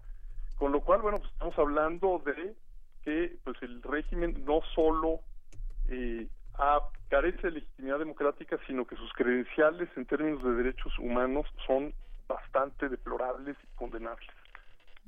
con 0.59 0.71
lo 0.71 0.81
cual, 0.81 1.01
bueno, 1.01 1.17
pues 1.17 1.31
estamos 1.31 1.57
hablando 1.57 2.21
de 2.23 2.53
que 3.03 3.39
pues 3.43 3.57
el 3.63 3.81
régimen 3.81 4.45
no 4.45 4.59
solo 4.75 5.21
eh, 5.87 6.27
carece 7.07 7.47
de 7.47 7.51
legitimidad 7.53 7.97
democrática, 7.97 8.59
sino 8.67 8.85
que 8.85 8.97
sus 8.97 9.11
credenciales 9.13 9.89
en 9.95 10.05
términos 10.05 10.43
de 10.43 10.51
derechos 10.51 10.93
humanos 10.99 11.47
son 11.65 11.91
bastante 12.27 12.87
deplorables 12.87 13.57
y 13.63 13.75
condenables. 13.75 14.29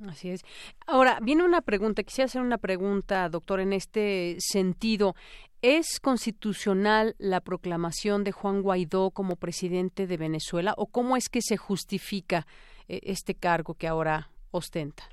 Así 0.08 0.30
es. 0.30 0.42
Ahora, 0.86 1.18
viene 1.22 1.44
una 1.44 1.60
pregunta, 1.60 2.02
quisiera 2.02 2.26
hacer 2.26 2.42
una 2.42 2.58
pregunta, 2.58 3.28
doctor, 3.28 3.60
en 3.60 3.72
este 3.72 4.36
sentido. 4.38 5.14
¿Es 5.62 6.00
constitucional 6.00 7.14
la 7.18 7.40
proclamación 7.40 8.24
de 8.24 8.32
Juan 8.32 8.62
Guaidó 8.62 9.10
como 9.10 9.36
presidente 9.36 10.08
de 10.08 10.16
Venezuela 10.16 10.74
o 10.76 10.86
cómo 10.86 11.16
es 11.16 11.28
que 11.28 11.40
se 11.40 11.56
justifica 11.56 12.46
eh, 12.88 13.00
este 13.04 13.34
cargo 13.34 13.74
que 13.74 13.86
ahora 13.86 14.28
ostenta? 14.50 15.04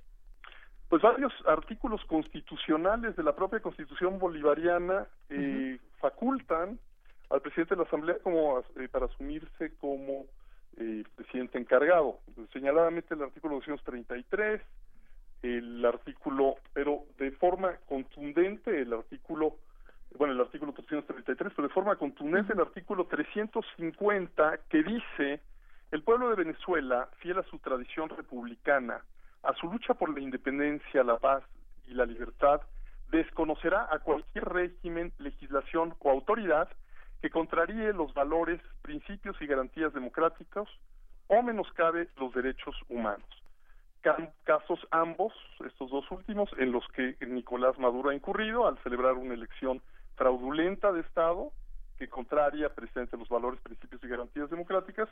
Pues 0.89 1.03
varios 1.03 1.31
artículos 1.45 2.01
constitucionales 2.05 3.15
de 3.15 3.21
la 3.21 3.35
propia 3.35 3.59
constitución 3.59 4.17
bolivariana 4.17 5.05
eh, 5.29 5.79
facultan 5.99 6.79
al 7.29 7.41
presidente 7.41 7.75
de 7.75 7.81
la 7.81 7.87
Asamblea 7.87 8.17
como 8.23 8.59
eh, 8.59 8.87
para 8.89 9.05
asumirse 9.05 9.75
como 9.79 10.25
eh, 10.79 11.03
presidente 11.15 11.57
encargado. 11.57 12.19
Señaladamente 12.53 13.13
el 13.13 13.21
artículo 13.21 13.55
233, 13.55 14.61
el 15.43 15.85
artículo, 15.85 16.55
pero 16.73 17.03
de 17.17 17.31
forma 17.31 17.75
contundente 17.87 18.81
el 18.81 18.93
artículo, 18.93 19.55
bueno, 20.17 20.33
el 20.33 20.39
artículo 20.41 20.73
333, 20.73 21.53
pero 21.55 21.67
de 21.67 21.73
forma 21.73 21.95
contundente 21.97 22.53
el 22.53 22.61
artículo 22.61 23.05
350 23.05 24.59
que 24.69 24.83
dice, 24.83 25.41
el 25.91 26.03
pueblo 26.03 26.29
de 26.29 26.43
Venezuela, 26.43 27.09
fiel 27.17 27.39
a 27.39 27.43
su 27.43 27.59
tradición 27.59 28.09
republicana, 28.09 29.01
a 29.43 29.53
su 29.55 29.71
lucha 29.71 29.93
por 29.93 30.13
la 30.13 30.21
independencia, 30.21 31.03
la 31.03 31.17
paz 31.17 31.43
y 31.87 31.93
la 31.93 32.05
libertad, 32.05 32.61
desconocerá 33.11 33.87
a 33.91 33.99
cualquier 33.99 34.45
régimen, 34.45 35.11
legislación 35.17 35.95
o 35.99 36.09
autoridad 36.09 36.69
que 37.21 37.29
contraríe 37.29 37.93
los 37.93 38.13
valores, 38.13 38.61
principios 38.81 39.35
y 39.41 39.47
garantías 39.47 39.93
democráticos 39.93 40.69
o 41.27 41.41
menoscabe 41.41 42.07
los 42.17 42.33
derechos 42.33 42.75
humanos. 42.89 43.27
Casos 44.45 44.79
ambos, 44.91 45.33
estos 45.65 45.91
dos 45.91 46.09
últimos, 46.09 46.49
en 46.57 46.71
los 46.71 46.87
que 46.89 47.17
Nicolás 47.27 47.77
Maduro 47.77 48.09
ha 48.09 48.15
incurrido 48.15 48.65
al 48.65 48.77
celebrar 48.79 49.13
una 49.15 49.33
elección 49.33 49.81
fraudulenta 50.15 50.91
de 50.93 51.01
Estado 51.01 51.51
que 51.97 52.07
contraria 52.07 52.69
precisamente 52.69 53.17
los 53.17 53.27
valores, 53.27 53.59
principios 53.59 54.01
y 54.03 54.07
garantías 54.07 54.49
democráticas 54.49 55.09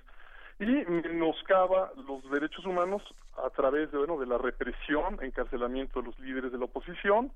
y 0.60 0.66
menoscaba 0.66 1.92
los 2.08 2.24
derechos 2.32 2.66
humanos 2.66 3.04
a 3.46 3.50
través 3.50 3.92
de, 3.92 3.98
bueno, 3.98 4.18
de 4.18 4.26
la 4.26 4.38
represión, 4.38 5.20
encarcelamiento 5.22 6.00
de 6.00 6.08
los 6.08 6.20
líderes 6.20 6.52
de 6.52 6.58
la 6.58 6.66
oposición 6.66 7.32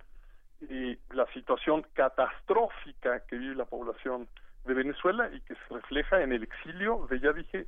y 0.61 0.97
la 1.13 1.25
situación 1.33 1.85
catastrófica 1.93 3.19
que 3.25 3.37
vive 3.37 3.55
la 3.55 3.65
población 3.65 4.27
de 4.65 4.73
Venezuela 4.73 5.29
y 5.33 5.41
que 5.41 5.55
se 5.55 5.73
refleja 5.73 6.21
en 6.21 6.33
el 6.33 6.43
exilio 6.43 7.07
de, 7.09 7.19
ya 7.19 7.33
dije, 7.33 7.67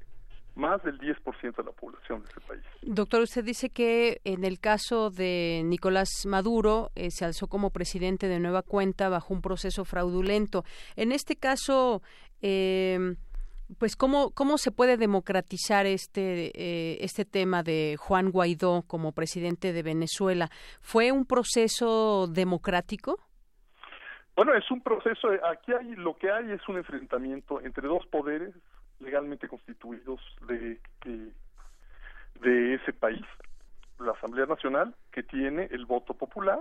más 0.55 0.83
del 0.83 0.99
10% 0.99 1.55
de 1.55 1.63
la 1.63 1.71
población 1.71 2.21
de 2.21 2.29
ese 2.29 2.39
país. 2.41 2.63
Doctor, 2.83 3.21
usted 3.21 3.43
dice 3.43 3.69
que 3.69 4.21
en 4.23 4.43
el 4.43 4.59
caso 4.59 5.09
de 5.09 5.61
Nicolás 5.65 6.09
Maduro 6.25 6.91
eh, 6.95 7.09
se 7.09 7.25
alzó 7.25 7.47
como 7.47 7.71
presidente 7.71 8.27
de 8.27 8.39
nueva 8.39 8.61
cuenta 8.61 9.09
bajo 9.09 9.33
un 9.33 9.41
proceso 9.41 9.83
fraudulento. 9.83 10.63
En 10.95 11.11
este 11.11 11.35
caso, 11.35 12.03
eh, 12.41 13.15
pues 13.79 13.95
cómo 13.95 14.31
cómo 14.31 14.57
se 14.57 14.71
puede 14.71 14.97
democratizar 14.97 15.85
este 15.85 16.51
eh, 16.53 16.97
este 17.01 17.25
tema 17.25 17.63
de 17.63 17.95
Juan 17.97 18.29
Guaidó 18.29 18.83
como 18.85 19.11
presidente 19.13 19.73
de 19.73 19.81
Venezuela. 19.81 20.49
¿Fue 20.81 21.11
un 21.11 21.25
proceso 21.25 22.27
democrático? 22.27 23.19
Bueno, 24.35 24.53
es 24.55 24.69
un 24.72 24.81
proceso. 24.81 25.30
Aquí 25.49 25.73
hay 25.73 25.95
lo 25.95 26.18
que 26.18 26.31
hay 26.31 26.51
es 26.51 26.68
un 26.68 26.77
enfrentamiento 26.77 27.61
entre 27.61 27.88
dos 27.88 28.05
poderes 28.07 28.53
legalmente 28.99 29.47
constituidos 29.47 30.22
de, 30.47 30.80
de, 32.41 32.73
ese 32.73 32.93
país, 32.93 33.26
la 33.99 34.14
Asamblea 34.14 34.45
Nacional, 34.45 34.95
que 35.11 35.23
tiene 35.23 35.68
el 35.72 35.85
voto 35.85 36.14
popular, 36.14 36.60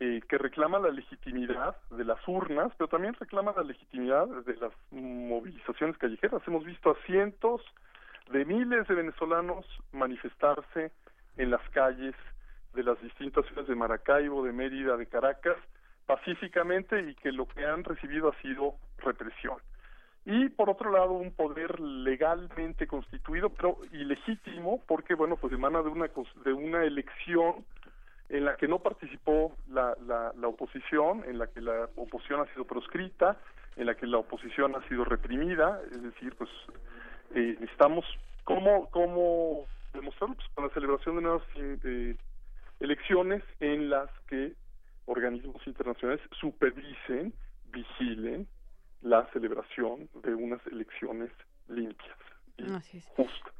eh, 0.00 0.20
que 0.28 0.38
reclama 0.38 0.78
la 0.78 0.90
legitimidad 0.90 1.76
de 1.90 2.04
las 2.04 2.26
urnas, 2.28 2.72
pero 2.78 2.88
también 2.88 3.14
reclama 3.14 3.52
la 3.56 3.64
legitimidad 3.64 4.26
de 4.26 4.56
las 4.56 4.72
movilizaciones 4.90 5.98
callejeras. 5.98 6.42
Hemos 6.46 6.64
visto 6.64 6.90
a 6.90 7.06
cientos 7.06 7.62
de 8.30 8.44
miles 8.44 8.86
de 8.86 8.94
venezolanos 8.94 9.66
manifestarse 9.92 10.92
en 11.36 11.50
las 11.50 11.68
calles 11.70 12.14
de 12.74 12.82
las 12.82 13.00
distintas 13.02 13.44
ciudades 13.46 13.68
de 13.68 13.74
Maracaibo, 13.74 14.44
de 14.44 14.52
Mérida, 14.52 14.96
de 14.96 15.06
Caracas, 15.06 15.56
pacíficamente 16.08 16.98
y 17.02 17.14
que 17.16 17.30
lo 17.32 17.46
que 17.46 17.66
han 17.66 17.84
recibido 17.84 18.30
ha 18.30 18.40
sido 18.40 18.76
represión. 18.96 19.58
Y 20.24 20.48
por 20.48 20.70
otro 20.70 20.90
lado 20.90 21.12
un 21.12 21.32
poder 21.32 21.78
legalmente 21.78 22.86
constituido 22.86 23.50
pero 23.50 23.78
ilegítimo 23.92 24.82
porque 24.86 25.14
bueno 25.14 25.36
pues 25.36 25.52
emana 25.52 25.82
de 25.82 25.90
una 25.90 26.10
de 26.44 26.52
una 26.54 26.82
elección 26.84 27.66
en 28.30 28.46
la 28.46 28.56
que 28.56 28.68
no 28.68 28.78
participó 28.78 29.54
la, 29.68 29.94
la, 30.06 30.32
la 30.34 30.48
oposición 30.48 31.24
en 31.26 31.38
la 31.38 31.46
que 31.46 31.60
la 31.60 31.88
oposición 31.96 32.40
ha 32.40 32.46
sido 32.52 32.64
proscrita 32.64 33.36
en 33.76 33.86
la 33.86 33.94
que 33.94 34.06
la 34.06 34.18
oposición 34.18 34.74
ha 34.76 34.88
sido 34.88 35.04
reprimida. 35.04 35.80
Es 35.92 36.02
decir 36.02 36.34
pues 36.36 36.50
eh, 37.34 37.56
necesitamos 37.60 38.06
cómo 38.44 38.88
cómo 38.90 39.66
demostrarlo 39.92 40.36
pues, 40.36 40.48
con 40.54 40.64
la 40.66 40.72
celebración 40.72 41.16
de 41.16 41.22
nuevas 41.22 41.42
eh, 41.56 42.16
elecciones 42.80 43.42
en 43.60 43.90
las 43.90 44.08
que 44.28 44.54
organismos 45.08 45.66
internacionales 45.66 46.20
supervisen 46.40 47.32
vigilen 47.72 48.46
la 49.02 49.26
celebración 49.32 50.08
de 50.22 50.34
unas 50.34 50.64
elecciones 50.66 51.30
limpias 51.68 52.18
y 52.56 53.00
justas. 53.16 53.54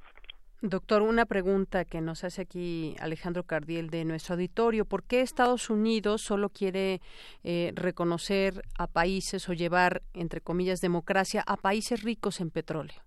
Doctor, 0.60 1.02
una 1.02 1.24
pregunta 1.24 1.84
que 1.84 2.00
nos 2.00 2.24
hace 2.24 2.42
aquí 2.42 2.96
Alejandro 3.00 3.44
Cardiel 3.44 3.90
de 3.90 4.04
nuestro 4.04 4.34
auditorio. 4.34 4.84
¿Por 4.84 5.04
qué 5.04 5.20
Estados 5.20 5.70
Unidos 5.70 6.22
solo 6.22 6.48
quiere 6.48 7.00
eh, 7.44 7.70
reconocer 7.76 8.62
a 8.76 8.88
países 8.88 9.48
o 9.48 9.52
llevar, 9.52 10.02
entre 10.14 10.40
comillas, 10.40 10.80
democracia 10.80 11.44
a 11.46 11.56
países 11.56 12.02
ricos 12.02 12.40
en 12.40 12.50
petróleo? 12.50 13.00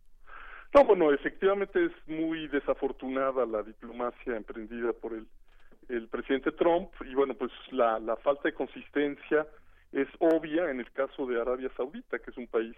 No, 0.73 0.85
bueno, 0.85 1.11
efectivamente 1.11 1.87
es 1.87 1.91
muy 2.07 2.47
desafortunada 2.47 3.45
la 3.45 3.63
diplomacia 3.63 4.37
emprendida 4.37 4.93
por 4.93 5.11
el, 5.11 5.27
el 5.91 6.07
presidente 6.07 6.51
Trump 6.51 6.89
y 7.01 7.13
bueno, 7.13 7.33
pues 7.33 7.51
la, 7.71 7.99
la 7.99 8.15
falta 8.17 8.43
de 8.43 8.53
consistencia 8.53 9.45
es 9.91 10.07
obvia 10.19 10.69
en 10.71 10.79
el 10.79 10.91
caso 10.91 11.25
de 11.25 11.39
Arabia 11.39 11.69
Saudita, 11.75 12.19
que 12.19 12.31
es 12.31 12.37
un 12.37 12.47
país 12.47 12.75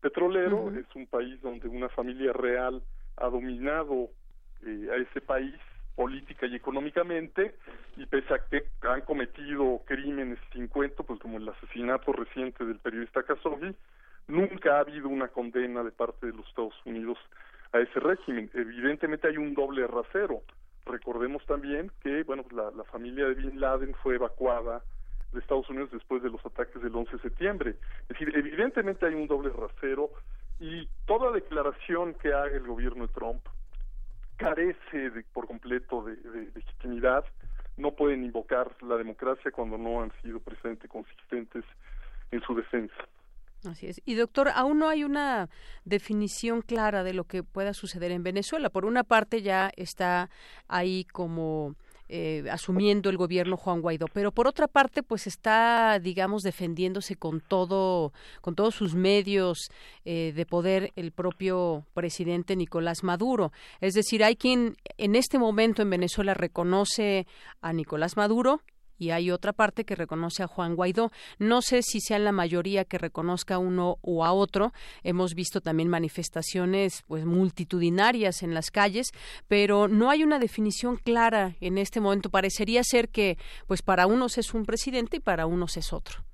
petrolero, 0.00 0.70
es 0.70 0.86
un 0.94 1.06
país 1.06 1.40
donde 1.42 1.66
una 1.68 1.88
familia 1.88 2.32
real 2.32 2.82
ha 3.16 3.28
dominado 3.28 4.10
eh, 4.64 4.88
a 4.92 4.96
ese 4.96 5.20
país 5.20 5.54
política 5.96 6.46
y 6.46 6.54
económicamente 6.54 7.54
y 7.96 8.06
pese 8.06 8.34
a 8.34 8.38
que 8.48 8.64
han 8.82 9.02
cometido 9.02 9.80
crímenes 9.86 10.38
sin 10.52 10.68
cuento, 10.68 11.04
pues 11.04 11.20
como 11.20 11.38
el 11.38 11.48
asesinato 11.48 12.12
reciente 12.12 12.64
del 12.64 12.78
periodista 12.78 13.22
Khashoggi, 13.22 13.74
nunca 14.28 14.76
ha 14.76 14.80
habido 14.80 15.08
una 15.08 15.28
condena 15.28 15.82
de 15.82 15.92
parte 15.92 16.26
de 16.26 16.32
los 16.32 16.46
Estados 16.48 16.74
Unidos 16.84 17.18
a 17.72 17.80
ese 17.80 18.00
régimen. 18.00 18.50
Evidentemente 18.54 19.28
hay 19.28 19.36
un 19.36 19.54
doble 19.54 19.86
rasero. 19.86 20.42
Recordemos 20.86 21.44
también 21.46 21.90
que, 22.02 22.22
bueno, 22.24 22.44
la, 22.50 22.70
la 22.70 22.84
familia 22.84 23.26
de 23.26 23.34
Bin 23.34 23.60
Laden 23.60 23.94
fue 24.02 24.16
evacuada 24.16 24.82
de 25.32 25.40
Estados 25.40 25.68
Unidos 25.68 25.90
después 25.92 26.22
de 26.22 26.30
los 26.30 26.44
ataques 26.46 26.80
del 26.82 26.94
11 26.94 27.16
de 27.16 27.22
septiembre. 27.22 27.76
Es 28.02 28.08
decir, 28.08 28.32
evidentemente 28.34 29.06
hay 29.06 29.14
un 29.14 29.26
doble 29.26 29.50
rasero 29.50 30.10
y 30.60 30.88
toda 31.06 31.32
declaración 31.32 32.14
que 32.14 32.32
haga 32.32 32.56
el 32.56 32.66
gobierno 32.66 33.06
de 33.06 33.12
Trump 33.12 33.44
carece 34.36 35.10
de, 35.10 35.24
por 35.32 35.46
completo 35.46 36.02
de, 36.02 36.16
legitimidad. 36.54 37.24
No 37.76 37.92
pueden 37.92 38.24
invocar 38.24 38.70
la 38.82 38.96
democracia 38.96 39.50
cuando 39.50 39.76
no 39.76 40.02
han 40.02 40.12
sido 40.22 40.40
precisamente 40.40 40.88
consistentes 40.88 41.64
en 42.30 42.40
su 42.42 42.54
defensa. 42.54 43.08
Así 43.64 43.86
es. 43.86 44.00
Y 44.04 44.14
doctor, 44.14 44.50
aún 44.54 44.78
no 44.78 44.88
hay 44.88 45.04
una 45.04 45.48
definición 45.84 46.62
clara 46.62 47.02
de 47.02 47.14
lo 47.14 47.24
que 47.24 47.42
pueda 47.42 47.72
suceder 47.74 48.10
en 48.10 48.22
Venezuela. 48.22 48.70
Por 48.70 48.84
una 48.84 49.04
parte 49.04 49.42
ya 49.42 49.70
está 49.76 50.30
ahí 50.68 51.04
como 51.04 51.74
eh, 52.08 52.44
asumiendo 52.50 53.08
el 53.08 53.16
gobierno 53.16 53.56
Juan 53.56 53.80
Guaidó, 53.80 54.06
pero 54.12 54.30
por 54.30 54.46
otra 54.46 54.68
parte, 54.68 55.02
pues 55.02 55.26
está, 55.26 55.98
digamos, 55.98 56.42
defendiéndose 56.42 57.16
con 57.16 57.40
todo, 57.40 58.12
con 58.42 58.54
todos 58.54 58.74
sus 58.74 58.94
medios 58.94 59.70
eh, 60.04 60.32
de 60.36 60.44
poder 60.44 60.92
el 60.96 61.12
propio 61.12 61.86
presidente 61.94 62.56
Nicolás 62.56 63.02
Maduro. 63.02 63.52
Es 63.80 63.94
decir, 63.94 64.22
hay 64.22 64.36
quien 64.36 64.76
en 64.98 65.16
este 65.16 65.38
momento 65.38 65.80
en 65.80 65.88
Venezuela 65.88 66.34
reconoce 66.34 67.26
a 67.62 67.72
Nicolás 67.72 68.18
Maduro 68.18 68.60
y 69.04 69.10
hay 69.10 69.30
otra 69.30 69.52
parte 69.52 69.84
que 69.84 69.94
reconoce 69.94 70.42
a 70.42 70.46
Juan 70.46 70.74
Guaidó. 70.74 71.10
No 71.38 71.60
sé 71.60 71.82
si 71.82 72.00
sean 72.00 72.24
la 72.24 72.32
mayoría 72.32 72.86
que 72.86 72.96
reconozca 72.96 73.56
a 73.56 73.58
uno 73.58 73.98
o 74.00 74.24
a 74.24 74.32
otro. 74.32 74.72
Hemos 75.02 75.34
visto 75.34 75.60
también 75.60 75.90
manifestaciones 75.90 77.02
pues 77.06 77.26
multitudinarias 77.26 78.42
en 78.42 78.54
las 78.54 78.70
calles, 78.70 79.12
pero 79.46 79.88
no 79.88 80.10
hay 80.10 80.24
una 80.24 80.38
definición 80.38 80.96
clara 80.96 81.52
en 81.60 81.76
este 81.76 82.00
momento. 82.00 82.30
Parecería 82.30 82.82
ser 82.82 83.10
que 83.10 83.36
pues 83.66 83.82
para 83.82 84.06
unos 84.06 84.38
es 84.38 84.54
un 84.54 84.64
presidente 84.64 85.18
y 85.18 85.20
para 85.20 85.44
unos 85.44 85.76
es 85.76 85.92
otro. 85.92 86.24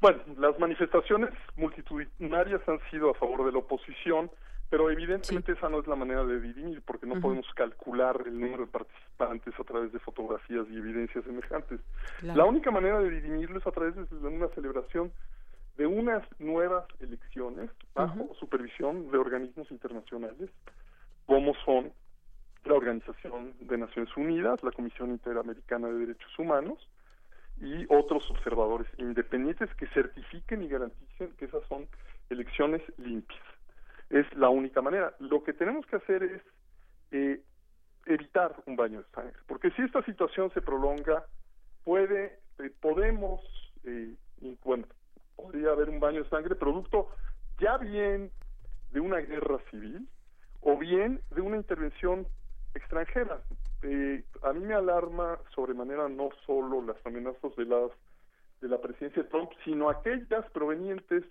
Bueno, 0.00 0.20
las 0.38 0.58
manifestaciones 0.58 1.30
multitudinarias 1.56 2.60
han 2.68 2.78
sido 2.90 3.10
a 3.10 3.14
favor 3.14 3.44
de 3.44 3.52
la 3.52 3.58
oposición 3.58 4.30
pero 4.72 4.90
evidentemente 4.90 5.52
esa 5.52 5.68
no 5.68 5.80
es 5.80 5.86
la 5.86 5.96
manera 5.96 6.24
de 6.24 6.40
dirimir, 6.40 6.80
porque 6.80 7.04
no 7.04 7.20
podemos 7.20 7.46
calcular 7.54 8.22
el 8.24 8.40
número 8.40 8.64
de 8.64 8.72
participantes 8.72 9.52
a 9.60 9.64
través 9.64 9.92
de 9.92 9.98
fotografías 9.98 10.66
y 10.70 10.78
evidencias 10.78 11.22
semejantes. 11.26 11.78
La 12.22 12.46
única 12.46 12.70
manera 12.70 12.98
de 13.00 13.10
dirimirlo 13.10 13.58
es 13.58 13.66
a 13.66 13.70
través 13.70 13.94
de 13.96 14.26
una 14.26 14.48
celebración 14.54 15.12
de 15.76 15.84
unas 15.84 16.22
nuevas 16.38 16.86
elecciones 17.00 17.68
bajo 17.94 18.34
supervisión 18.40 19.10
de 19.10 19.18
organismos 19.18 19.70
internacionales, 19.70 20.48
como 21.26 21.52
son 21.66 21.92
la 22.64 22.72
Organización 22.72 23.52
de 23.60 23.76
Naciones 23.76 24.16
Unidas, 24.16 24.62
la 24.62 24.72
Comisión 24.72 25.10
Interamericana 25.10 25.88
de 25.88 25.98
Derechos 25.98 26.38
Humanos 26.38 26.88
y 27.60 27.84
otros 27.90 28.24
observadores 28.30 28.88
independientes 28.96 29.68
que 29.74 29.86
certifiquen 29.88 30.62
y 30.62 30.68
garanticen 30.68 31.30
que 31.36 31.44
esas 31.44 31.62
son 31.68 31.86
elecciones 32.30 32.80
limpias 32.96 33.42
es 34.12 34.32
la 34.36 34.50
única 34.50 34.80
manera. 34.82 35.14
Lo 35.18 35.42
que 35.42 35.54
tenemos 35.54 35.84
que 35.86 35.96
hacer 35.96 36.22
es 36.22 36.42
eh, 37.10 37.40
evitar 38.06 38.54
un 38.66 38.76
baño 38.76 38.98
de 38.98 39.08
sangre, 39.10 39.36
porque 39.46 39.70
si 39.72 39.82
esta 39.82 40.02
situación 40.04 40.52
se 40.52 40.60
prolonga, 40.60 41.24
puede, 41.82 42.38
eh, 42.58 42.70
podemos, 42.80 43.40
eh, 43.84 44.14
bueno, 44.62 44.86
podría 45.34 45.70
haber 45.70 45.88
un 45.88 45.98
baño 45.98 46.22
de 46.22 46.28
sangre 46.28 46.54
producto 46.54 47.08
ya 47.58 47.78
bien 47.78 48.30
de 48.92 49.00
una 49.00 49.18
guerra 49.18 49.58
civil 49.70 50.06
o 50.60 50.76
bien 50.76 51.20
de 51.30 51.40
una 51.40 51.56
intervención 51.56 52.26
extranjera. 52.74 53.42
Eh, 53.82 54.24
a 54.42 54.52
mí 54.52 54.60
me 54.60 54.74
alarma 54.74 55.38
sobremanera 55.54 56.08
no 56.08 56.30
solo 56.46 56.82
las 56.82 56.96
amenazas 57.06 57.54
de 57.56 57.64
de 58.60 58.68
la 58.68 58.80
presidencia 58.80 59.24
de 59.24 59.28
Trump, 59.28 59.50
sino 59.64 59.90
aquellas 59.90 60.48
provenientes 60.52 61.24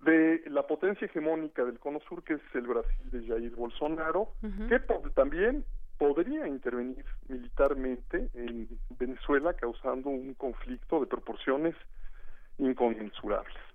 de 0.00 0.42
la 0.46 0.66
potencia 0.66 1.06
hegemónica 1.06 1.64
del 1.64 1.78
Cono 1.78 2.00
Sur, 2.08 2.22
que 2.24 2.34
es 2.34 2.40
el 2.54 2.66
Brasil 2.66 3.10
de 3.10 3.26
Jair 3.26 3.54
Bolsonaro, 3.54 4.32
que 4.68 4.80
también 5.14 5.64
podría 5.98 6.48
intervenir 6.48 7.04
militarmente 7.28 8.30
en 8.34 8.68
Venezuela, 8.98 9.52
causando 9.52 10.08
un 10.08 10.32
conflicto 10.34 11.00
de 11.00 11.06
proporciones 11.06 11.74
inconmensurables. 12.58 13.69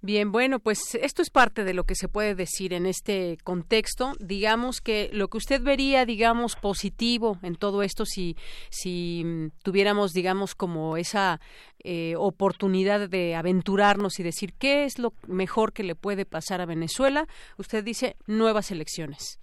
Bien, 0.00 0.30
bueno, 0.30 0.60
pues 0.60 0.94
esto 0.94 1.22
es 1.22 1.30
parte 1.30 1.64
de 1.64 1.74
lo 1.74 1.82
que 1.82 1.96
se 1.96 2.08
puede 2.08 2.36
decir 2.36 2.72
en 2.72 2.86
este 2.86 3.36
contexto. 3.42 4.12
Digamos 4.20 4.80
que 4.80 5.10
lo 5.12 5.26
que 5.26 5.38
usted 5.38 5.60
vería, 5.60 6.04
digamos, 6.06 6.54
positivo 6.54 7.38
en 7.42 7.56
todo 7.56 7.82
esto, 7.82 8.04
si, 8.04 8.36
si 8.70 9.24
mm, 9.24 9.48
tuviéramos, 9.64 10.12
digamos, 10.12 10.54
como 10.54 10.96
esa 10.96 11.40
eh, 11.82 12.14
oportunidad 12.16 13.08
de 13.08 13.34
aventurarnos 13.34 14.20
y 14.20 14.22
decir 14.22 14.52
qué 14.56 14.84
es 14.84 15.00
lo 15.00 15.14
mejor 15.26 15.72
que 15.72 15.82
le 15.82 15.96
puede 15.96 16.24
pasar 16.24 16.60
a 16.60 16.66
Venezuela, 16.66 17.26
usted 17.56 17.82
dice 17.82 18.14
nuevas 18.28 18.70
elecciones. 18.70 19.40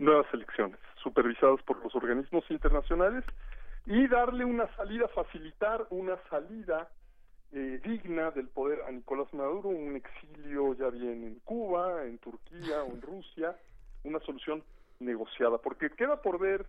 Nuevas 0.00 0.26
elecciones, 0.34 0.80
supervisadas 1.00 1.62
por 1.62 1.80
los 1.80 1.94
organismos 1.94 2.44
internacionales 2.50 3.24
y 3.86 4.08
darle 4.08 4.44
una 4.44 4.66
salida, 4.74 5.06
facilitar 5.14 5.86
una 5.90 6.16
salida 6.28 6.88
eh, 7.52 7.80
digna 7.84 8.30
del 8.30 8.48
poder 8.48 8.80
a 8.82 8.90
Nicolás 8.90 9.32
Maduro, 9.34 9.68
un 9.68 9.96
exilio 9.96 10.74
ya 10.74 10.88
bien 10.88 11.24
en 11.24 11.34
Cuba, 11.40 12.04
en 12.04 12.18
Turquía 12.18 12.82
o 12.82 12.92
en 12.92 13.02
Rusia, 13.02 13.56
una 14.04 14.20
solución 14.20 14.62
negociada, 15.00 15.58
porque 15.58 15.90
queda 15.90 16.22
por 16.22 16.38
ver. 16.38 16.66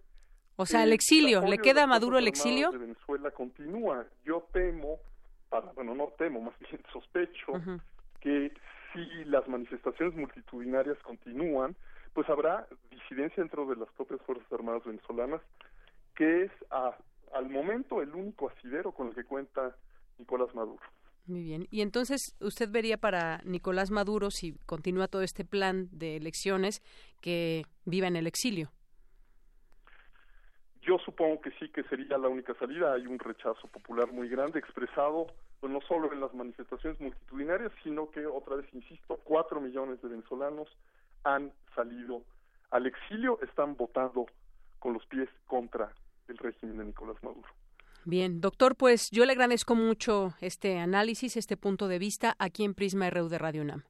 O 0.55 0.65
sea, 0.65 0.84
el 0.84 0.93
exilio, 0.93 1.41
¿le 1.41 1.57
queda 1.57 1.84
a 1.84 1.88
Maduro 1.88 2.18
el 2.18 2.27
exilio? 2.27 2.72
De 2.72 2.77
Venezuela 2.77 3.31
continúa. 3.31 4.05
Yo 4.26 4.47
temo, 4.51 4.99
para, 5.49 5.72
bueno, 5.72 5.95
no 5.95 6.10
temo, 6.18 6.41
más 6.41 6.53
bien 6.60 6.81
sospecho, 6.93 7.53
que 8.19 8.51
si 8.91 9.26
las 9.26 9.47
manifestaciones 9.47 10.15
multitudinarias 10.15 10.97
continúan, 10.99 11.76
pues 12.14 12.30
habrá 12.30 12.68
disidencia 12.91 13.41
dentro 13.41 13.65
de 13.65 13.77
las 13.77 13.89
propias 13.93 14.22
Fuerzas 14.22 14.51
Armadas 14.51 14.84
venezolanas, 14.84 15.41
que 16.15 16.43
es 16.43 16.51
al 16.69 17.49
momento 17.49 18.01
el 18.01 18.14
único 18.14 18.49
asidero 18.49 18.91
con 18.91 19.07
el 19.07 19.15
que 19.15 19.23
cuenta 19.23 19.76
Nicolás 20.18 20.53
Maduro. 20.53 20.81
Muy 21.26 21.44
bien. 21.44 21.68
Y 21.72 21.81
entonces, 21.81 22.35
¿usted 22.41 22.69
vería 22.69 22.98
para 22.98 23.41
Nicolás 23.45 23.91
Maduro, 23.91 24.30
si 24.30 24.53
continúa 24.65 25.07
todo 25.07 25.22
este 25.22 25.45
plan 25.45 25.88
de 25.91 26.18
elecciones, 26.18 26.81
que 27.22 27.65
viva 27.85 28.07
en 28.07 28.18
el 28.18 28.27
exilio? 28.27 28.72
Yo 30.81 30.98
supongo 30.99 31.40
que 31.40 31.52
sí, 31.52 31.69
que 31.69 31.84
sería 31.84 32.18
la 32.18 32.27
única 32.27 32.53
salida. 32.56 32.94
Hay 32.94 33.07
un 33.07 33.19
rechazo 33.19 33.68
popular 33.69 34.11
muy 34.11 34.27
grande 34.27 34.60
expresado, 34.60 35.27
pues 35.61 35.72
no 35.72 35.80
solo 35.88 36.11
en 36.11 36.19
las 36.19 36.34
manifestaciones 36.34 36.99
multitudinarias, 36.99 37.72
sino 37.84 38.11
que, 38.11 38.26
otra 38.26 38.57
vez 38.57 38.65
insisto, 38.73 39.18
cuatro 39.23 39.61
millones 39.61 40.02
de 40.02 40.10
venezolanos 40.10 40.68
han 41.23 41.53
salido 41.73 42.22
al 42.72 42.85
exilio, 42.85 43.40
están 43.41 43.77
votando 43.77 44.26
con 44.80 44.91
los 44.91 45.06
pies 45.06 45.30
contra 45.48 45.94
el 46.27 46.38
régimen 46.38 46.80
de 46.80 46.85
Nicolás 46.85 47.15
Maduro. 47.23 47.48
Bien, 48.05 48.41
doctor, 48.41 48.75
pues 48.75 49.09
yo 49.11 49.25
le 49.25 49.31
agradezco 49.31 49.75
mucho 49.75 50.34
este 50.41 50.77
análisis, 50.77 51.38
este 51.38 51.55
punto 51.55 51.88
de 51.88 51.99
vista 51.99 52.35
aquí 52.38 52.65
en 52.65 52.73
Prisma 52.73 53.09
RU 53.09 53.30
de 53.30 53.38
Radio 53.38 53.61
UNAM. 53.61 53.84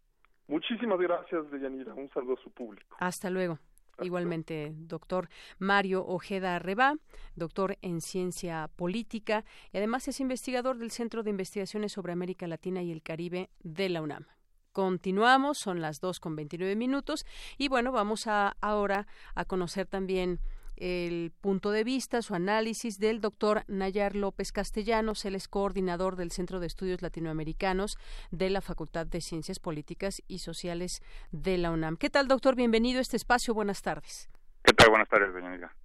Muchísimas 0.48 1.00
gracias, 1.00 1.50
Deyanira. 1.50 1.96
Un 1.96 2.10
saludo 2.12 2.34
a 2.34 2.44
su 2.44 2.52
público. 2.52 2.96
Hasta 3.00 3.30
luego. 3.30 3.58
Igualmente, 4.02 4.74
doctor 4.76 5.30
Mario 5.60 6.06
Ojeda 6.06 6.58
Reba, 6.60 6.96
doctor 7.36 7.78
en 7.82 8.02
ciencia 8.02 8.68
política 8.76 9.46
y 9.72 9.78
además 9.78 10.08
es 10.08 10.20
investigador 10.20 10.78
del 10.78 10.92
Centro 10.92 11.22
de 11.22 11.30
Investigaciones 11.30 11.92
sobre 11.92 12.12
América 12.12 12.48
Latina 12.48 12.82
y 12.82 12.92
el 12.92 13.04
Caribe 13.04 13.50
de 13.62 13.90
la 13.90 14.02
UNAM. 14.02 14.26
Continuamos, 14.72 15.60
son 15.60 15.82
las 15.82 16.00
dos 16.00 16.20
con 16.20 16.36
29 16.36 16.76
minutos 16.76 17.26
y 17.58 17.68
bueno, 17.68 17.92
vamos 17.92 18.26
a 18.26 18.56
ahora 18.62 19.06
a 19.36 19.46
conocer 19.46 19.86
también 19.86 20.40
el 20.76 21.32
punto 21.42 21.72
de 21.72 21.84
vista, 21.84 22.22
su 22.22 22.36
análisis 22.36 23.00
del 23.00 23.22
doctor 23.22 23.64
Nayar 23.68 24.16
López 24.16 24.52
Castellanos, 24.52 25.26
él 25.26 25.36
es 25.36 25.48
coordinador 25.48 26.16
del 26.16 26.32
Centro 26.32 26.60
de 26.60 26.68
Estudios 26.68 27.02
Latinoamericanos 27.02 27.98
de 28.32 28.50
la 28.50 28.62
Facultad 28.62 29.06
de 29.06 29.22
Ciencias 29.22 29.60
Políticas 29.60 30.22
y 30.28 30.40
Sociales 30.40 31.02
de 31.32 31.58
la 31.58 31.72
UNAM. 31.72 31.98
¿Qué 31.98 32.10
tal, 32.10 32.28
doctor? 32.28 32.56
Bienvenido 32.56 33.00
a 33.00 33.02
este 33.02 33.18
espacio. 33.18 33.54
Buenas 33.54 33.82
tardes. 33.82 34.30
¿Qué 34.64 34.74
tal? 34.74 34.90
Buenas 34.90 35.10
tardes, 35.10 35.36
amiga. 35.44 35.76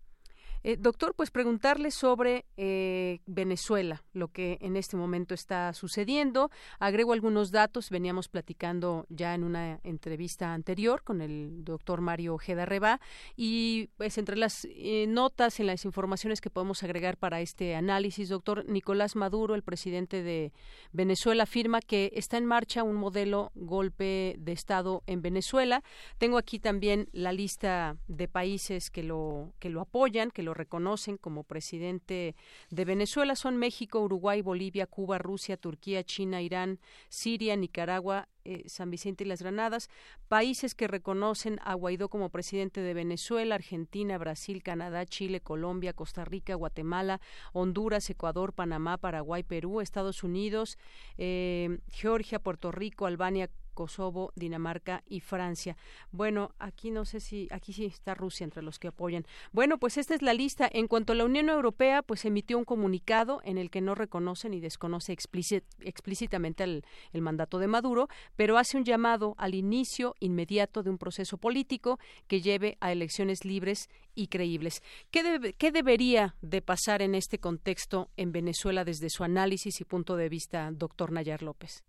Eh, 0.65 0.77
doctor, 0.77 1.15
pues 1.15 1.31
preguntarle 1.31 1.91
sobre 1.91 2.45
eh, 2.57 3.21
Venezuela, 3.27 4.03
lo 4.13 4.29
que 4.29 4.59
en 4.61 4.77
este 4.77 4.97
momento 4.97 5.35
está 5.35 5.73
sucediendo. 5.73 6.51
Agrego 6.81 7.13
algunos 7.13 7.53
datos, 7.53 7.91
veníamos 7.91 8.29
platicando 8.29 9.07
ya 9.09 9.35
en 9.35 9.45
una 9.45 9.79
entrevista 9.85 10.53
anterior 10.53 11.05
con 11.05 11.21
el 11.21 11.65
doctor 11.65 12.01
Mario 12.01 12.35
Ojeda 12.35 12.65
Reba 12.65 13.01
y 13.37 13.89
pues 13.97 14.19
entre 14.19 14.37
las 14.37 14.67
eh, 14.71 15.07
notas, 15.09 15.61
en 15.61 15.67
las 15.67 15.85
informaciones 15.85 16.41
que 16.41 16.51
podemos 16.51 16.83
agregar 16.83 17.17
para 17.17 17.41
este 17.41 17.77
análisis, 17.77 18.29
doctor 18.29 18.69
Nicolás 18.69 19.15
Maduro, 19.15 19.55
el 19.55 19.63
presidente 19.63 20.23
de 20.23 20.53
Venezuela, 20.93 21.45
afirma 21.45 21.81
que 21.81 22.11
está 22.15 22.37
en 22.37 22.47
marcha 22.47 22.83
un 22.83 22.97
modelo 22.97 23.53
golpe 23.55 24.37
de 24.39 24.53
Estado 24.53 25.03
en 25.07 25.23
Venezuela. 25.23 25.83
Tengo 26.19 26.37
aquí 26.37 26.59
también 26.59 27.09
la 27.13 27.33
lista 27.33 27.97
de 28.09 28.27
países 28.27 28.91
que 28.91 29.03
lo, 29.03 29.53
que 29.61 29.71
lo 29.71 29.81
apoyan, 29.81 30.31
que 30.31 30.43
reconocen 30.55 31.17
como 31.17 31.45
presidente 31.45 32.35
de 32.71 32.85
Venezuela. 32.85 33.37
Son 33.37 33.57
México, 33.57 34.01
Uruguay, 34.01 34.43
Bolivia, 34.43 34.87
Cuba, 34.87 35.19
Rusia, 35.19 35.57
Turquía, 35.57 36.05
China, 36.05 36.43
Irán, 36.43 36.79
Siria, 37.09 37.57
Nicaragua, 37.57 38.29
eh, 38.45 38.65
San 38.67 38.91
Vicente 38.91 39.25
y 39.25 39.27
las 39.27 39.43
Granadas, 39.43 39.91
países 40.29 40.75
que 40.75 40.89
reconocen 40.89 41.59
a 41.63 41.75
Guaidó 41.75 42.09
como 42.09 42.31
presidente 42.31 42.81
de 42.81 42.95
Venezuela, 42.95 43.57
Argentina, 43.57 44.17
Brasil, 44.17 44.63
Canadá, 44.63 45.05
Chile, 45.05 45.41
Colombia, 45.41 45.93
Costa 45.93 46.25
Rica, 46.25 46.55
Guatemala, 46.55 47.21
Honduras, 47.53 48.09
Ecuador, 48.09 48.55
Panamá, 48.55 48.97
Paraguay, 48.97 49.43
Perú, 49.43 49.83
Estados 49.83 50.23
Unidos, 50.23 50.79
eh, 51.19 51.79
Georgia, 51.91 52.39
Puerto 52.39 52.73
Rico, 52.73 53.05
Albania, 53.05 53.51
Kosovo, 53.79 54.33
Dinamarca 54.35 55.05
y 55.07 55.21
Francia. 55.21 55.77
Bueno, 56.11 56.51
aquí 56.59 56.91
no 56.91 57.05
sé 57.05 57.21
si, 57.21 57.47
aquí 57.53 57.73
sí 57.73 57.85
está 57.85 58.13
Rusia 58.13 58.43
entre 58.43 58.61
los 58.61 58.81
que 58.81 58.89
apoyan. 58.89 59.25
Bueno, 59.53 59.79
pues 59.79 59.99
esta 59.99 60.17
es 60.17 60.23
la 60.23 60.35
lista. 60.35 60.69
En 60.73 60.89
cuanto 60.89 61.13
a 61.13 61.17
la 61.17 61.25
Unión 61.25 61.49
Europea, 61.49 62.03
pues 62.03 62.25
emitió 62.25 62.59
un 62.59 62.65
comunicado 62.65 63.41
en 63.45 63.57
el 63.57 63.71
que 63.71 63.81
no 63.81 63.95
reconoce 63.95 64.49
ni 64.49 64.59
desconoce 64.59 65.13
explícitamente 65.13 66.65
el, 66.65 66.83
mandato 67.23 67.61
de 67.61 67.69
Maduro, 67.69 68.09
pero 68.35 68.59
hace 68.59 68.79
un 68.79 68.85
llamado 68.85 69.37
al 69.39 69.55
inicio 69.55 70.17
inmediato 70.19 70.83
de 70.83 70.91
un 70.91 70.99
proceso 70.99 71.39
político 71.39 72.01
que 72.27 72.41
lleve 72.41 72.79
a 72.81 72.91
elecciones 72.91 73.45
libres 73.45 73.89
y 74.17 74.27
creíbles. 74.27 74.83
¿Qué, 75.13 75.55
¿Qué, 75.57 75.71
debería 75.71 76.35
de 76.43 76.63
pasar 76.63 77.01
en 77.01 77.15
este 77.15 77.39
contexto 77.39 78.11
en 78.17 78.33
Venezuela 78.33 78.85
desde 78.85 79.09
su 79.09 79.23
análisis 79.23 79.81
y 79.81 79.85
punto 79.85 80.17
de 80.17 80.29
vista, 80.29 80.69
doctor 80.73 81.13
Nayar 81.13 81.45
López? 81.45 81.85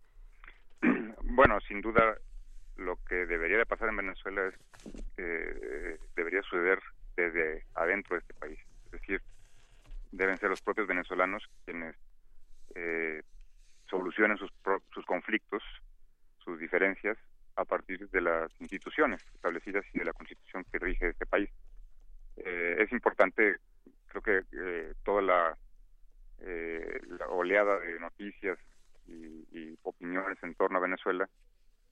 Bueno, 1.30 1.60
sin 1.62 1.82
duda 1.82 2.18
lo 2.78 2.98
que 3.06 3.26
debería 3.26 3.58
de 3.58 3.66
pasar 3.66 3.90
en 3.90 3.98
Venezuela 3.98 4.48
es 4.48 4.56
eh, 5.18 5.98
debería 6.16 6.42
suceder 6.44 6.80
desde 7.16 7.66
adentro 7.76 8.16
de 8.16 8.22
este 8.22 8.34
país. 8.36 8.60
Es 8.86 8.92
decir, 8.92 9.22
deben 10.12 10.38
ser 10.38 10.50
los 10.50 10.62
propios 10.62 10.88
venezolanos 10.88 11.44
quienes 11.66 11.96
eh, 12.76 13.22
solucionen 13.90 14.38
sus, 14.38 14.52
sus 14.94 15.06
conflictos, 15.06 15.64
sus 16.44 16.60
diferencias 16.60 17.18
a 17.56 17.66
partir 17.66 18.10
de 18.10 18.22
las 18.22 18.50
instituciones 18.62 19.22
establecidas 19.36 19.86
y 19.94 20.00
de 20.00 20.06
la 20.06 20.14
constitución 20.14 20.66
que 20.72 20.80
rige 20.80 21.10
este 21.10 21.26
país. 21.26 21.50
Eh, 22.38 22.78
es 22.80 22.92
importante, 22.92 23.58
creo 24.08 24.22
que 24.22 24.44
eh, 24.58 24.94
toda 25.04 25.22
la, 25.22 25.58
eh, 26.40 27.02
la 27.20 27.28
oleada 27.28 27.80
de 27.80 28.00
noticias 28.00 28.58
y, 29.10 29.78
opiniones 29.84 30.38
en 30.44 30.56
torno 30.56 30.78
a 30.78 30.82
Venezuela 30.82 31.28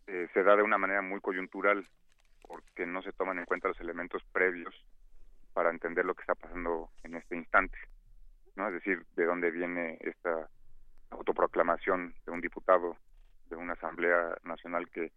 eh, 0.08 0.28
se 0.34 0.44
da 0.44 0.56
de 0.56 0.64
una 0.64 0.78
manera 0.78 1.02
muy 1.02 1.20
coyuntural 1.20 1.88
porque 2.42 2.86
no 2.86 3.02
se 3.02 3.12
toman 3.12 3.40
en 3.40 3.46
cuenta 3.46 3.68
los 3.68 3.80
elementos 3.80 4.24
previos 4.32 4.74
para 5.54 5.70
entender 5.70 6.06
lo 6.06 6.14
que 6.14 6.22
está 6.22 6.36
pasando 6.36 6.90
en 7.04 7.16
este 7.16 7.36
instante, 7.36 7.78
¿no? 8.56 8.68
Es 8.68 8.74
decir, 8.76 9.06
de 9.16 9.26
dónde 9.26 9.52
viene 9.52 9.98
esta 10.02 10.48
autoproclamación 11.10 12.14
de 12.26 12.32
un 12.32 12.42
diputado 12.42 12.96
de 13.50 13.56
una 13.56 13.74
asamblea 13.74 14.38
nacional 14.44 14.90
que 14.90 15.12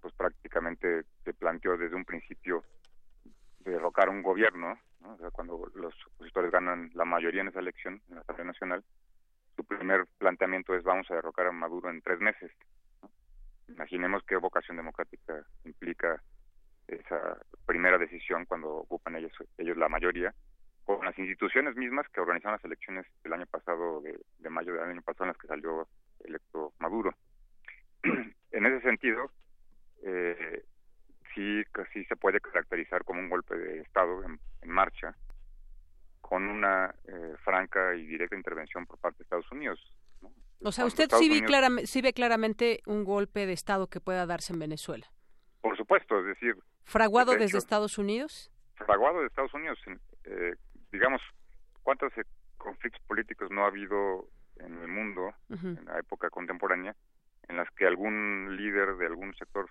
pues 0.00 0.14
prácticamente 0.14 1.04
se 1.24 1.34
planteó 1.34 1.76
desde 1.76 1.96
un 1.96 2.04
principio 2.04 2.64
derrocar 3.60 4.08
un 4.08 4.22
gobierno, 4.22 4.78
cuando 5.32 5.70
los 5.74 5.94
opositores 6.14 6.50
ganan 6.50 6.90
la 6.94 7.04
mayoría 7.04 7.42
en 7.42 7.48
esa 7.48 7.60
elección, 7.60 8.00
en 8.08 8.16
la 8.16 8.20
Asamblea 8.22 8.46
Nacional, 8.46 8.84
primer 9.66 10.06
planteamiento 10.18 10.74
es 10.74 10.82
vamos 10.82 11.10
a 11.10 11.14
derrocar 11.14 11.46
a 11.46 11.52
Maduro 11.52 11.90
en 11.90 12.02
tres 12.02 12.20
meses. 12.20 12.50
Imaginemos 13.68 14.22
qué 14.24 14.36
vocación 14.36 14.76
democrática 14.76 15.44
implica 15.64 16.22
esa 16.88 17.38
primera 17.66 17.98
decisión 17.98 18.44
cuando 18.46 18.68
ocupan 18.68 19.16
ellos, 19.16 19.32
ellos 19.58 19.76
la 19.76 19.88
mayoría, 19.88 20.32
con 20.84 21.04
las 21.04 21.18
instituciones 21.18 21.74
mismas 21.76 22.08
que 22.10 22.20
organizaron 22.20 22.56
las 22.56 22.64
elecciones 22.64 23.06
del 23.24 23.32
año 23.32 23.46
pasado, 23.46 24.00
de, 24.02 24.50
mayo 24.50 24.72
del 24.72 24.84
año 24.84 25.02
pasado, 25.02 25.24
en 25.24 25.28
las 25.28 25.38
que 25.38 25.48
salió 25.48 25.88
electo 26.24 26.72
Maduro. 26.78 27.12
en 28.04 28.66
ese 28.66 28.80
sentido, 28.82 29.30
eh, 30.02 30.64
sí, 31.34 31.62
sí 31.92 32.04
se 32.04 32.16
puede 32.16 32.40
caracterizar 32.40 33.04
como 33.04 33.20
un 33.20 33.28
golpe 33.28 33.56
de 33.56 33.80
Estado 33.80 34.22
en, 34.24 34.38
marcha, 34.70 35.14
con 36.28 36.48
una 36.48 36.92
eh, 37.06 37.34
franca 37.44 37.94
y 37.94 38.04
directa 38.04 38.34
intervención 38.34 38.84
por 38.84 38.98
parte 38.98 39.18
de 39.18 39.22
Estados 39.22 39.50
Unidos. 39.52 39.78
O 40.64 40.72
sea, 40.72 40.84
usted 40.84 41.08
sí, 41.10 41.28
ve 41.28 41.86
sí 41.86 42.02
ve 42.02 42.12
claramente 42.12 42.80
un 42.86 43.04
golpe 43.04 43.46
de 43.46 43.52
Estado 43.52 43.86
que 43.86 44.00
pueda 44.00 44.26
darse 44.26 44.52
en 44.52 44.58
Venezuela. 44.58 45.06
Por 45.60 45.76
supuesto, 45.76 46.18
es 46.18 46.26
decir... 46.26 46.56
¿Fraguado 46.82 47.36
desde 47.36 47.58
Estados 47.58 47.98
Unidos? 47.98 48.50
Fraguado 48.74 49.20
de 49.20 49.26
Estados 49.26 49.54
Unidos. 49.54 49.78
Eh, 50.24 50.54
digamos, 50.90 51.20
¿cuántos 51.84 52.12
conflictos 52.56 53.02
políticos 53.06 53.48
no 53.52 53.62
ha 53.62 53.68
habido 53.68 54.28
en 54.56 54.80
el 54.80 54.88
mundo, 54.88 55.32
en 55.50 55.84
la 55.84 55.98
época 55.98 56.30
contemporánea, 56.30 56.96
en 57.48 57.56
las 57.56 57.70
que 57.72 57.86
algún 57.86 58.56
líder 58.56 58.96
de 58.96 59.06
algún 59.06 59.32
sector 59.36 59.68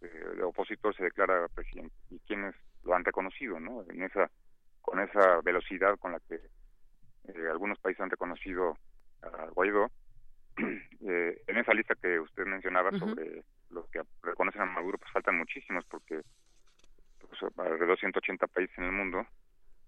eh, 0.00 0.42
opositor 0.42 0.96
se 0.96 1.04
declara 1.04 1.48
presidente 1.48 1.94
y 2.10 2.18
quienes 2.20 2.54
lo 2.84 2.94
han 2.94 3.04
reconocido, 3.04 3.60
¿no? 3.60 3.82
En 3.90 4.02
esa 4.02 4.30
con 4.88 5.00
esa 5.00 5.40
velocidad 5.42 5.98
con 5.98 6.12
la 6.12 6.20
que 6.20 6.36
eh, 6.36 7.48
algunos 7.50 7.78
países 7.78 8.00
han 8.00 8.10
reconocido 8.10 8.78
a 9.22 9.46
Guaidó, 9.50 9.90
eh, 10.56 11.42
en 11.46 11.58
esa 11.58 11.74
lista 11.74 11.94
que 11.94 12.18
usted 12.18 12.46
mencionaba 12.46 12.90
sobre 12.98 13.44
los 13.70 13.86
que 13.90 14.00
reconocen 14.22 14.62
a 14.62 14.66
Maduro, 14.66 14.96
pues 14.98 15.12
faltan 15.12 15.36
muchísimos 15.36 15.84
porque 15.90 16.22
pues, 17.20 17.42
alrededor 17.58 17.90
de 17.90 17.96
180 17.96 18.46
países 18.46 18.78
en 18.78 18.84
el 18.84 18.92
mundo, 18.92 19.26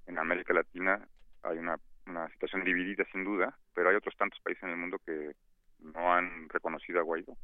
en 0.06 0.18
América 0.18 0.52
Latina 0.52 1.00
hay 1.42 1.56
una, 1.56 1.78
una 2.06 2.28
situación 2.30 2.62
dividida 2.64 3.04
sin 3.10 3.24
duda, 3.24 3.56
pero 3.74 3.88
hay 3.88 3.96
otros 3.96 4.14
tantos 4.18 4.38
países 4.40 4.62
en 4.64 4.70
el 4.70 4.76
mundo 4.76 4.98
que 5.06 5.32
no 5.78 6.12
han 6.12 6.46
reconocido 6.50 7.00
a 7.00 7.04
Guaidó. 7.04 7.36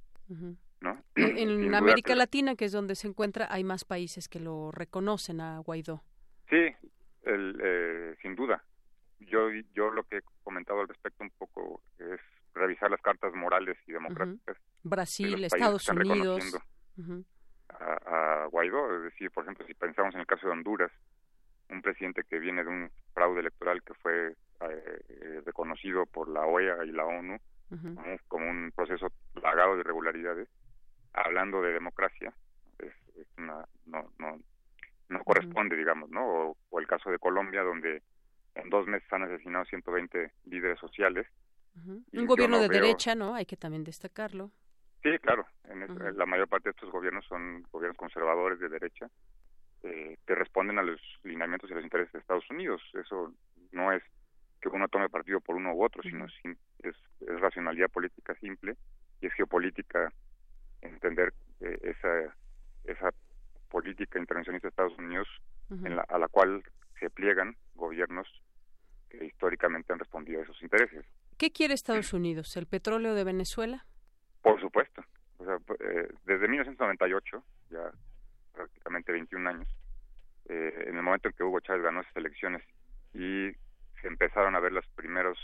¿no? 0.81 1.03
En, 1.15 1.75
América 1.75 2.15
Latina, 2.15 2.55
que 2.55 2.67
es 2.67 2.73
donde 2.73 2.97
se 2.97 3.09
encuentra, 3.09 3.49
hay 3.51 3.65
más 3.65 3.87
países 3.87 4.29
que 4.29 4.41
lo 4.41 4.73
reconocen 4.73 5.41
a 5.41 5.59
Guaidó. 5.61 6.03
Sí, 6.51 6.75
eh, 7.27 8.17
sin 8.23 8.35
duda. 8.35 8.63
Yo, 9.21 9.51
yo 9.75 9.91
lo 9.91 10.05
que 10.05 10.19
he 10.19 10.23
comentado 10.45 10.81
al 10.81 10.89
respecto 10.89 11.25
un 11.25 11.31
poco 11.31 11.83
es 11.99 12.21
revisar 12.55 12.91
las 12.91 13.01
cartas 13.01 13.35
morales 13.35 13.77
y 13.87 13.93
democráticas. 13.93 14.57
Brasil, 14.83 15.45
Estados 15.45 15.89
Unidos. 15.89 16.59
a, 17.69 18.45
a, 18.45 18.47
Guaidó, 18.47 18.97
es 18.97 19.03
decir, 19.05 19.31
por 19.31 19.45
ejemplo, 19.45 19.67
si 19.67 19.75
pensamos 19.75 20.15
en 20.15 20.21
el 20.21 20.27
caso 20.27 20.47
de 20.47 20.53
Honduras, 20.53 20.93
un 21.69 21.83
presidente 21.83 22.23
que 22.29 22.39
viene 22.39 22.63
de 22.63 22.71
un 22.71 22.91
fraude 23.13 23.41
electoral 23.41 23.83
que 23.83 23.95
fue 23.95 24.37
eh, 24.61 25.43
reconocido 25.45 26.07
por 26.07 26.29
la 26.29 26.47
OEA 26.47 26.85
y 26.85 26.93
la 26.93 27.05
ONU 27.05 27.39
como, 28.29 28.49
un 28.49 28.73
proceso 28.75 29.09
plagado 29.35 29.75
de 29.75 29.81
irregularidades, 29.81 30.49
hablando 31.13 31.61
de 31.63 31.73
democracia, 31.73 32.33
es, 32.79 32.93
una, 33.39 33.67
no, 33.87 34.11
no, 34.19 34.39
no 35.09 35.23
corresponde, 35.25 35.77
digamos, 35.77 36.11
¿no? 36.11 36.57
O, 36.71 36.81
el 36.81 36.87
caso 36.87 37.11
de 37.11 37.19
Colombia, 37.19 37.63
donde 37.63 38.03
en 38.55 38.71
dos 38.71 38.87
meses 38.87 39.11
han 39.13 39.23
asesinado 39.23 39.65
120 39.65 40.33
líderes 40.47 40.79
sociales. 40.79 41.27
Un 42.13 42.27
gobierno 42.27 42.59
de 42.59 42.69
derecha, 42.69 43.15
¿no? 43.15 43.35
Hay 43.35 43.45
que 43.47 43.57
también 43.57 43.85
destacarlo. 43.85 44.51
Sí, 45.03 45.11
claro. 45.21 45.47
En 45.69 45.87
La 46.17 46.27
mayor 46.27 46.49
parte 46.49 46.69
de 46.69 46.73
estos 46.73 46.91
gobiernos 46.91 47.25
son 47.27 47.63
gobiernos 47.71 47.97
conservadores 47.97 48.59
de 48.59 48.69
derecha 48.69 49.09
eh, 49.83 50.17
que 50.27 50.35
responden 50.35 50.79
a 50.79 50.83
los 50.83 51.01
lineamientos 51.23 51.71
y 51.71 51.75
los 51.75 51.85
intereses 51.85 52.13
de 52.13 52.19
Estados 52.19 52.49
Unidos. 52.51 52.83
Eso 52.95 53.33
no 53.73 53.93
es 53.93 54.03
que 54.61 54.69
uno 54.69 54.89
tome 54.89 55.09
partido 55.09 55.41
por 55.41 55.55
uno 55.55 55.75
u 55.75 55.85
otro, 55.85 56.03
sino 56.03 56.25
es, 56.25 56.33
es, 56.83 56.97
racionalidad 57.41 57.91
política 57.91 58.35
simple 58.37 58.77
y 59.21 59.27
es 59.27 59.35
geopolítica 59.35 60.13
entender 60.81 61.33
eh, 61.61 61.79
esa, 61.83 62.35
esa 62.85 63.11
política 63.69 64.19
intervencionista 64.19 64.67
de 64.67 64.71
Estados 64.71 64.99
Unidos 64.99 65.29
en 65.71 65.97
la, 65.97 66.03
a 66.03 66.19
la 66.19 66.29
cual 66.29 66.63
se 66.99 67.11
pliegan 67.11 67.57
gobiernos 67.75 68.27
que 69.11 69.25
históricamente 69.25 69.93
han 69.93 69.99
respondido 69.99 70.41
a 70.41 70.45
esos 70.45 70.61
intereses. 70.63 71.05
¿Qué 71.39 71.51
quiere 71.51 71.75
Estados 71.75 72.13
Unidos? 72.13 72.57
¿El 72.57 72.67
petróleo 72.67 73.15
de 73.15 73.25
Venezuela? 73.25 73.85
Por 74.43 74.61
supuesto. 74.61 75.03
Eh, 75.41 76.09
desde 76.25 76.49
1998, 76.49 77.45
ya 77.71 77.91
prácticamente 78.53 79.13
21 79.13 79.51
años, 79.51 79.69
eh, 80.49 80.85
en 80.87 80.97
el 80.97 81.03
momento 81.03 81.29
en 81.29 81.35
que 81.35 81.45
Hugo 81.45 81.61
Chávez 81.61 81.83
ganó 81.83 82.01
esas 82.01 82.17
elecciones 82.17 82.63
y 83.13 83.51
se 84.01 84.09
empezaron 84.09 84.55
a 84.55 84.61
ver 84.61 84.73
los 84.73 84.87
primeros 84.95 85.39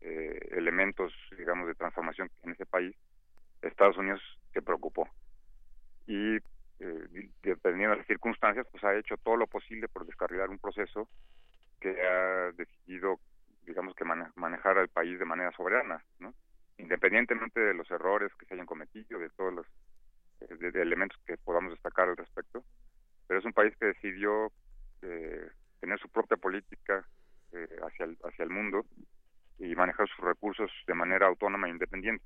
eh, 0.00 0.38
elementos, 0.52 1.12
digamos, 1.36 1.66
de 1.66 1.74
transformación 1.74 2.30
en 2.44 2.52
ese 2.52 2.66
país, 2.66 2.94
Estados 3.62 3.96
Unidos 3.96 4.20
se 4.52 4.62
preocupó. 4.62 5.08
Y 6.06 6.38
eh, 6.80 7.30
dependiendo 7.42 7.92
de 7.92 7.98
las 7.98 8.06
circunstancias, 8.06 8.66
pues 8.70 8.82
ha 8.84 8.94
hecho 8.94 9.16
todo 9.18 9.36
lo 9.36 9.46
posible 9.46 9.88
por 9.88 10.06
descarrilar 10.06 10.50
un 10.50 10.58
proceso 10.58 11.08
que 11.80 11.90
ha 12.00 12.52
decidido, 12.52 13.20
digamos, 13.66 13.94
que 13.94 14.04
manejar 14.04 14.78
al 14.78 14.88
país 14.88 15.18
de 15.18 15.24
manera 15.24 15.52
soberana, 15.52 16.02
¿no? 16.18 16.34
Independientemente 16.78 17.60
de 17.60 17.74
los 17.74 17.90
errores 17.90 18.32
que 18.34 18.46
se 18.46 18.54
hayan 18.54 18.66
cometido, 18.66 19.18
de 19.18 19.30
todos 19.30 19.54
los 19.54 19.66
eh, 20.40 20.70
elementos 20.74 21.18
que 21.26 21.36
podamos 21.38 21.72
destacar 21.72 22.08
al 22.08 22.16
respecto, 22.16 22.64
pero 23.26 23.40
es 23.40 23.46
un 23.46 23.52
país 23.52 23.74
que 23.78 23.86
decidió 23.86 24.52
eh, 25.02 25.48
tener 25.80 25.98
su 25.98 26.08
propia 26.08 26.36
política 26.36 27.06
eh, 27.52 27.68
hacia, 27.82 28.04
el, 28.04 28.18
hacia 28.24 28.42
el 28.42 28.50
mundo 28.50 28.84
y 29.58 29.74
manejar 29.74 30.08
sus 30.08 30.24
recursos 30.24 30.70
de 30.86 30.94
manera 30.94 31.26
autónoma 31.26 31.66
e 31.66 31.70
independiente. 31.70 32.24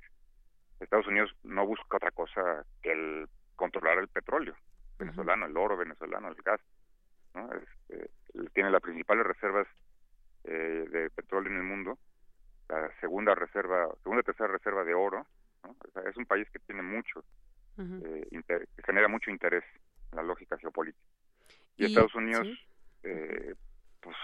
Estados 0.79 1.07
Unidos 1.07 1.31
no 1.43 1.65
busca 1.65 1.97
otra 1.97 2.11
cosa 2.11 2.65
que 2.81 2.91
el 2.91 3.27
el 4.01 4.09
petróleo 4.09 4.55
venezolano, 4.97 5.45
el 5.45 5.57
oro 5.57 5.77
venezolano, 5.77 6.29
el 6.29 6.35
gas. 6.35 6.61
¿no? 7.33 7.49
Este, 7.53 8.09
tiene 8.53 8.69
las 8.69 8.81
principales 8.81 9.25
reservas 9.25 9.67
eh, 10.43 10.85
de 10.89 11.09
petróleo 11.11 11.51
en 11.51 11.57
el 11.57 11.63
mundo, 11.63 11.97
la 12.69 12.89
segunda 12.99 13.35
reserva, 13.35 13.89
segunda 14.03 14.23
tercera 14.23 14.51
reserva 14.51 14.83
de 14.83 14.93
oro. 14.93 15.25
es 16.07 16.17
un 16.17 16.25
país 16.25 16.49
que 16.49 16.59
tiene 16.59 16.81
mucho, 16.81 17.23
eh, 17.77 18.27
que 18.47 18.83
genera 18.83 19.07
mucho 19.07 19.29
interés 19.29 19.63
en 20.11 20.17
la 20.17 20.23
lógica 20.23 20.57
geopolítica. 20.57 21.05
Y, 21.77 21.85
Estados 21.85 22.15
Unidos, 22.15 22.47
eh, 23.03 23.55
pues 23.99 24.15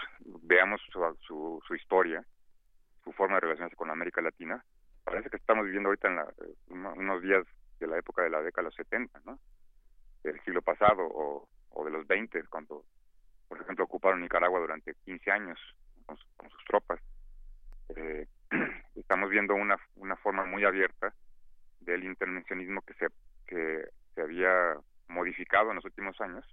veamos 0.42 0.80
su, 1.26 1.60
su, 1.66 1.74
historia, 1.74 2.24
su 3.04 3.12
forma 3.12 3.36
de 3.36 3.40
relacionarse 3.40 3.76
con 3.76 3.90
América 3.90 4.20
Latina, 4.20 4.64
parece 5.04 5.30
que 5.30 5.36
estamos 5.36 5.64
viviendo 5.64 5.88
ahorita 5.88 6.08
en 6.08 6.16
la, 6.16 6.34
unos 6.68 7.22
días 7.22 7.44
de 7.80 7.86
la 7.86 7.98
época 7.98 8.22
de 8.22 8.30
la 8.30 8.42
década 8.42 8.62
de 8.62 8.68
los 8.70 8.74
70, 8.74 9.20
¿no? 9.24 9.38
Del 10.28 10.44
siglo 10.44 10.60
pasado 10.60 11.06
o, 11.06 11.48
o 11.70 11.84
de 11.86 11.90
los 11.90 12.06
20, 12.06 12.44
cuando, 12.50 12.84
por 13.48 13.58
ejemplo, 13.62 13.86
ocuparon 13.86 14.20
Nicaragua 14.20 14.60
durante 14.60 14.94
15 15.06 15.30
años 15.30 15.58
con, 16.04 16.18
sus 16.50 16.64
tropas. 16.66 17.00
Eh, 17.96 18.26
estamos 18.94 19.30
viendo 19.30 19.54
una, 19.54 19.78
una 19.96 20.16
forma 20.16 20.44
muy 20.44 20.64
abierta 20.64 21.14
del 21.80 22.04
intervencionismo 22.04 22.82
que 22.82 22.92
se, 22.94 23.06
que 23.46 23.88
se 24.14 24.20
había 24.20 24.76
modificado 25.08 25.70
en 25.70 25.76
los 25.76 25.84
últimos 25.86 26.20
años, 26.20 26.44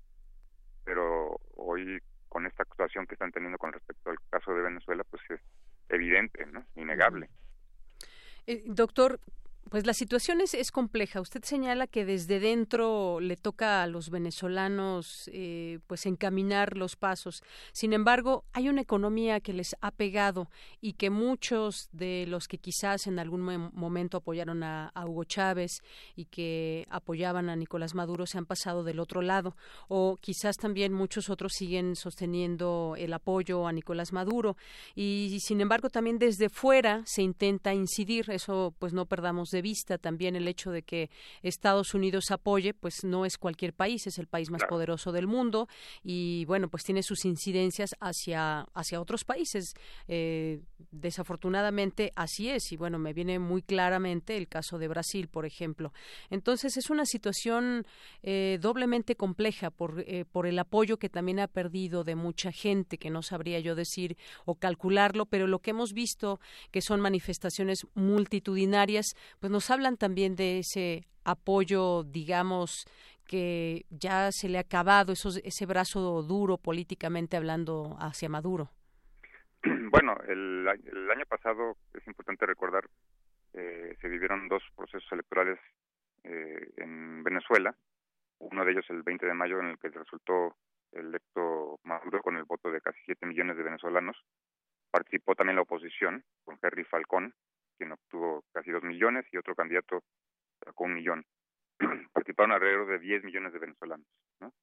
pero 0.85 1.38
hoy 1.57 2.02
con 2.30 2.45
esta 2.45 2.64
actuación 2.64 3.07
que 3.07 3.15
están 3.15 3.34
teniendo 3.34 3.57
con 3.57 3.73
respecto 3.73 4.10
al 4.10 4.18
caso 4.30 4.53
de 4.53 4.61
Venezuela, 4.61 5.03
pues 5.10 5.22
es 5.31 5.41
evidente, 5.89 6.45
¿no? 6.45 6.64
Innegable. 6.76 7.30
Eh, 8.47 8.64
doctor, 8.68 9.19
pues 9.69 9.87
la 9.87 9.93
situación 9.93 10.41
es, 10.41 10.53
es, 10.53 10.71
compleja. 10.71 11.21
Usted 11.21 11.43
señala 11.43 11.87
que 11.87 12.05
desde 12.05 12.39
dentro 12.39 13.19
le 13.19 13.35
toca 13.35 13.81
a 13.81 13.87
los 13.87 14.11
venezolanos 14.11 15.27
eh, 15.33 15.79
pues 15.87 16.05
encaminar 16.05 16.77
los 16.77 16.95
pasos. 16.95 17.41
Sin 17.71 17.91
embargo, 17.91 18.45
hay 18.53 18.69
una 18.69 18.81
economía 18.81 19.39
que 19.39 19.53
les 19.53 19.75
ha 19.81 19.89
pegado 19.89 20.49
y 20.81 20.93
que 20.93 21.09
muchos 21.09 21.89
de 21.91 22.25
los 22.27 22.47
que 22.47 22.59
quizás 22.59 23.07
en 23.07 23.17
algún 23.17 23.41
momento 23.73 24.17
apoyaron 24.17 24.61
a, 24.63 24.91
Hugo 25.05 25.23
Chávez 25.23 25.81
y 26.15 26.25
que 26.25 26.85
apoyaban 26.89 27.49
a 27.49 27.55
Nicolás 27.55 27.95
Maduro 27.95 28.25
se 28.25 28.37
han 28.37 28.45
pasado 28.45 28.83
del 28.83 28.99
otro 28.99 29.21
lado. 29.21 29.55
O 29.87 30.17
quizás 30.21 30.57
también 30.57 30.93
muchos 30.93 31.29
otros 31.29 31.53
siguen 31.53 31.95
sosteniendo 31.95 32.95
el 32.97 33.13
apoyo 33.13 33.67
a 33.67 33.71
Nicolás 33.71 34.13
Maduro. 34.13 34.57
Y 34.93 35.39
sin 35.41 35.61
embargo, 35.61 35.89
también 35.89 36.19
desde 36.19 36.49
fuera 36.49 37.01
se 37.05 37.23
intenta 37.23 37.73
incidir. 37.73 38.29
Eso 38.29 38.73
pues 38.77 38.93
no 38.93 39.05
perdamos 39.05 39.55
de 39.56 39.61
vista 39.61 39.98
también 39.98 40.36
el 40.36 40.48
hecho 40.48 40.69
de 40.69 40.84
que 40.84 41.10
Estados 41.41 41.94
Unidos 41.94 42.30
apoye, 42.30 42.73
pues 42.73 43.03
no 43.03 43.26
es 43.26 43.38
cualquier 43.38 43.73
país, 43.73 44.06
es 44.06 44.19
el 44.19 44.27
país 44.27 44.52
más 44.52 44.64
poderoso 44.69 45.11
del 45.11 45.26
mundo 45.26 45.68
y 46.03 46.45
bueno, 46.45 46.69
pues 46.69 46.84
tiene 46.84 47.02
sus 47.02 47.26
incidencias 47.26 47.95
hacia, 47.99 48.68
hacia 48.73 49.02
otros 49.02 49.23
países. 49.23 49.73
Eh, 50.07 50.61
desafortunadamente 50.91 52.11
así 52.15 52.49
es 52.49 52.72
y 52.72 52.77
bueno, 52.77 52.99
me 52.99 53.14
viene 53.14 53.40
muy 53.40 53.61
claramente 53.61 54.38
el 54.38 54.48
caso 54.48 54.77
de 54.77 54.88
Brasil, 54.88 55.27
por 55.27 55.45
ejemplo. 55.45 55.94
Entonces 56.30 56.77
es 56.77 56.90
una 56.90 57.06
situación 57.06 57.86
eh, 58.23 58.60
doblemente 58.61 59.15
compleja 59.15 59.72
por, 59.72 60.03
eh, 60.06 60.26
por 60.32 60.48
el 60.48 60.60
apoyo 60.60 60.98
que 60.98 61.10
también 61.10 61.40
ha 61.40 61.48
perdido 61.48 62.03
de 62.03 62.15
mucha 62.15 62.52
gente, 62.52 62.98
que 62.98 63.10
no 63.10 63.22
sabría 63.22 63.60
yo 63.60 63.76
decir 63.76 64.18
o 64.45 64.56
calcularlo, 64.56 65.26
pero 65.26 65.48
lo 65.48 65.60
que 65.60 65.72
hemos 65.72 65.94
visto 65.94 66.40
que 66.72 66.82
son 66.82 66.99
manifestaciones 67.02 67.86
multitudinarias, 67.94 69.15
pues 69.45 69.51
nos 69.51 69.69
hablan 69.69 69.95
también 69.95 70.35
de 70.35 70.57
ese 70.57 71.05
apoyo, 71.23 72.01
digamos, 72.01 72.88
que 73.27 73.85
ya 73.91 74.31
se 74.31 74.49
le 74.49 74.57
ha 74.57 74.61
acabado 74.61 75.13
esos, 75.13 75.38
ese 75.38 75.67
brazo 75.67 76.23
duro 76.23 76.57
políticamente 76.57 77.38
hablando 77.38 77.95
hacia 77.99 78.27
Maduro. 78.27 78.72
Bueno, 79.91 80.17
el, 80.27 80.67
año 80.67 81.26
pasado 81.30 81.77
es 81.93 82.07
importante 82.07 82.47
recordar 82.47 82.85
eh, 83.53 83.95
se 84.01 84.09
vivieron 84.09 84.47
dos 84.47 84.63
procesos 84.76 85.07
electorales 85.11 85.59
eh, 86.23 86.72
en 86.77 87.23
Venezuela, 87.23 87.76
uno 88.39 88.65
de 88.65 88.72
ellos 88.72 88.85
el 88.89 89.03
20 89.03 89.27
de 89.27 89.34
mayo 89.35 89.59
en 89.59 89.67
el 89.67 89.77
que 89.77 89.89
resultó 89.89 90.55
electo 90.91 91.80
Maduro 91.84 92.23
con 92.23 92.35
el 92.35 92.45
voto 92.45 92.72
de 92.72 92.81
casi 92.81 92.97
7 93.05 93.27
millones 93.27 93.57
de 93.57 93.63
venezolanos. 93.63 94.17
Participó 94.89 95.35
también 95.35 95.57
la 95.57 95.61
oposición 95.61 96.23
con 96.43 96.57
Henry 96.63 96.84
Falcón, 96.85 97.35
quien 97.77 97.91
obtuvo 97.91 98.43
casi 98.53 98.72
2 98.72 98.84
millones 98.84 99.26
y 99.31 99.38
otro 99.38 99.56
candidato 99.56 100.03
sacó 100.64 100.85
un 100.85 100.95
millón. 100.95 101.26
Participaron 102.14 102.52
alrededor 102.52 102.88
de 102.88 102.99
10 102.99 103.23
millones 103.23 103.53
de 103.53 103.60
venezolanos. 103.60 104.07
¿no? 104.39 104.53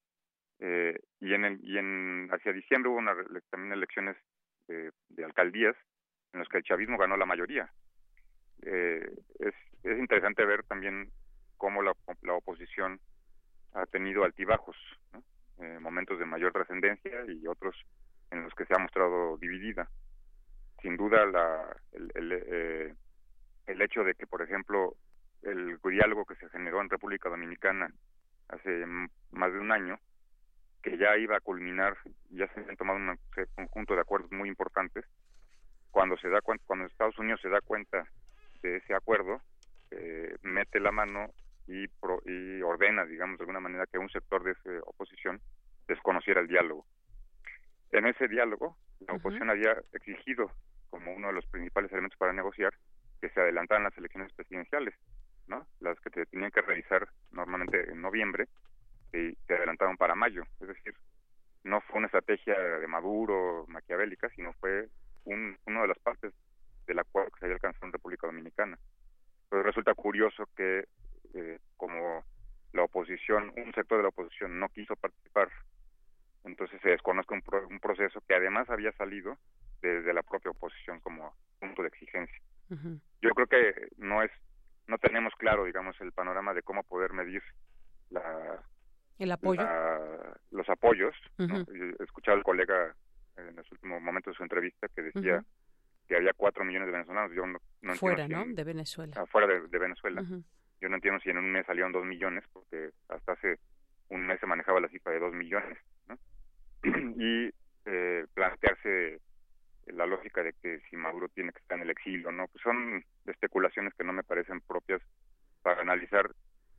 Eh, 0.60 0.98
y 1.20 1.34
en, 1.34 1.60
y 1.62 1.78
en 1.78 2.28
hacia 2.32 2.52
diciembre 2.52 2.90
hubo 2.90 2.98
una, 2.98 3.14
también 3.50 3.72
elecciones 3.72 4.16
de, 4.68 4.92
alcaldías 5.24 5.76
en 6.32 6.40
las 6.40 6.48
que 6.48 6.58
el 6.58 6.64
chavismo 6.64 6.96
ganó 6.96 7.16
la 7.16 7.26
mayoría. 7.26 7.70
Eh, 8.62 9.06
es, 9.38 9.54
es 9.82 9.98
interesante 9.98 10.44
ver 10.44 10.62
también 10.64 11.10
cómo 11.56 11.82
la, 11.82 11.92
la 12.22 12.34
oposición 12.34 13.00
ha 13.74 13.86
tenido 13.86 14.24
altibajos, 14.24 14.76
eh, 15.60 15.78
momentos 15.80 16.18
de 16.18 16.26
mayor 16.26 16.52
trascendencia 16.52 17.24
y 17.28 17.46
otros 17.46 17.76
en 18.30 18.42
los 18.42 18.54
que 18.54 18.64
se 18.64 18.74
ha 18.74 18.78
mostrado 18.78 19.36
dividida. 19.38 19.88
Sin 20.80 20.96
duda, 20.96 21.24
la, 21.26 21.76
el, 21.92 22.10
el, 22.14 22.32
eh, 22.32 22.94
el 23.66 23.80
hecho 23.82 24.04
de 24.04 24.14
que, 24.14 24.26
por 24.26 24.42
ejemplo, 24.42 24.96
el 25.42 25.78
diálogo 25.82 26.24
que 26.24 26.36
se 26.36 26.48
generó 26.50 26.80
en 26.80 26.90
República 26.90 27.28
Dominicana 27.28 27.88
hace 28.48 28.84
más 29.30 29.52
de 29.52 29.58
un 29.58 29.72
año, 29.72 29.98
que 30.82 30.98
ya 30.98 31.16
iba 31.16 31.36
a 31.36 31.40
culminar, 31.40 31.96
ya 32.30 32.46
se 32.48 32.60
han 32.60 32.76
tomado 32.76 32.98
un 32.98 33.18
conjunto 33.54 33.94
de 33.94 34.00
acuerdos 34.00 34.30
muy 34.32 34.48
importantes, 34.48 35.04
cuando 35.90 36.16
se 36.16 36.28
da 36.28 36.40
cuenta, 36.40 36.64
cuando 36.66 36.86
Estados 36.86 37.18
Unidos 37.18 37.40
se 37.40 37.48
da 37.48 37.60
cuenta 37.60 38.04
de 38.62 38.76
ese 38.76 38.94
acuerdo, 38.94 39.40
eh, 39.90 40.34
mete 40.42 40.80
la 40.80 40.90
mano 40.90 41.30
y, 41.66 41.84
y 41.84 42.62
ordena, 42.62 43.04
digamos, 43.04 43.38
de 43.38 43.42
alguna 43.42 43.60
manera 43.60 43.86
que 43.86 43.98
un 43.98 44.10
sector 44.10 44.42
de 44.42 44.52
esa 44.52 44.70
oposición 44.86 45.40
desconociera 45.86 46.40
el 46.40 46.48
diálogo. 46.48 46.86
En 47.90 48.06
ese 48.06 48.26
diálogo, 48.26 48.76
la 49.06 49.14
oposición 49.14 49.50
había 49.50 49.76
exigido, 49.92 50.50
como 50.90 51.12
uno 51.12 51.28
de 51.28 51.34
los 51.34 51.46
principales 51.46 51.92
elementos 51.92 52.18
para 52.18 52.32
negociar, 52.32 52.72
que 53.22 53.30
se 53.30 53.40
adelantaran 53.40 53.84
las 53.84 53.96
elecciones 53.96 54.32
presidenciales, 54.32 54.94
¿no? 55.46 55.64
Las 55.78 55.98
que 56.00 56.10
se 56.10 56.26
tenían 56.26 56.50
que 56.50 56.60
realizar 56.60 57.08
normalmente 57.30 57.88
en 57.88 58.02
noviembre 58.02 58.48
y 59.12 59.36
se 59.46 59.54
adelantaron 59.54 59.96
para 59.96 60.16
mayo. 60.16 60.42
Es 60.60 60.66
decir, 60.66 60.92
no 61.62 61.80
fue 61.82 61.98
una 61.98 62.08
estrategia 62.08 62.58
de 62.58 62.86
Maduro, 62.88 63.64
maquiavélica, 63.68 64.28
sino 64.30 64.52
fue 64.54 64.88
un, 65.24 65.56
una 65.66 65.82
de 65.82 65.88
las 65.88 65.98
partes 66.00 66.34
del 66.88 66.98
acuerdo 66.98 67.30
que 67.30 67.38
se 67.38 67.44
había 67.44 67.54
alcanzado 67.54 67.86
en 67.86 67.92
República 67.92 68.26
Dominicana. 68.26 68.76
Pero 69.48 69.62
resulta 69.62 69.94
curioso 69.94 70.48
que 70.56 70.88
eh, 71.34 71.58
como 71.76 72.24
la 72.72 72.82
oposición, 72.82 73.52
un 73.56 73.72
sector 73.72 73.98
de 73.98 74.02
la 74.02 74.08
oposición 74.08 74.58
no 74.58 74.68
quiso 74.70 74.96
participar, 74.96 75.48
entonces 76.42 76.80
se 76.82 76.88
desconoce 76.88 77.32
un, 77.32 77.42
un 77.70 77.78
proceso 77.78 78.20
que 78.26 78.34
además 78.34 78.68
había 78.68 78.90
salido 78.92 79.38
desde 79.80 80.12
la 80.12 80.24
propia 80.24 80.50
oposición 80.50 80.98
como 81.00 81.32
punto 81.60 81.82
de 81.82 81.88
exigencia. 81.88 82.40
Yo 83.20 83.30
creo 83.34 83.46
que 83.46 83.88
no 83.98 84.22
es, 84.22 84.30
no 84.86 84.96
tenemos 84.96 85.34
claro, 85.34 85.64
digamos, 85.64 85.90
el 86.02 86.12
panorama 86.12 86.54
de 86.54 86.62
cómo 86.62 86.82
poder 86.82 87.12
medir 87.12 87.42
la 88.10 88.62
el 89.18 89.30
apoyo, 89.30 89.62
los 90.50 90.68
apoyos. 90.68 91.14
He 91.38 92.02
escuchado 92.02 92.36
al 92.36 92.42
colega 92.42 92.94
en 93.36 93.54
los 93.56 93.70
últimos 93.70 94.02
momentos 94.02 94.32
de 94.32 94.36
su 94.36 94.42
entrevista 94.42 94.88
que 94.88 95.02
decía 95.02 95.44
que 96.08 96.16
había 96.16 96.32
cuatro 96.32 96.64
millones 96.64 96.86
de 96.86 96.92
venezolanos. 96.92 97.32
Yo 97.34 97.46
no, 97.46 97.94
fuera, 97.94 98.26
¿no? 98.26 98.44
De 98.46 98.64
Venezuela. 98.64 99.24
Fuera 99.26 99.46
de, 99.46 99.78
Venezuela. 99.78 100.24
Yo 100.82 100.88
no 100.88 100.96
entiendo 100.96 101.20
si 101.20 101.30
en 101.30 101.38
un 101.38 101.52
mes 101.52 101.64
salieron 101.66 101.92
dos 101.92 102.04
millones, 102.04 102.44
porque 102.52 102.90
hasta 103.08 103.32
hace 103.32 103.60
un 104.08 104.26
mes 104.26 104.40
se 104.40 104.46
manejaba 104.46 104.80
la 104.80 104.88
cifra 104.88 105.12
de 105.12 105.20
dos 105.20 105.32
millones, 105.32 105.78
¿no? 106.08 106.18
y 107.16 107.54
eh, 107.86 108.26
plantearse 108.34 109.20
la 109.86 110.06
lógica 110.06 110.42
de 110.42 110.52
que 110.54 110.80
si 110.90 110.96
Maduro 110.96 111.28
tiene 111.28 111.52
que 111.52 111.60
estar 111.60 111.76
en 111.76 111.84
el 111.84 111.90
exilio, 111.90 112.32
¿no? 112.32 112.48
Pues 112.48 112.62
son 112.62 113.04
especulaciones 113.26 113.94
que 113.94 114.04
no 114.04 114.12
me 114.12 114.24
parecen 114.24 114.60
propias 114.60 115.00
para 115.62 115.82
analizar 115.82 116.30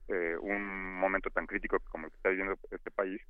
eh, 0.09 0.35
un 0.39 0.95
momento 0.99 1.29
tan 1.29 1.47
crítico 1.47 1.79
como 1.89 2.05
el 2.05 2.11
que 2.11 2.17
está 2.17 2.29
viviendo 2.29 2.57
este 2.71 2.91
país. 2.91 3.21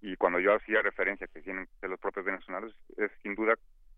Y 0.00 0.16
cuando 0.16 0.40
yo 0.40 0.54
hacía 0.54 0.80
referencia 0.80 1.26
que 1.26 1.42
tienen 1.42 1.68
de 1.82 1.88
los 1.88 2.00
propios 2.00 2.24
venezolanos, 2.24 2.74
es 2.96 3.10
sin 3.22 3.34
duda 3.34 3.54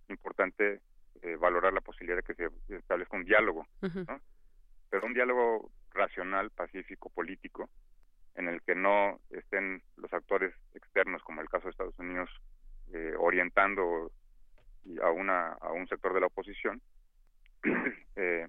importante 0.09 0.81
eh, 1.23 1.37
valorar 1.37 1.73
la 1.73 1.81
posibilidad 1.81 2.17
de 2.17 2.23
que 2.23 2.35
se 2.35 2.77
establezca 2.77 3.17
un 3.17 3.25
diálogo, 3.25 3.67
¿no? 3.81 4.21
pero 4.91 5.07
un 5.07 5.15
diálogo 5.15 5.71
racional, 5.91 6.51
pacífico, 6.51 7.11
político, 7.11 7.71
en 8.35 8.49
el 8.49 8.63
que 8.63 8.75
no 8.75 9.21
estén 9.31 9.83
los 9.97 10.13
actores 10.13 10.55
externos, 10.75 11.23
como 11.23 11.41
el 11.41 11.49
caso 11.49 11.65
de 11.65 11.71
Estados 11.71 11.99
Unidos, 11.99 12.31
eh, 12.93 13.15
orientando 13.19 14.13
a, 15.03 15.11
una, 15.11 15.53
a 15.53 15.73
un 15.73 15.89
sector 15.89 16.13
de 16.15 16.21
la 16.21 16.27
oposición, 16.27 16.83
eh, 18.17 18.47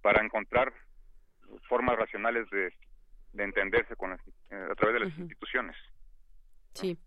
para 0.00 0.24
encontrar 0.24 0.72
formas 1.68 1.96
racionales 1.96 2.48
de, 2.50 2.72
de 3.32 3.44
entenderse 3.44 3.96
con 3.96 4.12
eh, 4.12 4.16
a 4.50 4.74
través 4.74 4.94
de 4.94 5.06
las 5.06 5.18
instituciones. 5.18 5.76
Sí. 6.72 6.98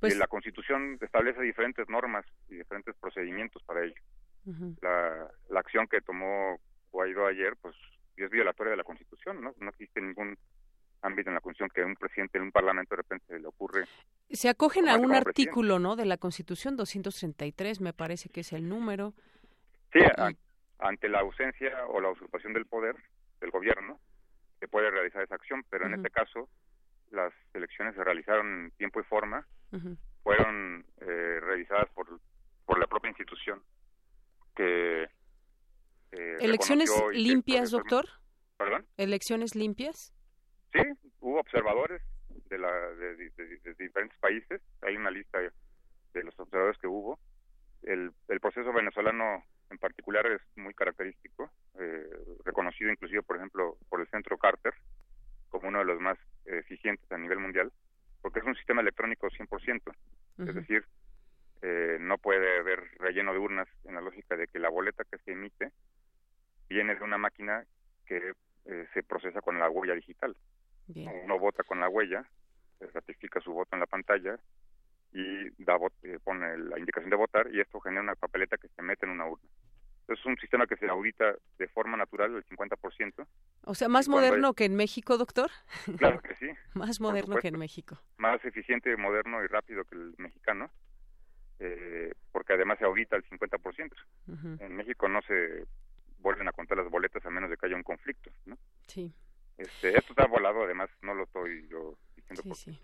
Pues... 0.00 0.14
Y 0.14 0.18
la 0.18 0.26
Constitución 0.26 0.98
establece 1.00 1.40
diferentes 1.42 1.88
normas 1.88 2.24
y 2.48 2.56
diferentes 2.56 2.96
procedimientos 2.96 3.62
para 3.62 3.84
ello. 3.84 3.94
la, 4.80 5.30
la 5.50 5.60
acción 5.60 5.86
que 5.86 6.00
tomó 6.00 6.58
Guaidó 6.90 7.26
ayer, 7.26 7.56
pues 7.60 7.76
es 8.16 8.30
violatoria 8.30 8.72
de 8.72 8.76
la 8.76 8.84
Constitución, 8.84 9.40
¿no? 9.40 9.54
No 9.58 9.70
existe 9.70 10.00
ningún 10.00 10.36
ámbito 11.02 11.30
en 11.30 11.34
la 11.34 11.40
Constitución 11.40 11.70
que 11.74 11.84
un 11.84 11.96
presidente 11.96 12.38
en 12.38 12.44
un 12.44 12.52
parlamento 12.52 12.94
de 12.94 13.02
repente 13.02 13.38
le 13.38 13.46
ocurre. 13.46 13.84
Se 14.28 14.36
acogen 14.52 14.88
a 14.88 14.96
un 14.96 15.12
artículo, 15.12 15.78
¿no? 15.78 15.96
De 15.96 16.06
la 16.06 16.16
Constitución 16.16 16.76
233, 16.76 17.80
me 17.80 17.92
parece 17.92 18.28
que 18.28 18.40
es 18.40 18.52
el 18.52 18.68
número. 18.68 19.14
Sí, 19.92 20.00
ante 20.78 21.08
la 21.08 21.20
ausencia 21.20 21.86
o 21.88 22.00
la 22.00 22.10
usurpación 22.10 22.52
del 22.52 22.66
poder 22.66 22.96
del 23.40 23.50
gobierno, 23.50 24.00
se 24.60 24.68
puede 24.68 24.90
realizar 24.90 25.22
esa 25.22 25.34
acción, 25.34 25.64
pero 25.68 25.86
en 25.86 25.94
este 25.94 26.10
caso 26.10 26.48
las 27.10 27.32
elecciones 27.52 27.94
se 27.94 28.04
realizaron 28.04 28.46
en 28.46 28.70
tiempo 28.72 29.00
y 29.00 29.04
forma, 29.04 29.46
fueron 30.22 30.84
eh, 31.00 31.40
revisadas 31.40 31.88
por, 31.94 32.06
por 32.64 32.78
la 32.78 32.86
propia 32.86 33.10
institución 33.10 33.62
que 34.54 35.04
eh, 36.12 36.36
¿Elecciones 36.40 36.90
limpias, 37.12 37.70
doctor? 37.70 38.06
¿Perdón? 38.58 38.86
¿Elecciones 38.96 39.54
limpias? 39.54 40.12
Sí, 40.72 40.80
hubo 41.20 41.40
observadores 41.40 42.02
de, 42.50 42.58
la, 42.58 42.70
de, 42.70 43.16
diferentes 43.78 44.18
países. 44.18 44.60
Hay 44.82 44.96
una 44.96 45.10
lista 45.10 45.38
de 45.38 46.22
los 46.22 46.38
observadores 46.38 46.78
que 46.78 46.86
hubo. 46.86 47.18
El, 47.82 48.12
el 48.28 48.40
proceso 48.40 48.72
venezolano 48.72 49.44
en 49.70 49.78
particular 49.78 50.26
es 50.26 50.40
muy 50.56 50.74
característico, 50.74 51.50
eh, 51.78 52.06
reconocido 52.44 52.90
inclusive, 52.90 53.22
por 53.22 53.36
ejemplo, 53.36 53.78
por 53.88 54.00
el 54.00 54.08
Centro 54.08 54.36
Carter 54.36 54.74
como 55.48 55.68
uno 55.68 55.80
de 55.80 55.84
los 55.84 56.00
más 56.00 56.18
eficientes 56.46 57.10
a 57.12 57.18
nivel 57.18 57.38
mundial, 57.38 57.72
porque 58.22 58.38
es 58.38 58.44
un 58.44 58.54
sistema 58.54 58.80
electrónico 58.80 59.28
100%. 59.28 59.94
Es 60.46 60.54
decir, 60.54 60.84
eh, 61.60 61.98
no 62.00 62.18
puede 62.18 62.58
haber 62.58 62.80
relleno 62.98 63.32
de 63.32 63.38
urnas 63.38 63.68
en 63.84 63.94
la 63.94 64.00
lógica 64.00 64.34
de 64.36 64.48
que 64.48 64.58
la 64.58 64.70
boleta 64.70 65.04
que 65.04 65.18
se 65.18 65.32
emite 65.32 65.70
viene 66.68 66.94
de 66.94 67.04
una 67.04 67.18
máquina 67.18 67.64
que 68.06 68.32
eh, 68.64 68.86
se 68.94 69.02
procesa 69.02 69.40
con 69.42 69.58
la 69.58 69.68
huella 69.68 69.94
digital. 69.94 70.34
Uno 70.94 71.38
vota 71.38 71.62
con 71.62 71.80
la 71.80 71.88
huella, 71.88 72.24
ratifica 72.92 73.40
su 73.40 73.52
voto 73.52 73.76
en 73.76 73.80
la 73.80 73.86
pantalla 73.86 74.38
y 75.12 75.50
da 75.62 75.76
eh, 76.02 76.18
pone 76.22 76.58
la 76.58 76.78
indicación 76.78 77.10
de 77.10 77.16
votar 77.16 77.48
y 77.52 77.60
esto 77.60 77.80
genera 77.80 78.02
una 78.02 78.14
papeleta 78.14 78.56
que 78.56 78.68
se 78.68 78.82
mete 78.82 79.06
en 79.06 79.12
una 79.12 79.26
urna. 79.26 79.48
Es 80.08 80.18
es 80.18 80.26
un 80.26 80.36
sistema 80.36 80.66
que 80.66 80.76
se 80.76 80.88
audita 80.88 81.34
de 81.58 81.68
forma 81.68 81.96
natural 81.96 82.34
el 82.34 82.44
50%. 82.44 83.26
O 83.64 83.74
sea, 83.74 83.81
más 83.92 84.08
moderno 84.08 84.54
que 84.54 84.64
en 84.64 84.74
México, 84.74 85.16
doctor. 85.16 85.50
Claro 85.98 86.20
que 86.20 86.34
sí. 86.36 86.46
más 86.74 87.00
moderno 87.00 87.36
que 87.36 87.48
en 87.48 87.58
México. 87.58 87.98
Más 88.18 88.44
eficiente, 88.44 88.96
moderno 88.96 89.44
y 89.44 89.46
rápido 89.46 89.84
que 89.84 89.94
el 89.94 90.14
mexicano, 90.18 90.70
eh, 91.60 92.12
porque 92.32 92.54
además 92.54 92.78
se 92.78 92.84
audita 92.84 93.16
el 93.16 93.24
50%. 93.24 93.92
En 94.60 94.76
México 94.76 95.08
no 95.08 95.22
se 95.22 95.64
vuelven 96.18 96.48
a 96.48 96.52
contar 96.52 96.78
las 96.78 96.90
boletas 96.90 97.24
a 97.24 97.30
menos 97.30 97.50
de 97.50 97.56
que 97.56 97.66
haya 97.66 97.76
un 97.76 97.82
conflicto, 97.82 98.30
¿no? 98.46 98.56
Sí. 98.86 99.12
Este, 99.58 99.96
esto 99.96 100.12
está 100.12 100.26
volado, 100.26 100.64
además 100.64 100.90
no 101.02 101.14
lo 101.14 101.24
estoy 101.24 101.68
yo 101.68 101.96
diciendo 102.16 102.42
porque 102.48 102.78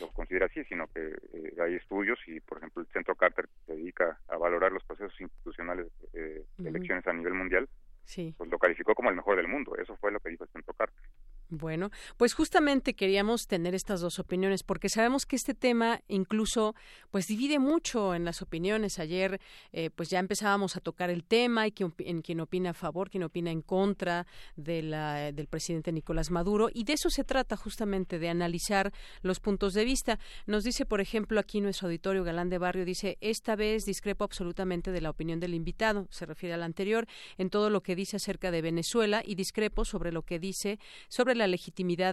lo 0.00 0.08
considera 0.12 0.46
así, 0.46 0.64
sino 0.64 0.86
que 0.88 1.14
eh, 1.32 1.54
hay 1.60 1.74
estudios 1.74 2.18
y, 2.26 2.40
por 2.40 2.58
ejemplo, 2.58 2.82
el 2.82 2.88
Centro 2.92 3.14
Carter 3.14 3.48
se 3.66 3.74
dedica 3.74 4.18
a 4.28 4.36
valorar 4.36 4.72
los 4.72 4.84
procesos 4.84 5.18
institucionales 5.20 5.88
eh, 6.12 6.44
de 6.58 6.68
elecciones 6.68 7.06
a 7.06 7.12
nivel 7.12 7.34
mundial, 7.34 7.68
sí. 8.04 8.34
pues 8.36 8.50
lo 8.50 8.58
calificó 8.58 8.94
como 8.94 9.10
el 9.10 9.16
mejor 9.16 9.36
del 9.36 9.48
mundo. 9.48 9.76
Eso 9.76 9.96
fue 9.96 10.12
lo 10.12 10.20
que 10.20 10.30
dijo 10.30 10.44
el 10.44 10.50
Centro 10.50 10.74
Carter. 10.74 11.04
Bueno, 11.48 11.90
pues 12.22 12.34
justamente 12.34 12.94
queríamos 12.94 13.48
tener 13.48 13.74
estas 13.74 14.00
dos 14.00 14.20
opiniones 14.20 14.62
porque 14.62 14.88
sabemos 14.88 15.26
que 15.26 15.34
este 15.34 15.54
tema 15.54 16.02
incluso 16.06 16.76
pues 17.10 17.26
divide 17.26 17.58
mucho 17.58 18.14
en 18.14 18.24
las 18.24 18.42
opiniones. 18.42 19.00
Ayer 19.00 19.40
eh, 19.72 19.90
pues 19.90 20.08
ya 20.08 20.20
empezábamos 20.20 20.76
a 20.76 20.80
tocar 20.80 21.10
el 21.10 21.24
tema 21.24 21.66
y 21.66 21.72
quien, 21.72 21.92
en 21.98 22.22
quien 22.22 22.38
opina 22.38 22.70
a 22.70 22.74
favor, 22.74 23.10
quien 23.10 23.24
opina 23.24 23.50
en 23.50 23.60
contra 23.60 24.28
de 24.54 24.82
la, 24.82 25.32
del 25.32 25.48
presidente 25.48 25.90
Nicolás 25.90 26.30
Maduro 26.30 26.70
y 26.72 26.84
de 26.84 26.92
eso 26.92 27.10
se 27.10 27.24
trata 27.24 27.56
justamente 27.56 28.20
de 28.20 28.28
analizar 28.28 28.92
los 29.22 29.40
puntos 29.40 29.74
de 29.74 29.84
vista. 29.84 30.20
Nos 30.46 30.62
dice 30.62 30.86
por 30.86 31.00
ejemplo 31.00 31.40
aquí 31.40 31.60
nuestro 31.60 31.88
auditorio 31.88 32.22
Galán 32.22 32.50
de 32.50 32.58
Barrio 32.58 32.84
dice 32.84 33.18
esta 33.20 33.56
vez 33.56 33.84
discrepo 33.84 34.22
absolutamente 34.22 34.92
de 34.92 35.00
la 35.00 35.10
opinión 35.10 35.40
del 35.40 35.54
invitado, 35.54 36.06
se 36.12 36.24
refiere 36.24 36.54
al 36.54 36.62
anterior 36.62 37.08
en 37.36 37.50
todo 37.50 37.68
lo 37.68 37.80
que 37.80 37.96
dice 37.96 38.18
acerca 38.18 38.52
de 38.52 38.62
Venezuela 38.62 39.24
y 39.26 39.34
discrepo 39.34 39.84
sobre 39.84 40.12
lo 40.12 40.22
que 40.22 40.38
dice 40.38 40.78
sobre 41.08 41.34
la 41.34 41.48
la 41.48 41.56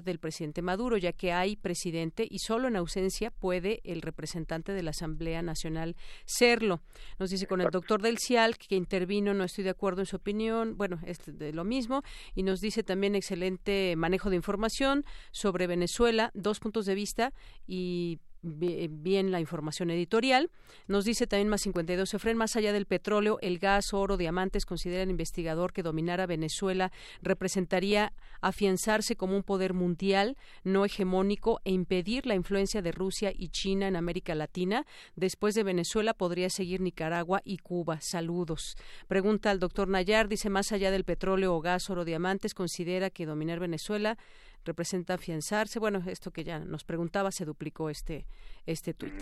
del 0.04 0.20
presidente 0.20 0.62
Maduro, 0.62 0.98
ya 0.98 1.14
que 1.14 1.32
hay 1.32 1.56
presidente 1.56 2.28
y 2.30 2.40
solo 2.40 2.68
en 2.68 2.76
ausencia 2.76 3.32
puede 3.32 3.82
el 3.84 4.02
representante 4.02 4.72
de 4.72 4.84
la 4.84 4.92
Asamblea 4.92 5.42
Nacional 5.42 5.96
serlo. 6.26 6.82
Nos 7.20 7.30
dice 7.30 7.48
con 7.48 7.62
el 7.62 7.70
doctor 7.70 8.02
del 8.02 8.18
CIAL 8.18 8.58
que 8.58 8.76
intervino, 8.76 9.34
no 9.34 9.44
estoy 9.44 9.64
de 9.64 9.72
acuerdo 9.72 10.02
en 10.02 10.06
su 10.06 10.16
opinión, 10.16 10.78
bueno, 10.78 11.00
es 11.06 11.20
de 11.26 11.54
lo 11.54 11.64
mismo, 11.64 12.04
y 12.36 12.44
nos 12.44 12.60
dice 12.60 12.84
también 12.84 13.16
excelente 13.16 13.96
manejo 13.96 14.30
de 14.30 14.36
información 14.36 15.06
sobre 15.32 15.68
Venezuela, 15.68 16.32
dos 16.34 16.60
puntos 16.60 16.86
de 16.86 16.96
vista 16.96 17.34
y 17.68 18.20
bien 18.42 19.32
la 19.32 19.40
información 19.40 19.90
editorial. 19.90 20.50
Nos 20.88 21.06
dice 21.06 21.28
también 21.28 21.50
más 21.50 21.62
52 21.62 22.14
Efren, 22.14 22.38
más 22.38 22.56
allá 22.56 22.72
del 22.74 22.86
petróleo, 22.86 23.38
el 23.42 23.60
gas, 23.60 23.94
oro, 23.94 24.18
diamantes, 24.18 24.66
considera 24.66 25.04
el 25.04 25.10
investigador 25.10 25.74
que 25.74 25.84
dominar 25.84 26.22
a 26.22 26.26
Venezuela 26.26 26.92
representaría 27.22 28.14
afianzarse 28.42 29.16
como 29.16 29.36
un 29.36 29.44
poder 29.44 29.74
mundial 29.74 30.38
no 30.64 30.86
hegemónico 30.86 31.60
e 31.66 31.72
impedir 31.72 32.26
la 32.26 32.36
influencia 32.36 32.82
de 32.82 32.92
Rusia 32.92 33.32
y 33.36 33.50
China 33.50 33.88
en 33.88 33.96
América 33.96 34.36
Latina. 34.36 34.86
Después 35.16 35.56
de 35.56 35.64
Venezuela 35.64 36.14
podría 36.14 36.50
seguir 36.50 36.82
Nicaragua 36.82 37.42
y 37.44 37.58
Cuba. 37.58 38.00
Saludos. 38.02 38.78
Pregunta 39.08 39.52
al 39.52 39.60
doctor 39.60 39.88
Nayar, 39.88 40.28
dice 40.28 40.50
más 40.50 40.72
allá 40.72 40.92
del 40.92 41.04
petróleo, 41.04 41.60
gas, 41.60 41.90
oro, 41.90 42.06
diamantes, 42.06 42.54
considera 42.54 43.10
que 43.10 43.26
dominar 43.26 43.60
Venezuela 43.60 44.18
representa 44.66 45.16
afianzarse. 45.16 45.80
Bueno, 45.80 46.02
esto 46.08 46.32
que 46.32 46.44
ya 46.44 46.60
nos 46.60 46.84
preguntaba 46.84 47.32
se 47.32 47.46
duplicó 47.46 47.90
este 47.90 48.26
este 48.66 48.94
tuit. 48.94 49.14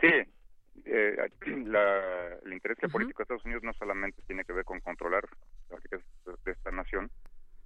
Sí, 0.00 0.10
eh, 0.84 1.30
la, 1.66 2.38
el 2.44 2.52
interés 2.52 2.78
político 2.90 3.18
de 3.18 3.22
Estados 3.24 3.44
Unidos 3.44 3.62
no 3.62 3.72
solamente 3.72 4.22
tiene 4.26 4.44
que 4.44 4.52
ver 4.52 4.64
con 4.64 4.80
controlar 4.80 5.24
la 5.70 5.76
riqueza 5.76 6.04
de 6.44 6.52
esta 6.52 6.70
nación, 6.70 7.10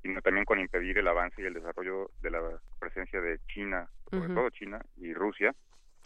sino 0.02 0.22
también 0.22 0.44
con 0.44 0.60
impedir 0.60 0.98
el 0.98 1.08
avance 1.08 1.42
y 1.42 1.46
el 1.46 1.54
desarrollo 1.54 2.10
de 2.20 2.30
la 2.30 2.60
presencia 2.78 3.20
de 3.20 3.40
China, 3.48 3.88
sobre 4.10 4.32
todo 4.32 4.50
China 4.50 4.80
y 4.96 5.12
Rusia, 5.12 5.54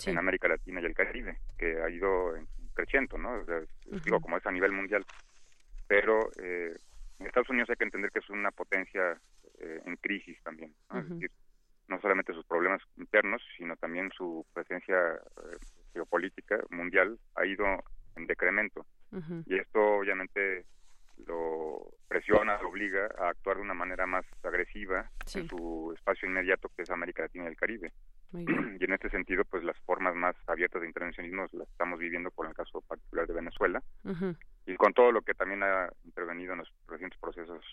en 0.07 0.19
América 0.19 0.49
Latina 0.49 0.81
y 0.81 0.87
el 0.87 0.95
Caribe, 0.95 1.39
que 1.59 1.81
ha 1.83 1.91
ido 1.91 2.35
creciendo, 2.75 3.19
¿no? 3.19 3.45
Digo, 4.05 4.21
como 4.21 4.39
es 4.39 4.47
a 4.47 4.51
nivel 4.51 4.73
mundial. 4.73 5.05
Pero 5.87 6.31
eh, 6.43 6.75
Estados 7.27 7.51
Unidos 7.51 7.71
hay 7.71 7.77
que 7.77 7.85
entender 7.85 8.11
que 8.11 8.21
es 8.21 8.31
una 8.31 8.51
potencia 8.51 9.19
eh, 9.59 9.83
en 9.85 9.97
crisis 9.97 10.41
también, 10.43 10.75
¿no? 10.91 11.01
es 11.01 11.09
decir, 11.09 11.31
no 11.89 12.01
solamente 12.01 12.33
sus 12.33 12.47
problemas 12.47 12.81
internos, 12.97 13.43
sino 13.57 13.77
también 13.77 14.11
su 14.17 14.47
presencia 14.53 14.97
eh, 14.97 15.57
geopolítica 15.93 16.59
mundial 16.71 17.19
ha 17.35 17.47
ido 17.47 17.65
en 18.17 18.27
decremento. 18.27 18.87
Y 19.45 19.57
esto 19.57 19.99
obviamente 19.99 20.65
lo 21.27 21.93
presiona, 22.09 22.61
lo 22.63 22.71
obliga 22.71 23.09
a 23.19 23.29
actuar 23.29 23.57
de 23.57 23.63
una 23.63 23.75
manera 23.75 24.07
más 24.07 24.25
agresiva 24.43 25.11
en 25.35 25.49
su 25.49 25.93
espacio 25.95 26.29
inmediato 26.29 26.71
que 26.75 26.83
es 26.83 26.91
América 26.91 27.23
Latina 27.23 27.45
y 27.45 27.49
el 27.49 27.57
Caribe. 27.57 27.93
Y 28.33 28.85
en 28.85 28.93
este 28.95 29.11
sentido, 29.11 29.45
pues 29.45 29.63
las 29.63 29.79
formas 29.81 30.15
más 30.15 30.35
abiertas 30.47 30.81
de 30.81 30.89
intervencionismo 30.89 31.47
las 31.53 31.69
estamos 31.69 31.99
viviendo 31.99 32.31
por 32.31 32.47
el 32.47 32.55
caso 32.55 32.81
particular 32.81 33.27
de 33.27 33.35
Venezuela 33.35 33.83
y 34.67 34.77
con 34.77 34.93
todo 34.93 35.13
lo 35.13 35.23
que 35.23 35.35
también 35.35 35.63
ha 35.63 35.89
intervenido 36.05 36.53
en 36.53 36.61
los 36.61 36.73
recientes 36.87 37.19
procesos 37.19 37.65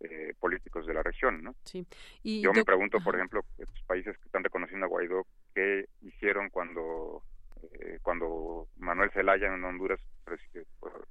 eh, 0.00 0.34
políticos 0.38 0.86
de 0.86 0.94
la 0.94 1.02
región, 1.02 1.42
¿no? 1.42 1.54
Sí. 1.64 1.86
Y 2.22 2.42
Yo 2.42 2.52
me 2.52 2.64
pregunto, 2.64 3.00
por 3.00 3.14
ejemplo, 3.14 3.42
estos 3.58 3.80
países 3.82 4.16
que 4.18 4.24
están 4.26 4.44
reconociendo 4.44 4.86
a 4.86 4.88
Guaidó, 4.88 5.26
¿qué 5.54 5.88
hicieron 6.02 6.50
cuando 6.50 7.22
eh, 7.72 7.98
cuando 8.02 8.68
Manuel 8.76 9.10
Zelaya 9.12 9.46
en 9.46 9.64
Honduras 9.64 10.00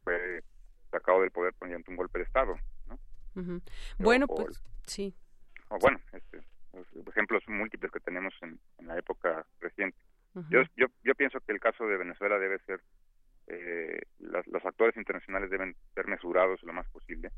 fue 0.04 0.44
sacado 0.92 1.22
del 1.22 1.32
poder 1.32 1.54
mediante 1.62 1.90
un 1.90 1.98
golpe 1.98 2.20
de 2.20 2.26
Estado, 2.26 2.56
¿no? 2.88 3.00
Bueno, 3.98 4.28
pues 4.28 4.62
sí. 4.86 5.14
O 5.70 5.78
bueno, 5.80 6.00
este, 6.14 6.42
ejemplos 7.10 7.44
múltiples 7.48 7.92
que 7.92 8.00
tenemos 8.00 8.34
en, 8.42 8.60
la 8.86 8.98
época 8.98 9.46
reciente. 9.60 9.98
yo, 10.50 10.62
yo, 10.76 10.88
yo 11.04 11.16
pienso 11.16 11.40
que 11.40 11.54
el 11.54 11.60
caso 11.60 11.86
de 11.88 11.98
Venezuela 11.98 12.38
debe 12.38 12.60
ser 12.60 12.82
eh, 13.48 14.02
los 14.20 14.66
actores 14.66 14.98
internacionales 14.98 15.52
deben 15.52 15.76
ser 15.94 16.08
mesurados 16.08 16.62
lo 16.64 16.74
más 16.74 16.88
posible, 16.90 17.32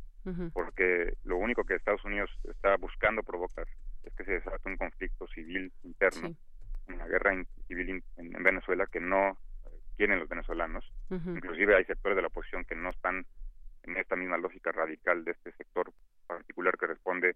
porque 0.53 1.13
lo 1.25 1.37
único 1.37 1.63
que 1.65 1.75
Estados 1.75 2.03
Unidos 2.05 2.29
está 2.49 2.77
buscando 2.77 3.23
provocar 3.23 3.67
es 4.03 4.13
que 4.13 4.23
se 4.23 4.31
desate 4.33 4.69
un 4.69 4.77
conflicto 4.77 5.27
civil 5.27 5.71
interno, 5.83 6.33
una 6.87 7.07
guerra 7.07 7.43
civil 7.67 8.01
en, 8.17 8.43
Venezuela 8.43 8.85
que 8.89 9.01
no 9.01 9.37
quieren 9.97 10.19
los 10.19 10.29
venezolanos. 10.29 10.89
Inclusive 11.09 11.75
hay 11.75 11.83
sectores 11.83 12.15
de 12.15 12.21
la 12.21 12.29
oposición 12.29 12.63
que 12.63 12.75
no 12.75 12.89
están 12.89 13.25
en 13.83 13.97
esta 13.97 14.15
misma 14.15 14.37
lógica 14.37 14.71
radical 14.71 15.25
de 15.25 15.31
este 15.31 15.51
sector 15.53 15.91
particular 16.25 16.77
que 16.77 16.87
responde 16.87 17.35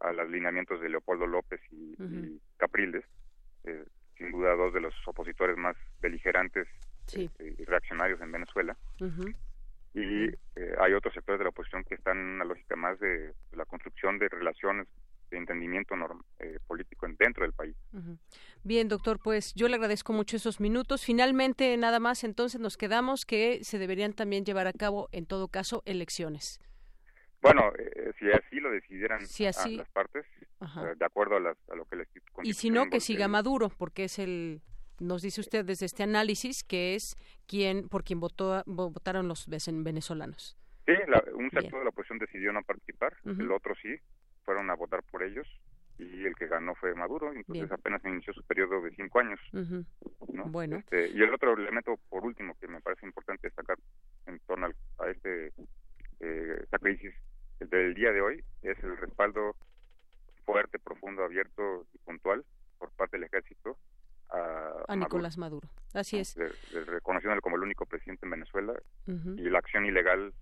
a 0.00 0.12
los 0.12 0.28
lineamientos 0.30 0.80
de 0.80 0.88
Leopoldo 0.90 1.26
López 1.26 1.60
y, 1.70 2.40
Capriles, 2.58 3.04
eh, 3.64 3.84
sin 4.18 4.32
duda 4.32 4.54
dos 4.54 4.74
de 4.74 4.80
los 4.80 4.94
opositores 5.06 5.56
más 5.56 5.76
beligerantes 6.00 6.68
este, 7.06 7.54
y 7.58 7.64
reaccionarios 7.64 8.20
en 8.20 8.32
Venezuela. 8.32 8.76
Y 9.94 10.24
eh, 10.24 10.74
hay 10.80 10.94
otros 10.94 11.12
sectores 11.12 11.38
de 11.38 11.44
la 11.44 11.50
oposición 11.50 11.84
que 11.84 11.94
están 11.94 12.18
en 12.18 12.24
una 12.24 12.44
lógica 12.44 12.76
más 12.76 12.98
de, 12.98 13.34
la 13.52 13.66
construcción 13.66 14.18
de 14.18 14.28
relaciones 14.28 14.88
de 15.30 15.38
entendimiento 15.38 15.94
eh, 16.38 16.58
político 16.66 17.06
dentro 17.18 17.44
del 17.44 17.52
país. 17.52 17.74
Bien, 18.64 18.88
doctor, 18.88 19.18
pues 19.18 19.54
yo 19.54 19.68
le 19.68 19.76
agradezco 19.76 20.12
mucho 20.12 20.36
esos 20.36 20.60
minutos. 20.60 21.04
Finalmente, 21.04 21.76
nada 21.76 22.00
más, 22.00 22.24
entonces 22.24 22.60
nos 22.60 22.76
quedamos 22.76 23.26
que 23.26 23.64
se 23.64 23.78
deberían 23.78 24.12
también 24.12 24.44
llevar 24.44 24.66
a 24.66 24.72
cabo, 24.72 25.08
en 25.12 25.26
todo 25.26 25.48
caso, 25.48 25.82
elecciones. 25.86 26.60
Bueno, 27.40 27.72
eh, 27.78 28.12
si 28.18 28.30
así 28.30 28.60
lo 28.60 28.70
decidieran 28.70 29.20
las 29.20 29.88
partes, 29.90 30.24
de 30.96 31.04
acuerdo 31.04 31.36
a, 31.36 31.74
lo 31.74 31.84
que 31.86 31.96
les 31.96 32.08
Y 32.44 32.54
si 32.54 32.70
no, 32.70 32.88
que 32.88 33.00
siga 33.00 33.26
Maduro, 33.26 33.68
porque 33.68 34.04
es 34.04 34.18
el 34.18 34.62
nos 35.02 35.22
dice 35.22 35.40
usted 35.40 35.64
desde 35.64 35.86
este 35.86 36.02
análisis 36.02 36.62
que 36.64 36.94
es 36.94 37.16
quien 37.46 37.88
por 37.88 38.04
quien 38.04 38.20
votó 38.20 38.62
votaron 38.66 39.28
los 39.28 39.46
venezolanos. 39.48 40.56
Sí, 40.86 40.92
un 41.34 41.50
sector 41.50 41.78
de 41.78 41.84
la 41.84 41.90
oposición 41.90 42.18
decidió 42.18 42.52
no 42.52 42.62
participar, 42.62 43.16
el 43.24 43.52
otro 43.52 43.74
sí, 43.80 43.96
fueron 44.44 44.70
a 44.70 44.74
votar 44.74 45.02
por 45.10 45.22
ellos 45.22 45.46
y 45.98 46.24
el 46.24 46.34
que 46.34 46.46
ganó 46.46 46.74
fue 46.74 46.94
Maduro, 46.94 47.32
entonces 47.32 47.70
apenas 47.70 48.04
inició 48.04 48.32
su 48.32 48.42
periodo 48.44 48.80
de 48.80 48.90
cinco 48.94 49.20
años. 49.20 49.40
Bueno. 50.46 50.78
Este, 50.78 51.08
y 51.10 51.22
el 51.22 51.32
otro 51.32 51.52
elemento, 51.54 51.96
por 52.08 52.24
último, 52.24 52.56
que 52.58 52.66
me 52.66 52.80
parece 52.80 53.06
importante 53.06 53.46
destacar 53.46 53.78
en 54.26 54.38
torno 54.40 54.68
a 54.98 55.10
este 55.10 55.52
eh, 56.20 56.58
esta 56.62 56.78
crisis 56.78 57.14
del 57.60 57.94
día 57.94 58.12
de 58.12 58.20
hoy, 58.20 58.44
es 58.62 58.78
el 58.82 58.96
respaldo 58.96 59.54
fuerte, 60.44 60.78
profundo, 60.78 61.24
abierto 61.24 61.86
y 61.94 61.98
puntual 61.98 62.44
por 62.78 62.90
parte 62.92 63.16
del 63.16 63.24
ejército 63.24 63.78
a, 64.92 64.96
Nicolás 64.96 65.38
Maduro. 65.38 65.68
Así 65.94 66.18
es. 66.18 66.36
reconociéndolo 66.86 67.40
como 67.40 67.56
el 67.56 67.62
único 67.62 67.86
presidente 67.86 68.26
en 68.26 68.30
Venezuela 68.30 68.74
y 69.06 69.48
la 69.48 69.58
acción 69.58 69.84
ilegal 69.86 70.32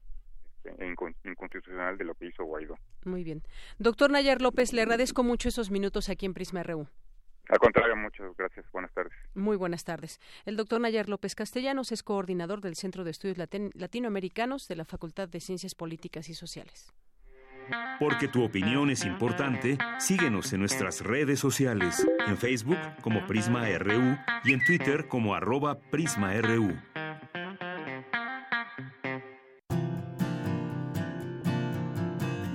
este, 0.62 0.84
e 0.84 1.30
inconstitucional 1.30 1.96
de 1.96 2.04
lo 2.04 2.14
que 2.14 2.26
hizo 2.26 2.44
Guaidó. 2.44 2.76
Muy 3.04 3.24
bien. 3.24 3.42
Doctor 3.78 4.10
Nayar 4.10 4.42
López, 4.42 4.72
le 4.72 4.82
agradezco 4.82 5.22
mucho 5.22 5.48
esos 5.48 5.70
minutos 5.70 6.08
aquí 6.08 6.26
en 6.26 6.34
Prisma 6.34 6.62
RU. 6.62 6.86
Al 7.48 7.58
contrario, 7.58 7.96
muchas 7.96 8.36
gracias. 8.36 8.64
Buenas 8.70 8.92
tardes. 8.92 9.12
Muy 9.34 9.56
buenas 9.56 9.84
tardes. 9.84 10.20
El 10.44 10.56
doctor 10.56 10.80
Nayar 10.80 11.08
López 11.08 11.34
Castellanos 11.34 11.90
es 11.90 12.02
coordinador 12.02 12.60
del 12.60 12.76
Centro 12.76 13.02
de 13.04 13.10
Estudios 13.10 13.38
Latinoamericanos 13.38 14.68
de 14.68 14.76
la 14.76 14.84
Facultad 14.84 15.28
de 15.28 15.40
Ciencias 15.40 15.74
Políticas 15.74 16.28
y 16.28 16.34
Sociales. 16.34 16.92
Porque 17.98 18.28
tu 18.28 18.42
opinión 18.42 18.90
es 18.90 19.04
importante, 19.04 19.78
síguenos 19.98 20.52
en 20.52 20.60
nuestras 20.60 21.02
redes 21.02 21.38
sociales, 21.38 22.06
en 22.26 22.36
Facebook 22.36 22.78
como 23.02 23.26
Prisma 23.26 23.66
RU 23.78 24.16
y 24.44 24.52
en 24.52 24.64
Twitter 24.64 25.08
como 25.08 25.34
arroba 25.34 25.78
PrismaRU. 25.90 26.72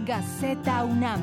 Gaceta 0.06 0.84
UNAM. 0.86 1.20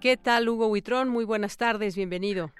¿Qué 0.00 0.16
tal, 0.16 0.48
Hugo 0.48 0.66
Huitrón? 0.68 1.08
Muy 1.08 1.24
buenas 1.24 1.56
tardes, 1.56 1.94
bienvenido. 1.94 2.50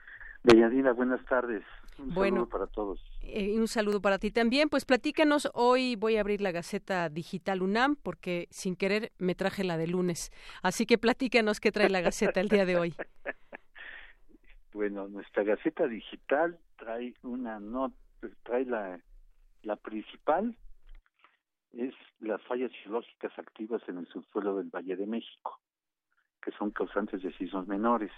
Deyanira, 0.44 0.92
buenas 0.92 1.24
tardes. 1.24 1.64
Un 1.98 2.14
saludo 2.14 2.46
para 2.48 2.66
todos. 2.66 3.00
Eh, 3.22 3.58
un 3.58 3.68
saludo 3.68 4.00
para 4.00 4.18
ti 4.18 4.30
también. 4.30 4.68
Pues 4.68 4.84
platícanos, 4.84 5.50
hoy 5.54 5.96
voy 5.96 6.16
a 6.16 6.20
abrir 6.20 6.40
la 6.40 6.52
Gaceta 6.52 7.08
Digital 7.08 7.62
UNAM 7.62 7.96
porque 7.96 8.48
sin 8.50 8.76
querer 8.76 9.12
me 9.18 9.34
traje 9.34 9.64
la 9.64 9.76
de 9.76 9.86
lunes. 9.86 10.30
Así 10.62 10.86
que 10.86 10.98
platícanos 10.98 11.60
qué 11.60 11.72
trae 11.72 11.90
la 11.90 12.00
Gaceta 12.00 12.40
el 12.40 12.48
día 12.48 12.64
de 12.64 12.78
hoy. 12.78 12.94
Bueno, 14.72 15.08
nuestra 15.08 15.42
Gaceta 15.42 15.88
Digital 15.88 16.56
trae 16.76 17.14
una 17.22 17.58
nota, 17.58 17.96
trae 18.44 18.64
la, 18.64 19.00
principal, 19.82 20.56
es 21.72 21.92
las 22.20 22.40
fallas 22.44 22.70
geológicas 22.84 23.36
activas 23.36 23.82
en 23.88 23.98
el 23.98 24.06
subsuelo 24.06 24.56
del 24.56 24.70
Valle 24.70 24.94
de 24.94 25.06
México 25.06 25.60
que 26.40 26.52
son 26.52 26.70
causantes 26.70 27.22
de 27.22 27.32
sismos 27.36 27.66
menores. 27.66 28.12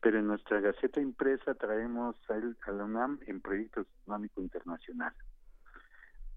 Pero 0.00 0.18
en 0.18 0.26
nuestra 0.26 0.60
Gaceta 0.60 1.00
impresa 1.00 1.54
traemos 1.54 2.16
al, 2.28 2.56
a 2.66 2.70
la 2.70 2.84
UNAM 2.84 3.18
en 3.26 3.40
proyectos 3.40 3.86
astronómico 3.86 4.40
internacional. 4.40 5.12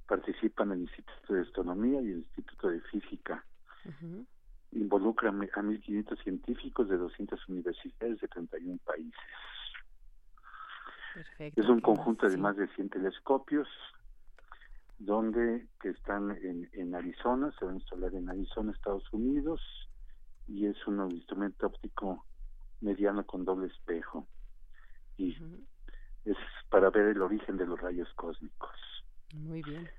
Participan 0.08 0.72
el 0.72 0.82
Instituto 0.82 1.34
de 1.34 1.42
Astronomía 1.42 2.02
y 2.02 2.12
el 2.12 2.20
Instituto 2.20 2.70
de 2.70 2.82
Física. 2.82 3.46
Involucran 4.72 5.42
a 5.42 5.46
1.500 5.46 6.24
científicos 6.24 6.90
de 6.90 6.98
200 6.98 7.50
universidades 7.50 8.20
de 8.20 8.28
31 8.28 8.80
países. 8.86 9.20
es 11.38 11.66
un 11.68 11.82
conjunto 11.82 12.28
de 12.30 12.38
más 12.38 12.56
de 12.56 12.68
100 12.70 12.90
telescopios 12.90 13.68
donde 15.00 15.66
que 15.82 15.90
están 15.90 16.32
en, 16.32 16.70
en 16.74 16.94
Arizona, 16.94 17.52
se 17.58 17.66
van 17.66 17.76
a 17.76 17.78
instalar 17.78 18.14
en 18.14 18.30
Arizona, 18.30 18.74
Estados 18.74 19.12
Unidos, 19.14 19.62
y 20.48 20.66
es 20.66 20.88
un 20.88 21.10
instrumento 21.12 21.68
óptico 21.68 22.26
mediano 22.82 23.26
con 23.26 23.46
doble 23.46 23.68
espejo 23.68 24.28
y 25.18 25.36
es 26.26 26.38
para 26.70 26.90
ver 26.90 27.08
el 27.08 27.22
origen 27.22 27.58
de 27.58 27.66
los 27.66 27.80
rayos 27.80 28.08
cósmicos. 28.16 28.76
Muy 29.34 29.62
bien. 29.62 29.90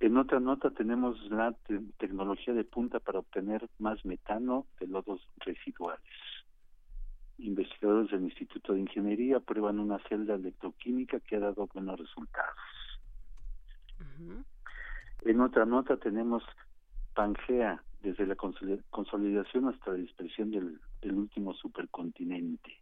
En 0.00 0.16
otra 0.16 0.40
nota 0.40 0.70
tenemos 0.70 1.20
la 1.30 1.54
tecnología 1.98 2.54
de 2.54 2.64
punta 2.64 3.00
para 3.00 3.18
obtener 3.18 3.68
más 3.78 4.02
metano 4.04 4.66
de 4.78 4.86
lodos 4.86 5.20
residuales. 5.38 6.00
Investigadores 7.36 8.10
del 8.10 8.24
Instituto 8.24 8.72
de 8.72 8.80
Ingeniería 8.80 9.40
prueban 9.40 9.78
una 9.78 9.98
celda 10.08 10.34
electroquímica 10.34 11.20
que 11.20 11.36
ha 11.36 11.40
dado 11.40 11.66
buenos 11.72 11.98
resultados. 11.98 12.56
En 15.22 15.40
otra 15.40 15.66
nota 15.66 15.98
tenemos 15.98 16.42
Pangea, 17.14 17.82
desde 18.02 18.26
la 18.26 18.36
consolidación 18.36 19.68
hasta 19.68 19.92
la 19.92 19.98
dispersión 19.98 20.50
del, 20.50 20.80
último 21.12 21.54
supercontinente. 21.54 22.72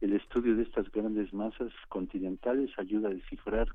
El 0.00 0.14
estudio 0.14 0.56
de 0.56 0.62
estas 0.62 0.90
grandes 0.90 1.32
masas 1.32 1.72
continentales 1.88 2.70
ayuda 2.78 3.08
a 3.08 3.12
descifrar 3.12 3.68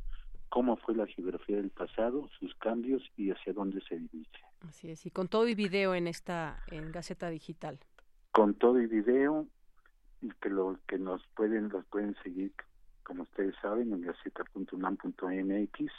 cómo 0.50 0.78
fue 0.78 0.96
la 0.96 1.06
geografía 1.06 1.58
del 1.58 1.70
pasado, 1.70 2.30
sus 2.40 2.54
cambios 2.56 3.04
y 3.16 3.30
hacia 3.30 3.54
dónde 3.54 3.82
se 3.88 4.00
dirige. 4.00 4.44
Así 4.68 4.90
es, 4.90 5.06
y 5.06 5.12
con 5.12 5.28
todo 5.28 5.48
y 5.48 5.54
video 5.54 5.94
en 5.94 6.08
esta 6.08 6.64
en 6.72 6.92
Gaceta 6.92 7.30
Digital. 7.30 7.80
Con 8.32 8.56
todo 8.56 8.82
y 8.82 8.88
video 8.88 9.46
y 10.22 10.30
que 10.42 10.50
lo 10.50 10.80
que 10.88 10.98
nos 10.98 11.22
pueden 11.36 11.70
los 11.70 11.86
pueden 11.86 12.16
seguir 12.24 12.52
como 13.04 13.22
ustedes 13.22 13.54
saben 13.62 13.94
en 13.94 14.02
gaceta.unam.mx, 14.02 15.92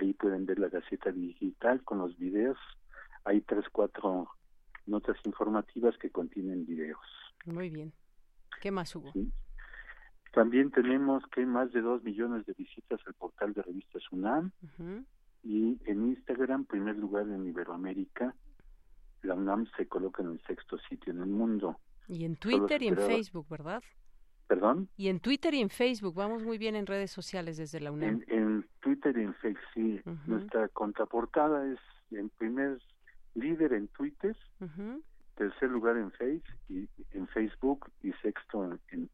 ahí 0.00 0.14
pueden 0.14 0.46
ver 0.46 0.58
la 0.58 0.68
Gaceta 0.68 1.12
Digital 1.12 1.84
con 1.84 1.98
los 1.98 2.16
videos 2.16 2.56
hay 3.26 3.40
tres, 3.42 3.64
cuatro 3.70 4.28
notas 4.86 5.16
informativas 5.24 5.98
que 5.98 6.10
contienen 6.10 6.64
videos. 6.64 7.00
Muy 7.44 7.70
bien. 7.70 7.92
¿Qué 8.60 8.70
más 8.70 8.94
hubo? 8.94 9.12
También 10.32 10.70
tenemos 10.70 11.24
que 11.32 11.40
hay 11.40 11.46
más 11.46 11.72
de 11.72 11.80
dos 11.80 12.02
millones 12.04 12.46
de 12.46 12.54
visitas 12.54 13.00
al 13.06 13.14
portal 13.14 13.52
de 13.52 13.62
revistas 13.62 14.02
UNAM 14.12 14.52
y 15.42 15.78
en 15.86 16.06
Instagram, 16.08 16.64
primer 16.66 16.96
lugar 16.96 17.28
en 17.28 17.46
Iberoamérica, 17.46 18.34
la 19.22 19.34
UNAM 19.34 19.66
se 19.76 19.86
coloca 19.86 20.22
en 20.22 20.30
el 20.30 20.40
sexto 20.46 20.78
sitio 20.88 21.12
en 21.12 21.20
el 21.20 21.28
mundo. 21.28 21.80
Y 22.08 22.24
en 22.24 22.36
Twitter 22.36 22.82
y 22.82 22.88
en 22.88 22.96
Facebook, 22.96 23.48
¿verdad? 23.48 23.82
¿Perdón? 24.46 24.88
Y 24.96 25.08
en 25.08 25.18
Twitter 25.18 25.52
y 25.54 25.60
en 25.60 25.70
Facebook, 25.70 26.14
vamos 26.14 26.44
muy 26.44 26.58
bien 26.58 26.76
en 26.76 26.86
redes 26.86 27.10
sociales 27.10 27.56
desde 27.56 27.80
la 27.80 27.90
UNAM. 27.90 28.22
En, 28.28 28.64
Twitter 28.80 29.18
y 29.18 29.22
en 29.22 29.34
Facebook, 29.34 29.64
sí. 29.74 30.00
Nuestra 30.26 30.68
contraportada 30.68 31.66
es 31.72 31.80
en 32.12 32.28
primer 32.30 32.78
líder 33.36 33.72
en 33.74 33.88
Twitter, 33.88 34.36
tercer 35.36 35.70
lugar 35.70 35.96
en 35.96 36.10
Face 36.12 36.42
y 36.68 36.88
en 37.12 37.28
Facebook 37.28 37.90
y 38.02 38.12
sexto 38.14 38.78
en, 38.90 39.10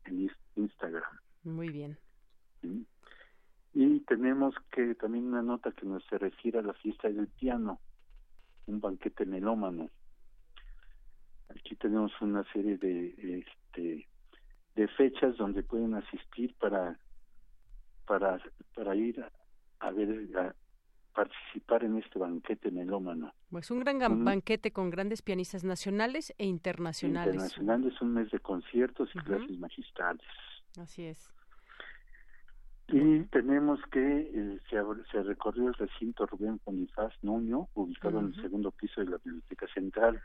Instagram. 0.57 1.19
Muy 1.45 1.69
bien. 1.69 1.99
Y 3.75 4.01
tenemos 4.01 4.55
que 4.71 4.95
también 4.95 5.27
una 5.27 5.43
nota 5.43 5.73
que 5.73 5.87
nos 5.87 6.05
se 6.05 6.19
refiere 6.19 6.59
a 6.59 6.63
la 6.63 6.75
fiesta 6.75 7.09
del 7.09 7.29
piano, 7.29 7.81
un 8.67 8.81
banquete 8.81 9.27
melómano. 9.27 9.91
Aquí 11.49 11.75
tenemos 11.77 12.13
una 12.21 12.45
serie 12.53 12.79
de 12.79 13.41
este 13.41 14.07
de 14.75 14.89
fechas 14.89 15.37
donde 15.37 15.63
pueden 15.63 15.95
asistir 15.95 16.55
para 16.59 16.99
para 18.07 18.41
para 18.75 18.95
ir 18.95 19.25
a, 19.81 19.91
ver 19.91 20.29
participar 21.13 21.85
en 21.85 21.99
este 21.99 22.19
banquete 22.19 22.71
melómano. 22.71 23.33
Pues 23.51 23.71
un 23.71 23.81
gran 23.81 24.25
banquete 24.25 24.73
con 24.73 24.91
grandes 24.91 25.23
pianistas 25.23 25.65
nacionales 25.65 26.35
e 26.39 26.47
internacionales. 26.47 27.35
Internacionales, 27.35 28.01
un 28.01 28.15
mes 28.15 28.31
de 28.31 28.39
conciertos 28.41 29.11
y 29.15 29.19
clases 29.19 29.59
magistrales. 29.59 30.27
Así 30.79 31.05
es. 31.05 31.31
Y 32.89 33.21
tenemos 33.25 33.81
que 33.91 34.31
eh, 34.35 34.61
se, 34.69 35.23
recorrió 35.23 35.69
el 35.69 35.75
recinto 35.75 36.27
Rubén 36.27 36.61
Bonifaz 36.65 37.13
Nuño, 37.23 37.69
ubicado 37.75 38.21
en 38.21 38.27
el 38.27 38.43
segundo 38.43 38.71
piso 38.71 39.01
de 39.01 39.11
la 39.11 39.19
Biblioteca 39.19 39.67
Central, 39.73 40.21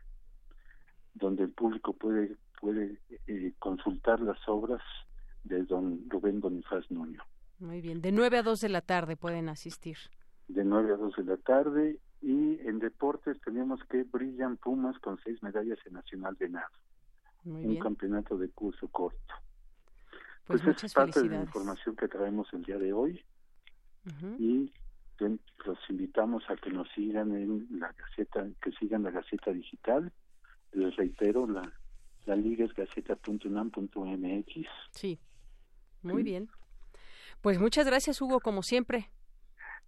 donde 1.13 1.43
el 1.43 1.51
público 1.51 1.93
puede 1.93 2.35
puede 2.59 2.99
eh, 3.27 3.53
consultar 3.59 4.19
las 4.19 4.39
obras 4.47 4.81
de 5.43 5.63
don 5.63 6.09
Rubén 6.09 6.39
Bonifaz 6.39 6.89
Nuño. 6.89 7.21
Muy 7.59 7.81
bien, 7.81 8.01
de 8.01 8.11
9 8.11 8.39
a 8.39 8.43
2 8.43 8.59
de 8.61 8.69
la 8.69 8.81
tarde 8.81 9.15
pueden 9.15 9.49
asistir 9.49 9.97
de 10.47 10.63
9 10.63 10.93
a 10.93 10.97
2 10.97 11.15
de 11.17 11.23
la 11.23 11.37
tarde 11.37 11.99
y 12.21 12.59
en 12.61 12.79
deportes 12.79 13.39
tenemos 13.41 13.79
que 13.89 14.03
brillan 14.03 14.57
Pumas 14.57 14.97
con 14.99 15.19
seis 15.23 15.41
medallas 15.43 15.77
en 15.85 15.93
Nacional 15.93 16.35
de 16.37 16.49
Nado. 16.49 16.65
un 17.45 17.77
campeonato 17.79 18.37
de 18.37 18.49
curso 18.49 18.87
corto. 18.87 19.33
Pues, 20.45 20.61
pues 20.61 20.83
es 20.83 20.93
parte 20.93 21.21
de 21.21 21.29
la 21.29 21.41
información 21.41 21.95
que 21.95 22.07
traemos 22.07 22.47
el 22.53 22.63
día 22.63 22.77
de 22.77 22.93
hoy 22.93 23.23
y 24.39 24.71
los 25.65 25.77
invitamos 25.89 26.43
a 26.49 26.55
que 26.55 26.69
nos 26.69 26.87
sigan 26.93 27.35
en 27.35 27.67
la 27.79 27.91
Gaceta, 27.91 28.47
que 28.61 28.71
sigan 28.71 29.03
la 29.03 29.11
Gaceta 29.11 29.51
Digital. 29.51 30.11
Les 30.73 30.95
reitero, 30.95 31.47
la, 31.47 31.73
la 32.25 32.35
liga 32.35 32.65
es 32.65 32.73
gaceta.unam.mx. 32.73 34.67
Sí, 34.91 35.19
muy 36.03 36.23
bien. 36.23 36.49
Pues 37.41 37.59
muchas 37.59 37.85
gracias, 37.85 38.21
Hugo, 38.21 38.39
como 38.39 38.63
siempre. 38.63 39.09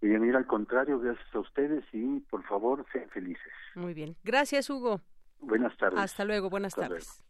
Bien, 0.00 0.34
al 0.34 0.46
contrario, 0.46 0.98
gracias 0.98 1.34
a 1.34 1.40
ustedes 1.40 1.84
y 1.92 2.20
por 2.20 2.42
favor 2.44 2.86
sean 2.92 3.08
felices. 3.10 3.52
Muy 3.74 3.92
bien. 3.92 4.16
Gracias, 4.24 4.70
Hugo. 4.70 5.00
Buenas 5.40 5.76
tardes. 5.76 6.00
Hasta 6.00 6.24
luego, 6.24 6.48
buenas 6.48 6.74
tardes. 6.74 7.22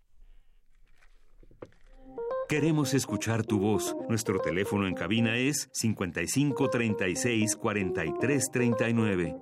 Queremos 2.48 2.94
escuchar 2.94 3.44
tu 3.44 3.60
voz. 3.60 3.96
Nuestro 4.08 4.40
teléfono 4.40 4.86
en 4.86 4.94
cabina 4.94 5.36
es 5.36 5.68
55 5.72 6.68
36 6.68 7.56
43 7.56 8.50
39. 8.50 9.36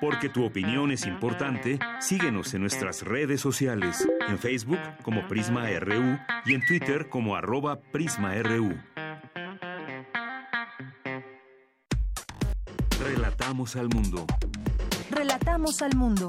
Porque 0.00 0.28
tu 0.28 0.44
opinión 0.44 0.90
es 0.90 1.06
importante, 1.06 1.78
síguenos 2.00 2.52
en 2.54 2.60
nuestras 2.60 3.02
redes 3.02 3.40
sociales, 3.40 4.06
en 4.28 4.38
Facebook 4.38 4.78
como 5.02 5.26
Prisma 5.26 5.68
RU 5.80 6.18
y 6.44 6.54
en 6.54 6.60
Twitter 6.66 7.08
como 7.08 7.34
arroba 7.34 7.80
PrismaRU. 7.92 8.74
Relatamos 13.46 13.76
al 13.76 13.88
mundo. 13.90 14.26
Relatamos 15.08 15.80
al 15.82 15.94
mundo. 15.94 16.26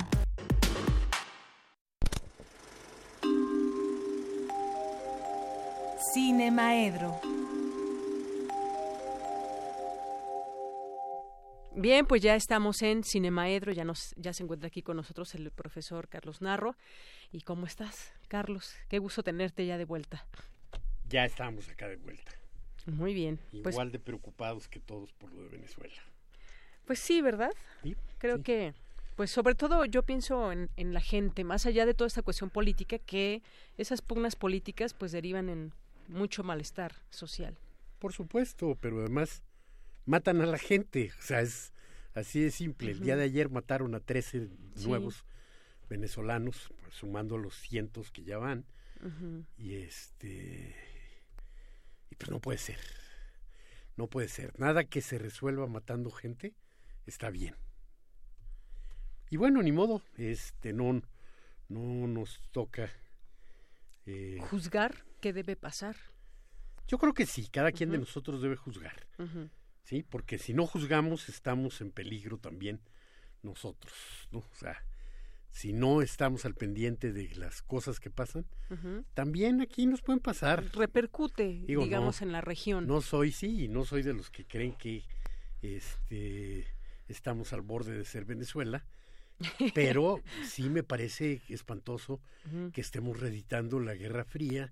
Cine 6.14 6.52
Maedro. 6.52 7.20
Bien, 11.76 12.06
pues 12.06 12.22
ya 12.22 12.36
estamos 12.36 12.84
en 12.84 13.04
Cinemaedro, 13.04 13.72
ya 13.72 13.84
nos, 13.84 14.14
ya 14.16 14.32
se 14.32 14.44
encuentra 14.44 14.68
aquí 14.68 14.84
con 14.84 14.98
nosotros 14.98 15.34
el 15.34 15.50
profesor 15.50 16.10
Carlos 16.10 16.44
Narro. 16.44 16.76
¿Y 17.32 17.42
cómo 17.42 17.66
estás, 17.66 18.14
Carlos? 18.28 18.76
Qué 18.90 19.00
gusto 19.00 19.24
tenerte 19.24 19.66
ya 19.66 19.80
de 19.80 19.86
vuelta. 19.86 20.28
Ya 21.10 21.26
estamos 21.26 21.68
acá 21.68 21.88
de 21.88 21.96
vuelta. 21.96 22.32
Muy 22.86 23.16
bien. 23.16 23.40
Pues 23.64 23.74
Igual 23.74 23.92
de 23.92 23.98
preocupados 23.98 24.68
que 24.68 24.80
todos 24.80 25.14
por 25.14 25.34
lo 25.34 25.42
de 25.42 25.50
Venezuela. 25.50 26.00
Pues 26.88 27.00
sí, 27.00 27.22
¿verdad? 27.22 27.52
Creo 28.18 28.42
que, 28.42 28.74
pues 29.16 29.30
sobre 29.30 29.54
todo 29.54 29.86
yo 29.86 30.02
pienso 30.02 30.52
en, 30.52 30.70
en, 30.78 30.94
la 30.94 31.02
gente, 31.02 31.44
más 31.44 31.66
allá 31.66 31.86
de 31.86 31.94
toda 31.94 32.08
esta 32.08 32.24
cuestión 32.24 32.50
política, 32.50 32.98
que 32.98 33.44
esas 33.78 34.02
pugnas 34.02 34.36
políticas 34.36 34.94
pues 34.94 35.12
derivan 35.12 35.50
en 35.50 35.74
mucho 36.08 36.44
malestar 36.44 36.96
social. 37.10 37.58
Por 38.00 38.14
supuesto, 38.14 38.78
pero 38.80 39.02
además 39.02 39.44
matan 40.06 40.42
a 40.42 40.46
la 40.46 40.58
gente, 40.58 41.12
o 41.20 41.22
sea, 41.22 41.42
es 41.42 41.74
así 42.16 42.40
de 42.40 42.52
simple. 42.52 42.92
El 42.92 43.02
día 43.02 43.18
de 43.18 43.24
ayer 43.24 43.50
mataron 43.50 43.94
a 43.94 44.00
13 44.00 44.50
nuevos 44.86 45.26
venezolanos, 45.90 46.70
pues, 46.82 46.96
sumando 46.96 47.38
los 47.38 47.56
cientos 47.56 48.12
que 48.12 48.24
ya 48.24 48.38
van. 48.38 48.66
Y 49.58 49.76
este 49.76 50.76
y 52.10 52.16
pues 52.16 52.32
no 52.32 52.40
puede 52.40 52.58
ser. 52.58 52.80
No 53.96 54.08
puede 54.08 54.28
ser. 54.28 54.58
Nada 54.60 54.86
que 54.86 55.02
se 55.02 55.20
resuelva 55.20 55.68
matando 55.68 56.10
gente 56.12 56.56
está 57.08 57.30
bien. 57.30 57.56
Y 59.30 59.38
bueno, 59.38 59.62
ni 59.62 59.72
modo, 59.72 60.02
este 60.18 60.74
no, 60.74 61.02
no 61.70 62.08
nos 62.08 62.40
toca 62.52 62.90
eh, 64.06 64.38
juzgar 64.50 65.06
qué 65.20 65.34
debe 65.34 65.56
pasar. 65.56 65.96
Yo 66.88 66.98
creo 66.98 67.14
que 67.14 67.26
sí, 67.26 67.50
cada 67.52 67.72
quien 67.72 67.90
de 67.90 67.98
nosotros 67.98 68.42
debe 68.42 68.56
juzgar, 68.56 69.08
sí, 69.84 70.04
porque 70.04 70.38
si 70.38 70.54
no 70.54 70.66
juzgamos 70.66 71.28
estamos 71.28 71.82
en 71.82 71.92
peligro 71.92 72.38
también 72.38 72.80
nosotros, 73.44 73.94
¿no? 74.32 74.40
O 74.40 74.56
sea, 74.56 74.86
si 75.50 75.74
no 75.74 76.02
estamos 76.02 76.46
al 76.46 76.56
pendiente 76.56 77.12
de 77.12 77.36
las 77.36 77.62
cosas 77.62 78.00
que 78.00 78.10
pasan, 78.10 78.46
también 79.14 79.60
aquí 79.60 79.86
nos 79.86 80.02
pueden 80.02 80.22
pasar. 80.22 80.64
Repercute, 80.74 81.66
digamos, 81.68 82.22
en 82.22 82.32
la 82.32 82.40
región. 82.40 82.88
No 82.88 83.02
soy, 83.02 83.34
sí, 83.34 83.68
no 83.68 83.84
soy 83.84 84.04
de 84.04 84.14
los 84.14 84.30
que 84.30 84.46
creen 84.46 84.74
que 84.74 85.04
este 85.62 86.77
estamos 87.08 87.54
al 87.54 87.62
borde 87.62 87.98
de 87.98 88.06
ser 88.06 88.26
Venezuela, 88.26 88.86
pero 89.74 90.22
sí 90.48 90.70
me 90.70 90.84
parece 90.84 91.42
espantoso 91.50 92.20
que 92.74 92.82
estemos 92.82 93.20
reeditando 93.20 93.80
la 93.80 93.94
Guerra 93.94 94.24
Fría 94.24 94.72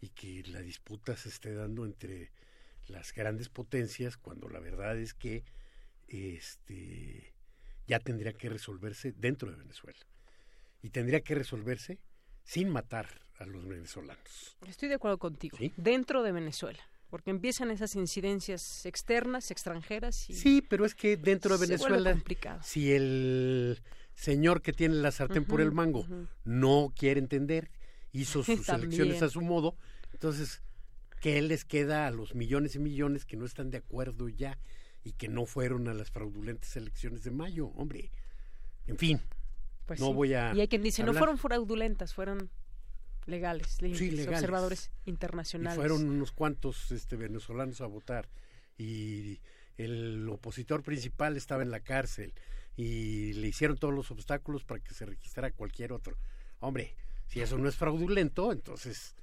y 0.00 0.08
que 0.10 0.42
la 0.48 0.60
disputa 0.60 1.16
se 1.16 1.28
esté 1.28 1.54
dando 1.54 1.84
entre 1.84 2.30
las 2.88 3.12
grandes 3.12 3.48
potencias 3.48 4.16
cuando 4.16 4.48
la 4.48 4.60
verdad 4.60 4.96
es 4.96 5.14
que 5.14 5.44
este 6.08 7.32
ya 7.86 7.98
tendría 7.98 8.32
que 8.32 8.48
resolverse 8.48 9.12
dentro 9.12 9.50
de 9.50 9.56
Venezuela 9.56 9.98
y 10.82 10.90
tendría 10.90 11.20
que 11.20 11.34
resolverse 11.34 11.98
sin 12.44 12.68
matar 12.68 13.08
a 13.38 13.46
los 13.46 13.66
venezolanos. 13.66 14.56
Estoy 14.66 14.88
de 14.88 14.94
acuerdo 14.94 15.18
contigo. 15.18 15.58
Dentro 15.76 16.22
de 16.22 16.32
Venezuela 16.32 16.82
porque 17.08 17.30
empiezan 17.30 17.70
esas 17.70 17.94
incidencias 17.94 18.84
externas, 18.86 19.50
extranjeras. 19.50 20.28
Y 20.28 20.34
sí, 20.34 20.62
pero 20.62 20.84
es 20.84 20.94
que 20.94 21.16
dentro 21.16 21.56
de 21.56 21.66
Venezuela, 21.66 22.16
si 22.62 22.92
el 22.92 23.80
señor 24.14 24.62
que 24.62 24.72
tiene 24.72 24.96
la 24.96 25.12
sartén 25.12 25.44
por 25.44 25.60
el 25.60 25.72
mango 25.72 26.06
no 26.44 26.92
quiere 26.96 27.20
entender, 27.20 27.70
hizo 28.12 28.42
sus 28.44 28.68
elecciones 28.68 29.22
a 29.22 29.28
su 29.28 29.40
modo, 29.40 29.76
entonces, 30.12 30.62
¿qué 31.20 31.40
les 31.42 31.64
queda 31.64 32.06
a 32.06 32.10
los 32.10 32.34
millones 32.34 32.74
y 32.74 32.78
millones 32.78 33.24
que 33.24 33.36
no 33.36 33.44
están 33.44 33.70
de 33.70 33.78
acuerdo 33.78 34.28
ya 34.28 34.58
y 35.04 35.12
que 35.12 35.28
no 35.28 35.46
fueron 35.46 35.88
a 35.88 35.94
las 35.94 36.10
fraudulentes 36.10 36.76
elecciones 36.76 37.22
de 37.22 37.30
mayo? 37.30 37.68
Hombre, 37.76 38.10
en 38.86 38.96
fin, 38.96 39.20
pues 39.84 40.00
no 40.00 40.12
voy 40.12 40.34
a... 40.34 40.54
Y 40.54 40.60
hay 40.60 40.68
quien 40.68 40.82
dice, 40.82 41.04
no 41.04 41.14
fueron 41.14 41.38
fraudulentas, 41.38 42.14
fueron 42.14 42.50
legales, 43.26 43.78
observadores 44.28 44.90
internacionales. 45.04 45.76
Y 45.76 45.80
fueron 45.80 46.08
unos 46.08 46.32
cuantos 46.32 46.90
este, 46.92 47.16
venezolanos 47.16 47.80
a 47.80 47.86
votar 47.86 48.28
y 48.78 49.40
el 49.76 50.28
opositor 50.28 50.82
principal 50.82 51.36
estaba 51.36 51.62
en 51.62 51.70
la 51.70 51.80
cárcel 51.80 52.32
y 52.76 53.32
le 53.34 53.48
hicieron 53.48 53.78
todos 53.78 53.94
los 53.94 54.10
obstáculos 54.10 54.64
para 54.64 54.80
que 54.80 54.94
se 54.94 55.06
registrara 55.06 55.50
cualquier 55.50 55.92
otro. 55.92 56.16
Hombre, 56.60 56.94
si 57.26 57.40
eso 57.40 57.58
no 57.58 57.68
es 57.68 57.76
fraudulento, 57.76 58.52
entonces 58.52 59.14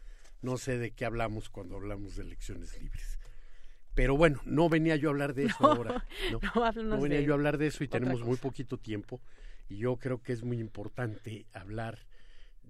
no 0.41 0.57
sé 0.57 0.77
de 0.77 0.91
qué 0.91 1.05
hablamos 1.05 1.49
cuando 1.49 1.75
hablamos 1.75 2.15
de 2.15 2.23
elecciones 2.23 2.79
libres. 2.81 3.19
Pero 3.95 4.17
bueno, 4.17 4.41
no 4.45 4.69
venía 4.69 4.95
yo 4.95 5.09
a 5.09 5.11
hablar 5.11 5.33
de 5.33 5.45
eso 5.45 5.55
ahora. 5.65 6.05
No, 6.75 6.99
venía 6.99 7.21
yo 7.21 7.33
a 7.33 7.35
hablar 7.35 7.57
de 7.57 7.67
eso 7.67 7.83
y 7.83 7.87
tenemos 7.87 8.23
muy 8.23 8.37
poquito 8.37 8.77
tiempo. 8.77 9.21
Y 9.69 9.77
yo 9.77 9.95
creo 9.97 10.21
que 10.21 10.33
es 10.33 10.43
muy 10.43 10.59
importante 10.59 11.45
hablar 11.53 12.05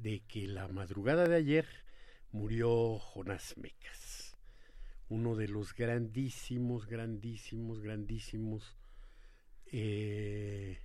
de 0.03 0.19
que 0.27 0.47
la 0.47 0.67
madrugada 0.67 1.29
de 1.29 1.37
ayer 1.37 1.65
murió 2.33 2.99
Jonás 2.99 3.55
Mecas, 3.57 4.35
uno 5.07 5.35
de 5.35 5.47
los 5.47 5.73
grandísimos, 5.73 6.87
grandísimos, 6.87 7.79
grandísimos 7.79 8.75
eh, 9.71 10.77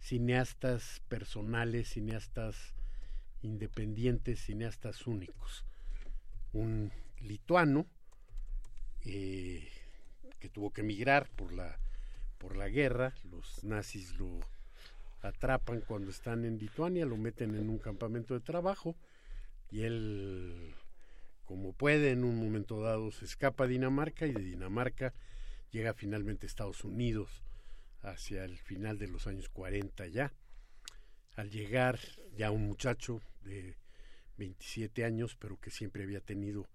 cineastas 0.00 1.02
personales, 1.08 1.90
cineastas 1.90 2.74
independientes, 3.42 4.40
cineastas 4.40 5.06
únicos. 5.06 5.66
Un 6.54 6.92
lituano 7.20 7.86
eh, 9.04 9.68
que 10.38 10.48
tuvo 10.48 10.72
que 10.72 10.80
emigrar 10.80 11.28
por 11.36 11.52
la, 11.52 11.78
por 12.38 12.56
la 12.56 12.68
guerra, 12.68 13.12
los 13.30 13.62
nazis 13.64 14.14
lo 14.14 14.40
atrapan 15.28 15.80
cuando 15.80 16.10
están 16.10 16.44
en 16.44 16.58
Lituania, 16.58 17.06
lo 17.06 17.16
meten 17.16 17.54
en 17.54 17.68
un 17.68 17.78
campamento 17.78 18.34
de 18.34 18.40
trabajo 18.40 18.96
y 19.70 19.82
él, 19.82 20.74
como 21.44 21.72
puede, 21.72 22.12
en 22.12 22.24
un 22.24 22.36
momento 22.36 22.80
dado 22.80 23.10
se 23.12 23.24
escapa 23.24 23.64
a 23.64 23.66
Dinamarca 23.66 24.26
y 24.26 24.32
de 24.32 24.42
Dinamarca 24.42 25.14
llega 25.70 25.94
finalmente 25.94 26.46
a 26.46 26.48
Estados 26.48 26.84
Unidos 26.84 27.42
hacia 28.02 28.44
el 28.44 28.58
final 28.58 28.98
de 28.98 29.08
los 29.08 29.26
años 29.26 29.48
40 29.48 30.06
ya. 30.06 30.32
Al 31.34 31.50
llegar 31.50 31.98
ya 32.36 32.50
un 32.50 32.66
muchacho 32.66 33.20
de 33.42 33.76
27 34.38 35.04
años, 35.04 35.36
pero 35.38 35.58
que 35.60 35.70
siempre 35.70 36.04
había 36.04 36.20
tenido 36.20 36.66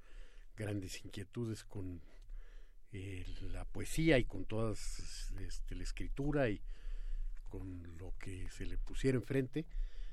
grandes 0.55 1.03
inquietudes 1.03 1.63
con 1.63 2.01
eh, 2.91 3.25
la 3.53 3.65
poesía 3.65 4.19
y 4.19 4.25
con 4.25 4.45
toda 4.45 4.73
este, 4.73 5.75
la 5.75 5.83
escritura 5.83 6.49
y 6.49 6.61
con 7.51 7.83
lo 7.99 8.13
que 8.17 8.49
se 8.49 8.65
le 8.65 8.77
pusiera 8.77 9.17
enfrente, 9.17 9.65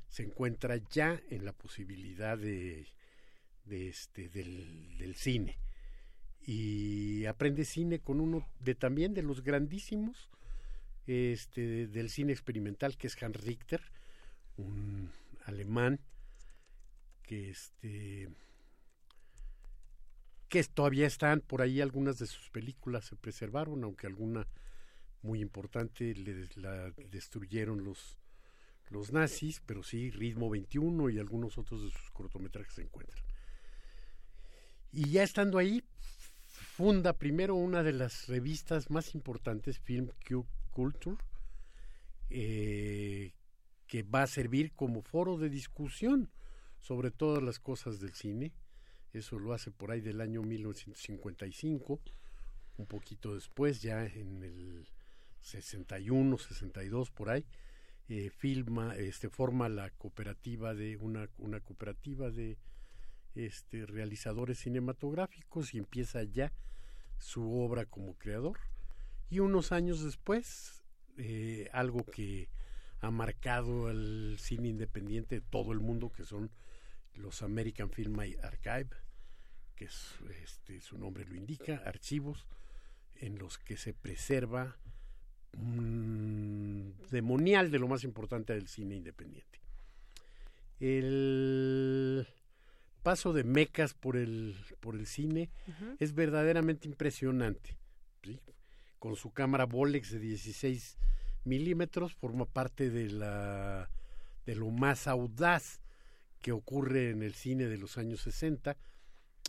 se 0.08 0.24
encuentra 0.24 0.76
ya 0.90 1.20
en 1.30 1.44
la 1.44 1.52
posibilidad 1.52 2.36
de, 2.36 2.86
este, 3.70 4.28
del, 4.28 4.98
del, 4.98 5.14
cine. 5.14 5.56
Y 6.44 7.26
aprende 7.26 7.64
cine 7.64 8.00
con 8.00 8.20
uno 8.20 8.46
de 8.60 8.74
también 8.74 9.14
de 9.14 9.22
los 9.22 9.44
grandísimos 9.44 10.28
este, 11.06 11.86
del 11.86 12.10
cine 12.10 12.32
experimental, 12.32 12.96
que 12.96 13.06
es 13.06 13.22
Hans 13.22 13.36
Richter, 13.44 13.80
un 14.56 15.10
alemán 15.44 16.00
que 17.22 17.50
este 17.50 18.28
que 20.48 20.64
todavía 20.64 21.06
están 21.06 21.40
por 21.40 21.60
ahí 21.60 21.82
algunas 21.82 22.18
de 22.18 22.26
sus 22.26 22.48
películas 22.48 23.04
se 23.04 23.16
preservaron, 23.16 23.84
aunque 23.84 24.06
alguna 24.06 24.46
muy 25.22 25.40
importante, 25.40 26.14
le, 26.14 26.48
la 26.56 26.90
destruyeron 27.10 27.84
los, 27.84 28.18
los 28.90 29.12
nazis, 29.12 29.62
pero 29.66 29.82
sí, 29.82 30.10
Ritmo 30.10 30.50
21 30.50 31.10
y 31.10 31.18
algunos 31.18 31.58
otros 31.58 31.82
de 31.82 31.90
sus 31.90 32.10
cortometrajes 32.10 32.74
se 32.74 32.82
encuentran. 32.82 33.24
Y 34.92 35.10
ya 35.10 35.22
estando 35.22 35.58
ahí, 35.58 35.84
funda 36.46 37.12
primero 37.12 37.54
una 37.54 37.82
de 37.82 37.92
las 37.92 38.28
revistas 38.28 38.90
más 38.90 39.14
importantes, 39.14 39.78
Film 39.78 40.10
Culture, 40.70 41.16
eh, 42.30 43.32
que 43.86 44.02
va 44.02 44.22
a 44.22 44.26
servir 44.26 44.72
como 44.72 45.02
foro 45.02 45.36
de 45.38 45.48
discusión 45.48 46.30
sobre 46.80 47.10
todas 47.10 47.42
las 47.42 47.58
cosas 47.58 48.00
del 48.00 48.12
cine. 48.14 48.52
Eso 49.12 49.38
lo 49.38 49.52
hace 49.52 49.70
por 49.70 49.90
ahí 49.90 50.00
del 50.00 50.20
año 50.20 50.42
1955, 50.42 52.00
un 52.76 52.86
poquito 52.86 53.34
después, 53.34 53.82
ya 53.82 54.04
en 54.04 54.42
el 54.42 54.86
61, 55.48 56.38
62 56.38 57.10
por 57.10 57.30
ahí, 57.30 57.44
eh, 58.08 58.30
filma, 58.30 58.96
este, 58.96 59.28
forma 59.28 59.68
la 59.68 59.90
cooperativa 59.90 60.74
de 60.74 60.96
una, 60.96 61.28
una 61.38 61.60
cooperativa 61.60 62.30
de 62.30 62.58
este, 63.34 63.86
realizadores 63.86 64.58
cinematográficos 64.58 65.74
y 65.74 65.78
empieza 65.78 66.22
ya 66.22 66.52
su 67.18 67.60
obra 67.60 67.86
como 67.86 68.14
creador. 68.14 68.58
Y 69.30 69.40
unos 69.40 69.72
años 69.72 70.02
después, 70.02 70.82
eh, 71.18 71.68
algo 71.72 72.04
que 72.04 72.48
ha 73.00 73.10
marcado 73.10 73.88
al 73.88 74.36
cine 74.38 74.68
independiente 74.68 75.36
de 75.36 75.40
todo 75.42 75.72
el 75.72 75.80
mundo, 75.80 76.10
que 76.10 76.24
son 76.24 76.50
los 77.14 77.42
American 77.42 77.90
Film 77.90 78.18
Archive, 78.42 78.90
que 79.76 79.84
es, 79.84 80.14
este, 80.42 80.80
su 80.80 80.98
nombre 80.98 81.24
lo 81.24 81.34
indica, 81.34 81.82
archivos 81.84 82.46
en 83.16 83.38
los 83.38 83.58
que 83.58 83.76
se 83.76 83.92
preserva 83.92 84.78
un 85.56 86.94
demonial 87.10 87.70
de 87.70 87.78
lo 87.78 87.88
más 87.88 88.04
importante 88.04 88.54
del 88.54 88.68
cine 88.68 88.96
independiente. 88.96 89.60
El 90.80 92.26
paso 93.02 93.32
de 93.32 93.44
mecas 93.44 93.94
por 93.94 94.16
el, 94.16 94.56
por 94.80 94.94
el 94.94 95.06
cine 95.06 95.50
es 95.98 96.14
verdaderamente 96.14 96.86
impresionante. 96.86 97.76
Con 98.98 99.16
su 99.16 99.32
cámara 99.32 99.64
Bolex 99.64 100.10
de 100.10 100.18
16 100.18 100.98
milímetros 101.44 102.14
forma 102.14 102.44
parte 102.44 102.90
de, 102.90 103.08
la, 103.08 103.90
de 104.44 104.54
lo 104.56 104.70
más 104.70 105.06
audaz 105.06 105.80
que 106.42 106.52
ocurre 106.52 107.10
en 107.10 107.22
el 107.22 107.34
cine 107.34 107.66
de 107.66 107.78
los 107.78 107.98
años 107.98 108.20
60. 108.22 108.76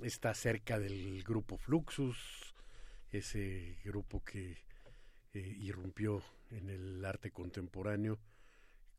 Está 0.04 0.34
cerca 0.34 0.80
del 0.80 1.24
grupo 1.24 1.58
Fluxus, 1.58 2.54
ese 3.12 3.78
grupo 3.84 4.24
que 4.24 4.58
eh, 5.34 5.56
irrumpió 5.60 6.24
en 6.50 6.70
el 6.70 7.06
arte 7.06 7.30
contemporáneo 7.30 8.20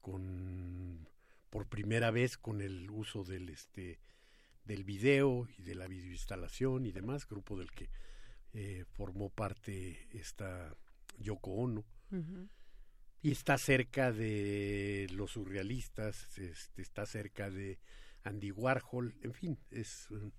con 0.01 1.09
por 1.51 1.66
primera 1.66 2.12
vez 2.12 2.39
con 2.39 2.61
el 2.61 2.89
uso 2.89 3.24
del 3.24 3.48
este 3.48 3.98
del 4.65 4.85
video 4.85 5.48
y 5.59 5.62
de 5.62 5.74
la 5.74 5.89
videoinstalación 5.89 6.86
y 6.86 6.93
demás 6.93 7.27
grupo 7.28 7.59
del 7.59 7.73
que 7.73 7.90
eh, 8.52 8.85
formó 8.93 9.31
parte 9.31 10.09
esta 10.12 10.73
Yoko 11.19 11.51
Ono. 11.51 11.85
Y 13.23 13.32
está 13.32 13.59
cerca 13.59 14.12
de 14.12 15.09
los 15.11 15.32
surrealistas 15.32 16.39
este, 16.39 16.81
está 16.81 17.07
cerca 17.07 17.51
de 17.51 17.81
Andy 18.23 18.52
Warhol 18.52 19.16
en 19.23 19.35
fin 19.35 19.59
es 19.70 20.09
un, 20.11 20.32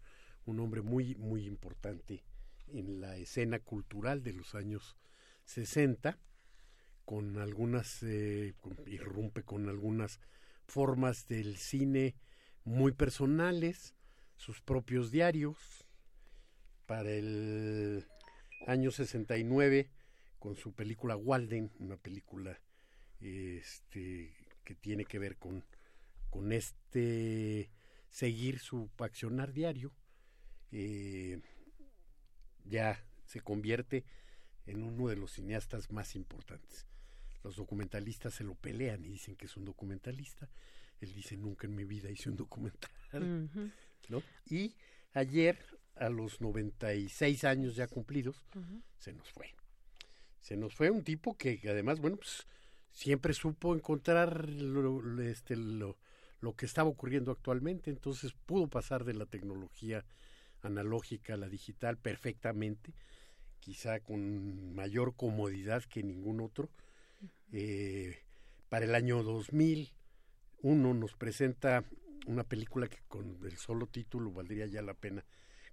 un 0.46 0.60
hombre 0.62 0.82
muy 0.82 1.16
muy 1.16 1.46
importante 1.46 2.24
en 2.68 3.02
la 3.02 3.18
escena 3.18 3.60
cultural 3.60 4.24
de 4.24 4.34
los 4.34 4.56
años 4.56 4.96
60 5.52 6.18
con 7.04 7.38
algunas 7.38 8.04
eh, 8.04 8.54
irrumpe 8.88 9.44
con 9.44 9.68
algunas 9.68 10.20
formas 10.66 11.28
del 11.28 11.58
cine 11.58 12.16
muy 12.64 12.94
personales 12.94 13.96
sus 14.38 14.62
propios 14.62 15.12
diarios. 15.12 15.58
Para 16.86 17.12
el 17.12 18.06
año 18.66 18.92
69 18.92 19.90
con 20.40 20.56
su 20.56 20.74
película 20.74 21.16
Walden 21.16 21.72
una 21.80 21.98
película 21.98 22.60
este 23.20 24.34
que 24.64 24.76
tiene 24.76 25.06
que 25.06 25.20
ver 25.20 25.38
con 25.38 25.64
con 26.30 26.52
este 26.52 27.70
seguir 28.10 28.60
su 28.60 28.90
accionar 28.98 29.54
diario 29.54 29.94
eh, 30.72 31.40
ya 32.66 33.04
se 33.26 33.42
convierte 33.42 34.04
en 34.66 34.84
uno 34.84 35.08
de 35.08 35.16
los 35.16 35.34
cineastas 35.34 35.92
más 35.92 36.16
importantes. 36.16 36.86
Los 37.44 37.56
documentalistas 37.56 38.34
se 38.34 38.44
lo 38.44 38.56
pelean 38.56 39.04
y 39.04 39.10
dicen 39.10 39.36
que 39.36 39.46
es 39.46 39.58
un 39.58 39.66
documentalista. 39.66 40.48
Él 41.00 41.14
dice, 41.14 41.38
nunca 41.38 41.66
en 41.66 41.76
mi 41.76 41.84
vida 41.84 42.10
hice 42.10 42.30
un 42.30 42.36
documental. 42.36 42.92
¿no? 44.10 44.22
Y 44.46 44.76
ayer, 45.14 45.58
a 45.96 46.10
los 46.10 46.42
96 46.42 47.44
años 47.44 47.76
ya 47.76 47.88
cumplidos, 47.88 48.46
se 49.00 49.14
nos 49.14 49.30
fue. 49.32 49.54
Se 50.40 50.56
nos 50.56 50.76
fue 50.76 50.90
un 50.90 51.04
tipo 51.04 51.36
que 51.36 51.60
además, 51.68 52.00
bueno, 52.00 52.18
pues 52.18 52.46
siempre 52.92 53.34
supo 53.34 53.74
encontrar 53.76 54.50
lo, 54.50 55.22
este, 55.22 55.56
lo, 55.56 55.98
lo 56.42 56.56
que 56.56 56.66
estaba 56.66 56.90
ocurriendo 56.90 57.32
actualmente, 57.32 57.90
entonces 57.90 58.34
pudo 58.46 58.68
pasar 58.68 59.04
de 59.04 59.14
la 59.14 59.26
tecnología 59.26 60.06
analógica 60.62 61.34
a 61.34 61.38
la 61.38 61.48
digital 61.48 61.98
perfectamente 61.98 62.94
quizá 63.62 64.02
con 64.02 64.76
mayor 64.76 65.16
comodidad 65.16 65.84
que 65.84 66.04
ningún 66.04 66.42
otro. 66.42 66.70
Eh, 67.54 68.18
para 68.68 68.86
el 68.86 68.96
año 68.96 69.24
2001 69.24 70.94
nos 70.94 71.14
presenta 71.14 71.86
una 72.28 72.44
película 72.44 72.88
que 72.88 73.00
con 73.08 73.40
el 73.44 73.58
solo 73.58 73.88
título 73.88 74.32
valdría 74.32 74.66
ya 74.66 74.82
la 74.82 74.94
pena. 74.94 75.24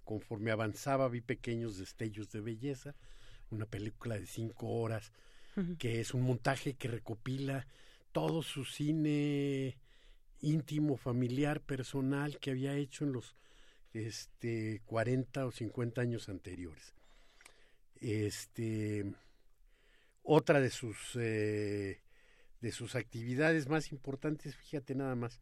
Conforme 0.05 0.51
avanzaba 0.51 1.09
vi 1.09 1.21
pequeños 1.21 1.77
destellos 1.77 2.31
de 2.31 2.41
belleza, 2.41 2.95
una 3.51 3.65
película 3.65 4.17
de 4.17 4.25
cinco 4.25 4.67
horas 4.67 5.11
que 5.77 5.99
es 5.99 6.13
un 6.13 6.21
montaje 6.21 6.75
que 6.75 6.87
recopila 6.87 7.67
todo 8.13 8.43
su 8.43 8.63
cine 8.63 9.77
íntimo, 10.41 10.95
familiar, 10.95 11.59
personal 11.59 12.39
que 12.39 12.51
había 12.51 12.75
hecho 12.75 13.03
en 13.03 13.11
los 13.11 13.35
este 13.93 14.81
40 14.85 15.45
o 15.45 15.51
50 15.51 16.01
años 16.01 16.29
anteriores. 16.29 16.93
Este, 18.01 19.05
otra 20.23 20.59
de 20.59 20.69
sus 20.69 21.15
eh, 21.15 22.01
de 22.61 22.71
sus 22.71 22.95
actividades 22.95 23.67
más 23.67 23.91
importantes, 23.91 24.55
fíjate 24.55 24.95
nada 24.95 25.15
más, 25.15 25.39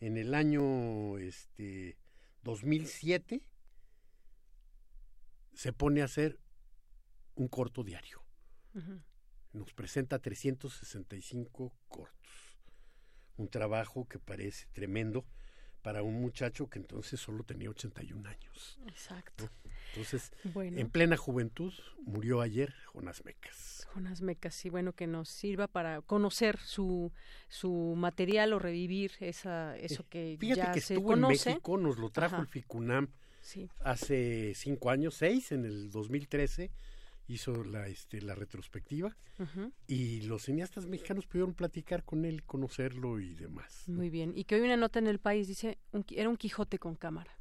en 0.00 0.16
el 0.16 0.34
año 0.34 1.18
este 1.18 1.98
2007 2.42 3.42
se 5.52 5.72
pone 5.72 6.02
a 6.02 6.06
hacer 6.06 6.38
un 7.34 7.48
corto 7.48 7.84
diario. 7.84 8.22
Nos 9.52 9.72
presenta 9.72 10.18
365 10.18 11.76
cortos. 11.88 12.58
Un 13.36 13.48
trabajo 13.48 14.08
que 14.08 14.18
parece 14.18 14.66
tremendo 14.72 15.24
para 15.84 16.02
un 16.02 16.18
muchacho 16.18 16.70
que 16.70 16.78
entonces 16.78 17.20
solo 17.20 17.44
tenía 17.44 17.68
81 17.68 18.26
años. 18.26 18.78
Exacto. 18.88 19.50
Entonces, 19.90 20.32
en 20.54 20.88
plena 20.88 21.18
juventud 21.18 21.74
murió 21.98 22.40
ayer 22.40 22.74
Jonas 22.94 23.22
Mecas. 23.26 23.86
Jonas 23.94 24.22
Mecas, 24.22 24.64
y 24.64 24.70
bueno, 24.70 24.94
que 24.94 25.06
nos 25.06 25.28
sirva 25.28 25.68
para 25.68 26.00
conocer 26.00 26.58
su, 26.58 27.12
su 27.48 27.94
material 27.98 28.54
o 28.54 28.58
revivir 28.58 29.12
esa, 29.20 29.76
eso 29.76 30.06
que 30.08 30.38
Fíjate 30.40 30.60
ya 30.60 30.72
que 30.72 30.80
se 30.80 30.94
estuvo 30.94 31.10
conoce. 31.10 31.50
en 31.50 31.56
México, 31.56 31.76
nos 31.76 31.98
lo 31.98 32.08
trajo 32.08 32.40
el 32.40 32.48
FICUNAM 32.48 33.08
hace 33.80 34.54
cinco 34.54 34.90
años, 34.90 35.14
seis, 35.14 35.52
en 35.52 35.66
el 35.66 35.90
2013 35.90 36.70
hizo 37.26 37.64
la, 37.64 37.86
este, 37.88 38.20
la 38.20 38.34
retrospectiva 38.34 39.16
y 39.86 40.22
los 40.22 40.42
cineastas 40.42 40.86
mexicanos 40.86 41.26
pudieron 41.26 41.54
platicar 41.54 42.04
con 42.04 42.24
él, 42.24 42.42
conocerlo 42.44 43.20
y 43.20 43.34
demás. 43.34 43.84
Muy 43.88 44.10
bien. 44.10 44.32
Y 44.36 44.44
que 44.44 44.56
hoy 44.56 44.62
una 44.62 44.76
nota 44.76 44.98
en 44.98 45.06
el 45.06 45.18
país 45.18 45.48
dice, 45.48 45.78
un, 45.92 46.04
era 46.10 46.28
un 46.28 46.36
Quijote 46.36 46.78
con 46.78 46.94
cámara. 46.94 47.38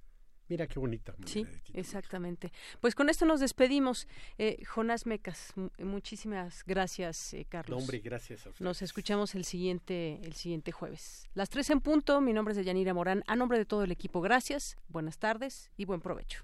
Mira 0.50 0.68
qué 0.68 0.78
bonita. 0.78 1.16
Sí, 1.26 1.48
exactamente. 1.74 2.52
Pues 2.82 2.96
con 2.96 3.10
esto 3.10 3.26
nos 3.26 3.40
despedimos. 3.40 4.08
Eh, 4.38 4.64
Jonás 4.66 5.06
Mecas, 5.06 5.54
muchísimas 5.80 6.64
gracias, 6.66 7.34
eh, 7.34 7.46
Carlos. 7.48 7.82
hombre, 7.82 8.00
gracias 8.00 8.46
a 8.46 8.50
ustedes. 8.50 8.62
Nos 8.62 8.82
escuchamos 8.82 9.36
el 9.36 9.46
siguiente, 9.46 10.20
el 10.22 10.34
siguiente 10.34 10.72
jueves. 10.72 11.30
Las 11.34 11.50
tres 11.50 11.70
en 11.70 11.80
punto. 11.80 12.20
Mi 12.22 12.34
nombre 12.34 12.52
es 12.52 12.58
Deyanira 12.58 12.94
Morán. 12.94 13.24
A 13.26 13.36
nombre 13.36 13.58
de 13.58 13.66
todo 13.66 13.84
el 13.84 13.92
equipo, 13.92 14.22
gracias, 14.22 14.76
buenas 14.90 15.18
tardes 15.18 15.72
y 15.78 15.86
buen 15.86 16.02
provecho. 16.02 16.44